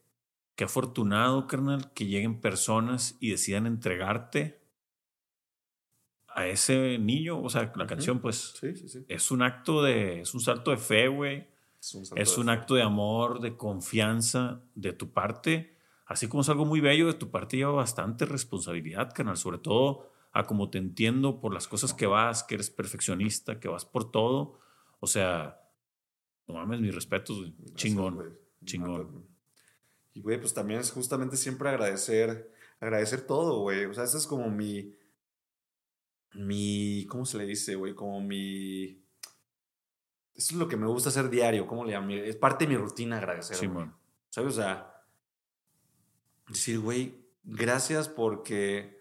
qué 0.55 0.65
afortunado, 0.65 1.49
carnal, 1.49 1.93
que 1.93 2.07
lleguen 2.07 2.41
personas 2.41 3.17
y 3.19 3.31
decidan 3.33 3.67
entregarte 3.67 4.61
a 6.29 6.47
ese 6.47 6.99
niño. 6.99 7.43
O 7.43 7.51
sea, 7.51 7.73
la 7.75 7.89
canción, 7.89 8.21
pues, 8.21 8.55
sí, 8.61 8.77
sí, 8.77 8.89
sí. 8.89 9.05
es 9.09 9.33
un 9.33 9.43
acto 9.43 9.83
de, 9.83 10.21
es 10.21 10.33
un 10.33 10.41
salto 10.41 10.71
de 10.71 10.77
fe, 10.77 11.09
güey. 11.09 11.49
Es 11.81 11.95
un, 11.95 12.05
es 12.15 12.39
un 12.39 12.51
acto 12.51 12.77
de 12.77 12.83
amor, 12.83 13.41
de 13.41 13.57
confianza 13.57 14.63
de 14.77 14.93
tu 14.93 15.13
parte 15.13 15.80
así 16.11 16.27
como 16.27 16.41
es 16.41 16.49
algo 16.49 16.65
muy 16.65 16.81
bello, 16.81 17.07
de 17.07 17.15
tu 17.15 17.31
parte 17.31 17.57
lleva 17.57 17.71
bastante 17.71 18.25
responsabilidad, 18.25 19.15
canal, 19.15 19.37
sobre 19.37 19.59
todo 19.59 20.11
a 20.33 20.45
como 20.45 20.69
te 20.69 20.79
entiendo 20.79 21.41
por 21.41 21.55
las 21.55 21.69
cosas 21.69 21.95
que 21.95 22.07
vas, 22.07 22.43
que 22.43 22.57
eres 22.57 22.69
perfeccionista, 22.69 23.61
que 23.61 23.69
vas 23.69 23.85
por 23.85 24.11
todo. 24.11 24.59
O 24.99 25.07
sea, 25.07 25.61
no 26.49 26.55
mames, 26.55 26.81
mis 26.81 26.93
respetos, 26.93 27.53
Chingón. 27.75 28.37
chingón. 28.65 29.25
Y, 30.13 30.21
güey, 30.21 30.41
pues 30.41 30.53
también 30.53 30.81
es 30.81 30.91
justamente 30.91 31.37
siempre 31.37 31.69
agradecer, 31.69 32.53
agradecer 32.81 33.21
todo, 33.21 33.61
güey. 33.61 33.85
O 33.85 33.95
sea, 33.95 34.03
eso 34.03 34.19
es 34.19 34.27
como 34.27 34.51
mi, 34.51 34.93
mi, 36.35 37.07
¿cómo 37.09 37.25
se 37.25 37.39
le 37.39 37.47
dice, 37.47 37.77
güey? 37.77 37.95
Como 37.95 38.21
mi... 38.21 39.01
Eso 40.35 40.55
es 40.55 40.59
lo 40.59 40.67
que 40.67 40.77
me 40.77 40.89
gusta 40.89 41.11
hacer 41.11 41.31
diario, 41.31 41.69
¿cómo 41.69 41.85
le 41.85 41.93
llamo? 41.93 42.11
Es 42.11 42.35
parte 42.35 42.67
de 42.67 42.71
mi 42.71 42.77
rutina 42.77 43.19
agradecer. 43.19 43.57
Sí, 43.57 43.69
¿Sabes? 44.31 44.59
O 44.59 44.61
sea, 44.61 45.00
decir, 46.51 46.81
güey, 46.81 47.27
gracias 47.45 48.09
porque 48.09 48.99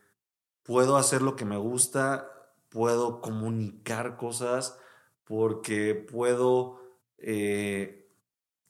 puedo 0.63 0.97
hacer 0.97 1.21
lo 1.21 1.35
que 1.35 1.45
me 1.45 1.57
gusta, 1.57 2.31
puedo 2.69 3.21
comunicar 3.21 4.17
cosas, 4.17 4.77
porque 5.23 5.95
puedo 5.95 6.79
eh, 7.17 8.11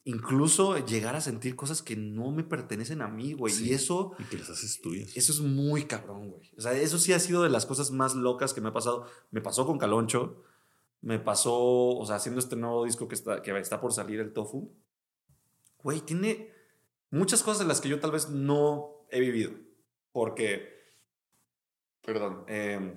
incluso 0.03 0.77
llegar 0.86 1.15
a 1.15 1.21
sentir 1.21 1.55
cosas 1.55 1.82
que 1.82 1.95
no 1.95 2.32
me 2.32 2.43
pertenecen 2.43 3.01
a 3.01 3.07
mí, 3.07 3.34
güey. 3.34 3.53
y 3.63 3.73
eso... 3.73 4.13
Y 4.17 4.23
que 4.23 4.38
las 4.38 4.49
haces 4.49 4.82
tuyas. 4.82 5.15
Eso 5.15 5.32
es 5.32 5.41
muy 5.41 5.86
cabrón, 5.86 6.32
güey. 6.32 6.51
O 6.57 6.61
sea, 6.61 6.73
eso 6.73 6.97
sí 6.97 7.13
ha 7.13 7.19
sido 7.19 7.43
de 7.43 7.49
las 7.49 7.65
cosas 7.65 7.91
más 7.91 8.15
locas 8.15 8.53
que 8.53 8.61
me 8.61 8.69
ha 8.69 8.73
pasado. 8.73 9.05
Me 9.32 9.41
pasó 9.41 9.65
con 9.65 9.77
Caloncho, 9.77 10.43
me 11.01 11.19
pasó, 11.19 11.55
o 11.55 12.05
sea, 12.05 12.15
haciendo 12.15 12.39
este 12.39 12.55
nuevo 12.55 12.86
disco 12.86 13.07
que 13.07 13.15
está, 13.15 13.41
que 13.41 13.57
está 13.57 13.80
por 13.80 13.93
salir, 13.93 14.19
el 14.19 14.34
Tofu. 14.34 14.73
Güey, 15.84 16.01
tiene 16.01 16.51
muchas 17.12 17.43
cosas 17.43 17.60
de 17.60 17.66
las 17.66 17.82
que 17.82 17.89
yo 17.89 17.99
tal 17.99 18.12
vez 18.12 18.30
no 18.30 19.05
he 19.12 19.20
vivido. 19.20 19.51
Porque 20.12 20.80
perdón, 22.14 22.43
eh, 22.47 22.95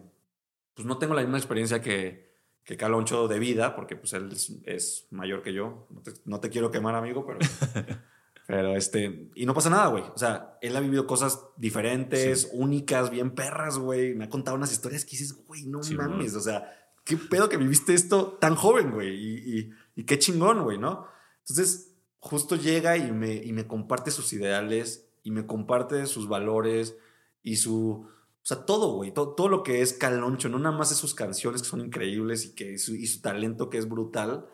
pues 0.75 0.87
no 0.87 0.99
tengo 0.99 1.15
la 1.15 1.23
misma 1.23 1.39
experiencia 1.39 1.83
que, 1.83 2.39
que 2.65 2.77
Caloncho 2.77 3.29
de 3.29 3.39
vida, 3.39 3.77
porque 3.77 3.97
pues 3.97 4.13
él 4.15 4.31
es, 4.33 4.53
es 4.65 5.07
mayor 5.11 5.43
que 5.43 5.53
yo. 5.53 5.87
No 5.91 6.03
te, 6.03 6.13
no 6.25 6.41
te, 6.41 6.51
quiero 6.51 6.71
quemar, 6.71 6.95
amigo, 6.95 7.27
pero... 7.27 7.39
pero 8.47 8.77
este... 8.77 9.31
Y 9.35 9.47
no 9.47 9.55
pasa 9.55 9.71
nada, 9.71 9.89
güey. 9.89 10.05
O 10.15 10.19
sea, 10.19 10.59
él 10.63 10.77
ha 10.77 10.81
vivido 10.81 11.07
cosas 11.07 11.47
diferentes, 11.57 12.43
sí. 12.43 12.49
únicas, 12.53 13.11
bien 13.11 13.35
perras, 13.35 13.79
güey. 13.79 14.15
Me 14.15 14.25
ha 14.25 14.31
contado 14.31 14.57
unas 14.57 14.73
historias 14.73 15.05
que 15.05 15.13
dices, 15.13 15.45
güey, 15.47 15.67
no 15.67 15.83
sí, 15.83 15.95
mames. 15.95 16.33
Güey. 16.33 16.37
O 16.37 16.41
sea, 16.41 16.75
qué 17.05 17.17
pedo 17.17 17.49
que 17.49 17.57
viviste 17.57 17.95
esto 17.95 18.39
tan 18.41 18.55
joven, 18.55 18.93
güey. 18.93 19.15
Y, 19.15 19.59
y, 19.59 19.71
y, 19.95 20.05
qué 20.05 20.19
chingón, 20.19 20.63
güey, 20.63 20.79
¿no? 20.79 21.07
Entonces, 21.41 21.91
justo 22.23 22.55
llega 22.55 22.97
y 22.97 23.11
me, 23.11 23.35
y 23.35 23.53
me 23.53 23.66
comparte 23.66 24.12
sus 24.12 24.33
ideales 24.33 25.09
y 25.25 25.33
me 25.33 25.45
comparte 25.45 26.07
sus 26.07 26.29
valores 26.29 26.97
y 27.43 27.57
su 27.57 28.07
o 28.43 28.45
sea, 28.45 28.64
todo, 28.64 28.95
güey, 28.95 29.12
todo, 29.12 29.35
todo, 29.35 29.49
lo 29.49 29.62
que 29.62 29.83
es 29.83 29.93
Caloncho, 29.93 30.49
no 30.49 30.59
nada 30.59 30.77
más 30.77 30.91
de 30.91 30.97
sus 30.97 31.14
canciones 31.14 31.62
que 31.62 31.68
son 31.68 31.81
increíbles 31.81 32.45
y, 32.45 32.55
que 32.55 32.77
su, 32.79 32.95
y 32.97 33.07
su 33.07 33.20
talento 33.20 33.70
que 33.70 33.79
es 33.79 33.89
brutal, 33.89 34.47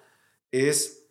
es 0.50 1.06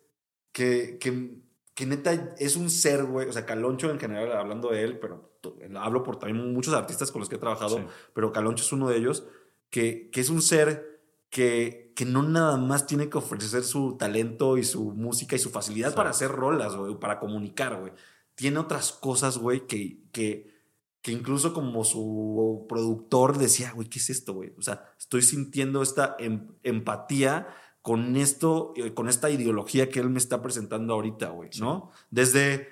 que, 0.52 0.96
que, 1.00 1.40
que, 1.74 1.86
neta 1.86 2.36
es 2.38 2.54
un 2.54 2.70
ser, 2.70 3.04
güey, 3.04 3.28
o 3.28 3.32
sea, 3.32 3.46
Caloncho 3.46 3.90
en 3.90 3.98
general, 3.98 4.30
hablando 4.30 4.70
de 4.70 4.84
él, 4.84 4.98
pero 5.00 5.32
hablo 5.76 6.04
por 6.04 6.20
también 6.20 6.52
muchos 6.52 6.72
artistas 6.72 7.10
con 7.10 7.18
los 7.18 7.28
que 7.28 7.34
he 7.34 7.40
trabajado, 7.40 7.78
sí. 7.78 7.84
pero 8.14 8.32
Caloncho 8.32 8.62
es 8.62 8.72
uno 8.72 8.88
de 8.88 8.96
ellos, 8.96 9.26
que, 9.70 10.08
que 10.10 10.20
es 10.20 10.30
un 10.30 10.42
ser 10.42 10.97
que, 11.30 11.92
que 11.94 12.04
no 12.04 12.22
nada 12.22 12.56
más 12.56 12.86
tiene 12.86 13.08
que 13.08 13.18
ofrecer 13.18 13.64
su 13.64 13.96
talento 13.96 14.56
y 14.58 14.64
su 14.64 14.92
música 14.92 15.36
y 15.36 15.38
su 15.38 15.50
facilidad 15.50 15.90
sí. 15.90 15.96
para 15.96 16.10
hacer 16.10 16.30
rolas, 16.30 16.76
güey, 16.76 16.98
para 16.98 17.18
comunicar, 17.18 17.80
güey. 17.80 17.92
Tiene 18.34 18.58
otras 18.58 18.92
cosas, 18.92 19.38
güey, 19.38 19.66
que... 19.66 20.02
que 20.12 20.58
que 21.00 21.12
incluso 21.12 21.54
como 21.54 21.84
su 21.84 22.66
productor 22.68 23.38
decía, 23.38 23.72
güey, 23.72 23.88
¿qué 23.88 23.98
es 23.98 24.10
esto, 24.10 24.34
güey? 24.34 24.52
O 24.58 24.62
sea, 24.62 24.84
estoy 24.98 25.22
sintiendo 25.22 25.80
esta 25.80 26.16
em 26.18 26.48
empatía 26.64 27.46
con 27.82 28.16
esto, 28.16 28.74
eh, 28.76 28.92
con 28.92 29.08
esta 29.08 29.30
ideología 29.30 29.88
que 29.88 30.00
él 30.00 30.10
me 30.10 30.18
está 30.18 30.42
presentando 30.42 30.92
ahorita, 30.94 31.30
güey, 31.30 31.50
sí. 31.52 31.60
¿no? 31.60 31.90
Desde 32.10 32.68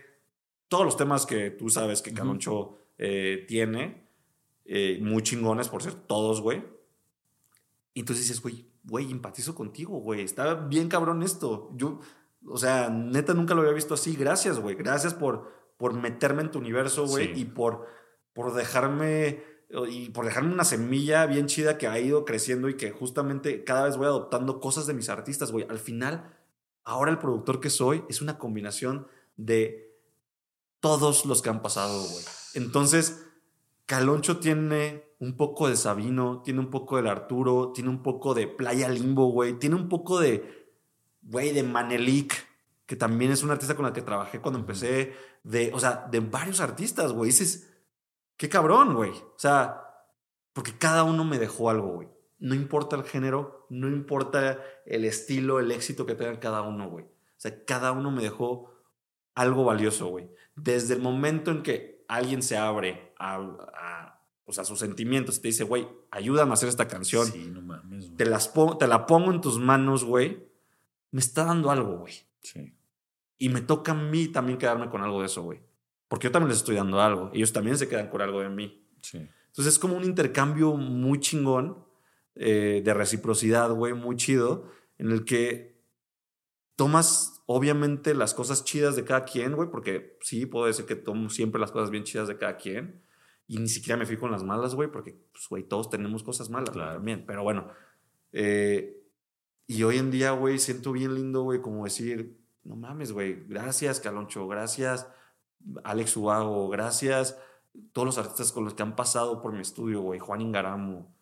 todos 0.68 0.84
los 0.84 0.96
temas 0.96 1.24
que 1.24 1.50
tú 1.50 1.70
sabes 1.70 2.02
que 2.02 2.12
Caloncho 2.12 2.58
uh 2.58 2.64
-huh. 2.64 2.76
eh, 2.98 3.44
tiene, 3.48 4.08
eh, 4.64 4.98
muy 5.00 5.22
chingones, 5.22 5.68
por 5.68 5.82
ser 5.82 5.94
todos, 5.94 6.40
güey. 6.40 6.62
Y 7.96 8.00
entonces 8.00 8.28
dices, 8.28 8.42
güey, 8.42 8.66
güey, 8.84 9.10
empatizo 9.10 9.54
contigo, 9.54 9.98
güey, 10.00 10.20
está 10.20 10.52
bien 10.52 10.88
cabrón 10.88 11.22
esto. 11.22 11.70
Yo, 11.76 12.00
o 12.46 12.58
sea, 12.58 12.90
neta 12.90 13.32
nunca 13.32 13.54
lo 13.54 13.62
había 13.62 13.72
visto 13.72 13.94
así. 13.94 14.14
Gracias, 14.14 14.60
güey, 14.60 14.76
gracias 14.76 15.14
por, 15.14 15.50
por 15.78 15.94
meterme 15.94 16.42
en 16.42 16.50
tu 16.50 16.58
universo, 16.58 17.06
güey, 17.06 17.34
sí. 17.34 17.40
y 17.40 17.44
por 17.46 17.86
por 18.34 18.52
dejarme 18.52 19.42
y 19.88 20.10
por 20.10 20.26
dejarme 20.26 20.52
una 20.52 20.66
semilla 20.66 21.24
bien 21.24 21.46
chida 21.46 21.78
que 21.78 21.88
ha 21.88 21.98
ido 21.98 22.26
creciendo 22.26 22.68
y 22.68 22.76
que 22.76 22.90
justamente 22.90 23.64
cada 23.64 23.86
vez 23.86 23.96
voy 23.96 24.04
adoptando 24.04 24.60
cosas 24.60 24.86
de 24.86 24.92
mis 24.92 25.08
artistas, 25.08 25.50
güey. 25.50 25.66
Al 25.70 25.78
final, 25.78 26.36
ahora 26.84 27.10
el 27.10 27.18
productor 27.18 27.60
que 27.60 27.70
soy 27.70 28.04
es 28.10 28.20
una 28.20 28.36
combinación 28.36 29.06
de 29.38 29.90
todos 30.80 31.24
los 31.24 31.40
que 31.40 31.48
han 31.48 31.62
pasado, 31.62 31.98
güey. 31.98 32.24
Entonces, 32.52 33.25
Caloncho 33.86 34.38
tiene 34.38 35.14
un 35.18 35.36
poco 35.36 35.68
de 35.68 35.76
Sabino, 35.76 36.42
tiene 36.42 36.60
un 36.60 36.70
poco 36.70 36.96
del 36.96 37.06
Arturo, 37.06 37.72
tiene 37.72 37.90
un 37.90 38.02
poco 38.02 38.34
de 38.34 38.46
Playa 38.46 38.88
Limbo, 38.88 39.30
güey. 39.30 39.58
Tiene 39.58 39.76
un 39.76 39.88
poco 39.88 40.20
de, 40.20 40.70
güey, 41.22 41.52
de 41.52 41.62
Manelik, 41.62 42.34
que 42.84 42.96
también 42.96 43.32
es 43.32 43.42
un 43.42 43.50
artista 43.50 43.74
con 43.74 43.84
la 43.84 43.92
que 43.92 44.02
trabajé 44.02 44.40
cuando 44.40 44.58
empecé. 44.58 45.14
De, 45.42 45.72
o 45.72 45.80
sea, 45.80 46.06
de 46.10 46.20
varios 46.20 46.60
artistas, 46.60 47.12
güey. 47.12 47.30
Dices, 47.30 47.70
Qué 48.36 48.48
cabrón, 48.48 48.94
güey. 48.94 49.10
O 49.10 49.38
sea, 49.38 49.82
porque 50.52 50.76
cada 50.76 51.04
uno 51.04 51.24
me 51.24 51.38
dejó 51.38 51.70
algo, 51.70 51.94
güey. 51.94 52.08
No 52.38 52.54
importa 52.54 52.96
el 52.96 53.04
género, 53.04 53.66
no 53.70 53.88
importa 53.88 54.62
el 54.84 55.06
estilo, 55.06 55.58
el 55.58 55.72
éxito 55.72 56.04
que 56.04 56.14
tenga 56.14 56.38
cada 56.38 56.62
uno, 56.62 56.90
güey. 56.90 57.06
O 57.06 57.38
sea, 57.38 57.64
cada 57.64 57.92
uno 57.92 58.10
me 58.10 58.22
dejó 58.22 58.74
algo 59.34 59.64
valioso, 59.64 60.08
güey. 60.08 60.30
Desde 60.54 60.94
el 60.94 61.00
momento 61.00 61.50
en 61.50 61.62
que 61.62 61.95
alguien 62.08 62.42
se 62.42 62.56
abre 62.56 63.12
a, 63.18 63.36
a, 63.36 64.22
pues 64.44 64.58
a 64.58 64.64
sus 64.64 64.78
sentimientos 64.78 65.38
y 65.38 65.42
te 65.42 65.48
dice, 65.48 65.64
güey, 65.64 65.86
ayúdame 66.10 66.52
a 66.52 66.54
hacer 66.54 66.68
esta 66.68 66.88
canción. 66.88 67.26
Sí, 67.26 67.50
no 67.52 67.62
mames, 67.62 68.14
te, 68.16 68.26
las 68.26 68.52
te 68.78 68.86
la 68.86 69.06
pongo 69.06 69.32
en 69.32 69.40
tus 69.40 69.58
manos, 69.58 70.04
güey. 70.04 70.46
Me 71.10 71.20
está 71.20 71.44
dando 71.44 71.70
algo, 71.70 71.98
güey. 71.98 72.14
Sí. 72.42 72.74
Y 73.38 73.48
me 73.48 73.60
toca 73.60 73.92
a 73.92 73.94
mí 73.94 74.28
también 74.28 74.58
quedarme 74.58 74.88
con 74.88 75.02
algo 75.02 75.20
de 75.20 75.26
eso, 75.26 75.42
güey 75.42 75.60
porque 76.08 76.28
yo 76.28 76.32
también 76.32 76.50
les 76.50 76.58
estoy 76.58 76.76
dando 76.76 77.00
algo. 77.00 77.30
Ellos 77.32 77.52
también 77.52 77.76
se 77.78 77.88
quedan 77.88 78.08
con 78.08 78.22
algo 78.22 78.40
de 78.40 78.48
mí. 78.48 78.86
Sí. 79.00 79.18
Entonces 79.18 79.74
es 79.74 79.78
como 79.78 79.96
un 79.96 80.04
intercambio 80.04 80.74
muy 80.74 81.20
chingón 81.20 81.84
eh, 82.34 82.82
de 82.84 82.94
reciprocidad, 82.94 83.70
güey, 83.70 83.94
muy 83.94 84.16
chido, 84.16 84.70
en 84.98 85.10
el 85.10 85.24
que 85.24 85.82
tomas 86.76 87.35
obviamente 87.46 88.14
las 88.14 88.34
cosas 88.34 88.64
chidas 88.64 88.96
de 88.96 89.04
cada 89.04 89.24
quien, 89.24 89.54
güey, 89.54 89.70
porque 89.70 90.18
sí, 90.20 90.46
puedo 90.46 90.66
decir 90.66 90.84
que 90.84 90.96
tomo 90.96 91.30
siempre 91.30 91.60
las 91.60 91.72
cosas 91.72 91.90
bien 91.90 92.04
chidas 92.04 92.28
de 92.28 92.36
cada 92.36 92.56
quien. 92.56 93.02
Y 93.48 93.58
ni 93.58 93.68
siquiera 93.68 93.96
me 93.96 94.06
fijo 94.06 94.26
en 94.26 94.32
las 94.32 94.42
malas, 94.42 94.74
güey, 94.74 94.90
porque, 94.90 95.16
pues, 95.32 95.48
güey, 95.48 95.62
todos 95.62 95.88
tenemos 95.88 96.22
cosas 96.24 96.50
malas 96.50 96.70
claro. 96.70 96.94
también. 96.94 97.24
Pero 97.26 97.44
bueno, 97.44 97.68
eh, 98.32 99.00
y 99.66 99.82
hoy 99.84 99.98
en 99.98 100.10
día, 100.10 100.32
güey, 100.32 100.58
siento 100.58 100.92
bien 100.92 101.14
lindo, 101.14 101.42
güey, 101.42 101.62
como 101.62 101.84
decir, 101.84 102.40
no 102.64 102.74
mames, 102.74 103.12
güey, 103.12 103.44
gracias, 103.46 104.00
Caloncho, 104.00 104.48
gracias 104.48 105.06
Alex 105.84 106.16
Ubago, 106.16 106.68
gracias. 106.68 107.38
Todos 107.92 108.06
los 108.06 108.18
artistas 108.18 108.52
con 108.52 108.64
los 108.64 108.74
que 108.74 108.82
han 108.82 108.96
pasado 108.96 109.42
por 109.42 109.52
mi 109.52 109.60
estudio, 109.60 110.00
güey. 110.00 110.18
Juan 110.18 110.40
Ingaramo. 110.40 111.14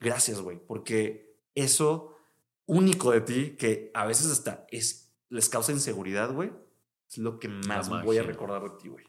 Gracias, 0.00 0.40
güey. 0.40 0.58
Porque 0.58 1.38
eso 1.54 2.16
único 2.66 3.12
de 3.12 3.20
ti, 3.20 3.56
que 3.56 3.90
a 3.94 4.06
veces 4.06 4.30
hasta 4.30 4.66
es, 4.70 5.03
les 5.28 5.48
causa 5.48 5.72
inseguridad, 5.72 6.32
güey, 6.32 6.52
es 7.08 7.18
lo 7.18 7.38
que 7.38 7.48
más 7.48 7.88
voy 7.88 8.18
a 8.18 8.22
recordar 8.22 8.62
de 8.62 8.70
ti, 8.78 8.88
güey. 8.88 9.04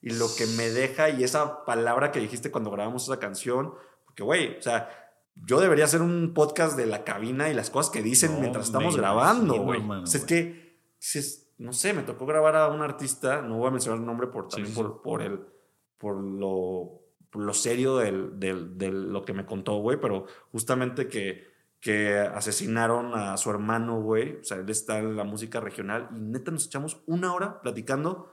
Y 0.00 0.10
lo 0.10 0.26
que 0.36 0.46
me 0.46 0.68
deja, 0.68 1.08
y 1.08 1.24
esa 1.24 1.64
palabra 1.64 2.12
que 2.12 2.20
dijiste 2.20 2.50
cuando 2.50 2.70
grabamos 2.70 3.04
esa 3.04 3.18
canción, 3.18 3.74
porque, 4.04 4.22
güey, 4.22 4.58
o 4.58 4.62
sea, 4.62 4.90
yo 5.34 5.60
debería 5.60 5.86
hacer 5.86 6.02
un 6.02 6.34
podcast 6.34 6.76
de 6.76 6.86
la 6.86 7.04
cabina 7.04 7.48
y 7.48 7.54
las 7.54 7.70
cosas 7.70 7.90
que 7.90 8.02
dicen 8.02 8.34
no, 8.34 8.40
mientras 8.40 8.66
estamos 8.66 8.96
grabando, 8.96 9.62
güey. 9.62 9.80
o 9.80 10.06
sea, 10.06 10.20
es 10.20 10.26
que, 10.26 10.78
es, 11.00 11.50
no 11.58 11.72
sé, 11.72 11.94
me 11.94 12.02
tocó 12.02 12.26
grabar 12.26 12.54
a 12.56 12.68
un 12.68 12.82
artista, 12.82 13.42
no 13.42 13.56
voy 13.56 13.68
a 13.68 13.70
mencionar 13.70 13.98
el 13.98 14.06
nombre 14.06 14.26
por, 14.26 14.48
también 14.48 14.68
sí, 14.68 14.74
sí. 14.74 14.82
Por, 14.82 15.02
por, 15.02 15.22
el, 15.22 15.40
por, 15.96 16.22
lo, 16.22 17.00
por 17.30 17.42
lo 17.42 17.54
serio 17.54 17.96
del, 17.96 18.38
del, 18.38 18.76
de 18.76 18.92
lo 18.92 19.24
que 19.24 19.32
me 19.32 19.46
contó, 19.46 19.76
güey, 19.78 19.98
pero 19.98 20.26
justamente 20.52 21.08
que, 21.08 21.53
que 21.84 22.16
asesinaron 22.16 23.12
a 23.12 23.36
su 23.36 23.50
hermano, 23.50 24.00
güey, 24.00 24.36
o 24.36 24.44
sea, 24.44 24.56
él 24.56 24.70
está 24.70 25.00
en 25.00 25.16
la 25.16 25.24
música 25.24 25.60
regional 25.60 26.08
y 26.16 26.18
neta 26.18 26.50
nos 26.50 26.64
echamos 26.64 27.02
una 27.04 27.34
hora 27.34 27.60
platicando 27.60 28.32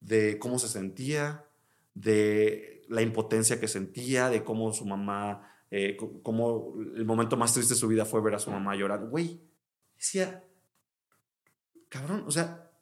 de 0.00 0.38
cómo 0.38 0.58
se 0.58 0.68
sentía, 0.68 1.46
de 1.94 2.84
la 2.90 3.00
impotencia 3.00 3.58
que 3.58 3.66
sentía, 3.66 4.28
de 4.28 4.44
cómo 4.44 4.74
su 4.74 4.84
mamá, 4.84 5.56
eh, 5.70 5.96
cómo 6.22 6.74
el 6.94 7.06
momento 7.06 7.38
más 7.38 7.54
triste 7.54 7.72
de 7.72 7.80
su 7.80 7.88
vida 7.88 8.04
fue 8.04 8.20
ver 8.20 8.34
a 8.34 8.38
su 8.38 8.50
mamá 8.50 8.76
llorar. 8.76 9.08
Güey, 9.08 9.40
decía, 9.96 10.44
cabrón, 11.88 12.24
o 12.26 12.30
sea, 12.30 12.72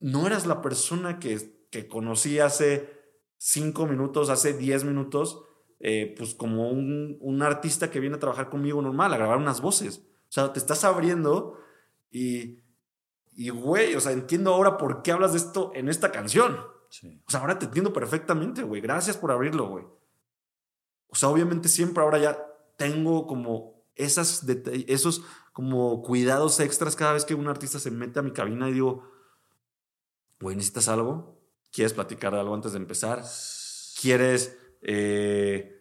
no 0.00 0.26
eras 0.26 0.46
la 0.46 0.62
persona 0.62 1.18
que, 1.18 1.66
que 1.68 1.86
conocí 1.86 2.38
hace 2.38 2.88
cinco 3.36 3.86
minutos, 3.86 4.30
hace 4.30 4.54
diez 4.54 4.82
minutos, 4.82 5.42
eh, 5.80 6.14
pues 6.16 6.34
como 6.34 6.70
un, 6.70 7.18
un, 7.20 7.42
artista 7.42 7.90
que 7.90 8.00
viene 8.00 8.16
a 8.16 8.20
trabajar 8.20 8.48
conmigo 8.48 8.80
normal, 8.80 9.12
a 9.12 9.18
grabar 9.18 9.38
unas 9.38 9.60
voces. 9.60 10.02
O 10.28 10.32
sea, 10.32 10.52
te 10.52 10.58
estás 10.58 10.84
abriendo 10.84 11.58
y, 12.10 12.58
y 13.32 13.50
güey, 13.50 13.94
o 13.94 14.00
sea, 14.00 14.12
entiendo 14.12 14.54
ahora 14.54 14.78
por 14.78 15.02
qué 15.02 15.12
hablas 15.12 15.32
de 15.32 15.38
esto 15.38 15.72
en 15.74 15.88
esta 15.88 16.10
canción. 16.12 16.58
Sí. 16.88 17.22
O 17.26 17.30
sea, 17.30 17.40
ahora 17.40 17.58
te 17.58 17.66
entiendo 17.66 17.92
perfectamente, 17.92 18.62
güey. 18.62 18.80
Gracias 18.80 19.16
por 19.16 19.30
abrirlo, 19.30 19.68
güey. 19.68 19.84
O 21.08 21.14
sea, 21.14 21.28
obviamente 21.28 21.68
siempre 21.68 22.02
ahora 22.02 22.18
ya 22.18 22.38
tengo 22.76 23.26
como 23.26 23.84
esas 23.94 24.44
esos 24.86 25.22
como 25.52 26.02
cuidados 26.02 26.60
extras 26.60 26.96
cada 26.96 27.14
vez 27.14 27.24
que 27.24 27.34
un 27.34 27.48
artista 27.48 27.78
se 27.78 27.90
mete 27.90 28.18
a 28.18 28.22
mi 28.22 28.32
cabina 28.32 28.68
y 28.68 28.74
digo, 28.74 29.10
güey, 30.40 30.56
¿necesitas 30.56 30.88
algo? 30.88 31.40
¿Quieres 31.72 31.94
platicar 31.94 32.32
de 32.34 32.40
algo 32.40 32.54
antes 32.54 32.72
de 32.72 32.78
empezar? 32.78 33.22
¿Quieres, 34.00 34.58
eh, 34.82 35.80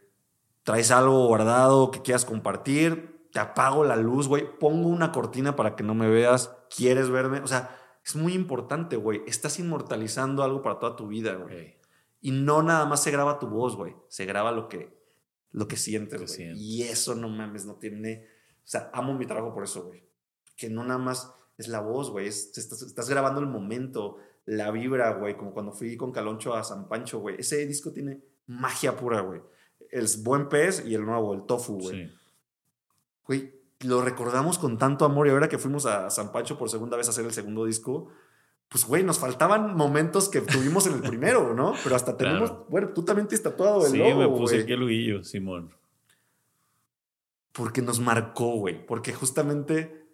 traes 0.64 0.92
algo 0.92 1.28
guardado 1.28 1.92
que 1.92 2.02
quieras 2.02 2.26
compartir? 2.26 3.28
Te 3.32 3.40
apago 3.40 3.84
la 3.84 3.96
luz, 3.96 4.28
güey. 4.28 4.46
Pongo 4.60 4.90
una 4.90 5.12
cortina 5.12 5.56
para 5.56 5.76
que 5.76 5.84
no 5.84 5.94
me 5.94 6.10
veas. 6.10 6.56
¿Quieres 6.76 7.10
verme? 7.10 7.40
O 7.40 7.48
sea, 7.48 7.78
es 8.04 8.16
muy 8.16 8.34
importante, 8.34 8.96
güey. 8.96 9.22
Estás 9.28 9.60
inmortalizando 9.60 10.44
algo 10.44 10.62
para 10.62 10.80
toda 10.80 10.96
tu 10.96 11.08
vida, 11.08 11.36
güey. 11.36 11.46
Okay. 11.46 11.76
Y 12.22 12.32
no 12.32 12.64
nada 12.64 12.86
más 12.86 13.04
se 13.04 13.12
graba 13.12 13.40
tu 13.40 13.48
voz, 13.48 13.76
güey. 13.76 13.96
Se 14.08 14.26
graba 14.26 14.52
lo 14.52 14.70
que, 14.70 14.98
lo 15.52 15.68
que 15.68 15.76
sientes, 15.76 16.38
güey. 16.38 16.54
Y 16.56 16.84
eso, 16.84 17.14
no 17.16 17.30
mames, 17.30 17.66
no 17.66 17.76
tiene 17.76 18.36
o 18.66 18.68
sea, 18.68 18.90
amo 18.94 19.14
mi 19.14 19.28
trabajo 19.28 19.54
por 19.54 19.64
eso, 19.64 19.86
güey. 19.86 20.04
Que 20.58 20.70
no 20.70 20.84
nada 20.84 20.98
más 20.98 21.32
es 21.58 21.68
la 21.68 21.82
voz, 21.82 22.10
güey. 22.10 22.28
Estás, 22.28 22.82
estás, 22.82 23.10
grabando 23.10 23.40
el 23.40 23.46
momento, 23.46 24.18
la 24.46 24.72
vibra, 24.72 25.14
güey. 25.14 25.38
Como 25.38 25.54
cuando 25.54 25.72
fui 25.72 25.96
con 25.96 26.12
Caloncho 26.12 26.56
a 26.56 26.64
San 26.64 26.88
Pancho, 26.90 27.20
güey. 27.20 27.36
Ese 27.38 27.64
disco 27.68 27.94
tiene 27.94 28.24
magia 28.48 28.96
pura, 28.96 29.22
güey. 29.22 29.42
el 29.92 30.08
buen 30.24 30.50
pez 30.50 30.86
y 30.86 30.96
el 30.96 31.06
nuevo, 31.06 31.34
el 31.34 31.46
tofu, 31.46 31.80
güey. 31.80 32.12
Güey, 33.26 33.54
lo 33.82 34.02
recordamos 34.02 34.58
con 34.58 34.78
tanto 34.78 35.06
amor 35.06 35.28
y 35.28 35.32
ahora 35.32 35.50
que 35.50 35.58
fuimos 35.58 35.86
a 35.86 36.10
San 36.10 36.32
Pancho 36.32 36.58
por 36.58 36.70
segunda 36.70 36.98
vez 36.98 37.08
a 37.08 37.12
hacer 37.12 37.26
el 37.26 37.34
segundo 37.34 37.66
disco, 37.66 38.10
pues, 38.70 38.86
güey, 38.86 39.04
nos 39.04 39.20
faltaban 39.20 39.76
momentos 39.76 40.28
que 40.28 40.42
tuvimos 40.42 40.88
en 40.88 40.96
el 40.96 41.02
primero, 41.02 41.54
¿no? 41.54 41.74
Pero 41.84 41.96
hasta 41.96 42.18
tenemos, 42.18 42.68
bueno, 42.68 42.90
tú 42.90 43.06
también 43.06 43.28
te 43.28 43.36
has 43.36 43.44
tatuado 43.44 43.86
el 43.86 43.92
sí, 43.92 43.98
logo, 43.98 44.20
me 44.20 44.28
puse 44.28 44.56
güey. 44.56 44.64
aquí 44.64 44.74
el 44.74 44.84
huillo, 44.84 45.24
Simón. 45.24 45.74
Porque 47.52 47.82
nos 47.82 48.00
marcó, 48.00 48.58
güey. 48.58 48.86
Porque 48.86 49.14
justamente 49.14 50.06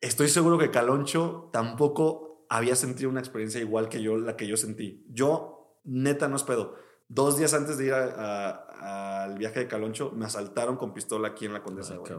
estoy 0.00 0.28
seguro 0.28 0.58
que 0.58 0.70
Caloncho 0.70 1.50
tampoco 1.52 2.46
había 2.48 2.74
sentido 2.76 3.10
una 3.10 3.20
experiencia 3.20 3.60
igual 3.60 3.88
que 3.88 4.02
yo, 4.02 4.16
la 4.16 4.36
que 4.36 4.46
yo 4.46 4.56
sentí. 4.56 5.04
Yo, 5.10 5.78
neta, 5.84 6.28
no 6.28 6.36
es 6.36 6.42
pedo. 6.42 6.74
Dos 7.08 7.38
días 7.38 7.54
antes 7.54 7.78
de 7.78 7.86
ir 7.86 7.94
al 7.94 9.38
viaje 9.38 9.60
de 9.60 9.66
Caloncho, 9.66 10.12
me 10.12 10.26
asaltaron 10.26 10.76
con 10.76 10.92
pistola 10.92 11.28
aquí 11.28 11.46
en 11.46 11.54
la 11.54 11.62
Condesa, 11.62 11.96
güey. 11.96 12.12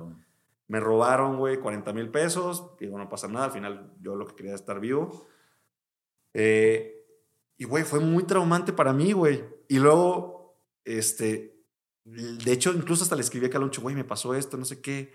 Me 0.67 0.79
robaron, 0.79 1.37
güey, 1.37 1.59
40 1.59 1.93
mil 1.93 2.09
pesos. 2.09 2.77
Digo, 2.79 2.97
no 2.97 3.09
pasa 3.09 3.27
nada. 3.27 3.45
Al 3.45 3.51
final, 3.51 3.93
yo 4.01 4.15
lo 4.15 4.27
que 4.27 4.35
quería 4.35 4.51
era 4.51 4.59
estar 4.59 4.79
vivo. 4.79 5.27
Eh, 6.33 7.05
y, 7.57 7.65
güey, 7.65 7.83
fue 7.83 7.99
muy 7.99 8.23
traumante 8.23 8.71
para 8.71 8.93
mí, 8.93 9.11
güey. 9.11 9.43
Y 9.67 9.79
luego, 9.79 10.59
este, 10.85 11.59
de 12.05 12.51
hecho, 12.51 12.71
incluso 12.73 13.03
hasta 13.03 13.15
le 13.15 13.21
escribí 13.21 13.47
a 13.47 13.49
Caloncho, 13.49 13.81
güey, 13.81 13.95
me 13.95 14.03
pasó 14.03 14.33
esto, 14.35 14.57
no 14.57 14.65
sé 14.65 14.79
qué. 14.79 15.11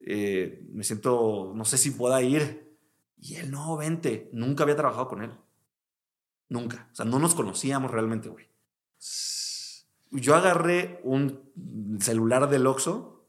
Eh, 0.00 0.66
me 0.72 0.84
siento, 0.84 1.52
no 1.54 1.64
sé 1.64 1.78
si 1.78 1.90
pueda 1.90 2.22
ir. 2.22 2.76
Y 3.18 3.36
él, 3.36 3.50
no, 3.50 3.76
vente. 3.76 4.30
Nunca 4.32 4.64
había 4.64 4.76
trabajado 4.76 5.08
con 5.08 5.22
él. 5.22 5.32
Nunca. 6.48 6.88
O 6.92 6.94
sea, 6.94 7.04
no 7.04 7.18
nos 7.18 7.34
conocíamos 7.34 7.90
realmente, 7.90 8.28
güey. 8.28 8.50
Yo 10.12 10.34
agarré 10.34 11.00
un 11.04 11.98
celular 12.00 12.48
del 12.48 12.66
Oxxo 12.66 13.24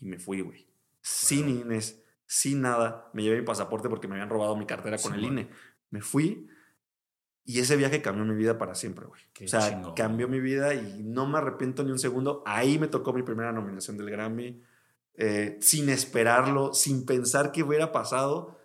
y 0.00 0.06
me 0.06 0.18
fui, 0.18 0.40
güey. 0.40 0.66
Sin 1.00 1.48
Inés, 1.48 2.02
sin 2.26 2.60
nada. 2.62 3.10
Me 3.12 3.22
llevé 3.22 3.40
mi 3.40 3.44
pasaporte 3.46 3.88
porque 3.88 4.08
me 4.08 4.14
habían 4.14 4.30
robado 4.30 4.56
mi 4.56 4.66
cartera 4.66 4.98
con 4.98 5.14
el 5.14 5.22
man. 5.22 5.32
INE. 5.32 5.50
Me 5.90 6.00
fui 6.00 6.48
y 7.44 7.60
ese 7.60 7.76
viaje 7.76 8.02
cambió 8.02 8.24
mi 8.24 8.34
vida 8.34 8.58
para 8.58 8.74
siempre, 8.74 9.06
güey. 9.06 9.20
Qué 9.32 9.44
O 9.46 9.48
sea, 9.48 9.68
chingón. 9.70 9.94
cambió 9.94 10.28
mi 10.28 10.40
vida 10.40 10.74
y 10.74 11.02
no 11.02 11.26
me 11.26 11.38
arrepiento 11.38 11.82
ni 11.84 11.90
un 11.92 11.98
segundo. 11.98 12.42
Ahí 12.46 12.78
me 12.78 12.88
tocó 12.88 13.12
mi 13.12 13.22
primera 13.22 13.52
nominación 13.52 13.96
del 13.96 14.10
Grammy. 14.10 14.62
eh, 15.20 15.58
sin 15.60 15.88
esperarlo, 15.88 16.72
sin 16.74 17.04
pensar 17.04 17.50
que 17.52 17.62
hubiera 17.64 17.90
pasado. 17.90 18.56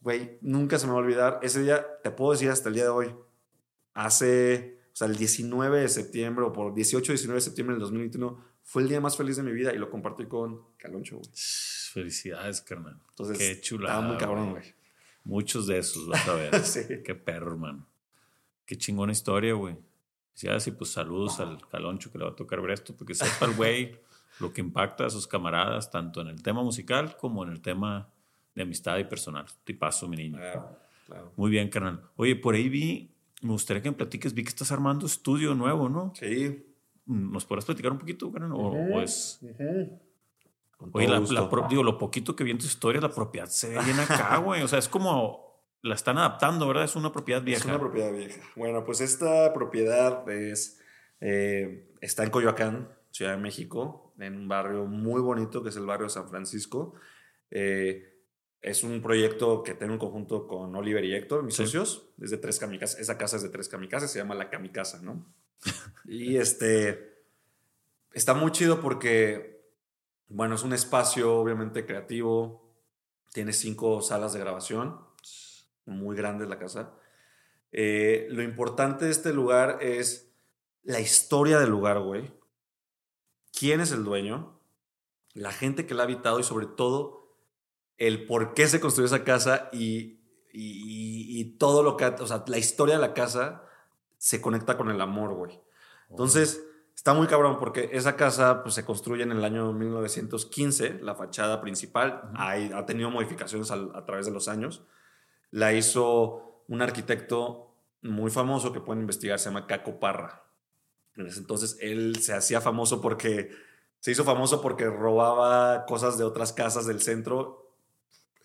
Güey, 0.00 0.38
nunca 0.40 0.78
se 0.78 0.86
me 0.86 0.92
va 0.92 0.98
a 0.98 1.02
olvidar. 1.02 1.40
Ese 1.42 1.60
día, 1.62 1.84
te 2.02 2.10
puedo 2.12 2.32
decir 2.32 2.50
hasta 2.50 2.68
el 2.68 2.76
día 2.76 2.84
de 2.84 2.90
hoy, 2.90 3.14
hace, 3.92 4.75
o 4.96 4.98
sea, 4.98 5.08
el 5.08 5.16
19 5.16 5.80
de 5.80 5.88
septiembre 5.90 6.42
o 6.46 6.54
por 6.54 6.72
18 6.72 7.12
19 7.12 7.36
de 7.36 7.40
septiembre 7.42 7.74
del 7.74 7.82
2021, 7.82 8.42
fue 8.62 8.80
el 8.80 8.88
día 8.88 8.98
más 8.98 9.14
feliz 9.14 9.36
de 9.36 9.42
mi 9.42 9.52
vida 9.52 9.74
y 9.74 9.76
lo 9.76 9.90
compartí 9.90 10.24
con 10.24 10.62
Caloncho, 10.78 11.18
güey. 11.18 11.28
Felicidades, 11.92 12.62
carnal. 12.62 12.98
Entonces, 13.10 13.36
Qué 13.36 13.60
chulada. 13.60 13.96
estaba 13.96 14.08
muy 14.10 14.16
cabrón, 14.16 14.50
güey. 14.52 14.74
Muchos 15.22 15.66
de 15.66 15.76
esos, 15.76 16.08
vas 16.08 16.26
a 16.26 16.32
ver. 16.36 16.58
sí. 16.64 16.80
Qué 17.04 17.14
perro, 17.14 17.50
hermano. 17.50 17.86
Qué 18.64 18.78
chingona 18.78 19.12
historia, 19.12 19.52
güey. 19.52 19.76
Ya, 20.36 20.58
sí, 20.60 20.70
pues 20.70 20.92
saludos 20.92 21.40
al 21.40 21.58
Caloncho 21.68 22.10
que 22.10 22.16
le 22.16 22.24
va 22.24 22.30
a 22.30 22.34
tocar 22.34 22.62
ver 22.62 22.70
esto, 22.70 22.96
porque 22.96 23.14
sepa 23.14 23.44
el 23.44 23.54
güey 23.54 24.00
lo 24.40 24.50
que 24.54 24.62
impacta 24.62 25.04
a 25.04 25.10
sus 25.10 25.26
camaradas, 25.26 25.90
tanto 25.90 26.22
en 26.22 26.28
el 26.28 26.42
tema 26.42 26.62
musical 26.62 27.18
como 27.18 27.44
en 27.44 27.50
el 27.50 27.60
tema 27.60 28.08
de 28.54 28.62
amistad 28.62 28.96
y 28.96 29.04
personal. 29.04 29.44
Tipazo, 29.62 30.08
mi 30.08 30.16
niño. 30.16 30.38
Claro, 30.38 30.78
claro. 31.04 31.32
Muy 31.36 31.50
bien, 31.50 31.68
carnal. 31.68 32.00
Oye, 32.16 32.34
por 32.34 32.54
ahí 32.54 32.70
vi, 32.70 33.10
me 33.42 33.50
gustaría 33.52 33.82
que 33.82 33.90
me 33.90 33.96
platiques, 33.96 34.32
vi 34.34 34.42
que 34.42 34.48
estás 34.50 34.72
armando 34.72 35.06
estudio 35.06 35.54
nuevo, 35.54 35.88
¿no? 35.88 36.12
Sí. 36.14 36.64
¿Nos 37.06 37.44
podrás 37.44 37.64
platicar 37.64 37.92
un 37.92 37.98
poquito, 37.98 38.32
carnal? 38.32 38.52
O, 38.52 38.68
o 38.70 39.00
es... 39.00 39.40
Con 40.76 40.90
Oye, 40.92 41.08
la, 41.08 41.18
gusto. 41.18 41.34
la 41.34 41.48
pro- 41.48 41.66
digo, 41.70 41.82
lo 41.82 41.96
poquito 41.96 42.36
que 42.36 42.44
vi 42.44 42.50
en 42.50 42.58
tu 42.58 42.66
historia, 42.66 43.00
la 43.00 43.10
propiedad 43.10 43.46
se 43.46 43.70
ve 43.70 43.82
bien 43.84 43.98
acá, 43.98 44.36
güey. 44.44 44.62
O 44.62 44.68
sea, 44.68 44.78
es 44.78 44.88
como 44.88 45.62
la 45.82 45.94
están 45.94 46.18
adaptando, 46.18 46.66
¿verdad? 46.68 46.84
Es 46.84 46.96
una 46.96 47.12
propiedad 47.12 47.40
vieja. 47.42 47.60
Es 47.60 47.64
una 47.66 47.78
propiedad 47.78 48.12
vieja. 48.12 48.42
Bueno, 48.56 48.84
pues 48.84 49.00
esta 49.00 49.52
propiedad 49.54 50.28
es, 50.28 50.78
eh, 51.20 51.94
está 52.02 52.24
en 52.24 52.30
Coyoacán, 52.30 52.88
Ciudad 53.10 53.30
de 53.32 53.38
México, 53.38 54.12
en 54.18 54.34
un 54.36 54.48
barrio 54.48 54.84
muy 54.84 55.22
bonito 55.22 55.62
que 55.62 55.70
es 55.70 55.76
el 55.76 55.86
barrio 55.86 56.10
San 56.10 56.28
Francisco. 56.28 56.92
Eh, 57.50 58.15
es 58.66 58.82
un 58.82 59.00
proyecto 59.00 59.62
que 59.62 59.74
tengo 59.74 59.92
en 59.92 59.98
conjunto 60.00 60.48
con 60.48 60.74
Oliver 60.74 61.04
y 61.04 61.14
Héctor, 61.14 61.44
mis 61.44 61.54
Sí. 61.54 61.64
socios. 61.64 62.08
Es 62.20 62.30
de 62.30 62.36
tres 62.36 62.58
kamikazes. 62.58 62.98
Esa 62.98 63.16
casa 63.16 63.36
es 63.36 63.42
de 63.42 63.48
tres 63.48 63.68
kamikazes, 63.68 64.10
se 64.10 64.18
llama 64.18 64.34
La 64.34 64.50
Kamikaza, 64.50 65.00
¿no? 65.02 65.24
y 66.04 66.36
este. 66.36 67.14
Está 68.12 68.34
muy 68.34 68.50
chido 68.50 68.80
porque, 68.80 69.62
bueno, 70.28 70.56
es 70.56 70.64
un 70.64 70.72
espacio 70.72 71.36
obviamente 71.36 71.86
creativo. 71.86 72.74
Tiene 73.32 73.52
cinco 73.52 74.02
salas 74.02 74.32
de 74.32 74.40
grabación. 74.40 74.98
Muy 75.84 76.16
grande 76.16 76.46
la 76.46 76.58
casa. 76.58 76.92
Eh, 77.70 78.26
lo 78.30 78.42
importante 78.42 79.04
de 79.04 79.12
este 79.12 79.32
lugar 79.32 79.78
es 79.80 80.32
la 80.82 80.98
historia 80.98 81.60
del 81.60 81.70
lugar, 81.70 82.00
güey. 82.00 82.32
¿Quién 83.56 83.80
es 83.80 83.92
el 83.92 84.02
dueño? 84.02 84.58
La 85.34 85.52
gente 85.52 85.86
que 85.86 85.94
la 85.94 86.02
ha 86.02 86.06
habitado 86.06 86.40
y 86.40 86.42
sobre 86.42 86.66
todo 86.66 87.25
el 87.98 88.26
por 88.26 88.54
qué 88.54 88.68
se 88.68 88.80
construyó 88.80 89.06
esa 89.06 89.24
casa 89.24 89.68
y, 89.72 90.20
y- 90.52 91.40
y 91.40 91.44
todo 91.58 91.82
lo 91.82 91.96
que... 91.96 92.04
O 92.06 92.26
sea, 92.26 92.44
la 92.46 92.58
historia 92.58 92.96
de 92.96 93.00
la 93.00 93.14
casa 93.14 93.62
se 94.18 94.40
conecta 94.40 94.76
con 94.76 94.90
el 94.90 95.00
amor, 95.00 95.34
güey. 95.34 95.60
Entonces, 96.10 96.62
está 96.94 97.14
muy 97.14 97.26
cabrón 97.26 97.58
porque 97.58 97.90
esa 97.92 98.16
casa 98.16 98.62
pues, 98.62 98.74
se 98.74 98.84
construye 98.84 99.22
en 99.22 99.32
el 99.32 99.44
año 99.44 99.72
1915, 99.72 101.00
la 101.02 101.14
fachada 101.14 101.60
principal. 101.60 102.30
Hay- 102.36 102.70
ha 102.74 102.86
tenido 102.86 103.10
modificaciones 103.10 103.70
al- 103.70 103.92
a 103.94 104.04
través 104.04 104.26
de 104.26 104.32
los 104.32 104.48
años. 104.48 104.82
La 105.50 105.72
hizo 105.72 106.62
un 106.68 106.82
arquitecto 106.82 107.74
muy 108.02 108.30
famoso 108.30 108.72
que 108.72 108.80
pueden 108.80 109.00
investigar, 109.02 109.38
se 109.38 109.46
llama 109.50 109.66
Caco 109.66 109.98
Parra. 109.98 110.44
En 111.16 111.26
ese 111.26 111.40
entonces 111.40 111.78
él 111.80 112.16
se 112.22 112.34
hacía 112.34 112.60
famoso 112.60 113.00
porque 113.00 113.50
se 114.00 114.10
hizo 114.10 114.22
famoso 114.24 114.60
porque 114.60 114.84
robaba 114.86 115.86
cosas 115.86 116.18
de 116.18 116.24
otras 116.24 116.52
casas 116.52 116.86
del 116.86 117.00
centro. 117.00 117.65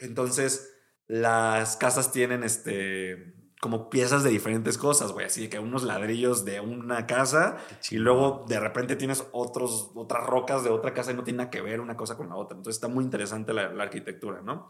Entonces 0.01 0.73
las 1.07 1.77
casas 1.77 2.11
tienen 2.11 2.43
este 2.43 3.35
como 3.61 3.91
piezas 3.91 4.23
de 4.23 4.31
diferentes 4.31 4.75
cosas, 4.79 5.11
güey, 5.11 5.27
así 5.27 5.47
que 5.47 5.59
unos 5.59 5.83
ladrillos 5.83 6.45
de 6.45 6.59
una 6.59 7.05
casa 7.05 7.57
y 7.91 7.97
luego 7.97 8.43
de 8.47 8.59
repente 8.59 8.95
tienes 8.95 9.23
otros, 9.33 9.91
otras 9.93 10.25
rocas 10.25 10.63
de 10.63 10.71
otra 10.71 10.95
casa 10.95 11.11
y 11.11 11.13
no 11.13 11.23
tiene 11.23 11.37
nada 11.37 11.51
que 11.51 11.61
ver 11.61 11.79
una 11.79 11.95
cosa 11.95 12.17
con 12.17 12.29
la 12.29 12.35
otra. 12.37 12.57
Entonces 12.57 12.77
está 12.77 12.87
muy 12.87 13.03
interesante 13.03 13.53
la, 13.53 13.71
la 13.71 13.83
arquitectura, 13.83 14.41
¿no? 14.41 14.67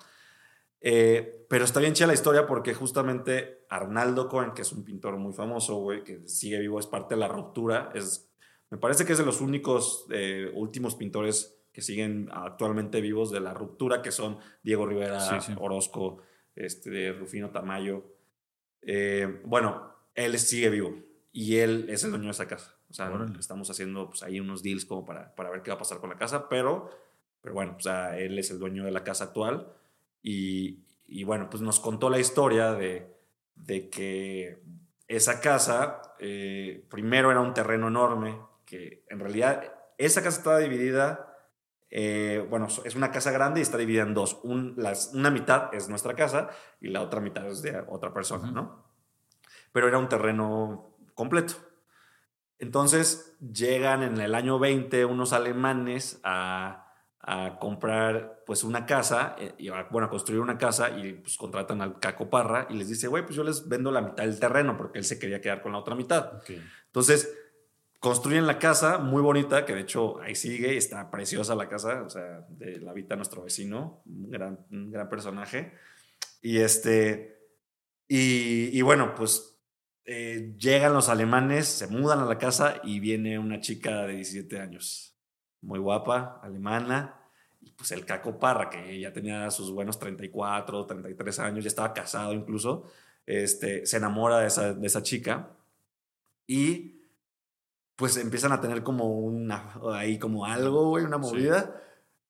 Eh, 0.81 1.45
pero 1.47 1.63
está 1.63 1.79
bien 1.79 1.93
chida 1.93 2.07
la 2.07 2.15
historia 2.15 2.47
porque 2.47 2.73
justamente 2.73 3.65
Arnaldo 3.69 4.27
Cohen, 4.27 4.51
que 4.51 4.63
es 4.63 4.71
un 4.73 4.83
pintor 4.83 5.15
muy 5.17 5.31
famoso, 5.31 5.77
güey, 5.77 6.03
que 6.03 6.27
sigue 6.27 6.59
vivo, 6.59 6.79
es 6.79 6.87
parte 6.87 7.15
de 7.15 7.21
la 7.21 7.27
ruptura. 7.27 7.91
Es, 7.93 8.29
me 8.71 8.77
parece 8.77 9.05
que 9.05 9.13
es 9.13 9.19
de 9.19 9.25
los 9.25 9.41
únicos 9.41 10.07
eh, 10.09 10.51
últimos 10.55 10.95
pintores 10.95 11.60
que 11.71 11.81
siguen 11.81 12.29
actualmente 12.31 13.01
vivos 13.01 13.31
de 13.31 13.39
la 13.39 13.53
ruptura, 13.53 14.01
que 14.01 14.11
son 14.11 14.37
Diego 14.63 14.85
Rivera, 14.85 15.19
Sí, 15.19 15.35
sí. 15.39 15.53
Orozco, 15.57 16.21
este, 16.55 17.13
Rufino 17.13 17.49
Tamayo. 17.49 18.03
Eh, 18.81 19.41
bueno, 19.45 19.93
él 20.15 20.37
sigue 20.39 20.69
vivo 20.69 20.95
y 21.31 21.57
él 21.57 21.85
es 21.89 22.03
el 22.03 22.11
dueño 22.11 22.25
de 22.25 22.31
esa 22.31 22.47
casa. 22.47 22.75
O 22.89 22.93
sea, 22.93 23.09
Órale. 23.09 23.39
estamos 23.39 23.69
haciendo 23.69 24.09
pues, 24.09 24.23
ahí 24.23 24.39
unos 24.39 24.63
deals 24.63 24.85
como 24.85 25.05
para, 25.05 25.33
para 25.35 25.49
ver 25.49 25.61
qué 25.61 25.71
va 25.71 25.75
a 25.75 25.79
pasar 25.79 25.99
con 25.99 26.09
la 26.09 26.17
casa, 26.17 26.49
pero, 26.49 26.89
pero 27.41 27.55
bueno, 27.55 27.75
o 27.77 27.81
sea, 27.81 28.17
él 28.19 28.37
es 28.37 28.51
el 28.51 28.59
dueño 28.59 28.83
de 28.83 28.91
la 28.91 29.03
casa 29.05 29.25
actual 29.25 29.71
y, 30.21 30.79
y 31.07 31.23
bueno, 31.23 31.49
pues 31.49 31.61
nos 31.61 31.79
contó 31.79 32.09
la 32.09 32.19
historia 32.19 32.73
de, 32.73 33.07
de 33.55 33.89
que 33.89 34.61
esa 35.07 35.39
casa 35.39 36.01
eh, 36.19 36.85
primero 36.89 37.31
era 37.31 37.39
un 37.39 37.53
terreno 37.53 37.87
enorme, 37.87 38.37
que 38.65 39.03
en 39.09 39.19
realidad 39.19 39.73
esa 39.97 40.21
casa 40.21 40.37
estaba 40.39 40.59
dividida, 40.59 41.30
eh, 41.91 42.45
bueno, 42.49 42.67
es 42.85 42.95
una 42.95 43.11
casa 43.11 43.31
grande 43.31 43.59
y 43.59 43.63
está 43.63 43.77
dividida 43.77 44.03
en 44.03 44.13
dos. 44.13 44.39
Un- 44.43 44.73
las- 44.77 45.11
una 45.13 45.29
mitad 45.29 45.73
es 45.73 45.89
nuestra 45.89 46.15
casa 46.15 46.49
y 46.79 46.87
la 46.89 47.01
otra 47.01 47.19
mitad 47.19 47.45
es 47.47 47.61
de 47.61 47.83
otra 47.89 48.13
persona. 48.13 48.49
¿no? 48.51 48.85
Pero 49.73 49.87
era 49.87 49.97
un 49.97 50.07
terreno 50.09 50.95
completo. 51.13 51.53
Entonces 52.59 53.35
llegan 53.39 54.03
en 54.03 54.19
el 54.19 54.35
año 54.35 54.59
20 54.59 55.05
unos 55.05 55.33
alemanes 55.33 56.19
a, 56.23 56.93
a 57.19 57.57
comprar 57.59 58.43
pues 58.45 58.63
una 58.63 58.85
casa, 58.85 59.35
eh, 59.39 59.53
y 59.57 59.69
a- 59.69 59.87
bueno, 59.89 60.07
a 60.07 60.09
construir 60.09 60.41
una 60.41 60.57
casa 60.57 60.89
y 60.91 61.13
pues 61.13 61.37
contratan 61.37 61.81
al 61.81 61.99
Caco 61.99 62.29
Parra 62.29 62.67
y 62.69 62.75
les 62.75 62.87
dice, 62.89 63.07
güey, 63.07 63.23
pues 63.23 63.35
yo 63.35 63.43
les 63.43 63.67
vendo 63.67 63.91
la 63.91 64.01
mitad 64.01 64.23
del 64.23 64.39
terreno 64.39 64.77
porque 64.77 64.99
él 64.99 65.05
se 65.05 65.17
quería 65.17 65.41
quedar 65.41 65.61
con 65.61 65.71
la 65.71 65.79
otra 65.79 65.95
mitad. 65.95 66.41
Entonces, 66.85 67.35
construyen 68.01 68.47
la 68.47 68.57
casa 68.57 68.97
muy 68.97 69.21
bonita, 69.21 69.63
que 69.63 69.75
de 69.75 69.81
hecho 69.81 70.19
ahí 70.21 70.33
sigue, 70.33 70.75
está 70.75 71.11
preciosa 71.11 71.53
la 71.53 71.69
casa, 71.69 72.01
o 72.01 72.09
sea, 72.09 72.47
de, 72.49 72.79
la 72.79 72.91
habita 72.91 73.15
nuestro 73.15 73.43
vecino, 73.43 74.01
un 74.07 74.31
gran, 74.31 74.65
un 74.71 74.89
gran 74.89 75.07
personaje. 75.07 75.73
Y 76.41 76.57
este, 76.57 77.37
y, 78.07 78.75
y 78.75 78.81
bueno, 78.81 79.13
pues 79.13 79.55
eh, 80.05 80.55
llegan 80.57 80.93
los 80.93 81.09
alemanes, 81.09 81.67
se 81.67 81.85
mudan 81.85 82.17
a 82.19 82.25
la 82.25 82.39
casa 82.39 82.81
y 82.83 82.99
viene 82.99 83.37
una 83.37 83.59
chica 83.59 84.07
de 84.07 84.15
17 84.15 84.59
años, 84.59 85.15
muy 85.61 85.77
guapa, 85.77 86.39
alemana, 86.41 87.21
y 87.61 87.69
pues 87.73 87.91
el 87.91 88.03
Caco 88.03 88.39
Parra, 88.39 88.67
que 88.67 88.99
ya 88.99 89.13
tenía 89.13 89.51
sus 89.51 89.71
buenos 89.71 89.99
34, 89.99 90.87
33 90.87 91.39
años, 91.39 91.63
ya 91.63 91.67
estaba 91.67 91.93
casado 91.93 92.33
incluso, 92.33 92.91
este, 93.27 93.85
se 93.85 93.97
enamora 93.97 94.39
de 94.39 94.47
esa, 94.47 94.73
de 94.73 94.87
esa 94.87 95.03
chica 95.03 95.51
y 96.47 97.00
pues 98.01 98.17
empiezan 98.17 98.51
a 98.51 98.59
tener 98.59 98.81
como 98.81 99.11
una, 99.11 99.75
ahí 99.93 100.17
como 100.17 100.47
algo, 100.47 100.89
güey, 100.89 101.05
una 101.05 101.19
movida, 101.19 101.79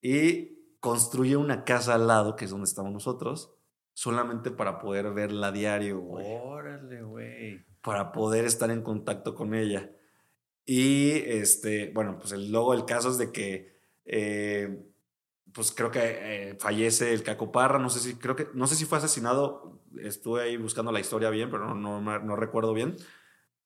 y 0.01 0.75
construye 0.81 1.37
una 1.37 1.63
casa 1.63 1.93
al 1.93 2.07
lado, 2.07 2.35
que 2.35 2.43
es 2.43 2.51
donde 2.51 2.65
estamos 2.65 2.91
nosotros, 2.91 3.55
solamente 3.93 4.51
para 4.51 4.79
poder 4.79 5.13
verla 5.13 5.47
a 5.47 5.51
diario, 5.53 6.01
güey. 6.01 6.25
Órale, 6.43 7.03
güey. 7.03 7.65
Para 7.81 8.11
poder 8.11 8.43
estar 8.43 8.69
en 8.69 8.81
contacto 8.81 9.33
con 9.33 9.53
ella. 9.53 9.89
Y 10.65 11.11
este, 11.25 11.89
bueno, 11.93 12.17
pues 12.19 12.33
el, 12.33 12.51
luego 12.51 12.73
el 12.73 12.83
caso 12.83 13.09
es 13.09 13.17
de 13.17 13.31
que, 13.31 13.79
eh, 14.03 14.77
pues 15.53 15.71
creo 15.71 15.89
que 15.89 16.01
eh, 16.03 16.57
fallece 16.59 17.13
el 17.13 17.23
Caco 17.23 17.49
Parra, 17.49 17.79
no 17.79 17.89
sé 17.89 18.01
si, 18.01 18.15
creo 18.15 18.35
que, 18.35 18.49
no 18.53 18.67
sé 18.67 18.75
si 18.75 18.83
fue 18.83 18.97
asesinado, 18.97 19.79
estuve 20.03 20.41
ahí 20.41 20.57
buscando 20.57 20.91
la 20.91 20.99
historia 20.99 21.29
bien, 21.29 21.49
pero 21.49 21.73
no, 21.73 22.01
no, 22.01 22.19
no 22.19 22.35
recuerdo 22.35 22.73
bien. 22.73 22.97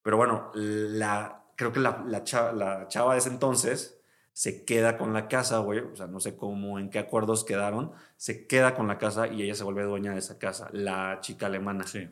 Pero 0.02 0.16
bueno, 0.18 0.52
la, 0.54 1.45
creo 1.56 1.72
que 1.72 1.80
la, 1.80 2.04
la, 2.06 2.22
chava, 2.22 2.52
la 2.52 2.88
chava 2.88 3.14
de 3.14 3.18
ese 3.18 3.30
entonces 3.30 4.00
se 4.32 4.64
queda 4.64 4.98
con 4.98 5.14
la 5.14 5.28
casa, 5.28 5.58
güey, 5.60 5.80
o 5.80 5.96
sea, 5.96 6.06
no 6.06 6.20
sé 6.20 6.36
cómo, 6.36 6.78
en 6.78 6.90
qué 6.90 6.98
acuerdos 6.98 7.44
quedaron, 7.44 7.92
se 8.18 8.46
queda 8.46 8.74
con 8.74 8.86
la 8.86 8.98
casa 8.98 9.28
y 9.28 9.42
ella 9.42 9.54
se 9.54 9.64
vuelve 9.64 9.82
dueña 9.84 10.12
de 10.12 10.18
esa 10.18 10.38
casa, 10.38 10.68
la 10.72 11.20
chica 11.22 11.46
alemana. 11.46 11.86
Sí. 11.86 12.06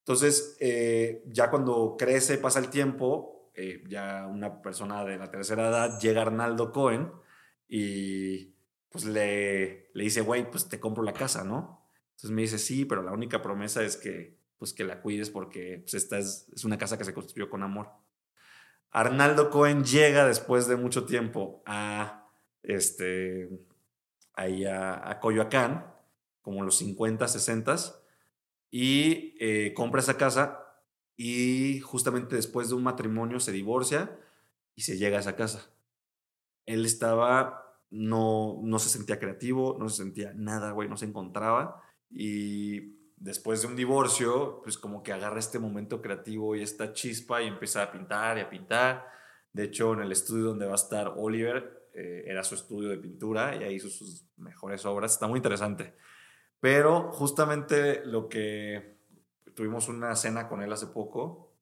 Entonces, 0.00 0.56
eh, 0.58 1.22
ya 1.28 1.48
cuando 1.48 1.94
crece, 1.96 2.38
pasa 2.38 2.58
el 2.58 2.70
tiempo, 2.70 3.52
eh, 3.54 3.84
ya 3.88 4.26
una 4.26 4.60
persona 4.62 5.04
de 5.04 5.16
la 5.16 5.30
tercera 5.30 5.68
edad 5.68 6.00
llega 6.00 6.22
Arnaldo 6.22 6.72
Cohen 6.72 7.12
y 7.68 8.52
pues 8.90 9.04
le, 9.04 9.90
le 9.92 10.04
dice, 10.04 10.22
güey, 10.22 10.50
pues 10.50 10.68
te 10.68 10.80
compro 10.80 11.04
la 11.04 11.12
casa, 11.12 11.44
¿no? 11.44 11.86
Entonces 12.10 12.30
me 12.32 12.42
dice, 12.42 12.58
sí, 12.58 12.84
pero 12.84 13.02
la 13.02 13.12
única 13.12 13.42
promesa 13.42 13.84
es 13.84 13.96
que, 13.96 14.36
pues, 14.58 14.72
que 14.72 14.82
la 14.82 15.00
cuides 15.00 15.30
porque 15.30 15.78
pues, 15.82 15.94
esta 15.94 16.18
es, 16.18 16.48
es 16.52 16.64
una 16.64 16.78
casa 16.78 16.98
que 16.98 17.04
se 17.04 17.14
construyó 17.14 17.48
con 17.48 17.62
amor. 17.62 17.90
Arnaldo 18.90 19.50
Cohen 19.50 19.84
llega 19.84 20.26
después 20.26 20.66
de 20.66 20.76
mucho 20.76 21.04
tiempo 21.04 21.62
a, 21.66 22.28
este, 22.62 23.48
ahí 24.34 24.64
a, 24.64 25.08
a 25.10 25.20
Coyoacán, 25.20 25.86
como 26.42 26.62
los 26.62 26.78
50, 26.78 27.28
60, 27.28 27.76
y 28.70 29.34
eh, 29.40 29.74
compra 29.74 30.00
esa 30.00 30.16
casa 30.16 30.60
y 31.16 31.80
justamente 31.80 32.36
después 32.36 32.68
de 32.68 32.76
un 32.76 32.82
matrimonio 32.82 33.40
se 33.40 33.52
divorcia 33.52 34.18
y 34.74 34.82
se 34.82 34.96
llega 34.96 35.18
a 35.18 35.20
esa 35.20 35.36
casa. 35.36 35.70
Él 36.66 36.86
estaba, 36.86 37.76
no, 37.90 38.60
no 38.62 38.78
se 38.78 38.88
sentía 38.88 39.18
creativo, 39.18 39.76
no 39.78 39.88
se 39.88 39.98
sentía 39.98 40.32
nada, 40.34 40.72
güey, 40.72 40.88
no 40.88 40.96
se 40.96 41.06
encontraba 41.06 41.82
y 42.10 42.99
después 43.20 43.60
de 43.60 43.68
un 43.68 43.76
divorcio, 43.76 44.60
pues 44.62 44.76
como 44.76 45.02
que 45.02 45.12
agarra 45.12 45.38
este 45.38 45.58
momento 45.58 46.02
creativo 46.02 46.56
y 46.56 46.62
esta 46.62 46.92
chispa 46.92 47.40
y 47.42 47.46
empieza 47.46 47.82
a 47.82 47.92
pintar 47.92 48.38
y 48.38 48.40
a 48.40 48.50
pintar. 48.50 49.06
De 49.52 49.64
hecho, 49.64 49.92
en 49.92 50.00
el 50.00 50.10
estudio 50.10 50.46
donde 50.46 50.66
va 50.66 50.72
a 50.72 50.76
estar 50.76 51.14
Oliver, 51.16 51.88
eh, 51.94 52.24
era 52.26 52.42
su 52.42 52.54
estudio 52.54 52.88
de 52.88 52.96
pintura 52.96 53.54
y 53.54 53.62
ahí 53.62 53.74
hizo 53.74 53.90
sus 53.90 54.24
mejores 54.38 54.84
obras. 54.86 55.12
Está 55.12 55.28
muy 55.28 55.38
interesante. 55.38 55.94
Pero 56.60 57.12
justamente 57.12 58.04
lo 58.04 58.28
que 58.28 58.98
tuvimos 59.54 59.88
una 59.88 60.16
cena 60.16 60.48
con 60.48 60.62
él 60.62 60.72
hace 60.72 60.86
poco 60.86 61.52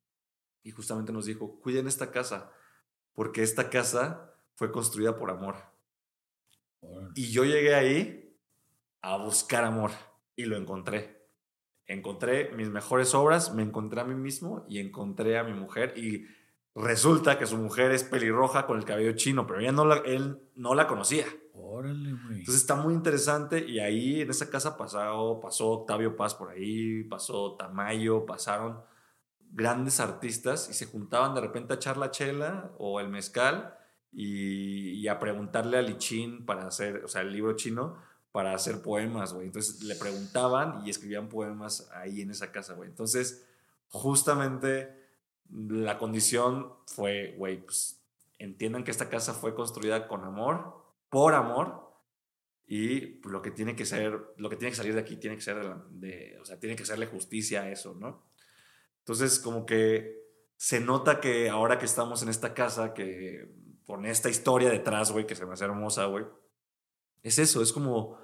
y 0.63 0.71
justamente 0.71 1.13
nos 1.13 1.27
dijo, 1.27 1.61
cuiden 1.61 1.89
esta 1.89 2.11
casa, 2.11 2.53
porque 3.15 3.43
esta 3.43 3.69
casa 3.69 4.35
fue 4.55 4.71
construida 4.71 5.17
por 5.17 5.31
amor. 5.31 5.57
Y 7.15 7.31
yo 7.33 7.45
llegué 7.45 7.75
ahí 7.75 8.39
a 9.03 9.17
buscar 9.17 9.65
amor 9.65 9.91
y 10.37 10.45
lo 10.45 10.57
encontré. 10.57 11.18
Encontré 11.89 12.51
mis 12.55 12.69
mejores 12.69 13.15
obras, 13.15 13.55
me 13.55 13.63
encontré 13.63 14.03
a 14.03 14.05
mí 14.05 14.15
mismo 14.15 14.67
y 14.69 14.79
encontré 14.79 15.39
a 15.39 15.43
mi 15.43 15.55
mujer 15.55 15.95
y 15.97 16.27
resulta 16.75 17.39
que 17.39 17.47
su 17.47 17.57
mujer 17.57 17.93
es 17.93 18.05
pelirroja 18.05 18.67
con 18.67 18.77
el 18.77 18.85
cabello 18.85 19.13
chino, 19.13 19.47
pero 19.47 19.61
ella 19.61 19.73
no 19.73 19.87
la, 19.87 19.97
él 20.05 20.39
no 20.55 20.75
la 20.75 20.87
conocía. 20.87 21.25
Órale, 21.55 22.13
güey. 22.13 22.41
Entonces 22.41 22.57
está 22.57 22.77
muy 22.77 22.93
interesante 22.93 23.67
y 23.67 23.81
ahí 23.81 24.21
en 24.21 24.29
esa 24.29 24.51
casa 24.51 24.77
pasó, 24.77 25.41
pasó 25.41 25.69
Octavio 25.69 26.15
Paz 26.15 26.35
por 26.35 26.51
ahí, 26.51 27.05
pasó 27.05 27.57
Tamayo, 27.57 28.27
pasaron 28.27 28.83
grandes 29.51 29.99
artistas 29.99 30.69
y 30.69 30.75
se 30.75 30.87
juntaban 30.87 31.35
de 31.35 31.41
repente 31.41 31.73
a 31.73 31.77
echar 31.77 31.97
la 31.97 32.11
chela 32.11 32.71
o 32.77 33.01
el 33.01 33.09
mezcal 33.09 33.75
y, 34.13 34.91
y 34.91 35.09
a 35.09 35.19
preguntarle 35.19 35.79
a 35.79 35.83
Lichín 35.83 36.45
para 36.45 36.67
hacer, 36.67 37.03
o 37.03 37.09
sea, 37.09 37.23
el 37.23 37.33
libro 37.33 37.57
chino, 37.57 37.97
para 38.33 38.55
hacer 38.55 38.83
poemas, 38.83 39.33
güey. 39.33 39.47
Entonces 39.47 39.83
le 39.83 39.95
preguntaban 39.97 40.87
y 40.87 40.91
escribían 40.91 41.29
poemas 41.29 41.89
ahí 41.95 42.21
en 42.21 42.31
esa 42.31 42.53
casa, 42.53 42.75
güey. 42.75 42.89
Entonces, 42.89 43.47
justamente 43.89 44.95
la 45.51 45.99
condición 45.99 46.73
fue, 46.87 47.35
güey, 47.39 47.65
pues 47.65 48.01
entiendan 48.39 48.85
que 48.85 48.91
esta 48.91 49.09
casa 49.09 49.33
fue 49.35 49.55
construida 49.55 50.07
con 50.09 50.25
amor, 50.25 50.77
por 51.09 51.35
amor, 51.35 51.89
y 52.67 53.21
lo 53.27 53.41
que 53.41 53.51
tiene 53.51 53.75
que 53.75 53.87
ser, 53.87 54.35
lo 54.37 54.51
que 54.51 54.57
tiene 54.57 54.71
que 54.73 54.77
salir 54.77 54.93
de 54.95 55.01
aquí 55.01 55.17
tiene 55.17 55.37
que 55.37 55.43
ser 55.43 55.57
de, 55.57 55.65
la- 55.65 55.85
de- 55.89 56.39
o 56.41 56.45
sea, 56.45 56.61
tiene 56.61 56.77
que 56.77 56.83
hacerle 56.83 57.07
justicia 57.07 57.63
a 57.63 57.71
eso, 57.71 57.95
¿no? 57.95 58.23
Entonces, 58.99 59.39
como 59.39 59.65
que 59.65 60.19
se 60.59 60.79
nota 60.81 61.19
que 61.19 61.49
ahora 61.49 61.79
que 61.79 61.87
estamos 61.87 62.23
en 62.23 62.29
esta 62.29 62.53
casa, 62.53 62.93
que 62.93 63.49
con 63.87 64.05
esta 64.05 64.29
historia 64.29 64.69
detrás, 64.69 65.13
güey, 65.13 65.27
que 65.27 65.35
se 65.35 65.47
me 65.47 65.55
hace 65.55 65.65
hermosa, 65.65 66.05
güey, 66.07 66.27
es 67.23 67.39
eso, 67.39 67.63
es 67.63 67.73
como 67.73 68.19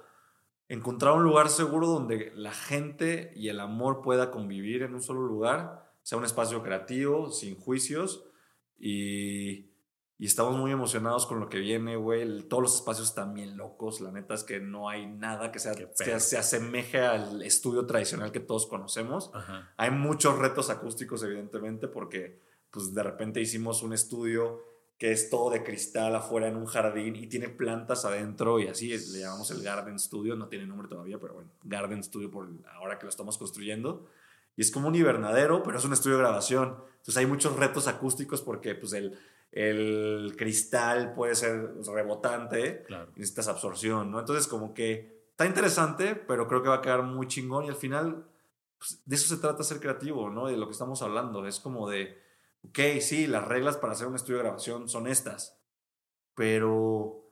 encontrar 0.67 1.13
un 1.13 1.23
lugar 1.23 1.49
seguro 1.49 1.87
donde 1.87 2.31
la 2.35 2.51
gente 2.51 3.31
y 3.35 3.49
el 3.49 3.59
amor 3.59 4.01
pueda 4.01 4.31
convivir 4.31 4.83
en 4.83 4.95
un 4.95 5.01
solo 5.01 5.21
lugar, 5.21 5.91
sea 6.01 6.17
un 6.17 6.25
espacio 6.25 6.63
creativo, 6.63 7.31
sin 7.31 7.55
juicios, 7.55 8.25
y, 8.77 9.69
y 10.17 10.25
estamos 10.25 10.57
muy 10.57 10.71
emocionados 10.71 11.25
con 11.25 11.39
lo 11.39 11.49
que 11.49 11.59
viene, 11.59 11.95
güey. 11.95 12.43
Todos 12.43 12.63
los 12.63 12.75
espacios 12.75 13.09
están 13.09 13.33
bien 13.33 13.57
locos, 13.57 14.01
la 14.01 14.11
neta 14.11 14.33
es 14.33 14.43
que 14.43 14.59
no 14.59 14.89
hay 14.89 15.05
nada 15.07 15.51
que, 15.51 15.59
sea, 15.59 15.73
que 15.73 16.19
se 16.19 16.37
asemeje 16.37 16.99
al 16.99 17.41
estudio 17.41 17.85
tradicional 17.85 18.31
que 18.31 18.39
todos 18.39 18.65
conocemos. 18.65 19.31
Ajá. 19.33 19.73
Hay 19.77 19.91
muchos 19.91 20.37
retos 20.37 20.69
acústicos, 20.69 21.23
evidentemente, 21.23 21.87
porque 21.87 22.39
pues 22.71 22.93
de 22.93 23.03
repente 23.03 23.39
hicimos 23.39 23.83
un 23.83 23.93
estudio 23.93 24.61
que 24.97 25.11
es 25.11 25.29
todo 25.29 25.49
de 25.49 25.63
cristal 25.63 26.15
afuera 26.15 26.47
en 26.47 26.55
un 26.55 26.65
jardín 26.65 27.15
y 27.15 27.27
tiene 27.27 27.49
plantas 27.49 28.05
adentro 28.05 28.59
y 28.59 28.67
así 28.67 28.93
es, 28.93 29.09
le 29.09 29.19
llamamos 29.19 29.51
el 29.51 29.61
Garden 29.61 29.99
Studio, 29.99 30.35
no 30.35 30.47
tiene 30.47 30.65
nombre 30.65 30.87
todavía, 30.87 31.19
pero 31.19 31.33
bueno, 31.33 31.49
Garden 31.63 32.01
Studio 32.03 32.31
por 32.31 32.47
ahora 32.73 32.97
que 32.97 33.03
lo 33.05 33.09
estamos 33.09 33.37
construyendo. 33.37 34.07
Y 34.57 34.61
es 34.61 34.71
como 34.71 34.87
un 34.87 34.95
invernadero, 34.95 35.63
pero 35.63 35.77
es 35.77 35.83
un 35.83 35.91
estudio 35.91 36.15
de 36.15 36.23
grabación. 36.23 36.77
Entonces 36.99 37.17
hay 37.17 37.25
muchos 37.25 37.57
retos 37.57 37.87
acústicos 37.89 38.41
porque 38.41 38.73
pues 38.73 38.93
el, 38.93 39.17
el 39.51 40.33
cristal 40.37 41.13
puede 41.13 41.35
ser 41.35 41.73
rebotante 41.93 42.83
Claro. 42.83 43.11
y 43.15 43.19
necesitas 43.19 43.49
absorción, 43.49 44.11
¿no? 44.11 44.19
Entonces 44.21 44.47
como 44.47 44.73
que 44.73 45.25
está 45.31 45.45
interesante, 45.45 46.15
pero 46.15 46.47
creo 46.47 46.63
que 46.63 46.69
va 46.69 46.75
a 46.75 46.81
quedar 46.81 47.03
muy 47.03 47.27
chingón 47.27 47.65
y 47.65 47.67
al 47.69 47.75
final 47.75 48.23
pues, 48.77 49.01
de 49.05 49.15
eso 49.15 49.35
se 49.35 49.41
trata 49.41 49.61
ser 49.63 49.81
creativo, 49.81 50.29
¿no? 50.29 50.47
De 50.47 50.55
lo 50.55 50.67
que 50.67 50.71
estamos 50.71 51.01
hablando. 51.01 51.45
Es 51.45 51.59
como 51.59 51.89
de, 51.89 52.17
ok, 52.69 53.01
sí, 53.01 53.27
las 53.27 53.47
reglas 53.47 53.77
para 53.77 53.93
hacer 53.93 54.07
un 54.07 54.15
estudio 54.15 54.37
de 54.37 54.43
grabación 54.43 54.89
son 54.89 55.07
estas, 55.07 55.57
pero 56.33 57.23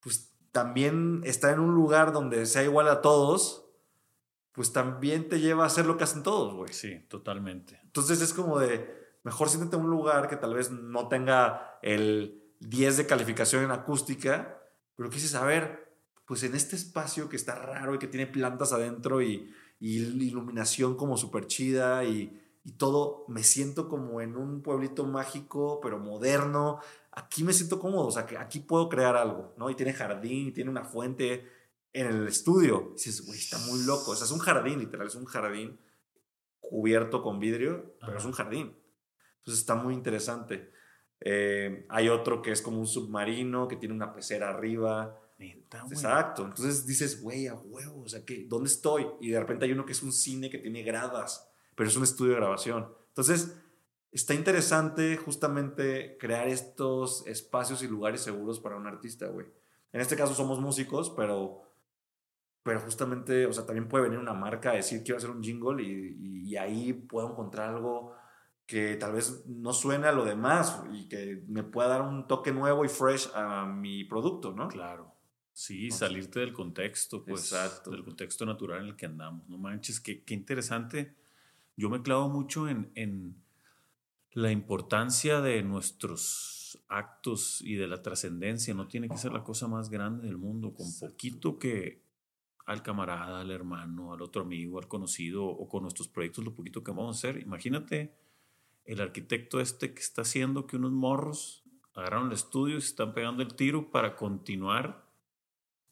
pues 0.00 0.32
también 0.52 1.22
estar 1.24 1.52
en 1.52 1.60
un 1.60 1.74
lugar 1.74 2.12
donde 2.12 2.46
sea 2.46 2.62
igual 2.62 2.88
a 2.88 3.00
todos, 3.00 3.66
pues 4.52 4.72
también 4.72 5.28
te 5.28 5.40
lleva 5.40 5.64
a 5.64 5.66
hacer 5.66 5.86
lo 5.86 5.96
que 5.96 6.04
hacen 6.04 6.22
todos, 6.22 6.54
güey. 6.54 6.72
Sí, 6.72 7.06
totalmente. 7.08 7.80
Entonces 7.84 8.20
es 8.20 8.32
como 8.32 8.58
de, 8.58 8.92
mejor 9.22 9.48
siéntate 9.48 9.76
en 9.76 9.82
un 9.82 9.90
lugar 9.90 10.28
que 10.28 10.36
tal 10.36 10.54
vez 10.54 10.70
no 10.70 11.08
tenga 11.08 11.78
el 11.82 12.42
10 12.60 12.96
de 12.96 13.06
calificación 13.06 13.64
en 13.64 13.70
acústica, 13.70 14.60
pero 14.96 15.10
quise 15.10 15.28
saber, 15.28 15.94
pues 16.26 16.42
en 16.42 16.54
este 16.54 16.76
espacio 16.76 17.28
que 17.28 17.36
está 17.36 17.54
raro 17.54 17.94
y 17.94 17.98
que 17.98 18.08
tiene 18.08 18.26
plantas 18.26 18.72
adentro 18.72 19.22
y, 19.22 19.54
y 19.78 19.98
iluminación 19.98 20.96
como 20.96 21.16
súper 21.16 21.46
chida 21.46 22.04
y, 22.04 22.47
y 22.64 22.72
todo, 22.72 23.24
me 23.28 23.42
siento 23.42 23.88
como 23.88 24.20
en 24.20 24.36
un 24.36 24.62
pueblito 24.62 25.04
mágico, 25.04 25.80
pero 25.80 25.98
moderno. 25.98 26.80
Aquí 27.12 27.44
me 27.44 27.52
siento 27.52 27.78
cómodo, 27.78 28.06
o 28.06 28.10
sea, 28.10 28.26
que 28.26 28.36
aquí 28.36 28.60
puedo 28.60 28.88
crear 28.88 29.16
algo, 29.16 29.54
¿no? 29.56 29.70
Y 29.70 29.74
tiene 29.74 29.92
jardín, 29.92 30.48
y 30.48 30.52
tiene 30.52 30.70
una 30.70 30.84
fuente 30.84 31.46
en 31.92 32.06
el 32.06 32.28
estudio. 32.28 32.90
Y 32.90 32.94
dices, 32.94 33.24
güey, 33.26 33.38
está 33.38 33.58
muy 33.58 33.82
loco. 33.84 34.12
O 34.12 34.14
sea, 34.14 34.26
es 34.26 34.32
un 34.32 34.38
jardín, 34.38 34.78
literal, 34.78 35.06
es 35.06 35.14
un 35.14 35.24
jardín 35.24 35.78
cubierto 36.60 37.22
con 37.22 37.40
vidrio, 37.40 37.94
pero 38.00 38.12
Ajá. 38.12 38.20
es 38.20 38.24
un 38.24 38.32
jardín. 38.32 38.76
Entonces 39.38 39.60
está 39.60 39.74
muy 39.74 39.94
interesante. 39.94 40.70
Eh, 41.20 41.86
hay 41.88 42.08
otro 42.08 42.42
que 42.42 42.52
es 42.52 42.62
como 42.62 42.78
un 42.78 42.86
submarino 42.86 43.66
que 43.66 43.76
tiene 43.76 43.94
una 43.94 44.12
pecera 44.12 44.50
arriba. 44.50 45.18
Neta. 45.38 45.84
Exacto. 45.90 46.44
Entonces 46.44 46.86
dices, 46.86 47.22
güey, 47.22 47.46
a 47.46 47.54
huevo, 47.54 48.02
o 48.02 48.08
sea, 48.08 48.24
¿qué? 48.24 48.46
¿dónde 48.48 48.68
estoy? 48.68 49.06
Y 49.20 49.30
de 49.30 49.40
repente 49.40 49.64
hay 49.64 49.72
uno 49.72 49.86
que 49.86 49.92
es 49.92 50.02
un 50.02 50.12
cine 50.12 50.50
que 50.50 50.58
tiene 50.58 50.82
gradas, 50.82 51.47
pero 51.78 51.88
es 51.88 51.96
un 51.96 52.02
estudio 52.02 52.32
de 52.32 52.40
grabación. 52.40 52.88
Entonces 53.10 53.56
está 54.10 54.34
interesante 54.34 55.16
justamente 55.16 56.16
crear 56.18 56.48
estos 56.48 57.24
espacios 57.28 57.84
y 57.84 57.86
lugares 57.86 58.20
seguros 58.20 58.58
para 58.58 58.76
un 58.76 58.88
artista, 58.88 59.28
güey. 59.28 59.46
En 59.92 60.00
este 60.00 60.16
caso 60.16 60.34
somos 60.34 60.58
músicos, 60.58 61.08
pero, 61.16 61.62
pero 62.64 62.80
justamente, 62.80 63.46
o 63.46 63.52
sea, 63.52 63.64
también 63.64 63.86
puede 63.86 64.04
venir 64.04 64.18
una 64.18 64.34
marca 64.34 64.72
a 64.72 64.74
decir 64.74 65.04
quiero 65.04 65.18
hacer 65.18 65.30
un 65.30 65.40
jingle 65.40 65.80
y, 65.80 66.48
y, 66.48 66.56
ahí 66.56 66.92
puedo 66.92 67.30
encontrar 67.30 67.68
algo 67.68 68.12
que 68.66 68.96
tal 68.96 69.12
vez 69.12 69.46
no 69.46 69.72
suene 69.72 70.08
a 70.08 70.12
lo 70.12 70.24
demás 70.24 70.82
y 70.92 71.06
que 71.06 71.44
me 71.46 71.62
pueda 71.62 71.90
dar 71.90 72.02
un 72.02 72.26
toque 72.26 72.50
nuevo 72.50 72.84
y 72.84 72.88
fresh 72.88 73.30
a 73.36 73.66
mi 73.66 74.02
producto, 74.02 74.52
¿no? 74.52 74.66
Claro. 74.66 75.14
Sí, 75.52 75.92
salirte 75.92 76.40
del 76.40 76.52
contexto, 76.52 77.24
pues, 77.24 77.52
Exacto. 77.52 77.92
del 77.92 78.02
contexto 78.02 78.44
natural 78.44 78.80
en 78.80 78.86
el 78.88 78.96
que 78.96 79.06
andamos. 79.06 79.48
No 79.48 79.58
manches, 79.58 80.00
qué, 80.00 80.24
qué 80.24 80.34
interesante. 80.34 81.14
Yo 81.78 81.88
me 81.88 82.02
clavo 82.02 82.28
mucho 82.28 82.68
en, 82.68 82.90
en 82.96 83.40
la 84.32 84.50
importancia 84.50 85.40
de 85.40 85.62
nuestros 85.62 86.82
actos 86.88 87.60
y 87.62 87.76
de 87.76 87.86
la 87.86 88.02
trascendencia. 88.02 88.74
No 88.74 88.88
tiene 88.88 89.08
que 89.08 89.16
ser 89.16 89.32
la 89.32 89.44
cosa 89.44 89.68
más 89.68 89.88
grande 89.88 90.26
del 90.26 90.38
mundo, 90.38 90.74
con 90.74 90.86
poquito 90.98 91.56
que 91.56 92.02
al 92.66 92.82
camarada, 92.82 93.42
al 93.42 93.52
hermano, 93.52 94.12
al 94.12 94.22
otro 94.22 94.42
amigo, 94.42 94.80
al 94.80 94.88
conocido 94.88 95.46
o 95.46 95.68
con 95.68 95.82
nuestros 95.82 96.08
proyectos, 96.08 96.44
lo 96.44 96.52
poquito 96.52 96.82
que 96.82 96.90
vamos 96.90 97.14
a 97.14 97.18
hacer. 97.18 97.40
Imagínate 97.40 98.12
el 98.84 99.00
arquitecto 99.00 99.60
este 99.60 99.94
que 99.94 100.00
está 100.00 100.22
haciendo 100.22 100.66
que 100.66 100.74
unos 100.74 100.90
morros 100.90 101.62
agarraron 101.94 102.26
el 102.26 102.32
estudio 102.32 102.76
y 102.76 102.80
se 102.80 102.88
están 102.88 103.14
pegando 103.14 103.44
el 103.44 103.54
tiro 103.54 103.92
para 103.92 104.16
continuar 104.16 105.06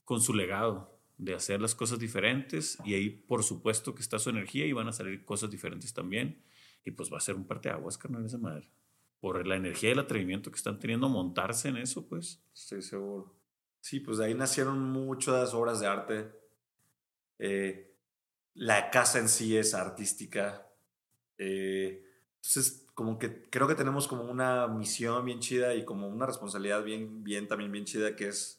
con 0.05 0.21
su 0.21 0.35
legado 0.35 0.96
de 1.19 1.35
hacer 1.35 1.61
las 1.61 1.75
cosas 1.75 1.99
diferentes 1.99 2.79
y 2.85 2.95
ahí 2.95 3.11
por 3.11 3.43
supuesto 3.43 3.95
que 3.95 4.03
está 4.03 4.19
su 4.19 4.31
energía 4.31 4.67
y 4.67 4.73
van 4.73 4.89
a 4.89 4.93
salir 4.93 5.25
cosas 5.25 5.51
diferentes 5.51 5.95
también 5.95 6.43
y 6.85 6.93
pues 6.93 7.13
va 7.13 7.19
a 7.19 7.21
ser 7.21 7.35
un 7.35 7.47
parteaguas, 7.47 7.99
carnal, 7.99 8.25
esa 8.25 8.39
madre. 8.39 8.71
Por 9.21 9.47
la 9.47 9.57
energía 9.57 9.91
y 9.91 9.93
el 9.93 9.99
atrevimiento 9.99 10.51
que 10.51 10.57
están 10.57 10.79
teniendo 10.79 11.09
montarse 11.09 11.69
en 11.69 11.79
eso, 11.79 12.07
pues. 12.07 12.45
Estoy 12.55 12.81
seguro. 12.81 13.35
Sí, 13.81 14.01
pues 14.01 14.19
de 14.19 14.27
ahí 14.27 14.35
nacieron 14.35 14.79
muchas 14.93 15.53
obras 15.53 15.81
de 15.81 15.87
arte. 15.87 16.33
Eh, 17.39 17.97
la 18.55 18.91
casa 18.91 19.19
en 19.19 19.29
sí 19.29 19.57
es 19.57 19.75
artística. 19.75 20.71
Eh, 21.39 22.05
entonces, 22.37 22.87
como 22.95 23.19
que 23.19 23.43
creo 23.51 23.67
que 23.67 23.75
tenemos 23.75 24.07
como 24.07 24.23
una 24.25 24.69
misión 24.69 25.25
bien 25.25 25.41
chida 25.41 25.75
y 25.75 25.85
como 25.85 26.09
una 26.09 26.27
responsabilidad 26.27 26.85
bien, 26.85 27.25
bien, 27.25 27.49
también 27.49 27.73
bien 27.73 27.85
chida 27.85 28.15
que 28.15 28.29
es, 28.29 28.56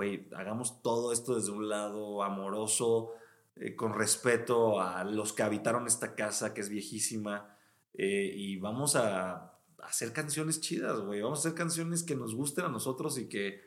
güey, 0.00 0.26
hagamos 0.34 0.80
todo 0.80 1.12
esto 1.12 1.34
desde 1.34 1.50
un 1.50 1.68
lado 1.68 2.22
amoroso, 2.22 3.12
eh, 3.54 3.76
con 3.76 3.92
respeto 3.92 4.80
a 4.80 5.04
los 5.04 5.34
que 5.34 5.42
habitaron 5.42 5.86
esta 5.86 6.14
casa 6.14 6.54
que 6.54 6.62
es 6.62 6.70
viejísima 6.70 7.54
eh, 7.92 8.32
y 8.34 8.56
vamos 8.56 8.96
a 8.96 9.58
hacer 9.82 10.14
canciones 10.14 10.62
chidas, 10.62 11.00
güey. 11.00 11.20
Vamos 11.20 11.40
a 11.40 11.42
hacer 11.42 11.54
canciones 11.54 12.02
que 12.02 12.16
nos 12.16 12.34
gusten 12.34 12.64
a 12.64 12.70
nosotros 12.70 13.18
y 13.18 13.28
que 13.28 13.60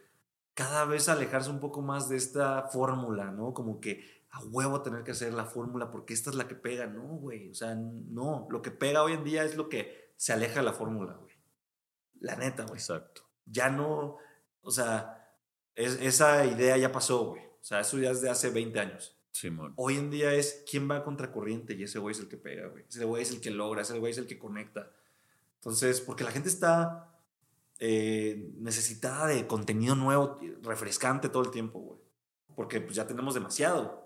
cada 0.55 0.85
vez 0.85 1.07
alejarse 1.07 1.51
un 1.51 1.59
poco 1.59 1.83
más 1.83 2.09
de 2.09 2.17
esta 2.17 2.63
fórmula, 2.63 3.29
¿no? 3.29 3.53
Como 3.53 3.79
que 3.79 4.03
a 4.31 4.43
huevo 4.45 4.81
tener 4.81 5.03
que 5.03 5.11
hacer 5.11 5.35
la 5.35 5.45
fórmula 5.45 5.91
porque 5.91 6.15
esta 6.15 6.31
es 6.31 6.35
la 6.35 6.47
que 6.47 6.55
pega. 6.55 6.87
No, 6.87 7.03
güey. 7.03 7.51
O 7.51 7.53
sea, 7.53 7.75
no. 7.75 8.47
Lo 8.49 8.63
que 8.63 8.71
pega 8.71 9.03
hoy 9.03 9.13
en 9.13 9.23
día 9.23 9.43
es 9.43 9.55
lo 9.55 9.69
que 9.69 10.13
se 10.17 10.33
aleja 10.33 10.61
de 10.61 10.65
la 10.65 10.73
fórmula, 10.73 11.13
güey. 11.13 11.35
La 12.21 12.35
neta, 12.37 12.63
güey. 12.63 12.79
Exacto. 12.79 13.21
Ya 13.45 13.69
no. 13.69 14.17
O 14.61 14.71
sea, 14.71 15.22
esa 15.75 16.45
idea 16.45 16.77
ya 16.77 16.91
pasó, 16.91 17.25
güey. 17.25 17.41
O 17.41 17.65
sea, 17.65 17.79
eso 17.79 17.97
ya 17.97 18.11
es 18.11 18.21
de 18.21 18.29
hace 18.29 18.49
20 18.49 18.79
años. 18.79 19.17
Hoy 19.75 19.95
en 19.95 20.11
día 20.11 20.33
es 20.33 20.63
quién 20.69 20.89
va 20.89 20.97
a 20.97 21.03
contracorriente 21.03 21.73
y 21.73 21.83
ese 21.83 21.97
güey 21.97 22.13
es 22.13 22.19
el 22.19 22.27
que 22.27 22.37
pega, 22.37 22.67
güey. 22.67 22.85
Ese 22.87 23.03
güey 23.03 23.23
es 23.23 23.31
el 23.31 23.41
que 23.41 23.49
logra, 23.49 23.81
ese 23.81 23.97
güey 23.97 24.11
es 24.11 24.17
el 24.17 24.27
que 24.27 24.37
conecta. 24.37 24.91
Entonces, 25.55 26.01
porque 26.01 26.23
la 26.23 26.31
gente 26.31 26.49
está 26.49 27.17
eh, 27.79 28.51
necesitada 28.57 29.27
de 29.27 29.47
contenido 29.47 29.95
nuevo, 29.95 30.39
refrescante 30.61 31.29
todo 31.29 31.43
el 31.43 31.51
tiempo, 31.51 31.79
güey. 31.79 31.99
Porque 32.55 32.79
pues 32.79 32.95
ya 32.95 33.07
tenemos 33.07 33.33
demasiado. 33.33 34.03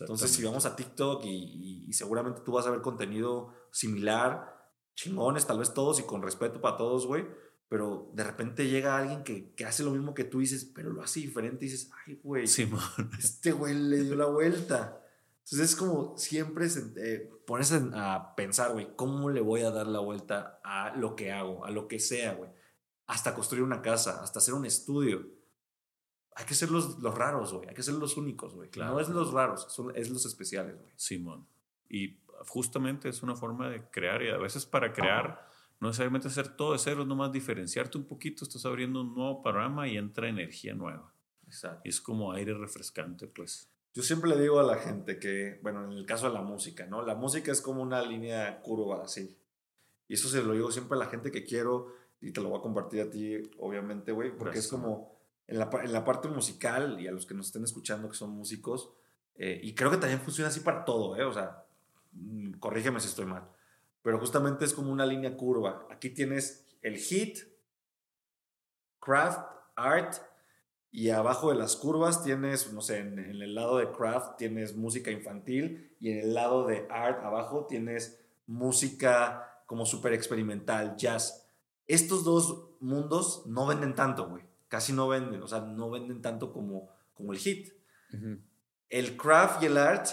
Entonces, 0.00 0.30
si 0.30 0.42
vamos 0.42 0.64
a 0.64 0.74
TikTok 0.74 1.22
y, 1.26 1.84
y, 1.86 1.92
seguramente 1.92 2.40
tú 2.40 2.52
vas 2.52 2.66
a 2.66 2.70
ver 2.70 2.80
contenido 2.80 3.52
similar, 3.70 4.70
chingones 4.94 5.46
tal 5.46 5.58
vez 5.58 5.74
todos 5.74 6.00
y 6.00 6.04
con 6.04 6.22
respeto 6.22 6.62
para 6.62 6.78
todos, 6.78 7.06
güey 7.06 7.26
pero 7.72 8.10
de 8.12 8.22
repente 8.22 8.68
llega 8.68 8.98
alguien 8.98 9.24
que, 9.24 9.54
que, 9.54 9.64
hace 9.64 9.82
lo 9.82 9.92
mismo 9.92 10.12
que 10.12 10.24
tú 10.24 10.40
dices, 10.40 10.70
pero 10.74 10.90
lo 10.90 11.02
hace 11.02 11.20
diferente 11.20 11.64
y 11.64 11.70
dices, 11.70 11.90
ay, 12.04 12.20
güey, 12.22 12.44
este 12.44 13.52
güey 13.52 13.72
le 13.72 14.02
dio 14.02 14.14
la 14.14 14.26
vuelta. 14.26 15.02
Entonces 15.38 15.70
es 15.70 15.76
como 15.76 16.18
siempre 16.18 16.66
eh, 16.66 17.30
pones 17.46 17.72
a 17.72 18.34
pensar, 18.36 18.72
güey, 18.72 18.94
¿cómo 18.94 19.30
le 19.30 19.40
voy 19.40 19.62
a 19.62 19.70
dar 19.70 19.86
la 19.86 20.00
vuelta 20.00 20.60
a 20.62 20.94
lo 20.96 21.16
que 21.16 21.32
hago, 21.32 21.64
a 21.64 21.70
lo 21.70 21.88
que 21.88 21.98
sea, 21.98 22.34
güey? 22.34 22.50
Hasta 23.06 23.34
construir 23.34 23.64
una 23.64 23.80
casa, 23.80 24.22
hasta 24.22 24.40
hacer 24.40 24.52
un 24.52 24.66
estudio. 24.66 25.26
Hay 26.36 26.44
que 26.44 26.52
ser 26.52 26.70
los, 26.70 26.98
los 26.98 27.16
raros, 27.16 27.54
güey. 27.54 27.70
Hay 27.70 27.74
que 27.74 27.82
ser 27.82 27.94
los 27.94 28.18
únicos, 28.18 28.54
güey. 28.54 28.68
Claro. 28.68 28.92
No 28.92 29.00
es 29.00 29.08
los 29.08 29.32
raros, 29.32 29.66
son, 29.70 29.96
es 29.96 30.10
los 30.10 30.26
especiales, 30.26 30.78
güey. 30.78 30.92
Simón. 30.96 31.48
Y 31.88 32.18
justamente 32.48 33.08
es 33.08 33.22
una 33.22 33.34
forma 33.34 33.70
de 33.70 33.88
crear 33.88 34.22
y 34.22 34.28
a 34.28 34.36
veces 34.36 34.66
para 34.66 34.92
crear 34.92 35.50
no 35.82 35.88
necesariamente 35.88 36.28
hacer 36.28 36.46
todo 36.46 36.74
de 36.74 36.78
cero, 36.78 37.04
nomás 37.04 37.32
diferenciarte 37.32 37.98
un 37.98 38.04
poquito, 38.04 38.44
estás 38.44 38.64
abriendo 38.66 39.00
un 39.00 39.16
nuevo 39.16 39.42
panorama 39.42 39.88
y 39.88 39.96
entra 39.96 40.28
energía 40.28 40.74
nueva. 40.74 41.12
Exacto. 41.44 41.80
Y 41.82 41.88
es 41.88 42.00
como 42.00 42.30
aire 42.30 42.54
refrescante, 42.54 43.26
pues. 43.26 43.68
Yo 43.92 44.04
siempre 44.04 44.30
le 44.30 44.40
digo 44.40 44.60
a 44.60 44.62
la 44.62 44.76
gente 44.76 45.18
que, 45.18 45.58
bueno, 45.60 45.84
en 45.84 45.90
el 45.90 46.06
caso 46.06 46.28
de 46.28 46.34
la 46.34 46.40
música, 46.40 46.86
¿no? 46.86 47.04
La 47.04 47.16
música 47.16 47.50
es 47.50 47.60
como 47.60 47.82
una 47.82 48.00
línea 48.00 48.60
curva, 48.62 49.02
así. 49.02 49.36
Y 50.06 50.14
eso 50.14 50.28
se 50.28 50.44
lo 50.44 50.52
digo 50.52 50.70
siempre 50.70 50.94
a 50.94 51.00
la 51.00 51.06
gente 51.06 51.32
que 51.32 51.42
quiero 51.42 51.88
y 52.20 52.30
te 52.30 52.40
lo 52.40 52.50
voy 52.50 52.60
a 52.60 52.62
compartir 52.62 53.00
a 53.00 53.10
ti, 53.10 53.42
obviamente, 53.58 54.12
güey, 54.12 54.30
porque 54.36 54.60
es 54.60 54.68
como 54.68 55.18
en 55.48 55.58
la, 55.58 55.68
en 55.82 55.92
la, 55.92 56.04
parte 56.04 56.28
musical 56.28 57.00
y 57.00 57.08
a 57.08 57.10
los 57.10 57.26
que 57.26 57.34
nos 57.34 57.46
estén 57.46 57.64
escuchando 57.64 58.08
que 58.08 58.14
son 58.14 58.30
músicos, 58.30 58.90
eh, 59.34 59.58
y 59.60 59.74
creo 59.74 59.90
que 59.90 59.96
también 59.96 60.20
funciona 60.20 60.48
así 60.48 60.60
para 60.60 60.84
todo, 60.84 61.16
¿eh? 61.16 61.24
O 61.24 61.32
sea, 61.32 61.64
mm, 62.12 62.52
corrígeme 62.60 63.00
si 63.00 63.08
estoy 63.08 63.26
mal 63.26 63.48
pero 64.02 64.18
justamente 64.18 64.64
es 64.64 64.74
como 64.74 64.92
una 64.92 65.06
línea 65.06 65.36
curva. 65.36 65.86
Aquí 65.90 66.10
tienes 66.10 66.66
el 66.82 66.96
hit, 66.96 67.38
craft, 69.00 69.40
art, 69.76 70.14
y 70.90 71.08
abajo 71.08 71.50
de 71.50 71.56
las 71.56 71.76
curvas 71.76 72.22
tienes, 72.22 72.70
no 72.72 72.82
sé, 72.82 72.98
en, 72.98 73.18
el 73.18 73.54
lado 73.54 73.78
de 73.78 73.90
craft 73.90 74.36
tienes 74.36 74.76
música 74.76 75.10
infantil 75.10 75.96
y 76.00 76.10
en 76.10 76.18
el 76.18 76.34
lado 76.34 76.66
de 76.66 76.86
art 76.90 77.24
abajo 77.24 77.66
tienes 77.66 78.22
música 78.46 79.62
como 79.64 79.86
súper 79.86 80.12
experimental, 80.12 80.96
jazz. 80.98 81.48
Estos 81.86 82.24
dos 82.24 82.68
mundos 82.80 83.44
no 83.46 83.66
venden 83.66 83.94
tanto, 83.94 84.28
güey. 84.28 84.44
Casi 84.68 84.92
no 84.92 85.08
venden, 85.08 85.42
o 85.42 85.48
sea, 85.48 85.60
no 85.60 85.88
venden 85.88 86.20
tanto 86.20 86.52
como, 86.52 86.90
como 87.14 87.32
el 87.32 87.38
hit. 87.38 87.72
El 88.90 89.16
craft 89.16 89.62
y 89.62 89.66
el 89.66 89.78
art 89.78 90.08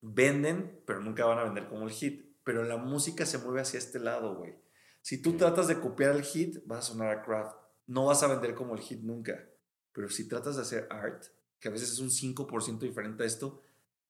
venden, 0.00 0.80
pero 0.86 1.00
nunca 1.00 1.26
van 1.26 1.38
a 1.38 1.44
vender 1.44 1.68
como 1.68 1.84
el 1.84 1.90
hit 1.90 2.24
pero 2.44 2.62
la 2.62 2.76
música 2.76 3.26
se 3.26 3.38
mueve 3.38 3.62
hacia 3.62 3.78
este 3.78 3.98
lado, 3.98 4.36
güey. 4.36 4.54
Si 5.00 5.20
tú 5.20 5.36
tratas 5.36 5.66
de 5.66 5.80
copiar 5.80 6.14
el 6.14 6.22
hit, 6.22 6.58
vas 6.66 6.78
a 6.78 6.92
sonar 6.92 7.10
a 7.10 7.22
craft. 7.22 7.56
No 7.86 8.06
vas 8.06 8.22
a 8.22 8.28
vender 8.28 8.54
como 8.54 8.74
el 8.74 8.80
hit 8.80 9.00
nunca. 9.00 9.46
Pero 9.92 10.08
si 10.08 10.28
tratas 10.28 10.56
de 10.56 10.62
hacer 10.62 10.86
art, 10.90 11.24
que 11.58 11.68
a 11.68 11.70
veces 11.70 11.92
es 11.92 11.98
un 11.98 12.10
5% 12.10 12.78
diferente 12.78 13.22
a 13.22 13.26
esto, 13.26 13.62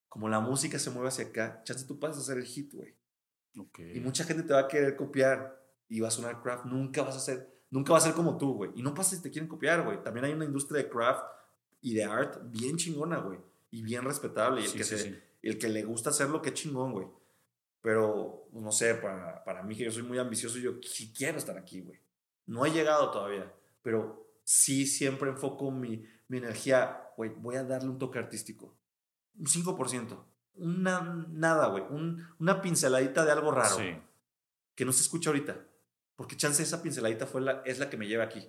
como 0.09 0.29
la 0.29 0.41
música 0.41 0.79
se 0.79 0.91
mueve 0.91 1.09
hacia 1.09 1.27
acá, 1.27 1.63
chance 1.65 1.87
tú 1.87 1.99
pasas 1.99 2.19
a 2.19 2.21
hacer 2.21 2.39
el 2.39 2.45
hit, 2.45 2.73
güey. 2.73 2.95
Y 3.95 4.01
mucha 4.01 4.25
gente 4.25 4.43
te 4.43 4.53
va 4.53 4.61
a 4.61 4.69
querer 4.69 4.97
copiar 4.97 5.61
y 5.89 6.01
va 6.01 6.09
a 6.09 6.11
sonar 6.11 6.43
craft. 6.43 6.67
Nunca 6.67 7.03
vas 7.03 7.17
a 7.17 7.21
ser, 7.21 7.49
nunca 7.71 7.93
va 7.93 7.99
a 7.99 8.03
ser 8.03 8.15
como 8.15 8.37
tú, 8.37 8.55
güey. 8.55 8.71
Y 8.75 8.83
no 8.83 8.95
pasa 8.95 9.17
si 9.17 9.23
te 9.23 9.31
quieren 9.31 9.49
copiar, 9.49 9.85
güey. 9.85 10.03
También 10.03 10.27
hay 10.27 10.33
una 10.33 10.45
industria 10.45 10.83
de 10.83 10.89
craft 10.89 11.25
y 11.81 11.95
de 11.95 12.05
art 12.05 12.41
bien 12.51 12.77
chingona, 12.77 13.19
güey. 13.19 13.39
Y 13.71 13.83
bien 13.83 14.05
respetable. 14.05 14.61
Y 14.61 14.65
el, 14.65 14.73
que 14.73 15.23
el 15.43 15.59
que 15.59 15.69
le 15.69 15.85
gusta 15.85 16.11
hacerlo, 16.11 16.43
qué 16.43 16.53
chingón, 16.53 16.93
güey. 16.93 17.07
Pero, 17.85 18.49
no 18.53 18.73
sé, 18.73 18.95
para, 18.95 19.45
para 19.45 19.63
mí 19.63 19.77
que 19.77 19.85
yo 19.85 19.93
soy 19.93 20.05
muy 20.05 20.19
ambicioso, 20.19 20.57
yo 20.57 20.81
sí 20.83 21.13
quiero 21.15 21.37
estar 21.37 21.59
aquí, 21.59 21.83
güey. 21.83 22.01
No 22.47 22.65
he 22.65 22.71
llegado 22.71 23.11
todavía, 23.11 23.53
pero 23.83 24.27
sí 24.43 24.87
siempre 24.87 25.29
enfoco 25.29 25.71
mi, 25.71 26.03
mi 26.29 26.39
energía, 26.39 27.11
güey, 27.19 27.35
voy 27.37 27.57
a 27.57 27.65
darle 27.65 27.91
un 27.91 27.99
toque 27.99 28.19
artístico. 28.19 28.75
Un 29.39 29.45
5%. 29.45 30.19
Una, 30.55 31.27
nada, 31.29 31.67
güey. 31.67 31.85
Un, 31.91 32.27
una 32.39 32.63
pinceladita 32.63 33.23
de 33.27 33.33
algo 33.33 33.51
raro. 33.51 33.77
Sí. 33.77 33.95
Que 34.75 34.87
no 34.87 34.93
se 34.93 35.03
escucha 35.03 35.29
ahorita. 35.29 35.55
Porque 36.17 36.39
chance 36.39 36.63
esa 36.63 36.83
pinceladita 36.83 37.27
fue 37.27 37.43
la, 37.43 37.61
es 37.67 37.79
la 37.79 37.91
que 37.91 37.99
me 37.99 38.09
lleva 38.09 38.25
aquí. 38.25 38.49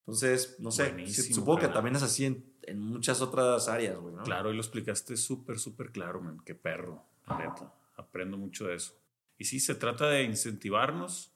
Entonces, 0.00 0.56
no 0.58 0.70
sé. 0.70 0.94
Supongo 1.32 1.60
que 1.60 1.68
también 1.68 1.96
es 1.96 2.02
así 2.02 2.26
en, 2.26 2.44
en 2.60 2.78
muchas 2.78 3.22
otras 3.22 3.68
áreas, 3.68 3.96
güey. 3.96 4.14
¿no? 4.14 4.22
Claro, 4.22 4.52
y 4.52 4.54
lo 4.54 4.60
explicaste 4.60 5.16
súper, 5.16 5.58
súper 5.58 5.92
claro, 5.92 6.20
man. 6.20 6.42
Qué 6.44 6.54
perro, 6.54 7.06
neta 7.26 7.72
aprendo 7.96 8.36
mucho 8.36 8.66
de 8.66 8.76
eso. 8.76 8.94
Y 9.36 9.44
sí, 9.44 9.60
se 9.60 9.74
trata 9.74 10.08
de 10.08 10.22
incentivarnos 10.22 11.32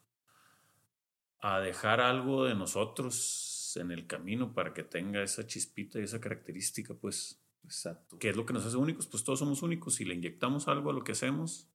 a 1.41 1.61
dejar 1.61 2.01
algo 2.01 2.45
de 2.45 2.55
nosotros 2.55 3.77
en 3.77 3.91
el 3.91 4.07
camino 4.07 4.53
para 4.55 4.73
que 4.73 4.83
tenga 4.83 5.23
esa 5.23 5.47
chispita 5.47 5.99
y 5.99 6.05
esa 6.05 6.21
característica, 6.21 6.95
pues. 6.95 7.41
Exacto. 7.65 8.19
¿Qué 8.19 8.31
es 8.31 8.37
lo 8.37 8.47
que 8.47 8.55
nos 8.55 8.65
hace 8.65 8.77
únicos? 8.77 9.07
Pues 9.07 9.25
todos 9.25 9.39
somos 9.39 9.63
únicos. 9.63 9.97
Si 9.97 10.05
le 10.05 10.15
inyectamos 10.15 10.69
algo 10.69 10.91
a 10.91 10.93
lo 10.93 11.05
que 11.05 11.13
hacemos, 11.13 11.69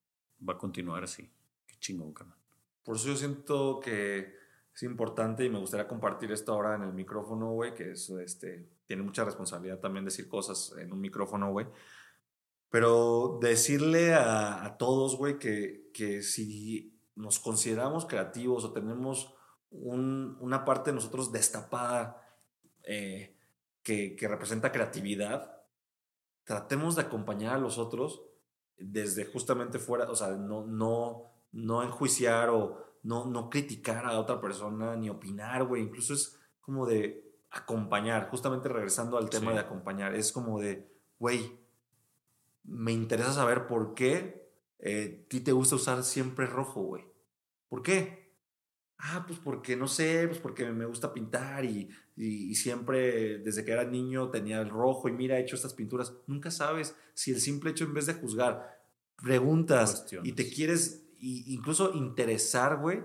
va 0.48 0.54
a 0.54 0.58
continuar 0.58 1.04
así. 1.04 1.30
Qué 1.68 1.76
chingón, 1.80 2.14
carnal. 2.14 2.38
Por 2.84 2.96
eso 2.96 3.08
yo 3.08 3.16
siento 3.16 3.80
que 3.80 4.36
es 4.74 4.84
importante 4.84 5.46
y 5.46 5.50
me 5.50 5.60
gustaría 5.60 5.88
compartir 5.88 6.32
esto 6.32 6.54
ahora 6.54 6.76
en 6.76 6.84
el 6.84 6.94
micrófono, 6.94 7.52
güey, 7.52 7.74
que 7.76 7.92
es, 7.92 8.10
este, 8.10 8.68
tiene 8.88 9.04
mucha 9.04 9.24
responsabilidad 9.24 9.80
también 9.80 10.04
decir 10.04 10.28
cosas 10.28 10.74
en 10.78 10.92
un 10.92 11.00
micrófono, 11.00 11.52
güey. 11.52 11.68
Pero 12.74 13.38
decirle 13.40 14.16
a, 14.16 14.66
a 14.66 14.78
todos, 14.80 15.16
güey, 15.16 15.38
que, 15.38 15.92
que 15.94 16.24
si 16.24 17.00
nos 17.14 17.38
consideramos 17.38 18.08
creativos 18.08 18.66
o 18.66 18.74
tenemos 18.74 19.32
un, 19.70 20.40
una 20.42 20.66
parte 20.66 20.90
de 20.90 20.96
nosotros 20.96 21.32
destapada 21.32 22.20
eh, 22.82 23.38
que, 23.84 24.16
que 24.16 24.28
representa 24.28 24.72
creatividad, 24.72 25.62
tratemos 26.46 26.96
de 26.96 27.04
acompañar 27.04 27.54
a 27.54 27.60
los 27.60 27.78
otros 27.78 28.24
desde 28.76 29.26
justamente 29.26 29.78
fuera, 29.78 30.10
o 30.10 30.16
sea, 30.16 30.30
no, 30.30 30.66
no, 30.66 31.32
no 31.52 31.84
enjuiciar 31.84 32.50
o 32.50 32.84
no, 33.04 33.26
no 33.26 33.52
criticar 33.52 34.04
a 34.08 34.18
otra 34.18 34.42
persona 34.42 34.96
ni 34.96 35.12
opinar, 35.12 35.64
güey. 35.66 35.84
Incluso 35.84 36.16
es 36.16 36.40
como 36.60 36.88
de 36.88 37.38
acompañar, 37.52 38.32
justamente 38.32 38.68
regresando 38.68 39.20
al 39.20 39.30
tema 39.30 39.52
Sí. 39.52 39.58
de 39.58 39.64
acompañar, 39.64 40.16
es 40.16 40.32
como 40.32 40.60
de, 40.60 40.92
güey, 41.20 41.62
me 42.64 42.92
interesa 42.92 43.34
saber 43.34 43.68
por 43.68 43.94
qué 43.94 44.50
eh, 44.80 45.26
ti 45.30 45.40
te 45.42 45.52
gusta 45.52 45.76
usar 45.76 46.04
siempre 46.04 46.46
rojo, 46.46 46.82
güey. 46.82 47.06
¿Por 47.70 47.82
qué? 47.84 48.24
Ah, 48.98 49.26
pues 49.28 49.40
porque 49.40 49.76
no 49.76 49.88
sé, 49.88 50.28
pues 50.28 50.40
porque 50.40 50.66
me 50.72 50.86
gusta 50.86 51.14
pintar 51.14 51.66
y, 51.66 51.90
y, 52.16 52.52
y 52.52 52.56
siempre 52.56 53.40
desde 53.40 53.66
que 53.66 53.72
era 53.72 53.84
niño 53.84 54.30
tenía 54.30 54.62
el 54.62 54.70
rojo 54.70 55.10
y 55.10 55.12
mira, 55.12 55.38
he 55.38 55.42
hecho 55.42 55.56
estas 55.56 55.74
pinturas. 55.74 56.14
Nunca 56.28 56.52
sabes 56.52 56.96
si 57.14 57.32
el 57.32 57.42
simple 57.42 57.72
hecho 57.72 57.84
en 57.86 57.94
vez 57.94 58.06
de 58.06 58.14
juzgar, 58.14 58.82
preguntas 59.22 60.06
y 60.24 60.34
te 60.34 60.50
quieres 60.50 61.04
y, 61.20 61.54
incluso 61.54 61.94
interesar, 61.94 62.78
güey, 62.80 63.04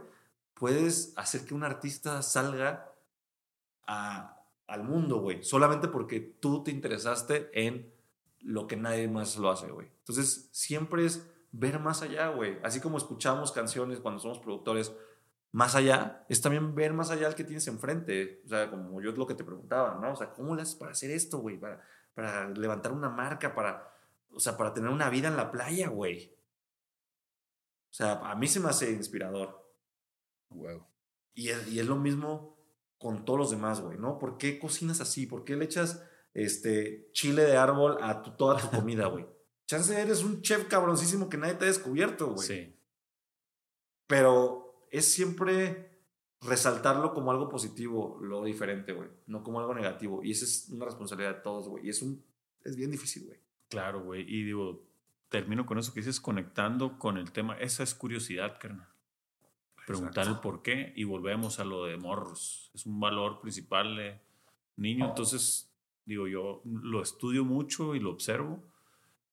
puedes 0.55 1.12
hacer 1.16 1.44
que 1.44 1.55
un 1.55 1.64
artista 1.64 2.22
salga 2.22 2.93
a- 3.86 4.35
al 4.66 4.85
mundo, 4.85 5.20
güey, 5.20 5.43
solamente 5.43 5.89
porque 5.89 6.20
tú 6.20 6.62
te 6.62 6.70
interesaste 6.70 7.48
en 7.55 7.90
lo 8.48 8.66
que 8.66 8.76
nadie 8.76 9.08
más 9.08 9.36
lo 9.36 9.50
hace, 9.50 9.70
güey. 9.70 9.88
Entonces, 9.98 10.48
siempre 10.52 11.04
es 11.04 11.30
ver 11.52 11.78
más 11.80 12.00
allá, 12.00 12.28
güey. 12.28 12.58
Así 12.62 12.80
como 12.80 12.96
escuchamos 12.96 13.52
canciones 13.52 14.00
cuando 14.00 14.20
somos 14.20 14.38
productores, 14.38 14.94
más 15.52 15.74
allá, 15.74 16.24
es 16.30 16.40
también 16.40 16.74
ver 16.74 16.94
más 16.94 17.10
allá 17.10 17.26
al 17.26 17.34
que 17.34 17.44
tienes 17.44 17.66
enfrente. 17.68 18.40
O 18.46 18.48
sea, 18.48 18.70
como 18.70 19.02
yo 19.02 19.10
es 19.10 19.18
lo 19.18 19.26
que 19.26 19.34
te 19.34 19.44
preguntaba, 19.44 19.98
¿no? 20.00 20.14
O 20.14 20.16
sea, 20.16 20.32
¿cómo 20.32 20.54
le 20.54 20.62
haces 20.62 20.76
para 20.76 20.92
hacer 20.92 21.10
esto, 21.10 21.38
güey? 21.40 21.58
Para, 21.58 21.82
para 22.14 22.48
levantar 22.48 22.92
una 22.92 23.10
marca, 23.10 23.54
para, 23.54 23.94
o 24.32 24.40
sea, 24.40 24.56
para 24.56 24.72
tener 24.72 24.88
una 24.88 25.10
vida 25.10 25.28
en 25.28 25.36
la 25.36 25.50
playa, 25.50 25.88
güey. 25.88 26.34
O 27.90 27.92
sea, 27.92 28.12
a 28.30 28.34
mí 28.34 28.48
se 28.48 28.60
me 28.60 28.70
hace 28.70 28.90
inspirador. 28.92 29.62
Huevo. 30.48 30.88
Y 31.34 31.50
es, 31.50 31.68
y 31.68 31.80
es 31.80 31.86
lo 31.86 31.96
mismo 31.96 32.56
con 32.96 33.26
todos 33.26 33.38
los 33.38 33.50
demás, 33.50 33.82
güey, 33.82 33.98
¿no? 33.98 34.18
¿Por 34.18 34.38
qué 34.38 34.58
cocinas 34.58 35.02
así? 35.02 35.26
¿Por 35.26 35.44
qué 35.44 35.54
le 35.54 35.66
echas 35.66 36.02
este, 36.44 37.09
chile 37.12 37.43
de 37.44 37.56
árbol 37.56 37.98
a 38.01 38.23
tu- 38.23 38.36
toda 38.36 38.60
tu 38.60 38.70
comida, 38.70 39.06
güey? 39.06 39.27
Chance 39.66 40.01
eres 40.01 40.23
un 40.23 40.40
chef 40.43 40.66
cabroncísimo 40.69 41.28
que 41.28 41.36
nadie 41.36 41.55
te 41.55 41.65
ha 41.65 41.69
descubierto, 41.69 42.28
güey. 42.35 42.47
Sí. 42.47 42.74
Pero 44.06 44.86
es 44.90 45.12
siempre 45.12 45.90
resaltarlo 46.40 47.12
como 47.12 47.31
algo 47.31 47.48
positivo, 47.48 48.19
lo 48.23 48.44
diferente, 48.44 48.93
güey. 48.93 49.09
No 49.27 49.43
como 49.43 49.60
algo 49.60 49.74
negativo. 49.74 50.23
Y 50.23 50.31
esa 50.31 50.44
es 50.44 50.69
una 50.70 50.86
responsabilidad 50.86 51.36
de 51.36 51.40
todos, 51.43 51.69
güey. 51.69 51.86
Y 51.86 51.90
es, 51.90 52.01
un, 52.01 52.23
es 52.65 52.77
bien 52.77 52.90
difícil, 52.90 53.27
güey. 53.27 53.39
Claro, 53.69 54.02
güey. 54.02 54.23
Y 54.23 54.44
digo, 54.44 54.82
termino 55.28 55.66
con 55.66 55.78
eso 55.78 55.93
que 55.93 56.01
dices, 56.01 56.20
conectando 56.20 56.98
con 56.98 57.19
el 57.19 57.32
tema. 57.32 57.59
Esa 57.59 57.82
es 57.82 57.94
curiosidad, 57.94 58.59
carnal. 58.59 58.89
Preguntar 59.86 60.27
el 60.28 60.39
por 60.40 60.62
qué 60.62 60.93
y 60.97 61.05
volvemos 61.05 61.60
a 61.60 61.65
lo 61.65 61.85
de 61.85 61.97
morros. 61.97 62.70
Es 62.74 62.86
un 62.86 63.01
valor 63.01 63.40
principal 63.40 63.97
de 63.97 64.20
niño. 64.77 65.06
Entonces, 65.09 65.68
digo, 66.09 66.26
yo 66.26 66.62
lo 66.64 67.02
estudio 67.02 67.44
mucho 67.44 67.94
y 67.94 68.01
lo 68.01 68.10
observo. 68.10 68.64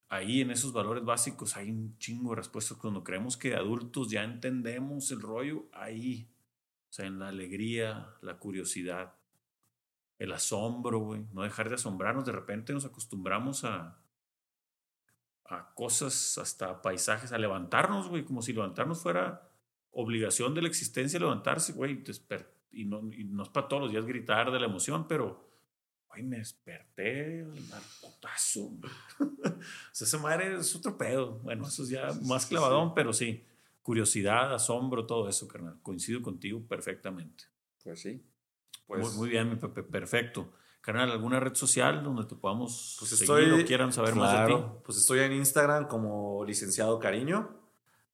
Ahí 0.09 0.41
en 0.41 0.51
esos 0.51 0.73
valores 0.73 1.05
básicos 1.05 1.55
hay 1.55 1.71
un 1.71 1.97
chingo 1.97 2.31
de 2.31 2.35
respuestas. 2.35 2.77
Cuando 2.77 3.03
creemos 3.03 3.37
que 3.37 3.51
de 3.51 3.55
adultos 3.55 4.09
ya 4.09 4.23
entendemos 4.23 5.09
el 5.11 5.21
rollo, 5.21 5.63
ahí, 5.71 6.29
o 6.89 6.93
sea, 6.93 7.05
en 7.05 7.17
la 7.17 7.29
alegría, 7.29 8.09
la 8.21 8.37
curiosidad, 8.37 9.15
el 10.19 10.33
asombro, 10.33 10.99
güey. 10.99 11.25
No 11.31 11.43
dejar 11.43 11.69
de 11.69 11.75
asombrarnos. 11.75 12.25
De 12.25 12.33
repente 12.33 12.73
nos 12.73 12.83
acostumbramos 12.83 13.63
a, 13.63 13.97
a 15.45 15.73
cosas, 15.73 16.37
hasta 16.37 16.81
paisajes, 16.81 17.31
a 17.31 17.37
levantarnos, 17.37 18.09
güey, 18.09 18.25
como 18.25 18.41
si 18.41 18.51
levantarnos 18.51 19.01
fuera 19.01 19.49
obligación 19.91 20.53
de 20.53 20.61
la 20.61 20.67
existencia 20.67 21.19
levantarse, 21.19 21.71
güey. 21.71 22.03
Y 22.73 22.83
no, 22.83 23.09
y 23.13 23.23
no 23.23 23.43
es 23.43 23.49
para 23.49 23.69
todos 23.69 23.83
los 23.83 23.91
días 23.91 24.05
gritar 24.05 24.51
de 24.51 24.59
la 24.59 24.65
emoción, 24.65 25.07
pero, 25.07 25.54
güey, 26.15 26.23
me 26.27 26.37
desperté 26.37 27.41
al 27.41 27.81
putazo. 28.01 28.71
o 29.19 29.61
sea, 29.91 30.05
esa 30.07 30.17
madre 30.17 30.55
es 30.57 30.75
otro 30.75 30.97
pedo. 30.97 31.39
Bueno, 31.39 31.67
eso 31.67 31.83
es 31.83 31.89
ya 31.89 32.07
más 32.23 32.45
clavadón, 32.45 32.89
sí. 32.89 32.93
pero 32.95 33.13
sí. 33.13 33.45
Curiosidad, 33.81 34.53
asombro, 34.53 35.05
todo 35.05 35.29
eso, 35.29 35.47
carnal. 35.47 35.77
Coincido 35.83 36.21
contigo 36.21 36.59
perfectamente. 36.67 37.43
Pues 37.83 38.01
sí. 38.01 38.23
Muy- 38.87 38.99
Pues, 39.01 39.13
muy, 39.15 39.29
bien, 39.29 39.49
mi 39.49 39.55
Pepe, 39.57 39.83
perfecto. 39.83 40.51
Carnal, 40.81 41.11
¿alguna 41.11 41.39
red 41.39 41.53
social 41.55 42.03
donde 42.03 42.25
te 42.25 42.35
podamos 42.35 42.95
Pues 42.99 43.11
seguir 43.11 43.23
estoy- 43.45 43.63
o 43.63 43.65
quieran 43.65 43.91
saber 43.93 44.15
más 44.15 44.31
de 44.31 44.37
ti? 44.39 44.43
Claro, 44.53 44.81
Pues 44.85 44.97
estoy 44.97 45.19
en 45.19 45.33
Instagram 45.33 45.87
como 45.87 46.43
licenciado 46.45 46.99
Cariño. 46.99 47.59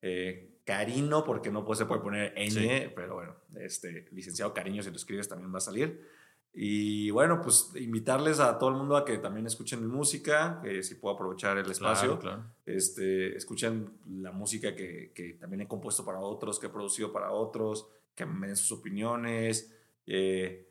Eh, 0.02 0.48
Carino, 0.66 1.24
porque 1.24 1.52
no 1.52 1.66
pues, 1.66 1.80
se 1.80 1.86
puede 1.86 2.02
poner 2.02 2.34
ñ, 2.36 2.50
Sí. 2.52 2.92
pero 2.96 3.16
bueno, 3.16 3.36
este, 3.60 4.08
licenciado 4.12 4.54
Cariño, 4.54 4.84
si 4.84 4.90
lo 4.90 4.96
escribes 4.96 5.28
también 5.28 5.54
va 5.54 5.58
a 5.58 5.62
salir. 5.62 6.08
Y 6.54 7.10
bueno, 7.12 7.42
pues 7.42 7.72
invitarles 7.76 8.40
a 8.40 8.60
todo 8.60 8.70
el 8.72 8.76
mundo 8.76 8.98
a 8.98 9.06
que 9.06 9.18
también 9.18 9.48
escuchen 9.48 9.82
mi 9.82 9.88
música, 9.88 10.60
que 10.62 10.84
si 10.84 10.96
puedo 10.96 11.16
aprovechar 11.16 11.58
el 11.58 11.70
espacio. 11.72 12.20
Claro, 12.20 12.38
claro. 12.38 12.54
Este, 12.66 13.36
escuchen 13.38 14.00
la 14.22 14.32
música 14.32 14.76
que, 14.76 15.12
que 15.16 15.34
también 15.34 15.62
he 15.62 15.68
compuesto 15.68 16.04
para 16.04 16.20
otros, 16.20 16.60
que 16.60 16.68
he 16.68 16.70
producido 16.70 17.14
para 17.14 17.32
otros, 17.32 17.88
que 18.16 18.26
me 18.26 18.48
den 18.48 18.58
sus 18.58 18.74
opiniones. 18.74 19.74
Eh, 20.06 20.68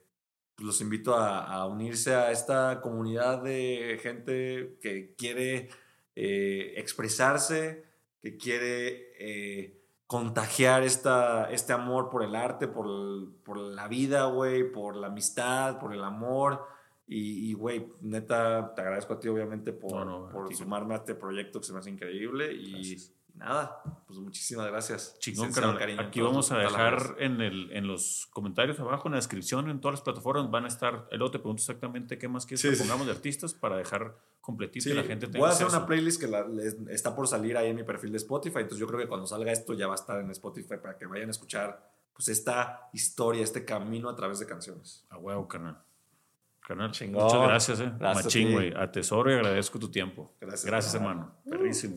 pues 0.54 0.66
los 0.66 0.80
invito 0.82 1.14
a, 1.14 1.46
a 1.46 1.66
unirse 1.66 2.14
a 2.14 2.30
esta 2.30 2.82
comunidad 2.82 3.42
de 3.42 3.98
gente 4.02 4.76
que 4.82 5.14
quiere 5.16 5.70
eh, 6.14 6.74
expresarse, 6.76 7.84
que 8.20 8.36
quiere 8.36 9.14
eh, 9.18 9.79
contagiar 10.10 10.82
esta, 10.82 11.48
este 11.52 11.72
amor 11.72 12.10
por 12.10 12.24
el 12.24 12.34
arte, 12.34 12.66
por, 12.66 12.84
el- 12.86 13.28
por 13.44 13.56
la 13.58 13.86
vida, 13.86 14.24
güey, 14.24 14.68
por 14.72 14.96
la 14.96 15.06
amistad, 15.06 15.78
por 15.78 15.94
el 15.94 16.02
amor. 16.02 16.66
Y, 17.06 17.52
güey, 17.54 17.92
neta, 18.00 18.72
te 18.74 18.80
agradezco 18.82 19.14
a 19.14 19.20
ti, 19.20 19.28
obviamente, 19.28 19.72
por, 19.72 19.92
No, 19.92 20.04
no, 20.04 20.26
a 20.26 20.30
por 20.30 20.48
ti. 20.48 20.56
sumarme 20.56 20.94
a 20.94 20.96
este 20.98 21.14
proyecto 21.14 21.60
que 21.60 21.66
se 21.66 21.72
me 21.72 21.78
hace 21.78 21.90
increíble. 21.90 22.52
Y 22.52 22.72
Gracias. 22.72 23.12
Nada, 23.40 23.82
pues 24.06 24.18
muchísimas 24.20 24.66
gracias. 24.68 25.16
Chingón. 25.18 25.50
Cariño, 25.52 26.00
Aquí 26.00 26.20
vamos 26.20 26.52
a 26.52 26.58
dejar 26.58 27.16
en, 27.18 27.40
el, 27.40 27.72
en 27.72 27.86
los 27.88 28.28
comentarios 28.32 28.78
abajo, 28.78 29.08
en 29.08 29.12
la 29.12 29.18
descripción, 29.18 29.68
en 29.68 29.80
todas 29.80 29.94
las 29.94 30.02
plataformas, 30.02 30.50
van 30.50 30.64
a 30.66 30.68
estar. 30.68 31.08
El 31.10 31.20
otro 31.22 31.32
te 31.32 31.38
pregunto 31.40 31.60
exactamente 31.62 32.16
qué 32.18 32.28
más 32.28 32.46
quieres 32.46 32.60
Sí, 32.60 32.68
que 32.68 32.76
sí. 32.76 32.82
pongamos 32.82 33.06
de 33.06 33.12
artistas 33.12 33.52
para 33.54 33.76
dejar 33.76 34.16
completito 34.40 34.84
Sí, 34.84 34.90
y 34.90 34.94
la 34.94 35.02
gente 35.02 35.26
tenga 35.26 35.40
voy 35.40 35.48
a 35.48 35.52
hacer 35.52 35.64
acceso. 35.66 35.78
una 35.78 35.86
playlist 35.86 36.20
que 36.20 36.28
la- 36.28 36.46
les- 36.46 36.76
está 36.88 37.14
por 37.16 37.26
salir 37.26 37.56
ahí 37.56 37.68
en 37.70 37.76
mi 37.76 37.82
perfil 37.82 38.12
de 38.12 38.18
Spotify, 38.18 38.58
entonces 38.58 38.78
yo 38.78 38.86
creo 38.86 39.00
que 39.00 39.08
cuando 39.08 39.26
salga 39.26 39.50
esto 39.52 39.74
ya 39.74 39.86
va 39.86 39.94
a 39.94 39.96
estar 39.96 40.20
en 40.20 40.30
Spotify 40.30 40.76
para 40.80 40.96
que 40.96 41.06
vayan 41.06 41.28
a 41.28 41.32
escuchar 41.32 41.90
pues 42.14 42.28
esta 42.28 42.88
historia, 42.92 43.42
este 43.42 43.64
camino 43.64 44.08
a 44.08 44.14
través 44.14 44.38
de 44.38 44.46
canciones. 44.46 45.04
A 45.08 45.16
huevo, 45.18 45.48
carnal. 45.48 45.78
Carnal, 46.66 46.90
Chingón. 46.92 47.24
muchas 47.24 47.40
gracias, 47.42 47.80
eh. 47.80 47.92
Gracias 47.98 48.20
a 48.20 48.24
Machín, 48.26 48.52
güey. 48.52 48.72
Atesoro 48.76 49.30
y 49.30 49.34
agradezco 49.34 49.78
tu 49.78 49.90
tiempo. 49.90 50.30
Gracias, 50.40 50.64
Gracias, 50.66 50.94
hermano. 50.94 51.32
Perrísimo. 51.48 51.96